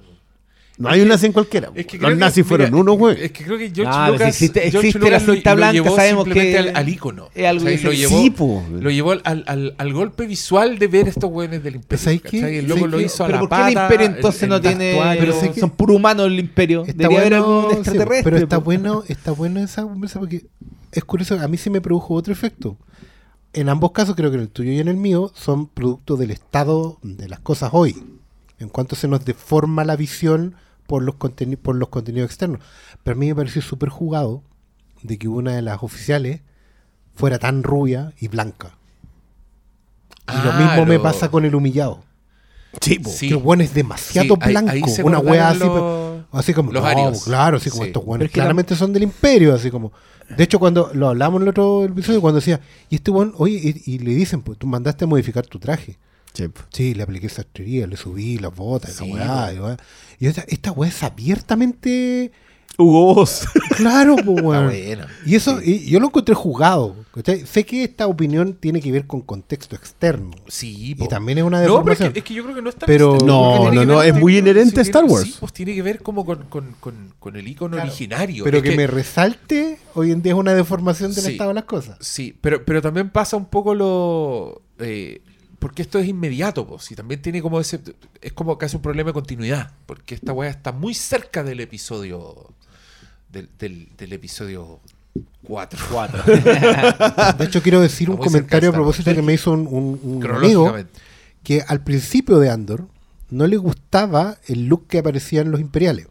No 0.77 0.89
hay 0.89 1.03
un 1.03 1.09
nazi 1.09 1.27
en 1.27 1.33
cualquiera. 1.33 1.71
Es 1.75 1.87
que 1.87 1.99
Los 1.99 2.11
que- 2.11 2.17
nazis 2.17 2.45
fueron 2.47 2.67
mira, 2.71 2.81
uno, 2.81 2.93
güey. 2.95 3.23
Es 3.25 3.31
que 3.33 3.45
creo 3.45 3.57
que 3.59 3.71
George 3.73 4.11
Lucas. 4.13 4.35
si 4.35 4.47
existe- 4.47 4.61
George 4.71 4.89
existe 4.89 4.99
la 4.99 5.05
Lucas 5.19 5.27
lo- 5.29 5.35
cinta 5.35 5.51
lo 5.51 5.57
blanca, 5.57 5.73
llevó 5.73 5.97
sabemos 5.97 6.25
simplemente 6.25 6.53
que 6.63 6.69
al, 6.71 6.77
al 6.77 6.89
ícono. 6.89 7.29
es 7.35 7.47
algo 7.47 7.65
que 7.65 7.71
lo 7.79 7.91
se- 7.93 7.97
llevó, 7.97 8.19
Sí, 8.23 8.31
po. 8.31 8.65
lo 8.81 8.91
llevó 8.91 9.13
al, 9.13 9.21
al, 9.25 9.45
al- 9.47 9.75
al 9.79 9.93
golpe 9.93 10.27
visual 10.27 10.79
de 10.79 10.87
ver 10.89 11.09
estos 11.09 11.31
hueones 11.31 11.63
del 11.63 11.77
imperio. 11.77 12.03
¿Sabes 12.05 12.23
qué? 12.23 12.59
El 12.59 12.67
loco 12.67 12.81
¿Sabes 12.81 12.91
lo 12.93 12.99
qué? 12.99 13.05
hizo 13.05 13.25
a 13.25 13.29
la 13.29 13.39
¿por 13.39 13.49
qué 13.49 13.51
pata. 13.51 13.69
el 13.69 13.73
imperio 13.79 14.07
en- 14.07 14.15
entonces 14.17 14.43
en 14.43 14.49
no 14.49 14.61
tiene. 14.61 15.01
Pero 15.19 15.41
que- 15.53 15.61
son 15.61 15.71
puro 15.71 15.95
humanos 15.95 16.27
el 16.27 16.39
imperio. 16.41 16.83
Está 16.85 16.93
Debería 16.95 17.21
haber 17.21 17.35
algún 17.35 17.71
sí, 17.71 17.77
extraterrestre. 17.77 18.23
pero 18.25 18.37
está 18.39 18.59
bueno, 18.59 19.05
está 19.09 19.31
bueno 19.33 19.61
esa 19.61 19.83
conversa 19.83 20.19
porque 20.19 20.45
es 20.91 21.05
curioso, 21.05 21.39
a 21.41 21.47
mí 21.49 21.57
se 21.57 21.71
me 21.71 21.81
produjo 21.81 22.15
otro 22.15 22.33
efecto. 22.33 22.77
En 23.53 23.69
ambos 23.69 23.93
casos, 23.93 24.17
creo 24.17 24.31
que 24.31 24.37
en 24.37 24.43
el 24.43 24.49
tuyo 24.49 24.73
y 24.73 24.81
en 24.81 24.89
el 24.89 24.97
mío, 24.97 25.31
son 25.37 25.69
producto 25.69 26.17
del 26.17 26.33
estado 26.33 26.99
de 27.03 27.29
las 27.29 27.39
cosas 27.39 27.71
hoy. 27.73 27.95
En 28.59 28.69
cuanto 28.69 28.97
se 28.97 29.07
nos 29.09 29.25
deforma 29.25 29.85
la 29.85 29.95
visión 29.97 30.55
por 30.87 31.03
los, 31.03 31.15
conteni- 31.17 31.57
por 31.57 31.77
los 31.77 31.89
contenidos 31.89 32.31
externos. 32.31 32.61
Pero 33.03 33.17
a 33.17 33.19
mí 33.21 33.27
me 33.29 33.35
pareció 33.35 33.63
súper 33.63 33.89
jugado 33.89 34.43
de 35.03 35.19
que 35.19 35.29
una 35.29 35.55
de 35.57 35.63
las 35.63 35.83
oficiales 35.83 36.41
fuera 37.15 37.39
tan 37.39 37.63
rubia 37.63 38.13
y 38.21 38.29
blanca. 38.29 38.77
Y 40.33 40.45
lo 40.47 40.53
mismo 40.55 40.87
me 40.87 40.99
pasa 40.99 41.31
con 41.31 41.45
el 41.45 41.55
humillado. 41.55 42.03
Sí. 42.81 42.99
Sí. 43.05 43.29
Que 43.29 43.35
el 43.35 43.43
weón 43.43 43.61
es 43.61 43.73
demasiado 43.75 44.37
Sí, 44.43 44.49
blanco. 44.51 44.71
ahí 44.73 44.83
una 45.03 45.19
wea 45.21 45.51
así. 45.51 45.59
los- 45.61 46.15
Así 46.33 46.53
como, 46.53 46.73
los 46.73 46.83
no, 46.83 46.89
arios. 46.89 47.23
claro, 47.25 47.59
así 47.59 47.71
como 47.71 47.85
Sí. 47.85 47.89
estos 47.91 48.05
buenos 48.05 48.27
es 48.27 48.33
que 48.33 48.39
la- 48.39 48.45
claramente 48.47 48.75
son 48.75 48.93
del 48.93 49.05
imperio, 49.05 49.55
así 49.55 49.71
como. 49.71 49.93
De 50.37 50.43
hecho, 50.43 50.59
cuando 50.59 50.91
lo 50.95 51.09
hablamos 51.11 51.37
en 51.39 51.43
el 51.43 51.49
otro 51.51 51.85
episodio, 51.85 52.21
cuando 52.21 52.41
decía, 52.41 52.61
y 52.91 52.97
este 52.97 53.13
buen, 53.13 53.33
oye, 53.37 53.61
y, 53.87 53.95
y 53.95 53.99
le 54.01 54.15
dicen, 54.15 54.43
pues 54.43 54.59
tú 54.59 54.67
mandaste 54.67 55.05
a 55.05 55.07
modificar 55.07 55.47
tu 55.47 55.61
traje. 55.61 55.97
Sí, 56.71 56.95
le 56.95 57.03
apliqué 57.05 57.29
sastrería, 57.29 57.87
le 57.87 57.97
subí 57.97 58.39
las 58.39 58.55
botas, 58.55 58.93
Sí, 58.95 59.13
la 59.13 59.53
weá, 59.55 59.77
y. 60.19 60.25
Y 60.25 60.29
esta, 60.29 60.45
esta 60.49 60.73
weá 60.73 60.89
es 60.91 61.03
abiertamente 61.03 62.33
Hugo 62.77 63.15
Boss. 63.15 63.47
claro, 63.77 64.17
pues 64.25 64.43
weón. 64.43 64.73
Y 65.27 65.37
eso, 65.37 65.61
y 65.63 65.89
yo 65.89 66.01
lo 66.01 66.07
encontré 66.07 66.35
jugado. 66.35 66.97
¿cachai? 67.15 67.47
Sé 67.47 67.65
que 67.65 67.85
esta 67.85 68.09
opinión 68.09 68.55
tiene 68.55 68.81
que 68.81 68.91
ver 68.91 69.07
con 69.07 69.21
contexto 69.21 69.77
externo. 69.77 70.33
Sí, 70.49 70.91
Y 70.91 70.95
po. 70.97 71.07
también 71.07 71.39
es 71.39 71.45
una 71.45 71.59
No, 71.63 71.85
pero 71.85 71.93
es 71.93 71.99
deformación. 72.01 72.13
que, 72.13 72.19
es 72.19 72.25
que 72.25 72.35
yo 72.35 72.43
creo 72.43 72.57
que 72.57 72.63
no 72.63 72.71
está 72.71 72.87
Pero- 72.87 73.19
No, 73.25 73.71
no, 73.71 73.85
no, 73.85 74.03
es 74.03 74.13
muy 74.15 74.39
inherente 74.39 74.81
a 74.81 74.83
Star 74.83 75.05
Wars. 75.05 75.25
Sí, 75.27 75.37
pues 75.39 75.53
tiene 75.53 75.73
que 75.77 75.83
ver 75.83 76.03
como 76.03 76.25
con, 76.27 76.45
con, 76.49 76.73
con, 76.81 77.15
con 77.21 77.37
el 77.37 77.47
icono 77.47 77.77
Claro. 77.77 77.89
originario. 77.91 78.43
Pero 78.43 78.57
Es 78.59 78.63
que, 78.65 78.77
me 78.77 78.89
resalte, 78.89 79.79
hoy 79.95 80.11
en 80.11 80.23
día 80.23 80.33
es 80.33 80.39
una 80.39 80.55
deformación 80.55 81.15
del 81.15 81.23
Sí. 81.25 81.31
estado 81.33 81.51
de 81.51 81.55
las 81.55 81.65
cosas. 81.65 81.97
Sí, 82.01 82.37
pero, 82.41 82.65
pero 82.65 82.83
también 82.83 83.11
pasa 83.11 83.37
un 83.37 83.47
poco 83.47 83.75
lo... 83.77 84.63
eh, 84.81 85.23
porque 85.65 85.81
esto 85.81 85.99
es 85.99 86.07
inmediato, 86.07 86.67
pues, 86.67 86.91
y 86.93 86.95
también 86.95 87.23
tiene 87.23 87.41
como 87.41 87.59
ese... 87.59 87.81
Es 88.21 88.35
como 88.35 88.59
casi 88.59 88.77
un 88.77 88.83
problema 88.83 89.09
de 89.09 89.15
continuidad, 89.15 89.73
porque 89.87 90.15
esta 90.15 90.35
weá 90.35 90.51
está 90.51 90.73
muy 90.73 90.93
cerca 90.93 91.43
del 91.43 91.59
episodio... 91.61 92.51
Del, 93.33 93.49
del, 93.59 93.89
del 93.97 94.13
episodio 94.13 94.81
4. 95.45 95.79
Cuatro. 95.91 96.23
De 97.39 97.45
hecho, 97.47 97.63
quiero 97.63 97.81
decir 97.81 98.11
un 98.11 98.17
Está 98.17 98.27
comentario 98.27 98.69
a 98.69 98.73
propósito 98.75 99.15
que 99.15 99.23
me 99.23 99.33
hizo 99.33 99.53
un, 99.53 99.67
un- 99.67 100.01
un 100.03 100.27
amigo 100.31 100.77
que 101.43 101.63
al 101.67 101.83
principio 101.83 102.39
de 102.41 102.51
Andor 102.51 102.87
no 103.31 103.47
le 103.47 103.57
gustaba 103.57 104.37
el 104.47 104.67
look 104.67 104.87
que 104.87 104.99
aparecía 104.99 105.41
en 105.41 105.51
los 105.51 105.63
imperiales. 105.63 106.09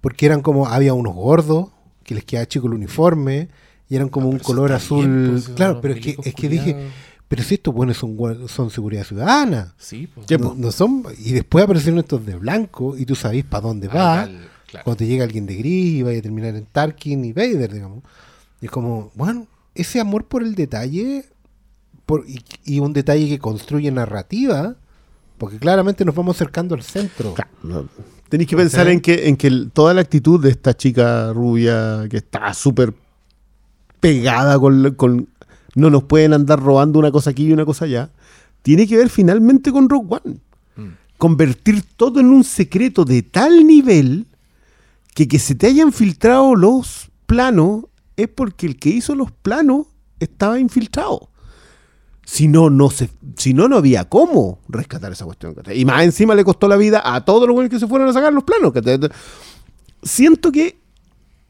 Porque 0.00 0.24
eran 0.24 0.40
como, 0.40 0.68
había 0.68 0.94
unos 0.94 1.14
gordos 1.14 1.68
que 2.02 2.14
les 2.14 2.24
quedaba 2.24 2.46
chico 2.48 2.66
el 2.66 2.72
uniforme 2.72 3.50
y 3.90 3.96
eran 3.96 4.08
como 4.08 4.30
un 4.30 4.38
color 4.38 4.72
azul. 4.72 5.06
bien, 5.06 5.30
pues, 5.32 5.48
claro, 5.50 5.82
pero 5.82 5.92
es 5.92 6.00
que, 6.00 6.16
es 6.24 6.34
que 6.34 6.48
dije. 6.48 6.88
Pero 7.28 7.42
si 7.42 7.54
estos 7.54 7.72
buenos 7.74 7.96
son, 7.96 8.16
son 8.48 8.70
seguridad 8.70 9.04
ciudadana. 9.04 9.74
Sí, 9.78 10.06
pues. 10.12 10.26
Sí, 10.28 10.36
No, 10.38 10.70
son, 10.72 11.04
y 11.18 11.32
después 11.32 11.64
aparecieron 11.64 11.98
estos 12.00 12.24
de 12.26 12.36
blanco 12.36 12.96
y 12.96 13.06
tú 13.06 13.14
sabes 13.14 13.44
para 13.44 13.62
dónde 13.68 13.88
va. 13.88 14.22
Ah, 14.22 14.24
tal, 14.24 14.48
claro. 14.66 14.84
Cuando 14.84 14.96
te 14.98 15.06
llega 15.06 15.24
alguien 15.24 15.46
de 15.46 15.56
gris 15.56 15.94
y 15.94 16.02
vaya 16.02 16.18
a 16.18 16.22
terminar 16.22 16.54
en 16.56 16.66
Tarkin 16.66 17.24
y 17.24 17.32
Vader, 17.32 17.72
digamos. 17.72 18.02
Y 18.60 18.66
es 18.66 18.70
como, 18.70 19.10
bueno, 19.14 19.46
ese 19.74 19.98
amor 20.00 20.26
por 20.26 20.42
el 20.42 20.54
detalle 20.54 21.24
por, 22.06 22.24
y, 22.28 22.42
y 22.64 22.80
un 22.80 22.92
detalle 22.92 23.28
que 23.28 23.38
construye 23.38 23.90
narrativa, 23.90 24.76
porque 25.38 25.58
claramente 25.58 26.04
nos 26.04 26.14
vamos 26.14 26.36
acercando 26.36 26.74
al 26.74 26.82
centro. 26.82 27.34
No. 27.62 27.88
Tenéis 28.28 28.48
que 28.48 28.56
pensar 28.56 28.88
en 28.88 29.00
que, 29.00 29.28
en 29.28 29.36
que 29.36 29.46
el- 29.46 29.70
toda 29.72 29.92
la 29.94 30.00
actitud 30.00 30.42
de 30.42 30.50
esta 30.50 30.74
chica 30.76 31.32
rubia 31.32 32.06
que 32.10 32.16
está 32.18 32.52
súper 32.54 32.94
pegada 34.00 34.58
con, 34.58 34.94
con- 34.94 35.28
No 35.74 35.90
nos 35.90 36.04
pueden 36.04 36.32
andar 36.32 36.60
robando 36.60 36.98
una 36.98 37.10
cosa 37.10 37.30
aquí 37.30 37.46
y 37.46 37.52
una 37.52 37.64
cosa 37.64 37.86
allá. 37.86 38.10
Tiene 38.62 38.86
que 38.86 38.96
ver 38.96 39.08
finalmente 39.08 39.72
con 39.72 39.88
Rogue 39.88 40.20
One. 40.22 40.36
Mm. 40.76 40.96
Convertir 41.18 41.82
todo 41.96 42.20
en 42.20 42.26
un 42.26 42.44
secreto 42.44 43.04
de 43.04 43.22
tal 43.22 43.66
nivel 43.66 44.26
que 45.14 45.28
que 45.28 45.38
se 45.38 45.54
te 45.54 45.66
hayan 45.66 45.92
filtrado 45.92 46.54
los 46.54 47.10
planos 47.26 47.84
es 48.16 48.28
porque 48.28 48.66
el 48.66 48.78
que 48.78 48.90
hizo 48.90 49.14
los 49.14 49.30
planos 49.30 49.86
estaba 50.20 50.58
infiltrado. 50.58 51.28
Si 52.24 52.46
no, 52.46 52.70
no, 52.70 52.88
se, 52.90 53.10
si 53.36 53.52
no, 53.52 53.68
no 53.68 53.76
había 53.76 54.08
cómo 54.08 54.60
rescatar 54.68 55.12
esa 55.12 55.24
cuestión. 55.24 55.54
Y 55.74 55.84
más 55.84 56.04
encima 56.04 56.34
le 56.34 56.44
costó 56.44 56.68
la 56.68 56.76
vida 56.76 57.02
a 57.04 57.24
todos 57.24 57.48
los 57.48 57.68
que 57.68 57.80
se 57.80 57.88
fueron 57.88 58.08
a 58.08 58.12
sacar 58.12 58.32
los 58.32 58.44
planos. 58.44 58.72
Siento 60.02 60.52
que 60.52 60.78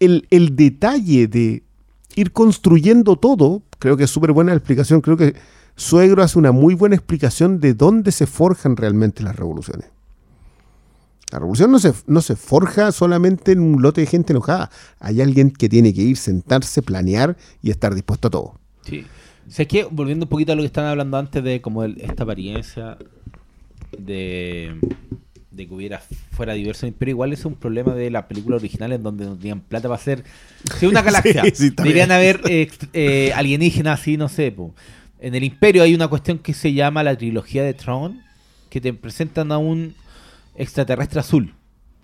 el, 0.01 0.27
el 0.31 0.57
detalle 0.57 1.27
de 1.28 1.62
ir 2.17 2.33
construyendo 2.33 3.17
todo, 3.17 3.63
creo 3.79 3.97
que 3.97 4.05
es 4.05 4.11
súper 4.11 4.33
buena 4.33 4.53
la 4.53 4.59
explicación. 4.59 5.01
Creo 5.01 5.17
que 5.17 5.35
Suegro 5.77 6.23
hace 6.23 6.39
una 6.39 6.53
muy 6.53 6.75
buena 6.75 6.97
explicación 6.97 7.61
de 7.61 7.75
dónde 7.75 8.13
se 8.13 8.27
forjan 8.27 8.77
realmente 8.77 9.23
las 9.23 9.37
revoluciones. 9.37 9.87
La 11.31 11.39
revolución 11.39 11.73
no 11.73 11.79
se, 11.79 11.95
no 12.07 12.21
se 12.21 12.37
forja 12.37 12.93
solamente 12.93 13.53
en 13.53 13.61
un 13.61 13.81
lote 13.81 14.03
de 14.03 14.07
gente 14.07 14.35
enojada. 14.35 14.71
Hay 15.01 15.23
alguien 15.23 15.51
que 15.51 15.69
tiene 15.69 15.95
que 15.95 16.03
ir, 16.03 16.19
sentarse, 16.19 16.83
planear 16.83 17.39
y 17.63 17.71
estar 17.71 17.95
dispuesto 17.95 18.29
a 18.29 18.31
todo. 18.31 18.61
Sí. 18.83 19.07
Sé 19.49 19.67
que, 19.67 19.85
volviendo 19.85 20.27
un 20.27 20.29
poquito 20.29 20.53
a 20.53 20.55
lo 20.55 20.63
que 20.63 20.67
estaban 20.67 20.91
hablando 20.91 21.17
antes 21.17 21.43
de 21.43 21.63
como 21.63 21.85
esta 21.85 22.25
apariencia 22.25 22.99
de, 23.99 24.79
de 25.53 25.69
que 25.69 25.74
hubiera 25.74 26.03
fuera 26.31 26.55
diverso 26.55 26.87
imperio, 26.87 27.12
igual 27.12 27.33
es 27.33 27.45
un 27.45 27.55
problema 27.55 27.95
de 27.95 28.11
la 28.11 28.27
película 28.27 28.57
original 28.57 28.93
en 28.93 29.03
donde 29.03 29.27
no 29.27 29.37
tenían 29.37 29.61
plata 29.61 29.89
para 29.89 29.97
hacer 30.01 30.24
si 30.79 30.87
una 30.87 31.03
galaxia. 31.03 31.43
Sí, 31.45 31.51
sí, 31.55 31.66
está 31.69 31.83
Deberían 31.83 32.11
haber 32.11 32.41
eh, 32.49 32.70
eh, 32.93 33.33
alienígenas 33.35 34.01
así, 34.01 34.16
no 34.16 34.29
sé. 34.29 34.51
po. 34.51 34.74
En 35.20 35.35
el 35.35 35.45
imperio 35.45 35.83
hay 35.83 35.95
una 35.95 36.09
cuestión 36.09 36.39
que 36.39 36.55
se 36.55 36.73
llama 36.73 37.03
la 37.03 37.16
trilogía 37.16 37.62
de 37.62 37.74
Tron, 37.74 38.23
que 38.70 38.81
te 38.81 38.93
presentan 38.93 39.53
a 39.53 39.59
un 39.59 39.95
extraterrestre 40.57 41.20
azul. 41.20 41.55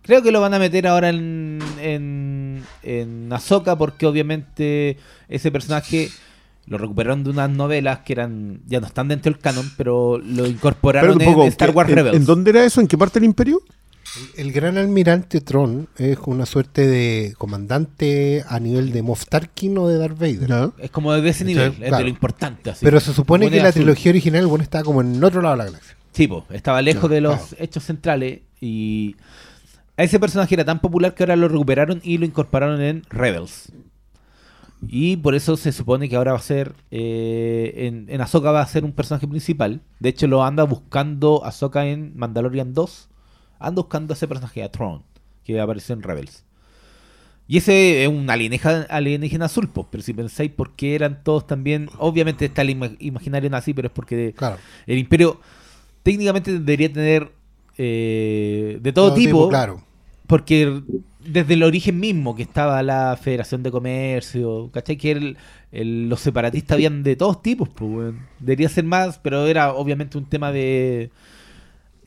Creo 0.02 0.22
que 0.22 0.30
lo 0.30 0.40
van 0.40 0.54
a 0.54 0.58
meter 0.58 0.86
ahora 0.86 1.08
en, 1.08 1.58
en, 1.80 2.62
en 2.82 3.32
Ahsoka 3.32 3.76
porque 3.76 4.06
obviamente 4.06 4.96
ese 5.28 5.50
personaje 5.50 6.10
lo 6.68 6.78
recuperaron 6.78 7.24
de 7.24 7.30
unas 7.30 7.50
novelas 7.50 8.00
que 8.00 8.12
eran 8.12 8.60
ya 8.66 8.80
no 8.80 8.86
están 8.86 9.08
dentro 9.08 9.32
del 9.32 9.40
canon, 9.40 9.70
pero 9.76 10.18
lo 10.18 10.46
incorporaron 10.46 11.18
poco, 11.18 11.42
en 11.42 11.48
Star 11.48 11.70
Wars 11.70 11.88
¿en- 11.90 11.96
Rebels. 11.96 12.16
¿En 12.16 12.24
dónde 12.24 12.50
era 12.50 12.64
eso? 12.64 12.80
¿En 12.80 12.86
qué 12.88 12.96
parte 12.98 13.18
del 13.20 13.24
imperio? 13.26 13.60
El 14.36 14.52
gran 14.52 14.78
almirante 14.78 15.40
Tron 15.42 15.86
es 15.98 16.16
una 16.24 16.46
suerte 16.46 16.86
de 16.86 17.34
comandante 17.36 18.42
a 18.48 18.58
nivel 18.58 18.90
de 18.90 19.02
Moff 19.02 19.26
Tarkin 19.26 19.76
o 19.78 19.86
de 19.86 19.98
Darth 19.98 20.18
Vader. 20.18 20.70
Es 20.78 20.90
como 20.90 21.12
de 21.12 21.28
ese 21.28 21.44
nivel, 21.44 21.72
es 21.72 21.76
claro. 21.78 21.96
de 21.98 22.02
lo 22.04 22.08
importante. 22.08 22.70
así. 22.70 22.84
Pero 22.84 23.00
se 23.00 23.12
supone 23.12 23.46
Pone 23.46 23.56
que 23.56 23.62
la 23.62 23.68
azul. 23.68 23.82
trilogía 23.82 24.10
original, 24.10 24.46
bueno, 24.46 24.62
estaba 24.62 24.82
como 24.82 25.02
en 25.02 25.22
otro 25.22 25.42
lado 25.42 25.54
de 25.54 25.58
la 25.58 25.64
galaxia. 25.66 25.94
Sí, 26.12 26.26
po, 26.26 26.46
estaba 26.50 26.80
lejos 26.82 27.08
de 27.10 27.20
los 27.20 27.36
claro. 27.38 27.56
hechos 27.64 27.84
centrales 27.84 28.40
y 28.60 29.14
a 29.96 30.04
ese 30.04 30.18
personaje 30.18 30.54
era 30.54 30.64
tan 30.64 30.80
popular 30.80 31.14
que 31.14 31.22
ahora 31.24 31.36
lo 31.36 31.48
recuperaron 31.48 32.00
y 32.02 32.16
lo 32.18 32.24
incorporaron 32.24 32.80
en 32.80 33.02
Rebels. 33.10 33.70
Y 34.86 35.16
por 35.16 35.34
eso 35.34 35.56
se 35.56 35.72
supone 35.72 36.08
que 36.08 36.16
ahora 36.16 36.32
va 36.32 36.38
a 36.38 36.42
ser. 36.42 36.74
eh, 36.90 37.72
en, 37.86 38.06
en 38.08 38.20
Ahsoka 38.20 38.52
va 38.52 38.60
a 38.60 38.66
ser 38.66 38.84
un 38.84 38.92
personaje 38.92 39.26
principal. 39.26 39.80
De 39.98 40.08
hecho, 40.10 40.26
lo 40.28 40.44
anda 40.44 40.62
buscando 40.64 41.44
Ahsoka 41.44 41.86
en 41.86 42.12
Mandalorian 42.16 42.74
2. 42.74 43.08
Anda 43.58 43.82
buscando 43.82 44.12
a 44.12 44.16
ese 44.16 44.28
personaje, 44.28 44.62
a 44.62 44.70
Throne, 44.70 45.02
que 45.44 45.60
apareció 45.60 45.94
en 45.94 46.02
Rebels. 46.02 46.44
Y 47.48 47.56
ese 47.56 48.04
es 48.04 48.08
un 48.08 48.28
alienígena, 48.30 48.82
alienígena 48.90 49.46
azul, 49.46 49.68
pues, 49.68 49.86
pero 49.90 50.02
si 50.02 50.12
pensáis 50.12 50.50
por 50.52 50.72
qué 50.76 50.94
eran 50.94 51.24
todos 51.24 51.46
también. 51.46 51.88
Obviamente 51.98 52.44
está 52.44 52.62
el 52.62 52.70
ima- 52.70 52.96
imaginario 53.00 53.48
nazi, 53.50 53.72
pero 53.74 53.88
es 53.88 53.92
porque 53.92 54.34
Claro. 54.36 54.58
el 54.86 54.98
imperio 54.98 55.40
técnicamente 56.02 56.52
debería 56.52 56.92
tener 56.92 57.32
eh, 57.78 58.78
de 58.82 58.92
todo, 58.92 59.14
tipo, 59.14 59.48
Claro. 59.48 59.82
porque 60.26 60.82
desde 61.30 61.54
el 61.54 61.62
origen 61.62 61.98
mismo 62.00 62.34
que 62.34 62.42
estaba 62.42 62.82
la 62.82 63.18
Federación 63.20 63.62
de 63.62 63.70
Comercio, 63.70 64.70
¿cachai? 64.72 64.96
Que 64.96 65.10
el- 65.12 65.36
el- 65.72 66.08
los 66.08 66.20
separatistas 66.20 66.74
habían 66.74 67.02
de 67.02 67.16
todos 67.16 67.42
tipos, 67.42 67.68
pues, 67.68 67.90
weón. 67.90 68.18
Debería 68.40 68.68
ser 68.68 68.84
más, 68.84 69.18
pero 69.18 69.46
era 69.46 69.72
obviamente 69.74 70.18
un 70.18 70.24
tema 70.26 70.50
de 70.52 71.10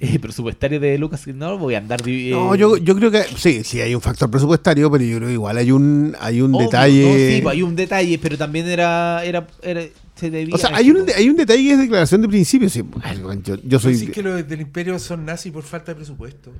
eh, 0.03 0.17
presupuestario 0.17 0.79
de 0.79 0.97
Lucas, 0.97 1.23
que 1.23 1.31
no 1.31 1.59
voy 1.59 1.75
a 1.75 1.77
andar... 1.77 2.01
divi- 2.01 2.31
No, 2.31 2.55
eh, 2.55 2.57
yo, 2.57 2.75
yo 2.77 2.95
creo 2.95 3.11
que 3.11 3.21
sí, 3.37 3.63
sí 3.63 3.79
hay 3.81 3.93
un 3.93 4.01
factor 4.01 4.31
presupuestario, 4.31 4.89
pero 4.89 5.03
yo 5.03 5.17
creo 5.17 5.27
que 5.27 5.33
igual 5.35 5.57
hay 5.57 5.71
un, 5.71 6.15
hay 6.19 6.41
un 6.41 6.55
obvio, 6.55 6.65
detalle. 6.65 7.03
no, 7.05 7.13
sí, 7.35 7.39
pues, 7.43 7.53
hay 7.53 7.61
un 7.61 7.75
detalle, 7.75 8.17
pero 8.19 8.35
también 8.35 8.65
era... 8.67 9.23
era, 9.23 9.45
era 9.61 9.83
se 10.15 10.31
debía 10.31 10.55
O 10.55 10.57
sea, 10.57 10.71
hay 10.75 10.89
un, 10.89 11.05
pues. 11.05 11.15
hay 11.17 11.29
un 11.29 11.35
detalle 11.35 11.61
que 11.63 11.71
es 11.73 11.77
declaración 11.79 12.21
de 12.23 12.27
principio. 12.29 12.67
Sí, 12.69 12.81
bueno, 12.81 13.33
yo, 13.43 13.55
yo 13.63 13.79
soy. 13.79 13.93
Decís 13.93 14.09
que 14.11 14.21
los 14.23 14.47
del 14.47 14.61
imperio 14.61 14.97
son 14.99 15.23
nazis 15.25 15.51
por 15.51 15.63
falta 15.63 15.91
de 15.91 15.95
presupuesto. 15.97 16.51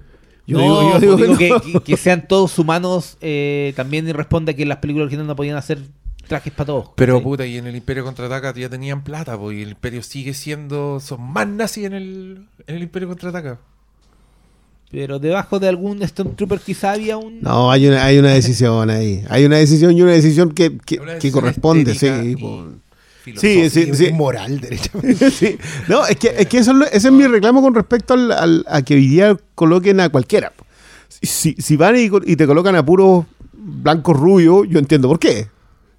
Yo 0.51 0.57
no, 0.57 0.63
digo- 0.63 0.91
yo 0.93 0.99
digo 0.99 1.15
digo 1.17 1.37
que 1.37 1.49
no. 1.49 1.61
que, 1.61 1.71
que- 1.73 1.79
que 1.81 1.97
sean 1.97 2.27
todos 2.27 2.57
humanos 2.59 3.17
eh, 3.21 3.73
también 3.75 4.07
responde 4.13 4.51
a 4.51 4.55
que 4.55 4.65
las 4.65 4.77
películas 4.77 5.05
originales 5.05 5.27
no 5.27 5.35
podían 5.35 5.57
hacer 5.57 5.79
trajes 6.27 6.53
para 6.53 6.67
todos. 6.67 6.89
Pero 6.95 7.21
puta, 7.21 7.45
y 7.45 7.57
en 7.57 7.67
el 7.67 7.75
Imperio 7.75 8.03
Contraataca 8.05 8.53
ya 8.53 8.69
tenían 8.69 9.03
plata, 9.03 9.37
pues, 9.37 9.57
y 9.57 9.63
el 9.63 9.69
Imperio 9.71 10.01
sigue 10.03 10.33
siendo. 10.33 10.99
Son 11.01 11.21
más 11.21 11.47
nazis 11.47 11.85
en 11.85 11.93
el, 11.93 12.45
en 12.67 12.75
el 12.75 12.83
Imperio 12.83 13.07
Contraataca. 13.09 13.59
Pero 14.91 15.19
debajo 15.19 15.59
de 15.59 15.69
algún 15.69 16.05
Stormtrooper 16.05 16.59
quizá 16.59 16.91
había 16.91 17.15
un... 17.17 17.39
No, 17.41 17.71
hay 17.71 17.87
una, 17.87 18.03
hay 18.03 18.17
una 18.17 18.31
decisión 18.31 18.89
ahí. 18.89 19.23
Hay 19.29 19.45
una 19.45 19.57
decisión 19.57 19.97
y 19.97 20.01
una 20.01 20.11
decisión 20.11 20.51
que, 20.51 20.77
que, 20.85 20.95
Una 20.99 21.05
que 21.05 21.13
decisión 21.15 21.33
corresponde, 21.41 21.95
sí. 21.95 22.07
y 22.07 22.35
po. 22.35 22.65
Sí, 23.23 23.69
sí. 23.69 24.05
y 24.07 24.13
moral, 24.13 24.59
derechamente. 24.59 25.29
Sí. 25.31 25.57
No, 25.87 26.05
es 26.05 26.15
que, 26.17 26.33
es 26.37 26.47
que 26.47 26.57
eso 26.59 26.73
ese 26.85 27.07
es 27.07 27.11
mi 27.13 27.25
reclamo 27.27 27.61
con 27.61 27.73
respecto 27.75 28.13
al, 28.13 28.31
al- 28.31 28.65
a 28.67 28.81
que 28.81 28.95
hoy 28.95 29.07
día 29.07 29.37
coloquen 29.55 29.99
a 29.99 30.09
cualquiera. 30.09 30.51
Si, 31.21 31.53
si 31.59 31.75
van 31.75 31.95
y, 31.97 32.09
te 32.35 32.47
colocan 32.47 32.75
a 32.75 32.85
puros 32.85 33.25
blancos 33.53 34.17
rubios, 34.17 34.67
yo 34.69 34.79
entiendo 34.79 35.07
por 35.07 35.19
qué. 35.19 35.47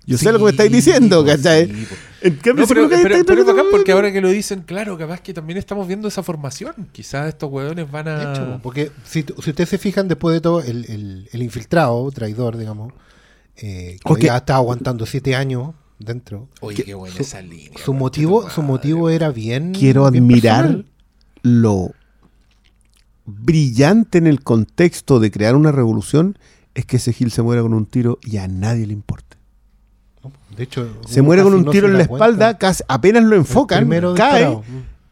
Yo 0.04 0.18
sé 0.18 0.32
lo 0.32 0.38
que 0.38 0.44
me 0.46 0.50
estáis 0.50 0.70
Sí, 0.70 0.76
diciendo, 0.76 1.22
pues, 1.22 1.36
¿cachai? 1.36 1.66
sí, 1.66 1.86
pues. 1.88 2.00
En 2.22 2.34
cambio, 2.36 2.62
No, 2.64 2.68
pero, 2.68 2.80
colocáis 2.88 3.02
pero- 3.04 3.24
pero 3.24 3.44
bacán 3.44 3.66
porque 3.70 3.92
ahora 3.92 4.12
que 4.12 4.20
lo 4.20 4.30
dicen, 4.30 4.62
claro, 4.62 4.98
capaz 4.98 5.20
que 5.20 5.32
también 5.32 5.58
estamos 5.58 5.86
viendo 5.86 6.08
esa 6.08 6.24
formación. 6.24 6.74
Quizás 6.90 7.28
estos 7.28 7.50
hueones 7.52 7.88
van 7.88 8.08
a. 8.08 8.16
De 8.18 8.32
hecho, 8.32 8.60
porque 8.64 8.90
si, 9.04 9.22
si 9.22 9.50
ustedes 9.50 9.68
se 9.68 9.78
fijan, 9.78 10.08
después 10.08 10.34
de 10.34 10.40
todo, 10.40 10.60
el, 10.60 10.86
el- 10.90 11.28
el 11.32 11.42
infiltrado, 11.42 12.10
traidor, 12.10 12.56
digamos, 12.56 12.92
eh, 13.56 13.92
que 13.98 14.08
Porque- 14.08 14.26
ya 14.26 14.38
estaba 14.38 14.58
aguantando 14.58 15.06
siete 15.06 15.36
años 15.36 15.70
dentro, 16.04 16.48
Oye, 16.60 16.82
qué 16.84 16.94
buena 16.94 17.14
su- 17.16 17.22
esa 17.22 17.40
línea. 17.42 17.78
su 17.84 17.94
motivo, 17.94 18.48
su 18.50 18.62
motivo 18.62 19.08
era 19.10 19.30
bien. 19.30 19.72
quiero 19.72 20.10
bien 20.10 20.24
admirar 20.24 20.62
personal. 20.64 20.86
lo 21.42 21.90
brillante 23.24 24.18
en 24.18 24.26
el 24.26 24.42
contexto 24.42 25.20
de 25.20 25.30
crear 25.30 25.54
una 25.54 25.72
revolución 25.72 26.38
es 26.74 26.86
que 26.86 26.96
ese 26.96 27.12
Gil 27.12 27.30
se 27.30 27.42
muera 27.42 27.62
con 27.62 27.74
un 27.74 27.86
tiro 27.86 28.18
y 28.22 28.38
a 28.38 28.48
nadie 28.48 28.86
le 28.86 28.92
importa. 28.92 29.36
De 30.56 30.64
hecho, 30.64 30.86
Se 31.06 31.22
muere 31.22 31.42
con 31.42 31.54
un 31.54 31.70
tiro 31.70 31.86
en 31.88 31.96
la 31.98 32.06
cuenta. 32.06 32.26
espalda, 32.26 32.58
casi- 32.58 32.84
apenas 32.88 33.24
lo 33.24 33.36
enfocan, 33.36 33.88
cae 33.88 34.00
disparado. 34.00 34.64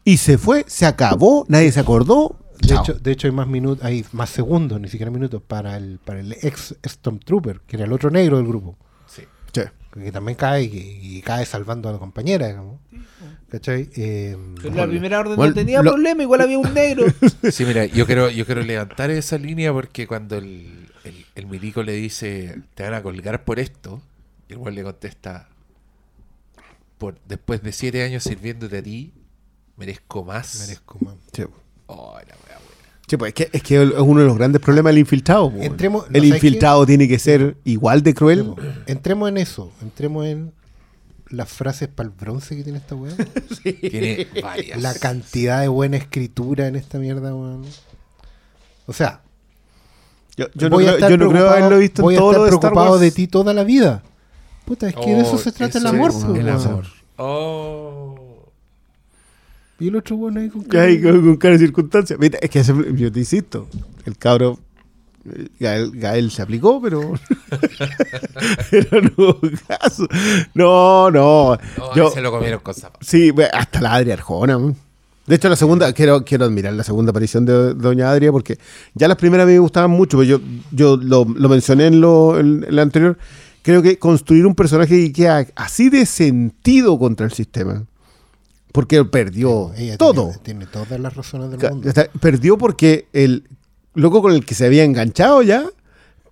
y 0.05 0.17
se 0.17 0.37
fue, 0.37 0.65
se 0.67 0.85
acabó, 0.85 1.45
nadie 1.47 1.71
se 1.71 1.79
acordó. 1.79 2.35
De 2.61 2.67
chao. 2.67 2.83
hecho, 2.83 2.93
de 2.93 3.11
hecho, 3.11 3.27
hay 3.27 3.33
más 3.33 3.47
minutos, 3.47 3.83
hay 3.83 4.05
más 4.11 4.29
segundos, 4.29 4.79
ni 4.79 4.87
siquiera 4.87 5.11
minutos, 5.11 5.41
para 5.41 5.77
el, 5.77 5.97
para 6.03 6.19
el 6.19 6.33
ex 6.33 6.75
Stormtrooper, 6.87 7.61
que 7.61 7.75
era 7.77 7.85
el 7.85 7.91
otro 7.93 8.11
negro 8.11 8.37
del 8.37 8.45
grupo. 8.47 8.77
Que 9.93 10.11
también 10.11 10.35
cae 10.37 10.63
y, 10.63 10.99
y 11.17 11.21
cae 11.21 11.45
salvando 11.45 11.89
a 11.89 11.91
la 11.93 11.99
compañera, 11.99 12.47
digamos. 12.47 12.79
¿Cachai? 13.49 13.89
Eh, 13.97 14.37
Pero 14.61 14.75
la 14.75 14.87
primera 14.87 15.19
orden 15.19 15.35
Bueno, 15.35 15.49
no 15.51 15.55
tenía 15.55 15.81
lo- 15.83 15.91
problema, 15.91 16.23
igual 16.23 16.41
había 16.41 16.57
un 16.57 16.73
negro. 16.73 17.05
Sí, 17.51 17.65
mira, 17.65 17.85
yo 17.85 18.05
quiero, 18.05 18.29
yo 18.29 18.45
quiero 18.45 18.61
levantar 18.63 19.09
esa 19.11 19.37
línea 19.37 19.73
porque 19.73 20.07
cuando 20.07 20.37
el, 20.37 20.87
el, 21.03 21.25
el 21.35 21.45
milico 21.47 21.83
le 21.83 21.91
dice, 21.93 22.61
te 22.75 22.83
van 22.83 22.93
a 22.93 23.03
colgar 23.03 23.43
por 23.43 23.59
esto, 23.59 24.01
y 24.47 24.53
el 24.53 24.59
güey 24.59 24.73
le 24.73 24.83
contesta, 24.83 25.49
por, 26.97 27.19
después 27.27 27.61
de 27.61 27.71
siete 27.73 28.03
años 28.03 28.23
sirviéndote 28.23 28.77
a 28.77 28.83
ti, 28.83 29.13
merezco 29.75 30.23
más. 30.23 30.59
merezco 30.61 30.97
más. 31.03 31.15
Sí. 31.33 31.43
Oh, 31.87 32.17
la. 32.17 32.35
Sí, 33.11 33.17
pues, 33.17 33.29
es, 33.29 33.33
que, 33.33 33.49
es 33.51 33.61
que 33.61 33.83
es 33.83 33.89
uno 33.97 34.21
de 34.21 34.25
los 34.25 34.37
grandes 34.37 34.61
problemas 34.61 34.91
del 34.91 34.99
infiltrado. 34.99 35.51
po. 35.51 35.57
Entremos- 35.57 36.09
¿no 36.09 36.17
el 36.17 36.23
infiltrado 36.23 36.85
tiene 36.85 37.09
que 37.09 37.19
ser 37.19 37.57
igual 37.65 38.03
de 38.03 38.13
cruel. 38.13 38.53
Entremos 38.87 39.27
en 39.27 39.35
eso, 39.37 39.69
entremos 39.81 40.25
en 40.25 40.53
las 41.27 41.49
frases 41.49 41.89
para 41.89 42.07
el 42.07 42.15
bronce 42.15 42.55
que 42.55 42.63
tiene 42.63 42.77
esta 42.79 42.95
weá. 42.95 43.13
Tiene 43.81 44.27
varias. 44.41 44.81
La 44.81 44.93
cantidad 44.93 45.59
de 45.59 45.67
buena 45.67 45.97
escritura 45.97 46.67
en 46.67 46.77
esta 46.77 46.99
mierda, 46.99 47.35
weón. 47.35 47.63
O 48.85 48.93
sea, 48.93 49.21
Yo, 50.37 50.45
yo 50.55 50.69
no 50.69 50.77
a 50.79 50.83
estar 50.83 51.09
yo 51.11 51.17
no 51.17 51.29
creo 51.31 51.49
haberlo 51.49 51.79
visto 51.79 52.01
voy 52.03 52.15
en 52.15 52.19
a 52.19 52.21
todo 52.21 52.31
estar 52.31 52.39
lo 52.39 52.45
de 52.45 52.49
Star 52.51 52.59
preocupado 52.61 52.91
Wars. 52.91 53.01
de 53.01 53.11
ti 53.11 53.27
toda 53.27 53.53
la 53.53 53.63
vida. 53.65 54.03
Puta, 54.63 54.87
es 54.87 54.95
que 54.95 55.15
de 55.15 55.21
eso 55.21 55.33
Oh, 55.35 55.37
se 55.37 55.51
trata 55.51 55.77
el 55.79 55.87
amor, 55.87 56.11
es 56.11 56.15
pues, 56.25 56.39
El 56.39 56.47
amor. 56.49 56.85
Oh. 57.17 58.10
Y 59.81 59.87
el 59.87 59.95
otro 59.95 60.15
weón 60.15 60.37
ahí 60.37 60.49
con 60.49 60.65
hay 60.77 61.01
con, 61.01 61.21
con 61.21 61.37
cara 61.37 61.53
de 61.53 61.59
circunstancia. 61.59 62.15
Mira, 62.19 62.37
Es 62.41 62.49
que 62.49 62.59
ese- 62.59 62.73
yo 62.95 63.11
te 63.11 63.19
insisto, 63.19 63.67
el 64.05 64.17
cabro 64.17 64.59
Gael, 65.59 65.91
Gael 65.93 66.31
se 66.31 66.41
aplicó, 66.41 66.81
pero. 66.81 67.13
pero 68.71 69.01
no 69.01 69.11
hubo 69.17 69.39
caso. 69.67 70.07
No, 70.53 71.11
no. 71.11 71.57
No, 71.77 71.95
yo, 71.95 72.09
se 72.11 72.21
lo 72.21 72.31
comieron 72.31 72.59
con 72.61 72.73
zapatos. 72.73 73.07
sí, 73.07 73.31
bueno, 73.31 73.49
hasta 73.53 73.81
la 73.81 73.95
Adria 73.95 74.13
Arjona. 74.15 74.57
man. 74.57 74.75
De 75.27 75.35
hecho, 75.35 75.47
la 75.49 75.55
segunda, 75.55 75.93
quiero, 75.93 76.25
quiero 76.25 76.45
admirar 76.45 76.73
la 76.73 76.83
segunda 76.83 77.11
aparición 77.11 77.45
de 77.45 77.73
Doña 77.75 78.09
Adria, 78.09 78.31
porque 78.31 78.57
ya 78.95 79.07
las 79.07 79.17
primeras 79.17 79.43
a 79.45 79.47
mí 79.47 79.53
me 79.53 79.59
gustaban 79.59 79.91
mucho, 79.91 80.17
pero 80.17 80.23
yo, 80.39 80.41
yo 80.71 80.97
lo, 80.97 81.25
lo 81.25 81.49
mencioné 81.49 81.87
en 81.87 82.01
lo, 82.01 82.39
en, 82.39 82.65
en 82.67 82.75
la 82.75 82.81
anterior. 82.81 83.17
Creo 83.61 83.83
que 83.83 83.99
construir 83.99 84.45
un 84.47 84.55
personaje 84.55 84.89
que 85.05 85.13
queda 85.13 85.45
así 85.55 85.89
de 85.89 86.07
sentido 86.07 86.97
contra 86.97 87.27
el 87.27 87.31
sistema. 87.31 87.83
Porque 88.71 89.03
perdió 89.05 89.73
Ella 89.75 89.97
todo. 89.97 90.27
Tiene, 90.43 90.43
tiene 90.43 90.65
todas 90.67 90.99
las 90.99 91.15
razones 91.15 91.51
del 91.51 91.69
mundo. 91.71 91.89
perdió 92.19 92.57
porque 92.57 93.07
el 93.13 93.43
loco 93.93 94.21
con 94.21 94.33
el 94.33 94.45
que 94.45 94.55
se 94.55 94.65
había 94.65 94.83
enganchado 94.83 95.41
ya 95.41 95.65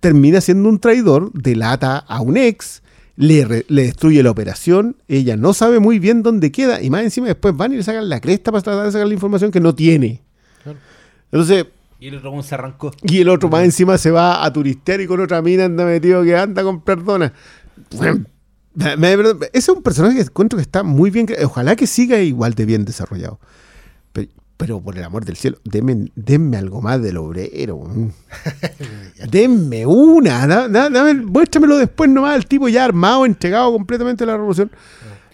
termina 0.00 0.40
siendo 0.40 0.68
un 0.68 0.78
traidor, 0.78 1.30
delata 1.34 1.98
a 1.98 2.20
un 2.22 2.36
ex, 2.38 2.82
le, 3.16 3.44
re- 3.44 3.66
le 3.68 3.82
destruye 3.82 4.22
la 4.22 4.30
operación, 4.30 4.96
ella 5.08 5.36
no 5.36 5.52
sabe 5.52 5.78
muy 5.78 5.98
bien 5.98 6.22
dónde 6.22 6.50
queda 6.50 6.80
y 6.82 6.88
más 6.88 7.02
encima 7.02 7.26
después 7.26 7.54
van 7.54 7.72
y 7.74 7.76
le 7.76 7.82
sacan 7.82 8.08
la 8.08 8.18
cresta 8.20 8.50
para 8.50 8.62
tratar 8.62 8.86
de 8.86 8.92
sacar 8.92 9.06
la 9.06 9.12
información 9.12 9.50
que 9.50 9.60
no 9.60 9.74
tiene. 9.74 10.22
Claro. 10.62 10.78
Entonces, 11.30 11.66
Y 11.98 12.06
el 12.08 12.14
otro 12.16 12.42
se 12.42 12.54
arrancó. 12.54 12.92
y 13.02 13.18
el 13.20 13.28
otro 13.28 13.50
más 13.50 13.62
encima 13.64 13.98
se 13.98 14.10
va 14.10 14.42
a 14.42 14.50
turistear 14.50 15.02
y 15.02 15.06
con 15.06 15.20
otra 15.20 15.42
mina 15.42 15.66
anda 15.66 15.84
metido 15.84 16.22
que 16.22 16.34
anda 16.34 16.62
a 16.62 16.64
comprar 16.64 16.98
ese 18.80 19.48
es 19.52 19.68
un 19.68 19.82
personaje 19.82 20.16
que 20.16 20.22
encuentro 20.22 20.56
que 20.56 20.62
está 20.62 20.82
muy 20.82 21.10
bien. 21.10 21.26
Ojalá 21.44 21.76
que 21.76 21.86
siga 21.86 22.18
igual 22.20 22.54
de 22.54 22.64
bien 22.64 22.84
desarrollado. 22.84 23.38
Pero, 24.12 24.28
pero 24.56 24.80
por 24.80 24.96
el 24.98 25.04
amor 25.04 25.24
del 25.24 25.36
cielo, 25.36 25.58
denme, 25.64 26.10
denme 26.16 26.56
algo 26.56 26.80
más 26.82 27.00
del 27.02 27.16
obrero. 27.18 27.82
denme 29.30 29.86
una. 29.86 30.46
da- 30.46 30.68
da- 30.68 30.90
dame- 30.90 31.14
muéstramelo 31.24 31.76
después 31.78 32.10
nomás. 32.10 32.36
El 32.36 32.46
tipo 32.46 32.68
ya 32.68 32.84
armado, 32.84 33.26
entregado 33.26 33.72
completamente 33.72 34.24
a 34.24 34.26
la 34.28 34.34
revolución. 34.36 34.70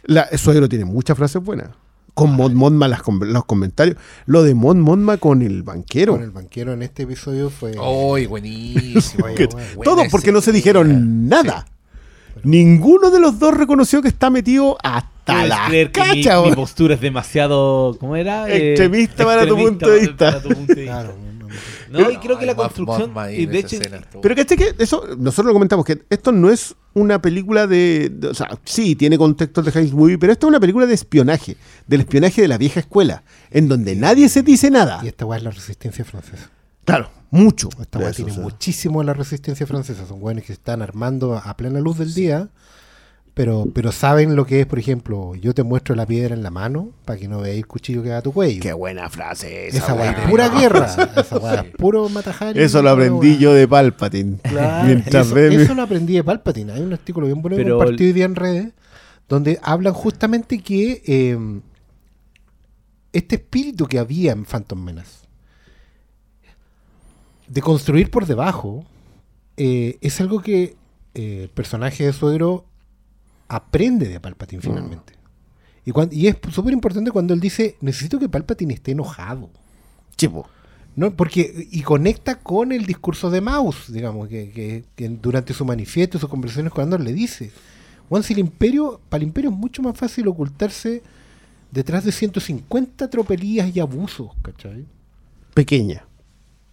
La, 0.04 0.22
el 0.22 0.38
suegro 0.38 0.68
tiene 0.68 0.84
muchas 0.84 1.16
frases 1.16 1.42
buenas. 1.42 1.70
Con 2.14 2.30
Mon 2.32 2.54
Monma 2.54 2.88
las 2.88 3.02
los 3.06 3.44
comentarios. 3.44 3.98
Lo 4.24 4.42
de 4.42 4.54
Mon 4.54 4.80
Monma 4.80 5.18
con 5.18 5.42
el 5.42 5.62
banquero. 5.62 6.14
Con 6.14 6.22
el 6.22 6.30
banquero 6.30 6.72
en 6.72 6.82
este 6.82 7.02
episodio 7.02 7.50
fue. 7.50 7.74
¡Ay, 7.78 8.24
buenísimo! 8.26 9.26
Todo 9.84 10.02
porque 10.10 10.32
no 10.32 10.40
se 10.40 10.50
dijeron 10.52 11.28
nada. 11.28 11.66
Ninguno 12.44 13.10
de 13.10 13.20
los 13.20 13.38
dos 13.38 13.54
reconoció 13.56 14.02
que 14.02 14.08
está 14.08 14.30
metido 14.30 14.76
hasta 14.82 15.44
la 15.46 15.66
creer 15.68 15.90
que 15.92 16.00
mi- 16.14 16.22
cacha. 16.24 16.42
postura 16.54 16.94
es 16.94 17.00
demasiado. 17.00 17.96
¿Cómo 17.98 18.16
era? 18.16 18.48
Eh, 18.48 18.70
Extremista 18.72 19.24
para 19.24 19.46
tu 19.46 19.56
punto 19.56 19.88
de 19.90 20.00
vista. 20.00 20.16
para 20.32 20.42
tu 20.42 20.48
punto 20.50 20.74
de 20.74 20.82
vista. 20.82 21.02
Claro, 21.02 21.14
no, 21.90 22.10
y 22.10 22.16
creo 22.18 22.38
que 22.38 22.44
la 22.46 22.54
construcción. 22.54 23.12
Y 23.32 23.46
de 23.46 23.58
hecho, 23.58 23.76
escena 23.76 24.00
Pero 24.20 24.34
caché 24.34 24.56
que 24.56 24.74
eso, 24.78 25.04
nosotros 25.18 25.46
lo 25.46 25.52
comentamos, 25.54 25.84
que 25.86 26.02
esto 26.10 26.30
no 26.32 26.50
es 26.50 26.74
una 26.92 27.20
película 27.22 27.66
de, 27.66 28.10
de- 28.12 28.28
O 28.28 28.34
sea, 28.34 28.48
sí, 28.64 28.94
tiene 28.96 29.16
contextos 29.16 29.64
de 29.64 29.80
Heist 29.80 29.94
Movie, 29.94 30.18
pero 30.18 30.32
esto 30.32 30.46
es 30.46 30.48
una 30.50 30.60
película 30.60 30.86
de 30.86 30.94
espionaje, 30.94 31.56
del 31.86 32.00
espionaje 32.00 32.42
de 32.42 32.48
la 32.48 32.58
vieja 32.58 32.80
escuela, 32.80 33.22
en 33.50 33.68
donde 33.68 33.96
nadie 33.96 34.28
se 34.28 34.42
dice 34.42 34.70
nada. 34.70 35.00
Y 35.02 35.08
esta 35.08 35.24
weá 35.24 35.38
es 35.38 35.44
la 35.44 35.50
resistencia 35.50 36.04
francesa. 36.04 36.50
Claro. 36.84 37.10
Mucho. 37.30 37.68
Esta 37.80 37.98
weá 37.98 38.10
eso, 38.10 38.16
tiene 38.16 38.32
o 38.32 38.34
sea. 38.34 38.42
muchísimo 38.42 39.00
de 39.00 39.06
la 39.06 39.14
resistencia 39.14 39.66
francesa. 39.66 40.06
Son 40.06 40.22
weones 40.22 40.44
que 40.44 40.48
se 40.48 40.54
están 40.54 40.82
armando 40.82 41.36
a 41.36 41.56
plena 41.56 41.80
luz 41.80 41.98
del 41.98 42.14
día, 42.14 42.48
pero, 43.34 43.66
pero 43.74 43.92
saben 43.92 44.34
lo 44.34 44.46
que 44.46 44.60
es, 44.60 44.66
por 44.66 44.78
ejemplo, 44.78 45.34
yo 45.34 45.52
te 45.52 45.62
muestro 45.62 45.94
la 45.94 46.06
piedra 46.06 46.34
en 46.34 46.42
la 46.42 46.50
mano 46.50 46.92
para 47.04 47.18
que 47.18 47.28
no 47.28 47.40
veáis 47.40 47.58
el 47.58 47.66
cuchillo 47.66 48.02
que 48.02 48.08
va 48.08 48.18
a 48.18 48.22
tu 48.22 48.32
cuello. 48.32 48.62
Qué 48.62 48.72
buena 48.72 49.10
frase 49.10 49.68
esa, 49.68 49.78
esa 49.78 49.94
weá 49.94 50.12
es 50.12 50.30
pura 50.30 50.48
guerra. 50.48 50.86
Esa 51.16 51.38
weá 51.38 51.54
es 51.60 51.70
puro 51.76 52.08
matajar. 52.08 52.56
Eso 52.56 52.80
lo 52.80 52.90
aprendí 52.90 53.36
yo 53.36 53.52
de 53.52 53.68
Palpatine. 53.68 54.38
Mientras 54.84 55.30
eso, 55.32 55.74
lo 55.74 55.82
aprendí 55.82 56.14
de 56.14 56.24
Palpatine. 56.24 56.72
Hay 56.72 56.80
un 56.80 56.92
artículo 56.92 57.26
bien 57.26 57.42
bueno 57.42 57.56
que 57.56 57.62
Pero 57.62 57.78
compartí 57.78 58.04
hoy 58.04 58.12
día 58.12 58.24
en 58.24 58.36
redes 58.36 58.72
donde 59.28 59.58
hablan 59.62 59.92
justamente 59.92 60.60
que 60.60 61.02
eh, 61.06 61.60
este 63.12 63.36
espíritu 63.36 63.86
que 63.86 63.98
había 63.98 64.32
en 64.32 64.44
Phantom 64.44 64.82
Menace 64.82 65.25
de 67.48 67.60
construir 67.62 68.10
por 68.10 68.26
debajo 68.26 68.84
eh, 69.56 69.98
es 70.00 70.20
algo 70.20 70.40
que 70.42 70.76
eh, 71.14 71.40
el 71.44 71.48
personaje 71.50 72.04
de 72.04 72.12
suegro 72.12 72.66
aprende 73.48 74.08
de 74.08 74.20
Palpatine 74.20 74.60
finalmente. 74.62 75.14
Y, 75.84 75.92
cuan- 75.92 76.08
y 76.12 76.26
es 76.26 76.36
súper 76.50 76.72
importante 76.72 77.10
cuando 77.10 77.32
él 77.32 77.40
dice, 77.40 77.76
necesito 77.80 78.18
que 78.18 78.28
Palpatine 78.28 78.74
esté 78.74 78.92
enojado. 78.92 79.50
Chipo. 80.16 80.48
No, 80.96 81.14
porque, 81.14 81.68
y 81.70 81.82
conecta 81.82 82.40
con 82.40 82.72
el 82.72 82.86
discurso 82.86 83.30
de 83.30 83.40
Maus, 83.40 83.92
digamos, 83.92 84.28
que, 84.28 84.50
que- 84.50 84.84
que 84.96 85.08
durante 85.10 85.52
su 85.54 85.64
manifiesto 85.64 86.16
y 86.16 86.20
sus 86.20 86.30
conversaciones 86.30 86.72
con 86.72 86.82
Andor 86.84 87.00
le 87.00 87.12
dice, 87.12 87.52
Juan, 88.08 88.22
si 88.22 88.32
el 88.32 88.40
imperio, 88.40 89.00
para 89.08 89.22
el 89.22 89.28
imperio 89.28 89.50
es 89.50 89.56
mucho 89.56 89.82
más 89.82 89.96
fácil 89.96 90.26
ocultarse 90.28 91.02
detrás 91.70 92.04
de 92.04 92.12
150 92.12 93.08
tropelías 93.10 93.74
y 93.74 93.80
abusos, 93.80 94.30
¿cachai? 94.42 94.86
Pequeña. 95.54 96.06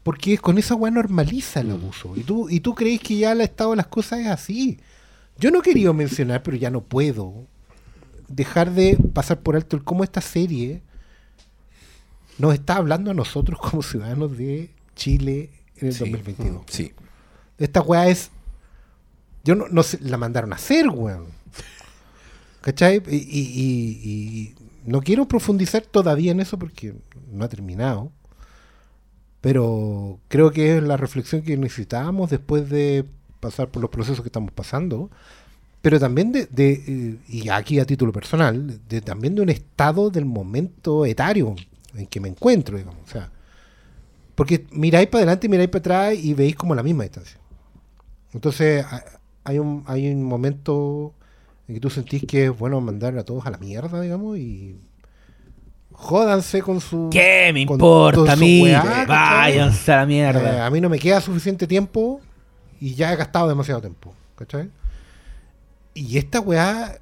Porque 0.03 0.37
con 0.37 0.57
esa 0.57 0.75
weá 0.75 0.91
normaliza 0.91 1.61
el 1.61 1.71
abuso. 1.71 2.13
Y 2.15 2.23
tú, 2.23 2.49
y 2.49 2.59
tú 2.59 2.75
crees 2.75 2.99
que 2.99 3.17
ya 3.17 3.31
el 3.31 3.41
estado 3.41 3.69
de 3.71 3.77
las 3.77 3.87
cosas 3.87 4.19
es 4.19 4.27
así. 4.27 4.79
Yo 5.39 5.49
no 5.49 5.61
quería 5.61 5.91
mencionar, 5.93 6.43
pero 6.43 6.57
ya 6.57 6.69
no 6.69 6.81
puedo, 6.83 7.47
dejar 8.27 8.71
de 8.73 8.97
pasar 9.13 9.39
por 9.41 9.55
alto 9.55 9.75
el 9.77 9.83
cómo 9.83 10.03
esta 10.03 10.21
serie 10.21 10.81
nos 12.37 12.53
está 12.53 12.75
hablando 12.75 13.11
a 13.11 13.13
nosotros 13.13 13.59
como 13.59 13.81
ciudadanos 13.81 14.37
de 14.37 14.69
Chile 14.95 15.49
en 15.77 15.87
el 15.87 15.93
Sí. 15.93 15.99
2022. 15.99 16.63
Sí. 16.67 16.91
Esta 17.57 17.81
weá 17.81 18.07
es. 18.09 18.29
Yo 19.43 19.55
no, 19.55 19.67
no 19.69 19.83
sé, 19.83 19.99
la 20.01 20.17
mandaron 20.17 20.51
a 20.53 20.55
hacer, 20.55 20.87
weón. 20.89 21.27
¿Cachai? 22.61 23.01
Y, 23.09 23.15
y- 23.15 23.19
y- 23.19 24.09
y 24.09 24.55
no 24.85 25.01
quiero 25.01 25.27
profundizar 25.27 25.81
todavía 25.83 26.31
en 26.31 26.39
eso 26.39 26.57
porque 26.57 26.93
no 27.31 27.43
ha 27.45 27.49
terminado. 27.49 28.11
Pero 29.43 30.19
creo 30.29 30.51
que 30.51 30.77
es 30.77 30.83
la 30.83 30.97
reflexión 30.97 31.43
que 31.43 31.57
necesitábamos 31.57 32.31
después 32.31 32.69
de 32.71 33.05
pasar 33.41 33.69
por 33.69 33.83
los 33.83 33.91
procesos 33.91 34.21
que 34.23 34.29
estamos 34.29 34.53
pasando. 34.53 35.11
Pero 35.81 35.99
también 35.99 36.31
de, 36.31 36.47
de, 36.47 36.71
eh, 36.87 37.17
y 37.29 37.49
aquí 37.49 37.79
a 37.79 37.85
título 37.85 38.13
personal, 38.13 38.79
de, 38.89 39.01
también 39.01 39.35
de 39.35 39.41
un 39.43 39.49
estado 39.49 40.09
del 40.11 40.25
momento 40.25 41.05
etario 41.05 41.55
en 41.95 42.07
que 42.07 42.21
me 42.21 42.29
encuentro, 42.29 42.77
digamos. 42.77 43.03
O 43.05 43.11
sea, 43.11 43.31
porque 44.35 44.65
miráis 44.71 45.07
para 45.07 45.19
adelante, 45.23 45.49
miráis 45.49 45.69
para 45.69 45.79
atrás 45.79 46.17
y 46.19 46.33
veis 46.33 46.55
como 46.55 46.75
la 46.75 46.83
misma 46.83 47.03
distancia. 47.03 47.37
Entonces, 48.33 48.85
ha- 48.85 49.03
hay 49.43 49.59
un, 49.59 49.83
hay 49.87 50.11
un 50.11 50.23
momento 50.23 51.13
en 51.67 51.75
que 51.75 51.81
tú 51.81 51.89
sentís 51.89 52.25
que 52.25 52.45
es 52.45 52.57
bueno 52.57 52.81
mandar 52.81 53.17
a 53.17 53.23
todos 53.25 53.45
a 53.45 53.51
la 53.51 53.57
mierda, 53.57 54.01
digamos, 54.01 54.37
y 54.37 54.77
jódanse 56.03 56.61
con 56.61 56.79
su... 56.81 57.09
¿Qué 57.11 57.51
me 57.53 57.65
con 57.65 57.75
importa 57.75 58.33
a 58.33 58.35
mí? 58.35 58.61
Váyanse 59.07 59.91
a 59.91 59.95
la 59.97 60.03
Eh, 60.03 60.05
mierda. 60.05 60.65
a 60.65 60.69
mí 60.69 60.79
no 60.81 60.89
me 60.89 60.99
queda 60.99 61.19
suficiente 61.21 61.65
tiempo 61.67 62.21
y 62.79 62.93
ya 62.95 63.11
he 63.11 63.15
gastado 63.15 63.47
demasiado 63.47 63.81
tiempo, 63.81 64.13
¿cachai? 64.35 64.69
Y 65.95 66.17
esta 66.17 66.39
weá, 66.39 66.97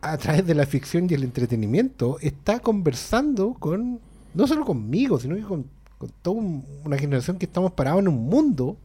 a 0.00 0.16
través 0.16 0.46
de 0.46 0.54
la 0.54 0.66
ficción 0.66 1.06
y 1.10 1.14
el 1.14 1.24
entretenimiento, 1.24 2.18
está 2.20 2.60
conversando 2.60 3.54
con, 3.54 4.00
no 4.34 4.46
solo 4.46 4.64
conmigo, 4.64 5.18
sino 5.18 5.34
que 5.36 5.42
con, 5.42 5.66
con 5.98 6.10
toda 6.22 6.36
un- 6.36 6.64
una 6.84 6.96
generación 6.98 7.38
que 7.38 7.46
estamos 7.46 7.72
parados 7.72 8.00
en 8.00 8.08
un 8.08 8.24
mundo 8.28 8.76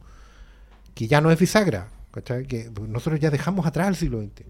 que 0.94 1.06
ya 1.06 1.20
no 1.20 1.30
es 1.30 1.38
bisagra, 1.38 1.88
¿cachai? 2.12 2.46
Que 2.46 2.70
nosotros 2.88 3.20
ya 3.20 3.30
dejamos 3.30 3.66
atrás 3.66 3.88
el 3.88 3.96
siglo 3.96 4.20
XX. 4.20 4.42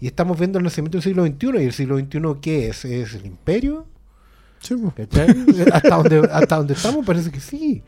Y 0.00 0.06
estamos 0.06 0.38
viendo 0.38 0.58
el 0.58 0.64
nacimiento 0.64 0.98
del 0.98 1.02
siglo 1.02 1.24
XXI. 1.26 1.62
¿Y 1.62 1.66
el 1.66 1.72
siglo 1.72 1.98
XXI 1.98 2.20
qué 2.40 2.68
es? 2.68 2.84
¿Es 2.84 3.14
el 3.14 3.26
imperio? 3.26 3.86
Hasta, 5.72 5.96
donde, 5.96 6.18
hasta 6.32 6.56
donde 6.56 6.74
estamos 6.74 7.04
parece 7.04 7.30
que 7.30 7.40
sí. 7.40 7.82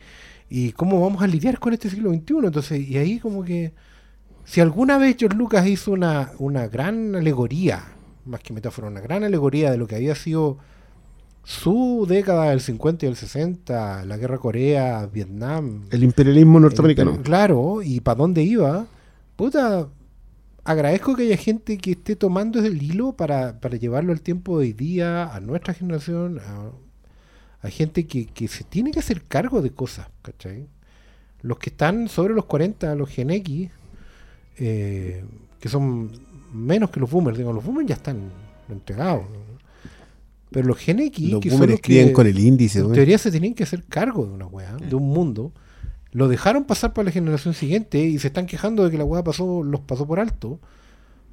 ¿Y 0.49 0.71
cómo 0.73 1.01
vamos 1.01 1.21
a 1.23 1.27
lidiar 1.27 1.59
con 1.59 1.73
este 1.73 1.89
siglo 1.89 2.11
XXI? 2.11 2.35
Entonces, 2.45 2.87
y 2.87 2.97
ahí 2.97 3.19
como 3.19 3.43
que, 3.43 3.73
si 4.43 4.59
alguna 4.61 4.97
vez 4.97 5.15
George 5.17 5.37
Lucas 5.37 5.65
hizo 5.67 5.91
una, 5.91 6.31
una 6.39 6.67
gran 6.67 7.15
alegoría, 7.15 7.83
más 8.25 8.41
que 8.41 8.53
metáfora, 8.53 8.87
una 8.87 9.01
gran 9.01 9.23
alegoría 9.23 9.71
de 9.71 9.77
lo 9.77 9.87
que 9.87 9.95
había 9.95 10.15
sido 10.15 10.57
su 11.43 12.05
década 12.07 12.49
del 12.51 12.61
50 12.61 13.05
y 13.05 13.09
del 13.09 13.17
60, 13.17 14.05
la 14.05 14.17
guerra 14.17 14.37
Corea, 14.37 15.05
Vietnam, 15.11 15.85
El 15.91 16.03
imperialismo 16.03 16.59
norteamericano. 16.59 17.15
el- 17.15 17.21
claro, 17.21 17.81
y 17.83 17.99
para 17.99 18.15
dónde 18.15 18.43
iba, 18.43 18.85
puta, 19.35 19.87
agradezco 20.63 21.15
que 21.15 21.23
haya 21.23 21.37
gente 21.37 21.77
que 21.77 21.91
esté 21.91 22.15
tomando 22.15 22.59
el 22.63 22.81
hilo 22.81 23.13
para, 23.13 23.59
para 23.59 23.77
llevarlo 23.77 24.11
al 24.13 24.21
tiempo 24.21 24.57
de 24.59 24.65
hoy 24.67 24.73
día, 24.73 25.33
a 25.33 25.39
nuestra 25.39 25.73
generación, 25.73 26.39
a, 26.39 26.71
a 27.67 27.69
gente 27.69 28.05
que, 28.07 28.25
que 28.25 28.47
se 28.47 28.63
tiene 28.63 28.91
que 28.91 28.99
hacer 28.99 29.23
cargo 29.23 29.61
de 29.61 29.71
cosas, 29.71 30.07
¿cachai? 30.21 30.67
Los 31.41 31.59
que 31.59 31.69
están 31.69 32.07
sobre 32.07 32.33
los 32.33 32.45
40, 32.45 32.95
los 32.95 33.09
Gen 33.09 33.29
X, 33.31 33.69
eh, 34.57 35.23
que 35.59 35.69
son 35.69 36.11
menos 36.53 36.89
que 36.89 36.99
los 36.99 37.09
boomers, 37.11 37.37
digo, 37.37 37.51
los 37.51 37.63
boomers 37.63 37.87
ya 37.87 37.95
están 37.95 38.31
entregados. 38.69 39.23
¿no? 39.29 39.39
Pero 40.51 40.67
los 40.67 40.77
Gen 40.77 40.99
X, 40.99 41.31
Los 41.31 41.41
que 41.41 41.49
son 41.49 41.57
boomers 41.59 41.71
los 41.71 41.79
escriben 41.79 42.07
que- 42.07 42.13
con 42.13 42.27
el 42.27 42.39
índice. 42.39 42.79
en 42.79 42.91
teoría 42.93 43.17
se 43.17 43.31
tenían 43.31 43.53
que 43.55 43.63
hacer 43.63 43.83
cargo 43.85 44.25
de 44.25 44.31
una 44.33 44.45
weá, 44.45 44.77
de 44.77 44.95
un 44.95 45.09
mundo. 45.09 45.51
Lo 46.13 46.27
dejaron 46.27 46.65
pasar 46.65 46.93
para 46.93 47.05
la 47.05 47.11
generación 47.11 47.55
siguiente 47.55 47.99
y 47.99 48.19
se 48.19 48.27
están 48.27 48.45
quejando 48.45 48.83
de 48.83 48.91
que 48.91 48.99
la 48.99 49.03
weá 49.03 49.23
pasó, 49.23 49.63
los 49.63 49.81
pasó 49.81 50.05
por 50.05 50.19
alto. 50.19 50.59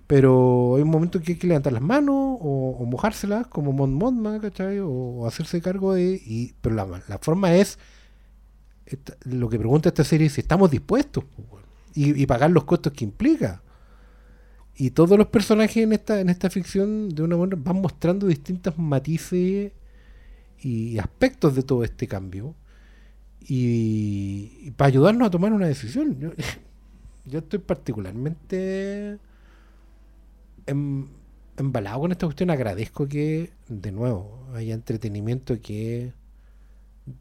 Pero 0.07 0.77
hay 0.77 0.83
un 0.83 0.89
momento 0.89 1.19
en 1.19 1.25
que 1.25 1.33
hay 1.33 1.39
que 1.39 1.47
levantar 1.47 1.73
las 1.75 1.83
manos 1.83 2.17
o, 2.41 2.85
mojárselas 2.87 3.47
como 3.47 3.73
Mon 3.73 3.95
Mothma, 3.95 4.41
¿cachai? 4.41 4.81
O, 4.81 4.89
o 4.89 5.27
hacerse 5.27 5.61
cargo 5.61 5.95
de... 5.95 6.21
Y, 6.25 6.55
pero 6.63 6.75
la, 6.75 6.87
la 7.09 7.19
forma 7.19 7.55
es... 7.55 7.79
lo 9.25 9.51
que 9.51 9.59
pregunta 9.59 9.91
esta 9.91 10.03
serie 10.03 10.29
es 10.29 10.33
si 10.33 10.41
estamos 10.41 10.71
dispuestos 10.71 11.25
y, 11.95 12.21
y 12.21 12.27
pagar 12.27 12.51
los 12.51 12.65
costos 12.65 12.95
que 12.95 13.05
implica. 13.05 13.63
Y 14.75 14.93
todos 14.93 15.19
los 15.19 15.27
personajes 15.27 15.77
en 15.77 15.93
esta, 15.93 16.21
en 16.21 16.31
esta 16.31 16.49
ficción 16.49 17.11
de 17.11 17.23
una 17.23 17.37
manera 17.37 17.59
van 17.63 17.83
mostrando 17.83 18.27
distintos 18.27 18.79
matices 18.79 19.73
y 20.59 20.99
aspectos 20.99 21.55
de 21.55 21.63
todo 21.63 21.85
este 21.85 22.09
cambio 22.09 22.55
y, 23.47 24.59
y 24.63 24.71
para 24.73 24.89
ayudarnos 24.89 25.27
a 25.27 25.31
tomar 25.31 25.53
una 25.53 25.67
decisión. 25.67 26.19
Yo, 26.19 26.31
yo 27.25 27.39
estoy 27.41 27.59
particularmente 27.59 29.19
em- 30.67 31.09
embalado 31.57 32.01
con 32.01 32.13
esta 32.13 32.27
cuestión. 32.27 32.51
Agradezco 32.51 33.09
que, 33.09 33.53
de 33.69 33.93
nuevo, 33.93 34.47
haya 34.55 34.75
entretenimiento 34.75 35.61
que 35.61 36.13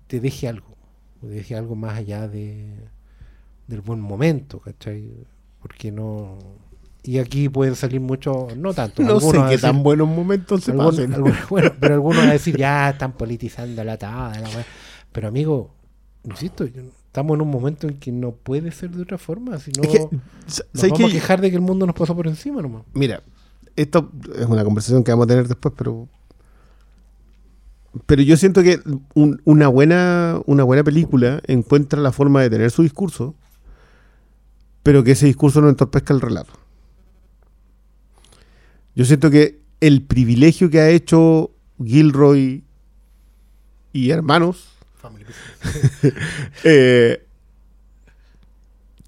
te 0.07 0.19
deje 0.19 0.47
algo, 0.47 0.75
te 1.21 1.27
deje 1.27 1.55
algo 1.55 1.75
más 1.75 1.97
allá 1.97 2.27
de, 2.27 2.67
del 3.67 3.81
buen 3.81 3.99
momento, 4.01 4.59
¿cachai? 4.59 5.25
Porque 5.61 5.91
no. 5.91 6.37
Y 7.01 7.17
aquí 7.17 7.47
pueden 7.49 7.75
salir 7.75 8.01
muchos, 8.01 8.55
no 8.57 8.73
tanto. 8.73 9.01
No 9.03 9.19
sé 9.19 9.27
algunos 9.27 9.47
a 9.47 9.49
qué 9.49 9.57
tan 9.57 9.83
buenos 9.83 10.07
momentos 10.07 10.63
se 10.63 10.73
pasen. 10.73 11.15
bueno, 11.49 11.71
pero 11.79 11.93
algunos 11.95 12.17
van 12.17 12.29
a 12.29 12.33
decir, 12.33 12.57
ya 12.57 12.89
están 12.89 13.13
politizando 13.13 13.83
la 13.83 13.97
tabla. 13.97 14.41
la 14.41 14.49
weá". 14.49 14.65
Pero 15.11 15.27
amigo, 15.29 15.71
insisto, 16.23 16.63
estamos 16.65 17.35
en 17.35 17.41
un 17.41 17.49
momento 17.49 17.87
en 17.87 17.97
que 17.99 18.11
no 18.11 18.31
puede 18.31 18.71
ser 18.71 18.91
de 18.91 19.01
otra 19.03 19.17
forma. 19.17 19.57
Si 19.59 19.71
no, 19.71 19.83
Es 19.83 19.89
que, 19.89 19.99
nos 19.99 20.63
¿sabes 20.73 20.91
vamos 20.91 21.09
a 21.09 21.13
quejar 21.13 21.41
de 21.41 21.49
que 21.49 21.55
el 21.55 21.61
mundo 21.61 21.85
nos 21.85 21.95
pasó 21.95 22.15
por 22.15 22.27
encima 22.27 22.61
nomás. 22.61 22.83
Mira, 22.93 23.23
esto 23.75 24.11
es 24.37 24.45
una 24.45 24.63
conversación 24.63 25.03
que 25.03 25.11
vamos 25.11 25.25
a 25.25 25.27
tener 25.27 25.47
después, 25.47 25.73
pero. 25.77 26.07
Pero 28.05 28.21
yo 28.21 28.37
siento 28.37 28.61
que 28.61 28.79
un- 29.15 29.41
una, 29.45 29.67
buena, 29.67 30.39
una 30.45 30.63
buena 30.63 30.83
película 30.83 31.41
encuentra 31.47 31.99
la 31.99 32.11
forma 32.11 32.41
de 32.41 32.49
tener 32.51 32.69
su 32.69 32.83
discurso, 32.83 33.33
pero 34.83 35.03
que 35.03 35.11
ese 35.13 35.25
discurso 35.25 35.59
no 35.59 35.69
entorpezca 35.69 36.13
el 36.13 36.21
relato. 36.21 36.53
Yo 38.95 39.05
siento 39.05 39.31
que 39.31 39.61
el 39.79 40.03
privilegio 40.03 40.69
que 40.69 40.79
ha 40.81 40.89
hecho 40.89 41.51
Gilroy 41.83 42.63
y 43.93 44.09
hermanos 44.11 44.67
eh, 46.63 47.26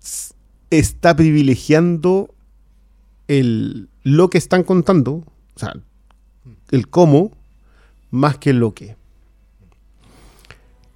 s- 0.02 0.34
está 0.70 1.16
privilegiando 1.16 2.34
el, 3.28 3.90
lo 4.04 4.30
que 4.30 4.38
están 4.38 4.64
contando, 4.64 5.12
o 5.56 5.60
sea, 5.60 5.74
el 6.72 6.88
cómo, 6.90 7.32
más 8.10 8.38
que 8.38 8.54
lo 8.54 8.74
que. 8.74 8.96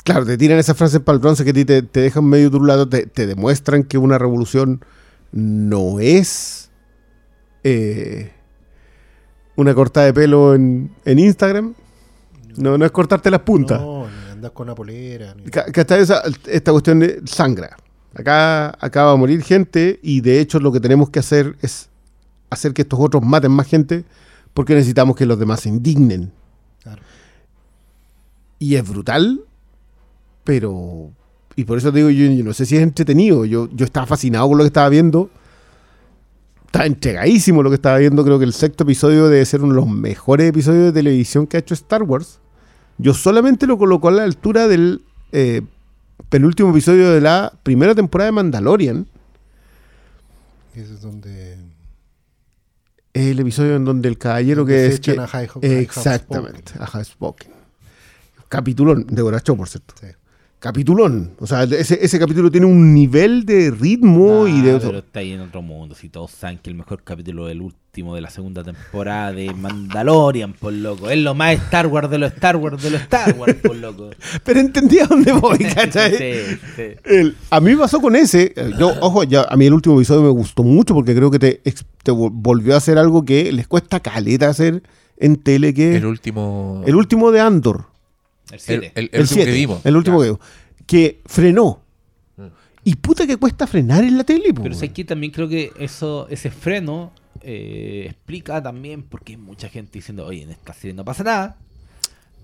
claro, 0.04 0.26
te 0.26 0.38
tiran 0.38 0.58
esas 0.60 0.78
frases 0.78 1.00
para 1.02 1.16
el 1.16 1.22
bronce 1.22 1.44
que 1.46 1.54
te, 1.54 1.82
te 1.82 2.00
dejan 2.00 2.26
medio 2.26 2.50
turulado, 2.52 2.88
te, 2.88 3.06
te 3.08 3.26
demuestran 3.28 3.84
que 3.84 3.98
una 3.98 4.18
revolución 4.18 4.84
no 5.32 6.00
es 6.00 6.70
eh, 7.64 8.32
una 9.56 9.74
cortada 9.74 10.06
de 10.08 10.14
pelo 10.14 10.54
en, 10.56 10.92
en 11.06 11.20
Instagram. 11.20 11.74
No, 12.58 12.78
no 12.78 12.86
es 12.86 12.92
cortarte 12.92 13.30
las 13.32 13.42
puntas. 13.42 13.82
No, 13.82 14.08
ni 14.08 14.25
andar 14.46 14.54
con 14.54 14.68
una 14.68 14.76
polera. 14.76 15.36
¿Cachai? 15.52 16.02
Esa- 16.02 16.24
esta 16.48 16.72
cuestión 16.72 17.00
de 17.00 17.22
sangra. 17.26 17.76
Acá, 18.14 18.70
acá 18.80 19.04
va 19.04 19.12
a 19.12 19.16
morir 19.18 19.42
gente 19.44 20.00
y 20.02 20.22
de 20.22 20.40
hecho 20.40 20.60
lo 20.60 20.72
que 20.72 20.80
tenemos 20.80 21.10
que 21.10 21.20
hacer 21.20 21.56
es 21.62 21.90
hacer 22.50 22.74
que 22.74 22.84
estos 22.84 23.00
otros 23.00 23.22
maten 23.24 23.52
más 23.52 23.68
gente 23.68 24.06
porque 24.54 24.74
necesitamos 24.74 25.16
que 25.18 25.26
los 25.26 25.38
demás 25.38 25.62
se 25.62 25.70
indignen. 25.70 26.32
Claro. 26.82 27.02
Y 28.60 28.76
es 28.76 28.88
brutal, 28.88 29.42
pero... 30.44 31.12
Y 31.58 31.64
por 31.66 31.78
eso 31.78 31.92
te 31.92 31.98
digo, 32.00 32.10
yo, 32.10 32.26
yo 32.32 32.44
no 32.44 32.54
sé 32.54 32.66
si 32.66 32.76
es 32.76 32.84
entretenido. 32.84 33.46
Yo, 33.46 33.70
yo 33.74 33.86
estaba 33.86 34.06
fascinado 34.06 34.48
con 34.50 34.58
lo 34.58 34.64
que 34.64 34.68
estaba 34.68 34.90
viendo. 34.90 35.30
Estaba 36.66 36.86
entregadísimo 36.86 37.64
lo 37.64 37.70
que 37.70 37.76
estaba 37.76 37.98
viendo. 37.98 38.24
Creo 38.26 38.40
que 38.40 38.44
el 38.46 38.52
sexto 38.54 38.84
episodio 38.84 39.28
debe 39.30 39.46
ser 39.46 39.62
uno 39.62 39.74
de 39.74 39.80
los 39.82 39.88
mejores 39.90 40.50
episodios 40.50 40.86
de 40.86 40.92
televisión 40.92 41.48
que 41.48 41.56
ha 41.56 41.60
hecho 41.62 41.74
Star 41.74 42.04
Wars. 42.04 42.40
Yo 42.98 43.14
solamente 43.14 43.68
lo 43.68 43.78
coloco 43.78 44.08
a 44.08 44.12
la 44.12 44.24
altura 44.24 44.68
del 44.68 45.04
eh, 45.32 45.62
penúltimo 46.30 46.70
episodio 46.72 47.12
de 47.12 47.22
la 47.22 47.52
primera 47.64 47.94
temporada 47.94 48.28
de 48.28 48.32
Mandalorian. 48.34 49.08
Ese 50.74 50.94
es 50.94 51.02
donde. 51.02 51.58
El 53.14 53.40
episodio 53.40 53.76
en 53.78 53.86
donde 53.86 54.10
el 54.10 54.18
caballero 54.18 54.62
donde 54.62 54.74
que 54.74 54.80
se 54.80 54.88
es... 54.88 54.96
echan 54.96 55.16
que- 55.16 55.22
a 55.22 55.28
High 55.28 55.48
High 55.48 55.82
exactamente, 55.82 56.74
a 56.80 56.86
High 56.88 57.06
Spoken. 57.06 57.52
Capitulón, 58.50 59.08
de 59.08 59.22
Goracho, 59.22 59.56
por 59.56 59.68
cierto. 59.70 59.96
Sí. 60.00 60.08
Capitulón. 60.66 61.30
O 61.40 61.46
sea, 61.46 61.62
ese, 61.66 62.04
ese 62.04 62.18
capítulo 62.18 62.50
tiene 62.50 62.66
un 62.66 62.92
nivel 62.92 63.46
de 63.46 63.70
ritmo 63.70 64.48
y 64.48 64.62
de... 64.62 64.80
Pero 64.80 64.98
está 64.98 65.20
ahí 65.20 65.34
en 65.34 65.42
otro 65.42 65.62
mundo. 65.62 65.94
Si 65.94 66.10
todos 66.10 66.32
saben 66.32 66.58
que 66.58 66.72
el 66.72 66.76
mejor 66.76 67.04
capítulo 67.04 67.46
del 67.46 67.62
último 67.62 68.16
de 68.16 68.22
la 68.22 68.32
segunda 68.32 68.64
temporada 68.64 69.32
de 69.32 69.54
Mandalorian, 69.54 70.54
por 70.54 70.74
loco. 70.74 71.08
Es 71.12 71.20
lo 71.20 71.36
más 71.36 71.54
Star 71.54 71.86
Wars 71.86 72.10
de 72.10 72.18
los 72.18 72.34
Star 72.34 72.56
Wars 72.56 72.82
de 72.82 72.90
los 72.90 73.00
Star 73.02 73.36
Wars, 73.38 73.54
por 73.62 73.76
loco. 73.76 74.10
Pero 74.44 74.60
entendí 74.60 74.98
a 74.98 75.06
dónde 75.06 75.34
voy, 75.34 75.60
¿cachai? 75.76 76.18
Sí, 76.18 76.58
sí. 76.76 76.84
El- 77.04 77.36
a 77.52 77.60
mí 77.60 77.70
me 77.70 77.78
pasó 77.78 78.02
con 78.02 78.16
ese. 78.16 78.52
Yo, 78.80 78.92
ojo, 79.02 79.24
ya, 79.24 79.44
a 79.48 79.56
mí 79.56 79.68
el 79.68 79.74
último 79.74 79.94
episodio 79.98 80.24
me 80.24 80.30
gustó 80.30 80.64
mucho 80.64 80.96
porque 80.96 81.14
creo 81.16 81.30
que 81.30 81.38
te, 81.38 81.62
ex- 81.64 81.86
te 82.02 82.12
vol- 82.12 82.32
volvió 82.34 82.74
a 82.74 82.78
hacer 82.78 82.98
algo 82.98 83.24
que 83.24 83.52
les 83.52 83.68
cuesta 83.68 84.00
caleta 84.00 84.50
hacer 84.50 84.82
en 85.18 85.36
tele, 85.36 85.76
que 85.76 85.98
El 85.98 86.08
último. 86.08 86.82
el 86.88 86.96
último 86.96 87.32
de 87.32 87.40
Andor. 87.42 87.86
El 88.50 88.54
El, 88.56 88.60
7. 88.60 88.92
el- 88.96 89.04
el 89.06 89.10
El 89.14 89.22
último 89.22 89.38
que 89.38 89.44
7. 89.46 89.52
vimos. 89.52 89.86
El 89.86 89.96
último 89.96 90.18
Ya. 90.18 90.24
que 90.24 90.32
vimos. 90.32 90.48
Que 90.86 91.22
frenó. 91.26 91.82
Mm. 92.38 92.44
Y 92.84 92.96
puta 92.96 93.26
que 93.26 93.38
cuesta 93.38 93.66
frenar 93.68 94.04
en 94.04 94.18
la 94.18 94.24
tele, 94.24 94.54
Pero 94.54 94.76
sé 94.76 94.90
que 94.92 95.04
también 95.06 95.32
creo 95.32 95.48
que 95.50 95.72
eso, 95.80 96.28
ese 96.30 96.52
freno 96.52 97.12
eh, 97.42 98.06
explica 98.10 98.62
también 98.64 99.04
por 99.04 99.24
qué 99.24 99.34
hay 99.34 99.38
mucha 99.38 99.70
gente 99.70 99.92
diciendo, 100.00 100.26
oye, 100.26 100.44
en 100.44 100.50
esta 100.52 100.74
serie 100.74 100.94
no 100.96 101.06
pasa 101.06 101.24
nada. 101.24 101.58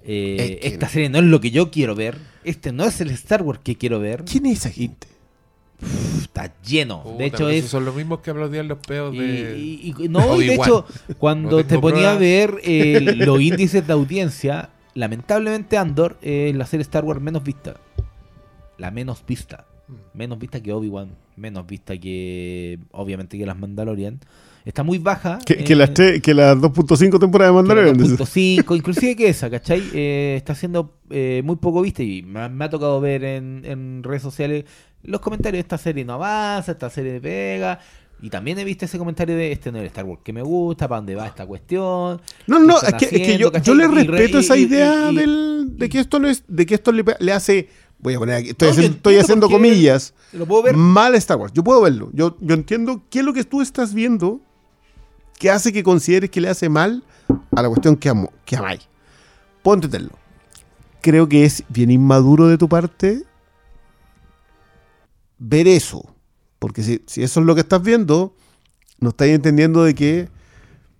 Eh, 0.03 0.37
Es 0.39 0.59
que- 0.61 0.67
esta 0.75 0.89
serie 0.89 1.09
no 1.09 1.19
es 1.19 1.25
lo 1.25 1.39
que 1.41 1.51
yo 1.51 1.69
quiero 1.71 1.95
ver. 1.95 2.17
Este 2.43 2.71
no 2.71 2.83
es 2.85 3.01
el 3.01 3.09
Star 3.11 3.41
Wars 3.43 3.59
que 3.63 3.75
quiero 3.77 3.99
ver. 3.99 4.23
¿Quién 4.25 4.45
es 4.47 4.59
esa 4.59 4.69
gente? 4.71 5.07
Está 6.21 6.53
lleno. 6.61 7.01
Puta, 7.03 7.17
de 7.17 7.25
hecho, 7.25 7.49
es 7.49 7.65
son 7.65 7.85
los 7.85 7.95
mismos 7.95 8.19
que 8.19 8.29
aplaudían 8.29 8.67
los 8.67 8.77
peos 8.79 9.11
de. 9.17 9.57
y- 9.57 9.93
y- 9.99 10.09
no, 10.09 10.39
y 10.39 10.45
de 10.47 10.55
hecho, 10.55 10.85
cuando 11.17 11.57
No 11.57 11.65
te 11.65 11.79
ponía 11.79 12.11
a 12.11 12.17
ver 12.17 12.59
eh, 12.63 12.99
los 13.17 13.41
índices 13.41 13.85
de 13.87 13.93
audiencia, 13.93 14.69
lamentablemente 14.93 15.77
Andor 15.77 16.17
es 16.21 16.55
la 16.55 16.65
serie 16.65 16.81
Star 16.83 17.03
Wars 17.05 17.21
menos 17.21 17.43
vista. 17.43 17.75
La 18.77 18.91
menos 18.91 19.23
vista. 19.27 19.65
Menos 20.13 20.39
vista 20.39 20.61
que 20.61 20.71
Obi-Wan. 20.73 21.09
Menos 21.35 21.65
vista 21.67 21.97
que, 21.97 22.79
obviamente, 22.91 23.37
que 23.37 23.45
las 23.45 23.57
Mandalorian. 23.57 24.19
Está 24.63 24.83
muy 24.83 24.99
baja. 24.99 25.39
Que, 25.45 25.57
que 25.63 25.73
eh, 25.73 25.75
las, 25.75 25.89
que 25.89 26.33
las 26.33 26.55
2.5 26.57 27.19
temporadas 27.19 27.53
de 27.53 27.61
que 27.61 27.67
Mandalorian. 27.75 27.97
2.5, 28.17 28.75
inclusive 28.77 29.15
que 29.15 29.27
esa, 29.29 29.49
¿cachai? 29.49 29.81
Eh, 29.93 30.35
está 30.37 30.53
siendo 30.55 30.93
eh, 31.09 31.41
muy 31.43 31.55
poco 31.57 31.81
vista 31.81 32.03
y 32.03 32.21
me, 32.21 32.41
ha- 32.41 32.49
me 32.49 32.65
ha 32.65 32.69
tocado 32.69 33.01
ver 33.01 33.23
en, 33.23 33.63
en 33.65 34.03
redes 34.03 34.21
sociales 34.21 34.65
los 35.03 35.19
comentarios 35.19 35.57
de 35.57 35.61
esta 35.61 35.79
serie 35.79 36.05
no 36.05 36.13
avanza, 36.13 36.73
esta 36.73 36.89
serie 36.91 37.13
de 37.13 37.21
pega. 37.21 37.79
Y 38.23 38.29
también 38.29 38.59
he 38.59 38.63
visto 38.63 38.85
ese 38.85 38.97
comentario 38.99 39.35
de 39.35 39.51
este 39.51 39.71
no 39.71 39.79
es 39.79 39.81
el 39.83 39.87
Star 39.87 40.05
Wars 40.05 40.21
que 40.23 40.31
me 40.31 40.43
gusta, 40.43 40.87
para 40.87 40.97
dónde 40.99 41.15
va 41.15 41.25
esta 41.25 41.45
cuestión. 41.47 42.21
No, 42.47 42.59
¿Qué 42.59 42.65
no, 42.67 42.77
es 42.79 42.93
que, 42.93 43.05
es 43.05 43.11
que 43.11 43.37
yo, 43.37 43.51
yo 43.51 43.73
le 43.73 43.85
Y 43.85 43.87
respeto 44.07 44.39
esa 44.39 44.55
y- 44.57 44.61
idea 44.63 45.11
y- 45.11 45.15
del, 45.15 45.77
de 45.77 45.89
que 45.89 45.99
esto 45.99 46.19
no 46.19 46.27
es, 46.27 46.43
de 46.47 46.65
que 46.67 46.75
esto 46.75 46.91
le, 46.91 47.03
le 47.19 47.33
hace, 47.33 47.69
voy 47.97 48.13
a 48.13 48.19
poner 48.19 48.35
aquí, 48.35 48.49
estoy, 48.49 48.67
No, 48.67 48.71
haciendo, 48.73 48.95
estoy 48.97 49.17
haciendo 49.17 49.49
comillas, 49.49 50.13
Lo 50.33 50.45
puedo 50.45 50.61
ver. 50.63 50.75
mal 50.77 51.15
a 51.15 51.17
Star 51.17 51.37
Wars. 51.37 51.51
Yo 51.53 51.63
puedo 51.63 51.81
verlo. 51.81 52.11
Yo, 52.13 52.37
yo 52.39 52.53
entiendo 52.53 53.01
qué 53.09 53.19
es 53.19 53.25
lo 53.25 53.33
que 53.33 53.43
tú 53.43 53.61
estás 53.61 53.93
viendo 53.93 54.39
que 55.39 55.49
hace 55.49 55.73
que 55.73 55.81
consideres 55.81 56.29
que 56.29 56.41
le 56.41 56.49
hace 56.49 56.69
mal 56.69 57.03
a 57.55 57.61
la 57.63 57.69
cuestión 57.69 57.95
que, 57.95 58.07
amo, 58.09 58.31
que 58.45 58.55
amáis. 58.55 58.87
Puedo 59.63 59.75
entenderlo. 59.77 60.11
Creo 61.01 61.27
que 61.27 61.43
es 61.45 61.63
bien 61.69 61.89
inmaduro 61.89 62.47
de 62.47 62.59
tu 62.59 62.69
parte 62.69 63.23
ver 65.39 65.67
eso. 65.67 66.15
Porque 66.61 66.83
si, 66.83 67.01
si 67.07 67.23
eso 67.23 67.39
es 67.39 67.45
lo 67.47 67.55
que 67.55 67.61
estás 67.61 67.81
viendo, 67.81 68.35
no 68.99 69.09
estás 69.09 69.29
entendiendo 69.29 69.83
de 69.83 69.95
que 69.95 70.29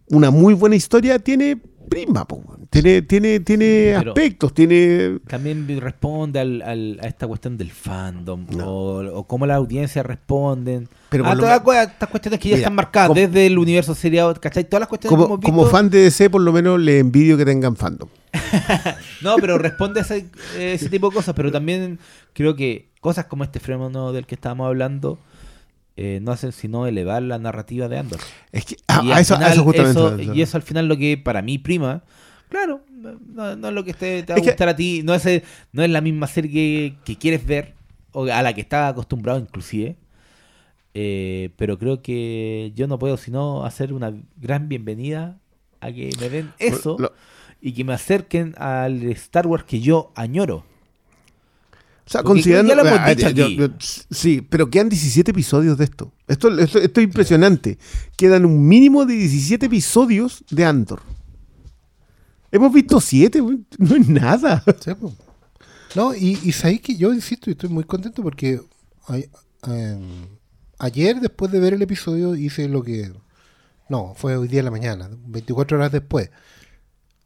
una 0.09 0.31
muy 0.31 0.55
buena 0.55 0.75
historia 0.75 1.19
tiene 1.19 1.55
prima, 1.87 2.25
tiene, 2.71 3.03
tiene, 3.03 3.39
tiene 3.41 3.93
Pero- 3.97 4.11
aspectos, 4.11 4.53
tiene... 4.55 5.19
También 5.27 5.67
responde 5.79 6.39
al, 6.39 6.61
al- 6.63 6.99
a 7.03 7.07
esta 7.07 7.27
cuestión 7.27 7.57
del 7.57 7.69
fandom 7.69 8.47
No. 8.49 8.65
o, 8.67 9.19
o 9.19 9.27
cómo 9.27 9.45
las 9.45 9.57
audiencias 9.57 10.03
responden. 10.03 10.87
Pero 11.09 11.27
a 11.27 11.35
lo 11.35 11.41
todas 11.61 11.87
estas 11.91 12.09
cuestiones 12.09 12.39
que 12.39 12.49
ya 12.49 12.55
Mira, 12.55 12.63
están 12.65 12.75
marcadas 12.75 13.09
como- 13.09 13.19
desde 13.21 13.45
el 13.45 13.59
universo 13.59 13.93
seriado, 13.93 14.33
¿cachai? 14.41 14.63
Todas 14.63 14.79
las 14.79 14.89
cuestiones 14.89 15.11
que 15.11 15.15
Como, 15.21 15.25
hemos 15.25 15.39
visto. 15.41 15.51
como 15.55 15.67
fan 15.67 15.89
de 15.91 15.99
DC, 15.99 16.29
por 16.31 16.41
lo 16.41 16.51
menos 16.51 16.79
le 16.79 16.97
envidio 16.97 17.37
que 17.37 17.45
tengan 17.45 17.75
fandom. 17.75 18.09
No, 19.21 19.35
pero 19.35 19.57
responde 19.59 19.99
a 19.99 20.03
ese, 20.03 20.25
ese 20.57 20.89
tipo 20.89 21.09
de 21.09 21.15
cosas, 21.15 21.35
pero 21.35 21.51
también 21.51 21.99
creo 22.33 22.55
que 22.55 22.89
cosas 23.01 23.25
como 23.25 23.43
este 23.43 23.59
fenómeno 23.59 24.11
del 24.13 24.25
que 24.25 24.33
estábamos 24.35 24.65
hablando 24.67 25.19
eh, 25.97 26.19
no 26.21 26.31
hacen 26.31 26.51
sino 26.51 26.87
elevar 26.87 27.21
la 27.21 27.37
narrativa 27.39 27.87
de 27.87 27.97
Andor. 27.99 28.19
Es 28.51 28.65
que 28.65 28.75
Y 28.75 29.11
a 29.11 29.15
al 29.15 29.21
eso, 29.21 29.33
a 29.35 29.37
final 29.37 29.51
eso 29.53 29.63
justamente. 29.63 30.23
eso- 30.23 30.33
y 30.33 30.41
eso 30.41 30.57
al 30.57 30.63
final 30.63 30.87
lo 30.87 30.97
que 30.97 31.17
para 31.17 31.41
mí 31.41 31.57
prima, 31.57 32.03
claro, 32.49 32.81
no, 32.89 33.55
no 33.55 33.67
es 33.69 33.73
lo 33.73 33.83
que 33.83 33.93
te, 33.93 34.23
te 34.23 34.33
va 34.33 34.37
Es 34.37 34.41
a 34.41 34.43
que- 34.45 34.49
gustar 34.51 34.69
a 34.69 34.75
ti, 34.75 35.01
no 35.03 35.13
es, 35.13 35.25
el- 35.25 35.43
no 35.73 35.83
es 35.83 35.89
la 35.89 36.01
misma 36.01 36.27
serie 36.27 36.51
que, 36.51 36.95
que 37.03 37.17
quieres 37.17 37.45
ver, 37.45 37.73
o 38.13 38.25
a 38.25 38.41
la 38.41 38.53
que 38.53 38.61
estás 38.61 38.91
acostumbrado 38.91 39.39
inclusive. 39.39 39.95
eh, 40.93 41.49
pero 41.55 41.77
creo 41.79 42.01
que 42.01 42.73
yo 42.75 42.85
no 42.87 42.99
puedo 42.99 43.15
sino 43.17 43.63
hacer 43.65 43.93
una 43.93 44.13
gran 44.37 44.67
bienvenida 44.67 45.37
a 45.79 45.91
que 45.91 46.09
me 46.19 46.29
den 46.29 46.51
eso 46.59 46.97
Lo- 46.99 47.13
y 47.61 47.71
que 47.73 47.83
me 47.85 47.93
acerquen 47.93 48.53
al 48.57 49.03
Star 49.11 49.47
Wars 49.47 49.63
que 49.63 49.79
yo 49.79 50.11
añoro. 50.15 50.65
O 52.11 52.13
sea, 52.13 52.23
considerando. 52.23 52.73
ya 52.75 52.83
lo 52.83 52.87
hemos 52.89 52.99
ah, 52.99 53.15
dicho 53.15 53.29
yo- 53.29 53.45
aquí. 53.45 53.55
yo- 53.55 53.69
sí, 54.11 54.41
pero 54.41 54.69
quedan 54.69 54.89
17 54.89 55.31
episodios 55.31 55.77
de 55.77 55.85
esto. 55.85 56.11
Esto, 56.27 56.49
esto, 56.59 56.79
esto 56.79 56.99
es 56.99 57.03
impresionante. 57.05 57.77
Quedan 58.17 58.43
un 58.45 58.67
mínimo 58.67 59.05
de 59.05 59.13
17 59.15 59.67
episodios 59.67 60.43
de 60.49 60.65
Andor. 60.65 61.01
Hemos 62.51 62.73
visto 62.73 62.99
7, 62.99 63.41
no 63.77 63.95
es 63.95 64.07
nada. 64.09 64.61
Sí. 64.81 64.91
No, 65.95 66.13
y, 66.13 66.37
y 66.43 66.51
sabéis 66.51 66.81
que 66.81 66.95
yo 66.97 67.13
insisto 67.13 67.49
y 67.49 67.53
estoy 67.53 67.69
muy 67.69 67.85
contento 67.85 68.21
porque 68.23 68.59
em, 69.67 70.01
ayer, 70.79 71.19
después 71.21 71.49
de 71.51 71.59
ver 71.61 71.73
el 71.75 71.81
episodio, 71.81 72.35
hice 72.35 72.67
lo 72.67 72.83
que. 72.83 73.11
No, 73.89 74.13
fue 74.17 74.35
hoy 74.37 74.47
día 74.49 74.59
en 74.59 74.65
la 74.65 74.71
mañana, 74.71 75.09
24 75.27 75.77
horas 75.77 75.91
después. 75.93 76.29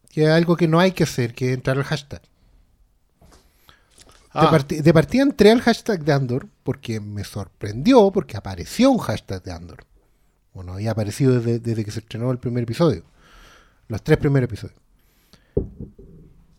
Que 0.09 0.23
es 0.25 0.29
algo 0.29 0.55
que 0.55 0.67
no 0.67 0.79
hay 0.79 0.91
que 0.91 1.03
hacer, 1.03 1.33
que 1.33 1.49
es 1.49 1.53
entrar 1.55 1.77
al 1.77 1.83
hashtag. 1.83 2.21
De, 4.41 4.47
Ah. 4.47 4.65
de 4.81 4.93
partida 4.93 5.23
entré 5.23 5.51
al 5.51 5.61
hashtag 5.61 6.03
de 6.03 6.11
Andor 6.11 6.47
porque 6.63 6.99
me 6.99 7.23
sorprendió, 7.23 8.11
porque 8.11 8.35
apareció 8.37 8.91
un 8.91 8.97
hashtag 8.97 9.41
de 9.43 9.51
Andor. 9.53 9.85
Bueno, 10.53 10.73
había 10.73 10.91
aparecido 10.91 11.39
desde, 11.39 11.59
desde 11.59 11.85
que 11.85 11.91
se 11.91 11.99
estrenó 11.99 12.31
el 12.31 12.37
primer 12.37 12.63
episodio. 12.63 13.03
Los 13.87 14.03
tres 14.03 14.17
primeros 14.17 14.47
episodios. 14.49 14.77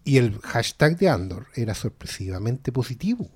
Y 0.05 0.19
el 0.19 0.39
hashtag 0.41 0.97
de 0.99 1.09
Andor 1.09 1.47
era 1.55 1.75
sorpresivamente 1.75 2.73
positivo. 2.73 3.29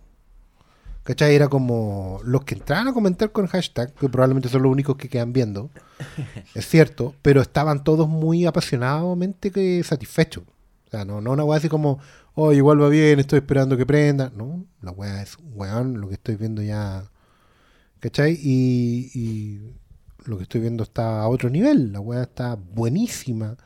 ¿Cachai? 1.02 1.34
Era 1.34 1.48
como 1.48 2.20
los 2.24 2.44
que 2.44 2.54
entraban 2.54 2.88
a 2.88 2.92
comentar 2.92 3.32
con 3.32 3.46
hashtag, 3.46 3.92
que 3.94 4.08
probablemente 4.08 4.48
son 4.48 4.62
los 4.62 4.70
únicos 4.70 4.96
que 4.96 5.08
quedan 5.08 5.32
viendo, 5.32 5.70
es 6.54 6.66
cierto, 6.68 7.14
pero 7.22 7.40
estaban 7.40 7.82
todos 7.84 8.06
muy 8.08 8.46
apasionadamente 8.46 9.82
satisfechos. 9.82 10.44
O 10.90 10.92
sea, 10.92 11.04
no, 11.04 11.20
no 11.20 11.30
una 11.32 11.44
weá 11.44 11.58
así 11.58 11.68
como, 11.68 12.00
oh, 12.34 12.52
igual 12.52 12.82
va 12.82 12.88
bien, 12.88 13.20
estoy 13.20 13.38
esperando 13.38 13.76
que 13.76 13.86
prenda. 13.86 14.32
No, 14.36 14.64
la 14.82 14.90
weá 14.90 15.22
es, 15.22 15.36
weón, 15.54 16.00
lo 16.00 16.08
que 16.08 16.14
estoy 16.14 16.34
viendo 16.36 16.62
ya. 16.62 17.04
¿Cachai? 18.00 18.32
Y, 18.42 19.10
y 19.14 19.60
lo 20.24 20.36
que 20.36 20.42
estoy 20.44 20.60
viendo 20.62 20.82
está 20.82 21.20
a 21.22 21.28
otro 21.28 21.48
nivel. 21.48 21.92
La 21.92 22.00
weá 22.00 22.22
está 22.22 22.56
buenísima. 22.56 23.56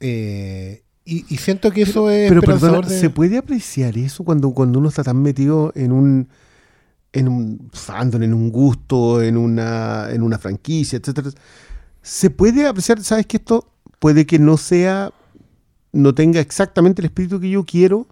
Eh, 0.00 0.82
Y, 1.04 1.24
y 1.32 1.36
siento 1.36 1.70
que 1.70 1.82
eso 1.82 2.10
es 2.10 2.28
Pero 2.28 2.42
perdona, 2.42 2.80
de- 2.80 2.98
¿se 2.98 3.10
puede 3.10 3.38
apreciar 3.38 3.96
eso 3.96 4.24
cuando, 4.24 4.50
cuando 4.50 4.80
uno 4.80 4.88
está 4.88 5.04
tan 5.04 5.22
metido 5.22 5.70
en 5.76 5.92
un 5.92 6.28
en 7.12 7.28
un 7.28 7.70
fandom, 7.72 8.22
en 8.24 8.34
un 8.34 8.50
gusto, 8.50 9.22
en 9.22 9.36
una, 9.38 10.10
en 10.10 10.22
una 10.22 10.38
franquicia, 10.38 10.98
etcétera? 10.98 11.30
¿Se 12.02 12.28
puede 12.28 12.66
apreciar, 12.66 13.02
sabes 13.02 13.24
que 13.26 13.38
esto 13.38 13.72
puede 14.00 14.26
que 14.26 14.38
no 14.38 14.56
sea, 14.58 15.12
no 15.96 16.14
tenga 16.14 16.40
exactamente 16.40 17.00
el 17.02 17.06
espíritu 17.06 17.40
que 17.40 17.50
yo 17.50 17.64
quiero, 17.64 18.06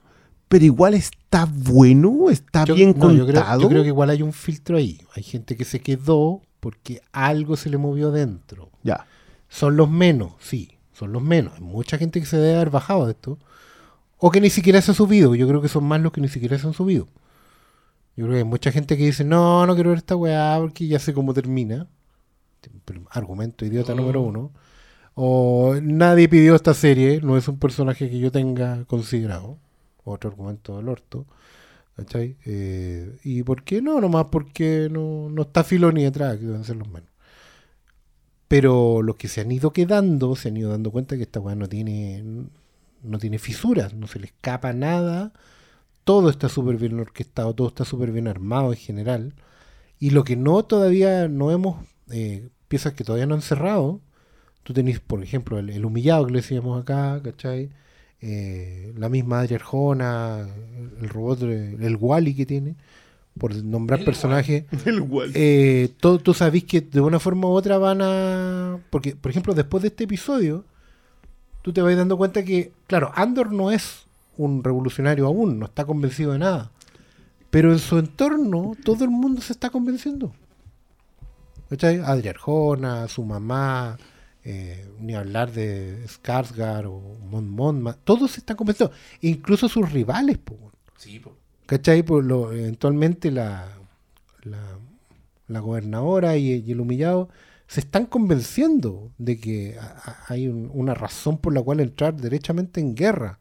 pero 0.49 0.65
igual 0.65 0.95
está 0.95 1.47
bueno, 1.51 2.31
está 2.31 2.65
Yo- 2.65 2.75
bien 2.75 2.95
no, 2.97 3.13
yo 3.13 3.27
creo- 3.27 3.41
contado? 3.41 3.61
Yo 3.63 3.69
creo, 3.69 3.83
que 3.83 3.89
igual 3.89 4.11
hay 4.11 4.23
un 4.23 4.33
filtro 4.33 4.77
ahí. 4.77 5.01
Hay 5.15 5.23
gente 5.23 5.57
que 5.57 5.65
se 5.65 5.81
quedó 5.81 6.43
porque 6.61 7.01
algo 7.13 7.57
se 7.57 7.71
le 7.71 7.77
movió 7.79 8.11
dentro. 8.11 8.71
Ya. 8.83 9.07
Son 9.49 9.77
los 9.77 9.91
menos, 9.91 10.33
sí, 10.41 10.79
son 10.93 11.13
los 11.13 11.23
menos. 11.23 11.55
Hay 11.55 11.61
mucha 11.63 11.99
gente 11.99 12.21
que 12.21 12.27
se 12.27 12.37
debe 12.37 12.57
haber 12.57 12.71
bajado 12.71 13.07
de 13.07 13.13
esto. 13.13 13.39
O 14.19 14.31
que 14.31 14.41
ni 14.41 14.49
siquiera 14.51 14.81
se 14.81 14.93
ha 14.93 14.95
subido. 14.95 15.35
Yo 15.35 15.47
creo 15.47 15.61
que 15.61 15.69
son 15.69 15.85
más 15.85 16.01
los 16.01 16.13
que 16.13 16.21
ni 16.21 16.29
siquiera 16.29 16.59
se 16.59 16.67
han 16.67 16.73
subido. 16.73 17.07
Yo 18.17 18.25
creo 18.25 18.31
que 18.31 18.39
hay 18.39 18.45
mucha 18.45 18.71
gente 18.73 18.97
que 18.97 19.05
dice, 19.07 19.25
no, 19.25 19.67
no 19.67 19.75
quiero 19.75 19.91
ver 19.91 19.99
esta 19.99 20.17
weá 20.17 20.57
porque 20.61 20.87
ya 20.87 20.99
sé 20.99 21.13
cómo 21.13 21.35
termina. 21.35 21.89
Argumento 23.11 23.65
idiota 23.65 23.95
número 23.95 24.21
uno. 24.23 24.53
O 25.15 25.77
nadie 25.81 26.29
pidió 26.29 26.55
esta 26.57 26.75
serie, 26.75 27.21
no 27.23 27.37
es 27.37 27.47
un 27.49 27.59
personaje 27.59 28.11
que 28.11 28.19
yo 28.19 28.33
tenga 28.33 28.85
considerado. 28.87 29.59
Otro 30.05 30.31
argumento 30.31 30.77
del 30.77 30.89
orto. 30.89 31.27
¿Cachai? 31.97 32.37
Eh, 32.45 33.19
¿Y 33.23 33.43
por 33.45 33.63
qué 33.65 33.81
no? 33.81 34.01
Nomás 34.01 34.27
porque 34.31 34.89
no, 34.91 35.29
no 35.31 35.43
está 35.43 35.63
Filoni 35.65 36.03
detrás, 36.05 36.39
que 36.39 36.47
deben 36.47 36.65
ser 36.65 36.77
los 36.77 36.89
menos. 36.89 37.11
Pero 38.49 39.03
los 39.03 39.17
que 39.17 39.29
se 39.29 39.41
han 39.41 39.53
ido 39.53 39.73
quedando, 39.73 40.37
se 40.37 40.49
han 40.49 40.57
ido 40.57 40.71
dando 40.71 40.91
cuenta 40.91 41.17
que 41.17 41.23
esta 41.23 41.41
weá 41.41 41.55
no 41.55 41.69
tiene, 41.69 42.23
no 43.03 43.19
tiene 43.19 43.39
fisuras, 43.39 43.95
no 43.95 44.07
se 44.07 44.19
le 44.21 44.27
escapa 44.27 44.73
nada. 44.73 45.33
Todo 46.05 46.31
está 46.31 46.49
súper 46.49 46.77
bien 46.77 46.99
orquestado, 47.01 47.55
todo 47.55 47.69
está 47.69 47.85
súper 47.85 48.13
bien 48.13 48.29
armado 48.29 48.73
en 48.73 48.79
general. 48.79 49.35
Y 49.99 50.11
lo 50.11 50.25
que 50.25 50.37
no 50.37 50.65
todavía 50.65 51.29
no 51.29 51.51
hemos, 51.51 51.87
eh, 52.11 52.51
piezas 52.69 52.95
que 52.95 53.05
todavía 53.05 53.27
no 53.27 53.35
han 53.35 53.43
cerrado, 53.43 54.01
tú 54.65 54.73
tenés, 54.73 54.99
por 54.99 55.23
ejemplo, 55.23 55.59
el, 55.61 55.71
el 55.71 55.85
humillado 55.85 56.27
que 56.27 56.33
le 56.33 56.41
decíamos 56.41 56.83
acá, 56.83 57.21
¿cachai? 57.23 57.71
Eh, 58.21 58.93
la 58.97 59.09
misma 59.09 59.41
Adria 59.41 59.57
Arjona, 59.59 60.49
el 61.01 61.09
robot, 61.09 61.43
el 61.43 61.97
Wally 62.01 62.35
que 62.35 62.47
tiene, 62.47 62.75
por 63.39 63.55
nombrar 63.55 64.05
personajes. 64.05 64.65
Eh, 65.35 65.91
todo- 66.01 66.19
tú 66.19 66.35
sabés 66.35 66.65
que 66.65 66.81
de 66.81 67.01
una 67.01 67.21
forma 67.21 67.47
u 67.49 67.53
otra 67.53 67.79
van 67.79 68.01
a. 68.03 68.79
Porque, 68.91 69.15
por 69.15 69.31
ejemplo, 69.31 69.55
después 69.55 69.83
de 69.83 69.89
este 69.89 70.05
episodio, 70.05 70.65
tú 71.63 71.73
te 71.73 71.83
vas 71.83 71.97
dando 71.97 72.17
cuenta 72.17 72.43
que, 72.45 72.73
claro, 72.87 73.13
Andor 73.15 73.53
no 73.53 73.71
es 73.71 74.07
un 74.37 74.65
revolucionario 74.65 75.27
aún, 75.27 75.59
no 75.59 75.67
está 75.67 75.85
convencido 75.85 76.33
de 76.33 76.39
nada. 76.41 76.71
Pero 77.51 77.73
en 77.73 77.79
su 77.79 77.99
entorno, 77.99 78.73
todo 78.85 79.05
el 79.05 79.11
mundo 79.11 79.41
se 79.43 79.53
está 79.53 79.71
convenciendo. 79.71 80.33
¿Cachai? 81.71 81.99
Adria 82.05 82.31
Arjona, 82.33 83.07
su 83.09 83.25
mamá, 83.25 83.97
eh, 84.45 84.87
ni 85.01 85.15
hablar 85.15 85.53
de 85.53 86.05
Skarsgård 86.07 86.87
o 86.87 87.19
Mon 87.31 87.49
Mothma, 87.49 87.95
todos 88.05 88.33
se 88.33 88.41
están 88.41 88.57
convenciendo. 88.57 88.95
Incluso 89.23 89.69
sus 89.69 89.91
rivales, 89.91 90.39
po. 90.39 90.57
Sí, 90.97 91.19
po. 91.19 91.37
¿Cachai? 91.67 92.03
Por 92.03 92.25
lo, 92.25 92.53
eventualmente 92.53 93.31
la, 93.31 93.67
la, 94.43 94.79
la 95.49 95.61
gobernadora 95.61 96.37
y, 96.37 96.53
y 96.67 96.73
el 96.73 96.81
humillado 96.81 97.29
se 97.67 97.81
están 97.81 98.05
convenciendo 98.07 99.11
de 99.17 99.39
que 99.41 99.79
a- 99.79 99.85
a- 100.05 100.25
hay 100.29 100.47
un- 100.49 100.71
una 100.75 100.93
razón 100.95 101.39
por 101.39 101.55
la 101.55 101.63
cual 101.63 101.81
entrar 101.81 102.15
derechamente 102.15 102.81
en 102.81 102.95
guerra. 102.95 103.39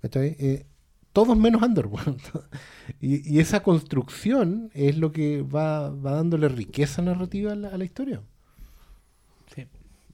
¿Cachai? 0.00 0.36
Eh, 0.38 0.66
todos 1.12 1.36
menos 1.36 1.62
Andor. 1.62 1.88
weón. 1.88 2.16
y, 3.00 3.28
y 3.36 3.40
esa 3.40 3.62
construcción 3.62 4.70
es 4.74 4.96
lo 4.98 5.10
que 5.12 5.42
va, 5.42 5.90
va 5.90 6.12
dándole 6.12 6.48
riqueza 6.48 7.02
narrativa 7.02 7.52
a 7.52 7.56
la, 7.56 7.68
a 7.68 7.76
la 7.76 7.84
historia. 7.84 8.22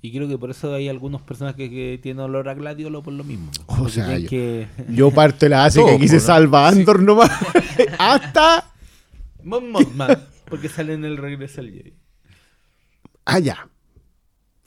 Y 0.01 0.13
creo 0.13 0.29
que 0.29 0.39
por 0.39 0.51
eso 0.51 0.73
hay 0.75 0.89
algunos 0.89 1.23
personajes 1.23 1.69
que 1.69 1.99
tienen 2.03 2.21
olor 2.23 2.49
a 2.49 2.55
gladiolo 2.55 3.03
por 3.03 3.13
lo 3.15 3.25
mismo. 3.25 3.51
O 3.67 3.89
sea, 3.89 4.17
yo- 4.19 4.29
que... 4.29 4.69
Yo 4.89 5.11
parto 5.11 5.49
la 5.49 5.69
Todo, 5.71 5.87
que 5.87 5.93
aquí 5.97 6.09
se 6.09 6.15
¿no? 6.17 6.21
salva 6.21 6.69
Andor 6.69 7.03
nomás. 7.03 7.31
Hasta. 7.99 8.71
Mon 9.43 9.71
Mothma, 9.73 10.09
porque 10.49 10.69
sale 10.69 10.93
en 10.95 11.05
el 11.05 11.17
regreso 11.17 11.61
al 11.61 11.71
Jedi. 11.71 11.95
Ah, 13.25 13.41
ya. 13.41 13.69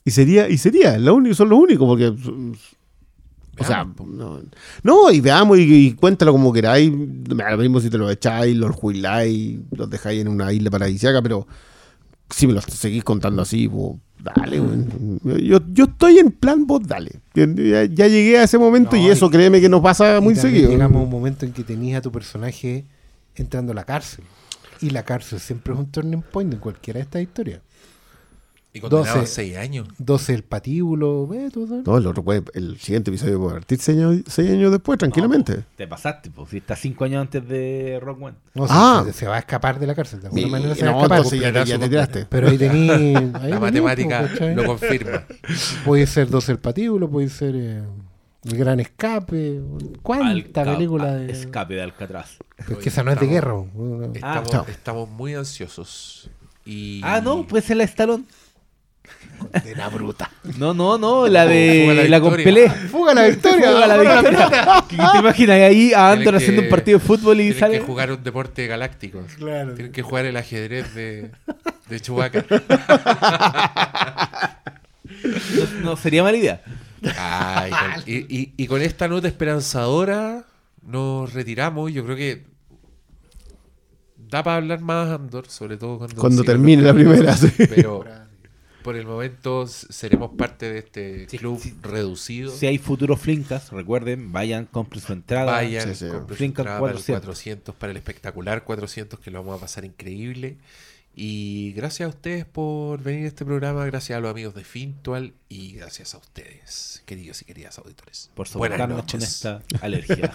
Y 0.04 0.12
sería, 0.12 0.50
y 0.50 0.58
sería, 0.58 0.98
lo 0.98 1.16
único, 1.16 1.36
son 1.36 1.50
los 1.50 1.60
únicos, 1.60 1.88
porque. 1.88 2.08
O 3.60 3.64
sea, 3.64 3.84
no, 4.08 4.42
no, 4.82 5.12
y 5.12 5.20
veamos 5.22 5.60
y, 5.60 5.62
y 5.88 5.94
cuéntalo 5.94 6.32
como 6.32 6.52
queráis. 6.52 6.92
Me 6.92 7.58
mismo 7.58 7.80
si 7.80 7.90
te 7.90 7.98
lo 7.98 8.10
echáis, 8.10 8.56
los 8.56 8.76
jubiláis, 8.76 9.60
los 9.72 9.90
dejáis 9.90 10.22
en 10.22 10.30
una 10.30 10.52
isla 10.52 10.72
paradisíaca, 10.72 11.22
pero 11.22 11.46
si 12.34 12.48
me 12.48 12.54
los 12.54 12.64
seguís 12.66 13.04
contando 13.04 13.42
así, 13.42 13.68
vos, 13.68 13.98
dale, 14.20 14.62
yo, 15.44 15.60
yo 15.72 15.86
estoy 15.86 16.20
en 16.20 16.32
plan, 16.32 16.66
vos 16.66 16.82
dale. 16.86 17.20
Ya, 17.34 17.46
ya 17.86 18.08
llegué 18.08 18.38
a 18.40 18.44
ese 18.44 18.58
momento 18.58 18.96
No, 18.96 19.02
y 19.02 19.10
eso, 19.10 19.28
y- 19.28 19.30
créeme 19.30 19.62
que 19.62 19.70
nos 19.70 19.82
pasa 19.82 20.20
muy 20.22 20.36
seguido. 20.36 20.70
Llegamos 20.70 21.02
a 21.02 21.04
un 21.04 21.10
momento 21.10 21.46
en 21.46 21.54
que 21.54 21.64
tenías 21.64 22.00
a 22.00 22.02
tu 22.02 22.12
personaje 22.12 22.86
entrando 23.36 23.72
a 23.72 23.76
la 23.76 23.84
cárcel. 23.84 24.24
Y 24.82 24.90
la 24.90 25.04
cárcel 25.04 25.40
siempre 25.40 25.74
es 25.74 25.80
un 25.80 25.92
turning 25.92 26.22
point 26.24 26.52
en 26.54 26.60
cualquiera 26.60 26.98
de 26.98 27.04
estas 27.04 27.22
historias. 27.22 27.62
Y 28.74 28.80
condenado 28.80 29.18
a 29.18 29.20
12. 29.22 29.28
6 29.34 29.58
años. 29.58 29.88
12 29.98 30.34
el 30.34 30.44
patíbulo, 30.44 31.28
ve, 31.28 31.50
todo. 31.52 31.82
No, 31.86 31.98
el 31.98 32.08
otro 32.08 32.24
puede, 32.24 32.44
el 32.54 32.80
siguiente 32.80 33.12
episodio 33.12 33.38
puede 33.40 33.56
partir 33.56 33.80
seis 33.80 33.98
años, 33.98 34.22
seis 34.28 34.50
años 34.50 34.72
después, 34.72 34.98
tranquilamente. 34.98 35.58
No, 35.58 35.64
te 35.76 35.88
pasaste, 35.88 36.30
pues. 36.32 36.50
Si 36.52 36.58
está 36.58 36.78
cinco 36.78 37.04
años 37.04 37.20
antes 37.22 37.46
de 37.50 38.00
Rock 38.02 38.22
One. 38.22 38.38
No, 38.54 38.68
se- 38.68 38.74
Ah. 38.74 39.04
se, 39.06 39.12
se 39.12 39.28
va 39.28 39.36
a 39.36 39.40
escapar 39.40 39.78
de 39.78 39.88
la 39.88 39.94
cárcel. 39.96 40.22
De 40.22 40.28
alguna 40.28 40.48
Y- 40.48 40.50
manera 40.50 40.76
se 40.76 40.86
no, 40.86 40.92
va 40.92 40.98
a 40.98 41.02
escapar. 41.02 41.18
entonces 41.18 41.40
ya, 41.42 41.52
te- 41.52 41.66
ya 41.70 41.80
te 41.80 41.90
tiraste. 41.90 42.26
Pero 42.30 42.48
ahí 42.48 42.58
tení. 42.58 42.90
ahí 43.34 43.50
La 43.50 43.60
matemática 43.60 44.28
¿cachai? 44.30 44.56
lo 44.56 44.66
confirma. 44.66 45.24
Puede 45.84 46.08
ser 46.08 46.30
12 46.30 46.54
el 46.54 46.60
patíbulo, 46.60 47.10
puede 47.10 47.28
ser 47.28 47.54
eh, 47.58 47.84
El 48.46 48.58
Gran 48.58 48.80
Escape. 48.80 49.62
¿Cuánta 50.02 50.28
Alca- 50.30 50.64
película 50.78 51.04
a- 51.10 51.16
de.? 51.16 51.30
Escape 51.34 51.74
de 51.74 51.82
Alcatraz. 51.82 52.38
Es 52.58 52.78
que 52.78 52.88
esa 52.88 53.04
no 53.04 53.12
es 53.12 53.20
de 53.20 53.28
guerra. 53.28 53.54
Estamos, 54.14 54.50
chao. 54.50 54.66
estamos 54.70 55.10
muy 55.10 55.34
ansiosos. 55.36 56.30
Y... 56.64 57.02
Ah, 57.04 57.20
no, 57.22 57.46
puede 57.48 57.64
ser 57.64 57.76
la 57.78 57.84
de 57.84 57.90
Stallone. 57.90 58.24
De 59.64 59.76
la 59.76 59.90
bruta. 59.90 60.30
No, 60.60 60.74
no, 60.74 60.98
no, 61.00 61.28
la 61.28 61.44
Fuga 61.44 61.52
de 61.54 61.94
la 61.96 62.04
la, 62.10 62.22
con 62.22 62.36
victoria. 62.36 62.72
Pelé. 62.74 62.88
¡Fuga 62.90 63.14
la 63.16 63.28
victoria! 63.28 63.72
Fuga 63.72 63.88
la 63.88 63.98
victoria. 63.98 64.86
¿Qué 64.88 64.98
¿Te 64.98 65.18
imaginas 65.20 65.58
ahí 65.62 65.94
a 65.94 66.12
Andor 66.12 66.36
haciendo 66.36 66.62
un 66.62 66.70
partido 66.70 67.00
de 67.00 67.06
fútbol 67.06 67.40
y 67.40 67.44
Tienen 67.46 67.60
sale? 67.60 67.80
que 67.80 67.86
jugar 67.86 68.12
un 68.12 68.24
deporte 68.24 68.68
galáctico. 68.68 69.24
Claro. 69.38 69.74
Tienen 69.74 69.92
que 69.92 70.04
jugar 70.04 70.26
el 70.26 70.38
ajedrez 70.38 70.94
de, 70.94 71.32
de 71.90 72.00
Chewbacca. 72.00 72.46
No, 75.24 75.82
no, 75.92 75.96
sería 75.98 76.24
mala 76.24 76.38
idea. 76.38 76.62
Ay, 77.18 77.72
con- 77.72 78.04
y, 78.06 78.16
y- 78.36 78.54
y 78.58 78.68
con 78.68 78.82
esta 78.82 79.08
nota 79.08 79.28
esperanzadora 79.28 80.46
nos 80.86 81.34
retiramos. 81.34 81.92
Yo 81.94 82.04
creo 82.06 82.16
que 82.16 82.44
da 84.18 84.44
para 84.44 84.58
hablar 84.58 84.82
más 84.82 85.10
Andor, 85.10 85.48
sobre 85.48 85.78
todo 85.78 85.98
cuando, 86.00 86.16
Cuando 86.22 86.44
termine 86.44 86.82
la 86.84 86.94
primera, 86.94 87.36
sí. 87.36 87.52
Pero 87.58 88.04
por 88.82 88.96
el 88.96 89.06
momento 89.06 89.68
seremos 89.68 90.32
parte 90.38 90.72
de 90.72 90.80
este 90.80 91.30
Sí, 91.30 91.38
club 91.38 91.60
sí. 91.62 91.74
reducido. 91.82 92.52
Si 92.52 92.66
hay 92.68 92.78
futuros 92.78 93.20
flinkas, 93.20 93.72
recuerden, 93.72 94.32
vayan, 94.32 94.66
compren 94.66 95.02
su 95.02 95.14
entrada. 95.14 95.52
Vayan, 95.52 95.88
Sí, 95.96 96.06
sí. 96.06 96.12
compren 96.12 96.38
su 96.38 96.44
entrada 96.44 96.80
para 96.80 96.92
el 96.92 96.98
400. 96.98 97.22
400, 97.26 97.76
para 97.76 97.92
el 97.92 97.98
espectacular 97.98 98.64
400, 98.64 99.20
que 99.20 99.32
lo 99.32 99.40
vamos 99.44 99.58
a 99.58 99.62
pasar 99.62 99.86
increíble. 99.86 100.58
Y 101.14 101.74
gracias 101.74 102.08
a 102.08 102.10
ustedes 102.10 102.46
por 102.46 103.04
venir 103.04 103.26
a 103.26 103.28
este 103.28 103.44
programa, 103.44 103.86
gracias 103.86 104.16
a 104.18 104.22
los 104.22 104.32
amigos 104.32 104.56
de 104.56 104.64
Fintual 104.64 105.34
y 105.50 105.74
gracias 105.74 106.16
a 106.16 106.18
ustedes, 106.20 107.04
queridos 107.06 107.42
y 107.42 107.46
queridas 107.46 107.78
auditores. 107.80 108.30
Por 108.34 108.48
Buenas 108.54 108.78
soportarnos 108.78 109.12
con 109.12 109.22
esta 109.22 109.62
alergia. 109.82 110.32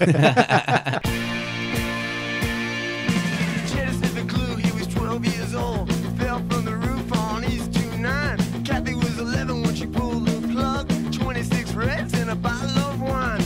cigarettes 11.87 12.15
and 12.15 12.31
a 12.31 12.35
bottle 12.35 12.79
of 12.79 13.01
wine. 13.01 13.46